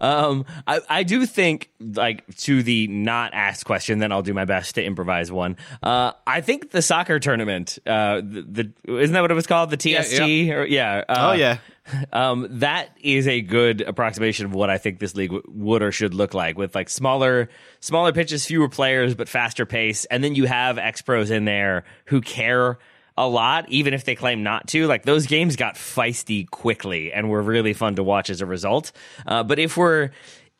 Um, 0.00 0.44
I, 0.66 0.80
I 0.88 1.02
do 1.04 1.24
think 1.26 1.70
like 1.80 2.26
to 2.38 2.62
the 2.62 2.86
not 2.88 3.32
asked 3.34 3.64
question, 3.64 3.98
then 3.98 4.12
I'll 4.12 4.22
do 4.22 4.34
my 4.34 4.44
best 4.44 4.74
to 4.74 4.84
improvise 4.84 5.32
one. 5.32 5.56
Uh, 5.82 6.12
I 6.26 6.40
think 6.40 6.70
the 6.70 6.82
soccer 6.82 7.18
tournament, 7.18 7.78
uh, 7.86 8.16
the, 8.16 8.72
the 8.86 8.98
isn't 9.00 9.14
that 9.14 9.20
what 9.22 9.30
it 9.30 9.34
was 9.34 9.46
called, 9.46 9.70
the 9.70 9.76
TST? 9.76 10.20
yeah. 10.20 10.54
Or, 10.54 10.66
yeah. 10.66 11.04
Uh, 11.08 11.30
oh 11.30 11.32
yeah. 11.32 11.58
Um, 12.12 12.48
that 12.58 12.90
is 13.00 13.28
a 13.28 13.40
good 13.40 13.80
approximation 13.80 14.44
of 14.44 14.52
what 14.52 14.70
I 14.70 14.76
think 14.76 14.98
this 14.98 15.14
league 15.14 15.30
w- 15.30 15.44
would 15.46 15.84
or 15.84 15.92
should 15.92 16.14
look 16.14 16.34
like, 16.34 16.58
with 16.58 16.74
like 16.74 16.88
smaller, 16.88 17.48
smaller 17.78 18.12
pitches, 18.12 18.44
fewer 18.44 18.68
players, 18.68 19.14
but 19.14 19.28
faster 19.28 19.64
pace, 19.66 20.04
and 20.06 20.24
then 20.24 20.34
you 20.34 20.46
have 20.46 20.78
ex 20.78 21.00
pros 21.00 21.30
in 21.30 21.44
there 21.44 21.84
who 22.06 22.20
care 22.20 22.80
a 23.16 23.28
lot, 23.28 23.68
even 23.68 23.94
if 23.94 24.04
they 24.04 24.14
claim 24.14 24.42
not 24.42 24.66
to. 24.68 24.86
Like 24.86 25.04
those 25.04 25.26
games 25.26 25.56
got 25.56 25.74
feisty 25.74 26.48
quickly 26.48 27.12
and 27.12 27.30
were 27.30 27.42
really 27.42 27.72
fun 27.72 27.96
to 27.96 28.02
watch 28.02 28.30
as 28.30 28.40
a 28.40 28.46
result. 28.46 28.92
Uh, 29.26 29.42
but 29.42 29.58
if 29.58 29.76
we're 29.76 30.10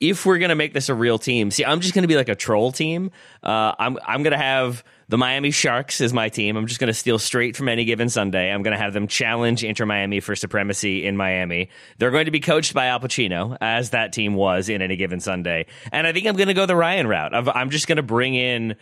if 0.01 0.27
we're 0.27 0.39
gonna 0.39 0.55
make 0.55 0.75
this 0.75 0.89
a 0.89 0.95
real 0.95 1.19
team, 1.19 1.51
see, 1.51 1.65
I'm 1.65 1.81
just 1.81 1.95
gonna 1.95 2.07
be 2.07 2.17
like 2.17 2.29
a 2.29 2.35
troll 2.35 2.73
team. 2.73 3.11
Uh, 3.43 3.75
I'm 3.79 3.99
I'm 4.07 4.23
gonna 4.23 4.37
have 4.39 4.85
the 5.09 5.17
Miami 5.17 5.51
Sharks 5.51 6.01
as 6.01 6.13
my 6.13 6.29
team. 6.29 6.57
I'm 6.57 6.67
just 6.67 6.81
gonna 6.81 6.93
steal 6.93 7.19
straight 7.19 7.57
from 7.57 7.69
any 7.69 7.85
given 7.85 8.09
Sunday. 8.09 8.53
I'm 8.53 8.63
gonna 8.63 8.79
have 8.79 8.93
them 8.93 9.07
challenge 9.07 9.65
Inter 9.65 9.87
Miami 9.87 10.21
for 10.21 10.35
supremacy 10.37 11.07
in 11.07 11.17
Miami. 11.17 11.71
They're 11.99 12.11
going 12.11 12.27
to 12.27 12.31
be 12.31 12.41
coached 12.41 12.75
by 12.75 12.87
Al 12.87 13.01
Pacino, 13.01 13.57
as 13.61 13.91
that 13.91 14.13
team 14.13 14.35
was 14.35 14.69
in 14.69 14.83
any 14.83 14.97
given 14.97 15.21
Sunday. 15.21 15.67
And 15.93 16.07
I 16.07 16.13
think 16.13 16.27
I'm 16.27 16.37
gonna 16.37 16.55
go 16.55 16.67
the 16.67 16.77
Ryan 16.77 17.07
route. 17.07 17.33
Of, 17.33 17.49
I'm 17.49 17.71
just 17.71 17.87
gonna 17.87 18.03
bring 18.03 18.35
in 18.35 18.77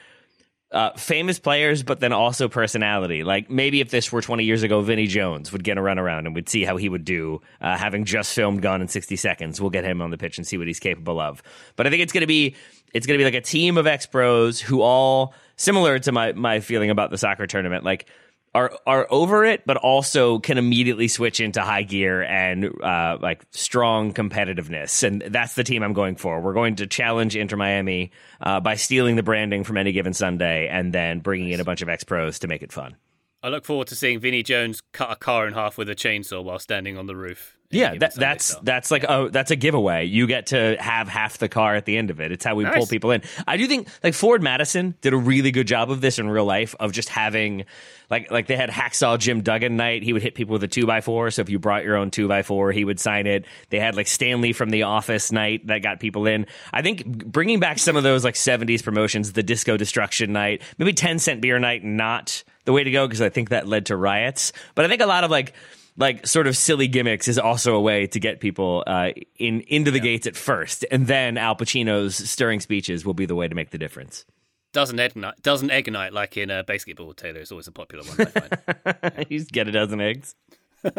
uh, 0.75 0.93
famous 0.97 1.39
players, 1.39 1.85
but 1.85 2.01
then 2.01 2.13
also 2.13 2.49
personality. 2.49 3.23
Like 3.23 3.49
maybe 3.49 3.81
if 3.81 3.91
this 3.91 4.11
were 4.11 4.21
20 4.21 4.43
years 4.43 4.65
ago, 4.65 4.83
Vinnie 4.83 5.07
Jones 5.07 5.53
would 5.53 5.63
get 5.63 5.79
a 5.79 5.83
run 5.83 6.01
around 6.01 6.27
and 6.27 6.35
we'd 6.35 6.49
see 6.49 6.65
how 6.65 6.77
he 6.77 6.89
would 6.89 7.05
do, 7.05 7.41
uh, 7.61 7.79
having 7.79 8.05
just 8.05 8.35
filmed 8.35 8.61
Gone 8.61 8.83
in 8.83 8.89
60 8.89 9.15
Seconds. 9.15 9.61
We'll 9.61 9.71
get 9.71 9.85
him 9.85 10.03
on 10.03 10.11
the 10.11 10.19
pitch 10.19 10.37
and 10.37 10.45
see 10.47 10.59
what 10.59 10.67
he's 10.67 10.81
capable 10.81 11.21
of. 11.21 11.43
But 11.77 11.87
I 11.87 11.91
think 11.91 12.03
it's 12.03 12.13
going 12.13 12.23
to 12.23 12.27
be 12.27 12.57
it's 12.93 13.07
going 13.07 13.17
to 13.17 13.21
be 13.21 13.25
like 13.25 13.41
a 13.41 13.41
team 13.41 13.79
of 13.79 13.87
ex 13.87 14.05
pros 14.05 14.61
who 14.61 14.83
all 14.83 15.33
similar 15.57 16.01
to 16.01 16.13
my 16.13 16.33
my 16.33 16.59
feeling 16.59 16.91
about 16.91 17.11
the 17.11 17.19
soccer 17.19 17.47
tournament, 17.47 17.85
like. 17.85 18.07
Are, 18.55 18.71
are 18.87 19.09
over 19.11 19.45
it, 19.45 19.67
but 19.67 19.77
also 19.79 20.39
can 20.39 20.59
immediately 20.59 21.09
switch 21.09 21.41
into 21.41 21.61
high 21.61 21.83
gear 21.83 22.23
and 22.23 22.67
uh, 22.81 23.19
like 23.21 23.45
strong 23.51 24.13
competitiveness, 24.13 25.03
and 25.03 25.23
that's 25.23 25.55
the 25.55 25.65
team 25.65 25.83
I'm 25.83 25.93
going 25.93 26.15
for. 26.15 26.41
We're 26.41 26.53
going 26.53 26.77
to 26.77 26.87
challenge 26.87 27.35
Inter 27.35 27.57
Miami 27.57 28.13
uh, 28.41 28.61
by 28.61 28.77
stealing 28.77 29.17
the 29.17 29.25
branding 29.25 29.65
from 29.65 29.77
any 29.77 29.91
given 29.91 30.13
Sunday, 30.13 30.69
and 30.69 30.93
then 30.93 31.19
bringing 31.19 31.51
in 31.51 31.59
a 31.59 31.65
bunch 31.65 31.83
of 31.83 31.89
ex 31.89 32.05
pros 32.05 32.39
to 32.39 32.47
make 32.47 32.63
it 32.63 32.71
fun. 32.71 32.95
I 33.43 33.49
look 33.49 33.65
forward 33.65 33.89
to 33.89 33.97
seeing 33.97 34.21
Vinnie 34.21 34.43
Jones 34.43 34.81
cut 34.93 35.11
a 35.11 35.17
car 35.17 35.47
in 35.47 35.53
half 35.53 35.77
with 35.77 35.91
a 35.91 35.95
chainsaw 35.95 36.43
while 36.43 36.59
standing 36.59 36.97
on 36.97 37.07
the 37.07 37.17
roof. 37.17 37.59
Yeah, 37.75 37.95
that, 37.99 38.15
that's 38.15 38.55
that's 38.57 38.91
like 38.91 39.05
a 39.05 39.11
oh, 39.11 39.29
that's 39.29 39.51
a 39.51 39.57
giveaway. 39.57 40.05
You 40.05 40.27
get 40.27 40.47
to 40.47 40.77
have 40.79 41.09
half 41.09 41.39
the 41.39 41.49
car 41.49 41.75
at 41.75 41.85
the 41.85 41.97
end 41.97 42.11
of 42.11 42.21
it. 42.21 42.33
It's 42.33 42.45
how 42.45 42.55
we 42.55 42.65
pull 42.65 42.87
people 42.87 43.11
in. 43.11 43.23
I 43.47 43.57
do 43.57 43.67
think 43.67 43.89
like 44.03 44.15
Ford 44.15 44.43
Madison 44.43 44.95
did 45.01 45.13
a 45.13 45.17
really 45.17 45.51
good 45.51 45.67
job 45.67 45.91
of 45.91 46.01
this 46.01 46.19
in 46.19 46.29
real 46.29 46.45
life 46.45 46.75
of 46.81 46.93
just 46.93 47.09
having 47.09 47.65
like 48.11 48.31
like 48.31 48.47
they 48.47 48.57
had 48.57 48.71
hacksaw 48.71 49.19
Jim 49.19 49.43
Duggan 49.43 49.77
night. 49.77 50.03
He 50.03 50.13
would 50.13 50.23
hit 50.23 50.35
people 50.35 50.53
with 50.55 50.63
a 50.65 50.69
two 50.69 50.87
by 50.87 51.01
four. 51.01 51.31
So 51.31 51.43
if 51.43 51.49
you 51.49 51.59
brought 51.59 51.85
your 51.85 51.97
own 51.97 52.11
two 52.11 52.29
by 52.29 52.43
four, 52.43 52.73
he 52.73 52.85
would 52.85 53.01
sign 53.01 53.27
it. 53.27 53.45
They 53.71 53.81
had 53.81 53.97
like 53.97 54.07
Stanley 54.07 54.53
from 54.53 54.71
The 54.71 54.85
Office 54.85 55.33
night 55.33 55.67
that 55.67 55.83
got 55.83 56.01
people 56.01 56.27
in. 56.27 56.47
I 56.73 56.83
think 56.83 57.05
bringing 57.27 57.61
back 57.61 57.79
some 57.79 57.97
of 57.97 58.03
those 58.03 58.25
like 58.25 58.35
'70s 58.35 58.83
promotions, 58.83 59.33
the 59.33 59.43
Disco 59.43 59.77
Destruction 59.77 60.33
night, 60.33 60.63
maybe 60.79 60.93
ten 60.93 61.19
cent 61.19 61.41
beer 61.41 61.59
night, 61.59 61.85
not 61.85 62.43
the 62.65 62.73
way 62.73 62.85
to 62.85 62.91
go 62.91 63.07
because 63.07 63.21
I 63.21 63.29
think 63.29 63.51
that 63.51 63.67
led 63.67 63.87
to 63.87 63.97
riots. 63.97 64.53
But 64.75 64.85
I 64.85 64.89
think 64.89 65.03
a 65.03 65.07
lot 65.07 65.25
of 65.25 65.31
like 65.31 65.55
like 65.97 66.27
sort 66.27 66.47
of 66.47 66.57
silly 66.57 66.89
gimmicks 66.89 67.29
is 67.29 67.39
also 67.39 67.75
a 67.75 67.81
way 67.81 68.07
to 68.09 68.21
get 68.21 68.41
people 68.41 68.83
uh, 68.87 69.11
in 69.37 69.61
into 69.63 69.91
the 69.91 70.01
gates 70.01 70.27
at 70.27 70.37
first, 70.37 70.85
and 70.91 71.07
then 71.07 71.39
Al 71.39 71.57
Pacino's 71.57 72.17
stirring 72.29 72.61
speeches 72.61 73.05
will 73.05 73.15
be 73.15 73.27
the 73.27 73.35
way 73.35 73.49
to 73.49 73.55
make 73.55 73.71
the 73.71 73.79
difference. 73.79 74.25
doesn't 74.73 74.99
egg 74.99 75.15
night, 75.17 75.35
doesn't 75.43 75.71
egg 75.71 75.91
night 75.93 76.13
like 76.13 76.37
in 76.37 76.51
uh, 76.51 76.63
basketball. 76.65 77.13
Taylor 77.15 77.41
is 77.41 77.53
always 77.53 77.69
a 77.69 77.73
popular 77.73 78.05
one. 78.05 78.21
I 78.21 78.25
find. 78.25 79.27
you 79.31 79.39
just 79.39 79.53
get 79.53 79.69
a 79.69 79.73
dozen 79.73 80.01
eggs. 80.01 80.35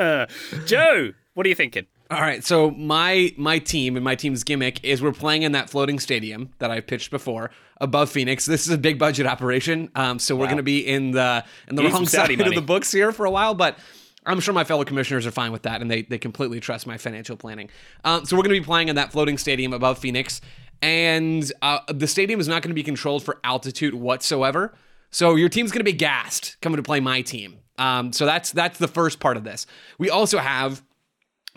Joe, 0.65 1.11
what 1.33 1.45
are 1.45 1.49
you 1.49 1.55
thinking? 1.55 1.85
All 2.09 2.21
right, 2.21 2.43
so 2.43 2.71
my 2.71 3.33
my 3.35 3.59
team 3.59 3.95
and 3.95 4.03
my 4.03 4.15
team's 4.15 4.43
gimmick 4.43 4.83
is 4.83 5.01
we're 5.01 5.11
playing 5.11 5.41
in 5.41 5.53
that 5.53 5.69
floating 5.69 5.99
stadium 5.99 6.51
that 6.59 6.71
I 6.71 6.79
pitched 6.79 7.11
before 7.11 7.51
above 7.81 8.09
Phoenix. 8.09 8.45
This 8.45 8.67
is 8.67 8.73
a 8.73 8.77
big 8.77 8.99
budget 8.99 9.25
operation, 9.25 9.89
um, 9.95 10.19
so 10.19 10.35
we're 10.35 10.45
going 10.45 10.57
to 10.57 10.63
be 10.63 10.87
in 10.87 11.11
the 11.11 11.43
in 11.67 11.75
the 11.75 11.81
You 11.81 11.87
need 11.87 11.93
wrong 11.93 12.05
some 12.05 12.21
Saudi 12.21 12.37
side 12.37 12.47
of 12.47 12.55
the 12.55 12.61
books 12.61 12.91
here 12.91 13.11
for 13.11 13.25
a 13.25 13.31
while, 13.31 13.55
but 13.55 13.77
I'm 14.25 14.39
sure 14.39 14.53
my 14.53 14.63
fellow 14.63 14.83
commissioners 14.83 15.27
are 15.27 15.31
fine 15.31 15.51
with 15.51 15.63
that, 15.63 15.81
and 15.81 15.89
they 15.89 16.03
they 16.03 16.17
completely 16.17 16.59
trust 16.59 16.87
my 16.87 16.97
financial 16.97 17.37
planning. 17.37 17.69
Um, 18.03 18.25
so 18.25 18.35
we're 18.35 18.43
going 18.43 18.55
to 18.55 18.61
be 18.61 18.65
playing 18.65 18.87
in 18.87 18.95
that 18.95 19.11
floating 19.11 19.37
stadium 19.37 19.73
above 19.73 19.99
Phoenix, 19.99 20.41
and 20.81 21.51
uh, 21.61 21.79
the 21.93 22.07
stadium 22.07 22.39
is 22.39 22.47
not 22.47 22.61
going 22.61 22.69
to 22.71 22.75
be 22.75 22.83
controlled 22.83 23.23
for 23.23 23.39
altitude 23.43 23.93
whatsoever. 23.93 24.73
So 25.11 25.35
your 25.35 25.49
team's 25.49 25.71
going 25.71 25.79
to 25.79 25.91
be 25.91 25.93
gassed 25.93 26.57
coming 26.61 26.77
to 26.77 26.83
play 26.83 26.99
my 26.99 27.21
team. 27.21 27.59
Um, 27.77 28.13
so 28.13 28.25
that's 28.25 28.51
that's 28.51 28.79
the 28.79 28.87
first 28.87 29.19
part 29.19 29.37
of 29.37 29.43
this. 29.43 29.65
We 29.97 30.09
also 30.09 30.39
have 30.39 30.83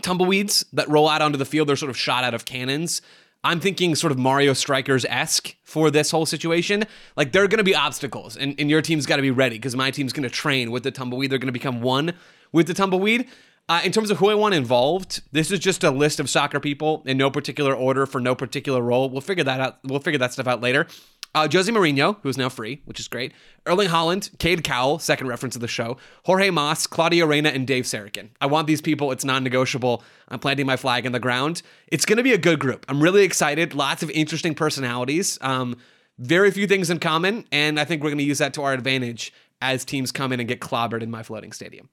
tumbleweeds 0.02 0.64
that 0.72 0.88
roll 0.88 1.08
out 1.08 1.22
onto 1.22 1.38
the 1.38 1.44
field. 1.44 1.68
They're 1.68 1.76
sort 1.76 1.90
of 1.90 1.96
shot 1.96 2.24
out 2.24 2.34
of 2.34 2.44
cannons. 2.44 3.02
I'm 3.44 3.60
thinking 3.60 3.94
sort 3.94 4.10
of 4.10 4.18
Mario 4.18 4.52
Strikers 4.52 5.04
esque 5.04 5.54
for 5.62 5.90
this 5.90 6.10
whole 6.10 6.26
situation. 6.26 6.84
Like 7.16 7.32
there 7.32 7.44
are 7.44 7.48
going 7.48 7.58
to 7.58 7.64
be 7.64 7.74
obstacles, 7.74 8.36
and, 8.36 8.54
and 8.58 8.68
your 8.68 8.82
team's 8.82 9.06
got 9.06 9.16
to 9.16 9.22
be 9.22 9.30
ready 9.30 9.56
because 9.56 9.76
my 9.76 9.90
team's 9.90 10.12
going 10.12 10.28
to 10.28 10.34
train 10.34 10.70
with 10.70 10.82
the 10.82 10.90
tumbleweed. 10.90 11.30
They're 11.30 11.38
going 11.38 11.46
to 11.46 11.52
become 11.52 11.80
one 11.80 12.14
with 12.52 12.66
the 12.66 12.74
tumbleweed. 12.74 13.28
Uh, 13.68 13.82
in 13.84 13.92
terms 13.92 14.10
of 14.10 14.16
who 14.16 14.30
I 14.30 14.34
want 14.34 14.54
involved, 14.54 15.20
this 15.30 15.50
is 15.50 15.58
just 15.58 15.84
a 15.84 15.90
list 15.90 16.20
of 16.20 16.30
soccer 16.30 16.58
people 16.58 17.02
in 17.04 17.18
no 17.18 17.30
particular 17.30 17.74
order 17.74 18.06
for 18.06 18.18
no 18.18 18.34
particular 18.34 18.80
role. 18.80 19.10
We'll 19.10 19.20
figure 19.20 19.44
that 19.44 19.60
out. 19.60 19.78
We'll 19.84 20.00
figure 20.00 20.18
that 20.18 20.32
stuff 20.32 20.46
out 20.46 20.62
later. 20.62 20.86
Uh, 21.34 21.46
Jose 21.52 21.70
Mourinho, 21.70 22.16
who's 22.22 22.38
now 22.38 22.48
free, 22.48 22.80
which 22.86 22.98
is 22.98 23.06
great. 23.06 23.34
Erling 23.66 23.90
Haaland, 23.90 24.38
Cade 24.38 24.64
Cowell, 24.64 24.98
second 24.98 25.26
reference 25.26 25.54
of 25.54 25.60
the 25.60 25.68
show. 25.68 25.98
Jorge 26.24 26.48
Mas, 26.48 26.86
Claudio 26.86 27.26
Reyna, 27.26 27.50
and 27.50 27.66
Dave 27.66 27.84
Sarachan. 27.84 28.30
I 28.40 28.46
want 28.46 28.66
these 28.66 28.80
people. 28.80 29.12
It's 29.12 29.24
non-negotiable. 29.24 30.02
I'm 30.28 30.38
planting 30.38 30.64
my 30.64 30.76
flag 30.76 31.04
in 31.04 31.12
the 31.12 31.20
ground. 31.20 31.60
It's 31.88 32.06
going 32.06 32.16
to 32.16 32.22
be 32.22 32.32
a 32.32 32.38
good 32.38 32.58
group. 32.58 32.86
I'm 32.88 33.02
really 33.02 33.24
excited. 33.24 33.74
Lots 33.74 34.02
of 34.02 34.10
interesting 34.10 34.54
personalities. 34.54 35.38
Um, 35.42 35.76
very 36.18 36.50
few 36.50 36.66
things 36.66 36.88
in 36.88 36.98
common, 36.98 37.46
and 37.52 37.78
I 37.78 37.84
think 37.84 38.02
we're 38.02 38.10
going 38.10 38.18
to 38.18 38.24
use 38.24 38.38
that 38.38 38.54
to 38.54 38.62
our 38.62 38.72
advantage 38.72 39.32
as 39.60 39.84
teams 39.84 40.10
come 40.10 40.32
in 40.32 40.40
and 40.40 40.48
get 40.48 40.60
clobbered 40.60 41.02
in 41.02 41.10
my 41.10 41.22
floating 41.22 41.52
stadium. 41.52 41.90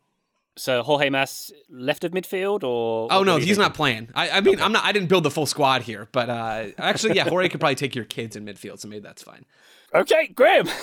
So 0.58 0.84
Jorge 0.84 1.10
Mas 1.10 1.52
left 1.70 2.04
of 2.04 2.12
midfield, 2.12 2.64
or 2.64 3.08
Oh 3.12 3.24
no, 3.24 3.36
he's 3.36 3.46
thinking? 3.48 3.62
not 3.62 3.74
playing. 3.74 4.10
I, 4.16 4.30
I 4.30 4.42
mean, 4.42 4.62
I'm 4.62 4.72
not. 4.72 4.86
I 4.86 4.92
didn't 4.92 5.10
build 5.10 5.24
the 5.24 5.32
full 5.32 5.46
squad 5.46 5.82
here, 5.82 6.08
but 6.12 6.30
uh, 6.30 6.68
actually, 6.78 7.16
yeah, 7.16 7.28
Jorge 7.28 7.50
could 7.50 7.60
probably 7.60 7.76
take 7.76 7.96
your 7.96 8.06
kids 8.06 8.36
in 8.36 8.46
midfield, 8.46 8.80
so 8.80 8.88
maybe 8.88 9.02
that's 9.02 9.22
fine. 9.22 9.46
Okay, 9.94 10.28
Graham. 10.28 10.68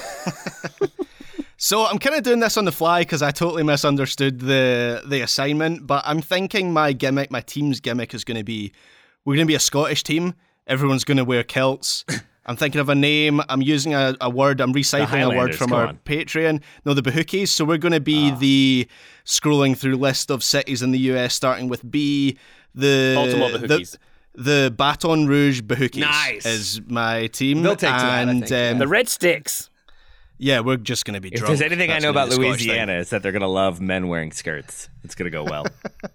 So 1.64 1.86
I'm 1.86 2.00
kind 2.00 2.16
of 2.16 2.24
doing 2.24 2.40
this 2.40 2.56
on 2.56 2.64
the 2.64 2.72
fly 2.72 3.02
because 3.02 3.22
I 3.22 3.30
totally 3.30 3.62
misunderstood 3.62 4.40
the 4.40 5.00
the 5.06 5.20
assignment. 5.20 5.86
But 5.86 6.02
I'm 6.04 6.20
thinking 6.20 6.72
my 6.72 6.92
gimmick, 6.92 7.30
my 7.30 7.40
team's 7.40 7.78
gimmick, 7.78 8.14
is 8.14 8.24
going 8.24 8.36
to 8.36 8.42
be 8.42 8.72
we're 9.24 9.36
going 9.36 9.46
to 9.46 9.50
be 9.50 9.54
a 9.54 9.60
Scottish 9.60 10.02
team. 10.02 10.34
Everyone's 10.66 11.04
going 11.04 11.18
to 11.18 11.24
wear 11.24 11.44
kilts. 11.44 12.04
I'm 12.44 12.56
thinking 12.56 12.80
of 12.80 12.88
a 12.88 12.94
name. 12.94 13.40
I'm 13.48 13.62
using 13.62 13.94
a, 13.94 14.16
a 14.20 14.28
word. 14.28 14.60
I'm 14.60 14.74
recycling 14.74 15.32
a 15.32 15.36
word 15.36 15.54
from 15.54 15.72
our 15.72 15.86
on. 15.86 15.98
Patreon. 16.04 16.60
No, 16.84 16.92
the 16.92 17.02
Bahukis. 17.02 17.48
So 17.48 17.64
we're 17.64 17.78
going 17.78 17.92
to 17.92 18.00
be 18.00 18.30
the 18.32 18.88
scrolling 19.24 19.76
through 19.78 19.96
list 19.96 20.30
of 20.30 20.42
cities 20.42 20.82
in 20.82 20.90
the 20.90 20.98
US, 21.12 21.34
starting 21.34 21.68
with 21.68 21.88
B. 21.88 22.36
The 22.74 23.12
Baltimore 23.14 23.50
the- 23.52 23.66
Bahukis. 23.68 23.96
The, 24.34 24.74
Baton 24.76 25.26
Rouge 25.26 25.60
Bahukis 25.60 26.00
Nice. 26.00 26.46
is 26.46 26.80
my 26.88 27.26
team. 27.26 27.62
They'll 27.62 27.76
take 27.76 27.90
to 27.90 27.96
that, 27.98 28.04
I 28.04 28.20
and 28.22 28.48
think, 28.48 28.72
um, 28.72 28.78
The 28.78 28.88
Red 28.88 29.08
Sticks. 29.10 29.68
yeah, 30.38 30.60
we're 30.60 30.78
just 30.78 31.04
going 31.04 31.14
to 31.14 31.20
be 31.20 31.28
If 31.28 31.34
drunk. 31.40 31.48
there's 31.48 31.60
anything 31.60 31.90
I 31.92 31.98
know 31.98 32.08
about 32.08 32.30
be 32.30 32.36
the 32.36 32.42
Scottish 32.42 32.58
thing. 32.60 32.68
Louisiana, 32.68 32.92
it's 32.94 33.10
that 33.10 33.22
they're 33.22 33.30
gonna 33.30 33.46
love 33.46 33.82
men 33.82 34.08
wearing 34.08 34.32
skirts. 34.32 34.88
It's 35.04 35.14
gonna 35.14 35.28
go 35.30 35.44
well. 35.44 35.66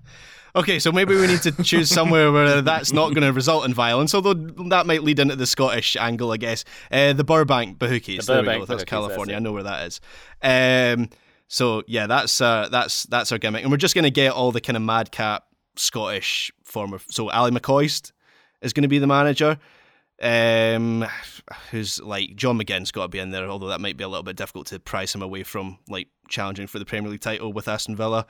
Okay, 0.55 0.79
so 0.79 0.91
maybe 0.91 1.15
we 1.15 1.27
need 1.27 1.41
to 1.41 1.51
choose 1.63 1.89
somewhere 1.89 2.31
where 2.31 2.61
that's 2.61 2.93
not 2.93 3.09
going 3.09 3.23
to 3.23 3.33
result 3.33 3.65
in 3.65 3.73
violence, 3.73 4.15
although 4.15 4.33
that 4.33 4.85
might 4.85 5.03
lead 5.03 5.19
into 5.19 5.35
the 5.35 5.45
Scottish 5.45 5.95
angle, 5.97 6.31
I 6.31 6.37
guess. 6.37 6.65
Uh, 6.91 7.13
the 7.13 7.23
Burbank 7.23 7.77
Bahukis. 7.77 8.25
The 8.25 8.33
there 8.33 8.41
we 8.41 8.47
Burbank 8.47 8.61
go. 8.61 8.65
That's 8.65 8.83
Bahukis, 8.83 8.87
California. 8.87 9.35
that's 9.35 9.41
I 9.41 9.43
know 9.43 9.51
where 9.51 9.63
that 9.63 9.87
is. 9.87 10.01
Um, 10.41 11.09
so 11.47 11.83
yeah, 11.87 12.07
that's 12.07 12.41
uh, 12.41 12.69
that's 12.71 13.03
that's 13.03 13.31
our 13.31 13.37
gimmick, 13.37 13.63
and 13.63 13.71
we're 13.71 13.77
just 13.77 13.95
going 13.95 14.03
to 14.03 14.11
get 14.11 14.33
all 14.33 14.51
the 14.51 14.61
kind 14.61 14.75
of 14.75 14.83
madcap 14.83 15.45
Scottish 15.75 16.51
former. 16.63 16.99
So 17.09 17.31
Ally 17.31 17.49
McCoist 17.49 18.11
is 18.61 18.73
going 18.73 18.83
to 18.83 18.89
be 18.89 18.99
the 18.99 19.07
manager. 19.07 19.57
Um, 20.19 21.05
who's 21.69 22.01
like 22.01 22.35
John 22.35 22.59
McGinn's 22.59 22.91
got 22.91 23.03
to 23.03 23.07
be 23.07 23.19
in 23.19 23.29
there, 23.29 23.47
although 23.47 23.67
that 23.67 23.79
might 23.79 23.97
be 23.97 24.03
a 24.03 24.07
little 24.07 24.23
bit 24.23 24.35
difficult 24.35 24.67
to 24.67 24.79
price 24.79 25.13
him 25.13 25.21
away 25.21 25.43
from 25.43 25.77
like 25.87 26.07
challenging 26.27 26.67
for 26.67 26.79
the 26.79 26.85
Premier 26.85 27.11
League 27.11 27.21
title 27.21 27.53
with 27.53 27.67
Aston 27.67 27.95
Villa. 27.95 28.25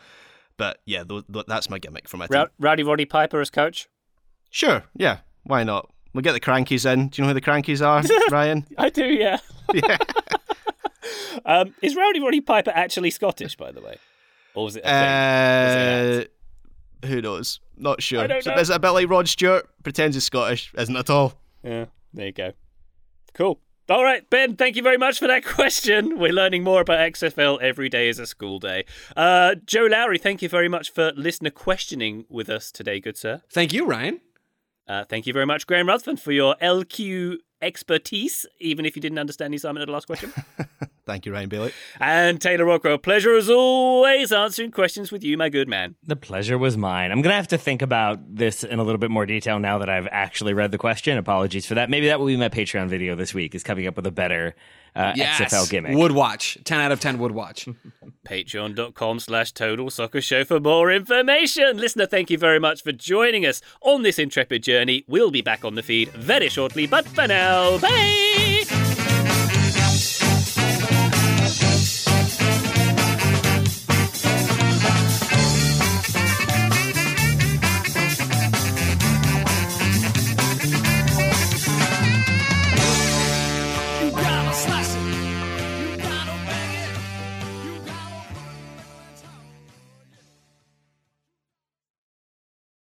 But 0.58 0.80
yeah, 0.86 1.04
th- 1.04 1.24
th- 1.32 1.46
that's 1.48 1.70
my 1.70 1.78
gimmick 1.80 2.10
for 2.10 2.18
my 2.18 2.28
team. 2.28 2.40
Rou- 2.42 2.48
Rowdy 2.60 2.84
Roddy 2.84 3.06
Piper 3.06 3.40
as 3.42 3.50
coach. 3.50 3.88
Sure, 4.50 4.84
yeah, 4.96 5.20
why 5.44 5.64
not? 5.64 5.90
We'll 6.14 6.24
get 6.24 6.34
the 6.34 6.40
Krankies 6.40 6.92
in. 6.92 7.10
Do 7.10 7.22
you 7.22 7.24
know 7.24 7.30
who 7.30 7.34
the 7.40 7.42
Krankies 7.42 7.86
are, 7.86 8.04
Ryan? 8.32 8.66
I 8.78 8.90
do, 8.90 9.06
yeah. 9.06 9.40
Yeah. 9.74 9.98
Um, 11.46 11.74
is 11.82 11.96
Rowdy 11.96 12.20
Roddy 12.20 12.42
Piper 12.42 12.72
actually 12.74 13.12
Scottish, 13.12 13.56
by 13.56 13.72
the 13.72 13.80
way? 13.80 13.96
Or 14.56 14.66
was 14.66 14.76
it 14.76 14.84
a 14.84 16.20
thing? 16.20 16.28
Uh, 17.04 17.08
who 17.08 17.22
knows? 17.22 17.60
Not 17.78 18.02
sure. 18.02 18.22
I 18.22 18.28
don't 18.28 18.44
So 18.44 18.54
know. 18.54 18.60
Is 18.60 18.70
it 18.70 18.76
a 18.76 18.80
bit 18.80 18.90
like 18.90 19.10
Rod 19.10 19.30
Stewart? 19.30 19.66
Pretends 19.84 20.16
he's 20.18 20.26
Scottish, 20.26 20.74
isn't 20.78 20.96
at 20.98 21.10
all. 21.10 21.36
Yeah, 21.64 21.86
there 22.14 22.26
you 22.26 22.32
go. 22.34 22.52
Cool. 23.34 23.60
All 23.90 24.04
right, 24.04 24.30
Ben, 24.30 24.58
thank 24.58 24.76
you 24.76 24.84
very 24.84 24.98
much 24.98 25.18
for 25.18 25.28
that 25.28 25.46
question. 25.56 26.20
We're 26.20 26.34
learning 26.34 26.62
more 26.66 26.82
about 26.82 27.00
XFL 27.14 27.62
every 27.62 27.88
day 27.88 28.10
is 28.10 28.20
a 28.20 28.28
school 28.28 28.60
day. 28.60 28.84
Uh, 29.16 29.56
Joe 29.66 29.86
Lowry, 29.86 30.18
thank 30.18 30.42
you 30.42 30.50
very 30.50 30.68
much 30.68 30.92
for 30.92 31.14
listener 31.16 31.52
questioning 31.52 32.26
with 32.28 32.50
us 32.50 32.70
today, 32.70 33.00
good 33.00 33.16
sir. 33.16 33.44
Thank 33.50 33.72
you, 33.72 33.86
Ryan. 33.86 34.20
Uh, 34.90 35.06
thank 35.06 35.26
you 35.26 35.32
very 35.32 35.46
much, 35.46 35.68
Graham 35.68 35.88
Ruthven, 35.88 36.18
for 36.18 36.34
your 36.34 36.58
LQ 36.62 37.38
expertise, 37.62 38.46
even 38.60 38.86
if 38.86 38.98
you 38.98 39.02
didn't 39.02 39.20
understand 39.20 39.54
the 39.54 39.56
assignment 39.56 39.84
of 39.84 39.88
the 39.88 39.94
last 39.94 40.08
question. 40.08 40.34
Thank 41.08 41.26
you, 41.26 41.34
Ryan 41.34 41.50
Bailey. 41.50 41.72
and 42.00 42.40
Taylor 42.40 42.66
Rockwell, 42.66 43.00
pleasure 43.00 43.36
as 43.36 43.50
always 43.50 44.32
answering 44.32 44.70
questions 44.70 45.12
with 45.12 45.24
you, 45.24 45.38
my 45.38 45.50
good 45.50 45.68
man. 45.68 45.96
the 46.06 46.16
pleasure 46.16 46.58
was 46.60 46.78
mine. 46.78 47.12
I'm 47.12 47.24
gonna 47.24 47.36
have 47.36 47.48
to 47.48 47.58
think 47.58 47.82
about 47.82 48.20
this 48.36 48.64
in 48.64 48.78
a 48.78 48.84
little 48.84 49.00
bit 49.00 49.10
more 49.10 49.26
detail 49.26 49.58
now 49.58 49.80
that 49.80 49.90
I've 49.90 50.08
actually 50.12 50.54
read 50.54 50.72
the 50.72 50.78
question. 50.78 51.18
Apologies 51.18 51.66
for 51.66 51.74
that. 51.74 51.90
Maybe 51.90 52.06
that 52.08 52.20
will 52.20 52.28
be 52.28 52.38
my 52.38 52.50
Patreon 52.50 52.88
video 52.90 53.16
this 53.16 53.34
week. 53.34 53.56
Is 53.56 53.64
coming 53.64 53.88
up 53.88 53.96
with 53.96 54.06
a 54.06 54.12
better 54.12 54.54
uh, 54.96 55.14
Yes. 55.16 55.40
XFL 55.42 55.70
gimmick. 55.70 55.96
Would 55.98 56.12
watch. 56.12 56.58
10 56.64 56.80
out 56.80 56.92
of 56.92 57.00
10 57.00 57.18
would 57.20 57.32
watch. 57.32 57.68
patreon.com 58.28 59.20
slash 59.20 59.52
total 59.54 59.90
soccer 59.90 60.20
show 60.22 60.44
for 60.44 60.60
more 60.60 60.92
information 60.92 61.78
listener 61.78 62.06
thank 62.06 62.30
you 62.30 62.38
very 62.38 62.60
much 62.60 62.82
for 62.84 62.92
joining 62.92 63.46
us 63.46 63.62
on 63.82 64.02
this 64.02 64.20
intrepid 64.20 64.62
journey 64.64 65.06
we'll 65.08 65.32
be 65.32 65.42
back 65.42 65.64
on 65.64 65.76
the 65.76 65.84
feed 65.84 66.10
very 66.10 66.50
shortly 66.50 66.86
but 66.88 67.06
for 67.08 67.26
now 67.28 67.78
bye 67.78 68.47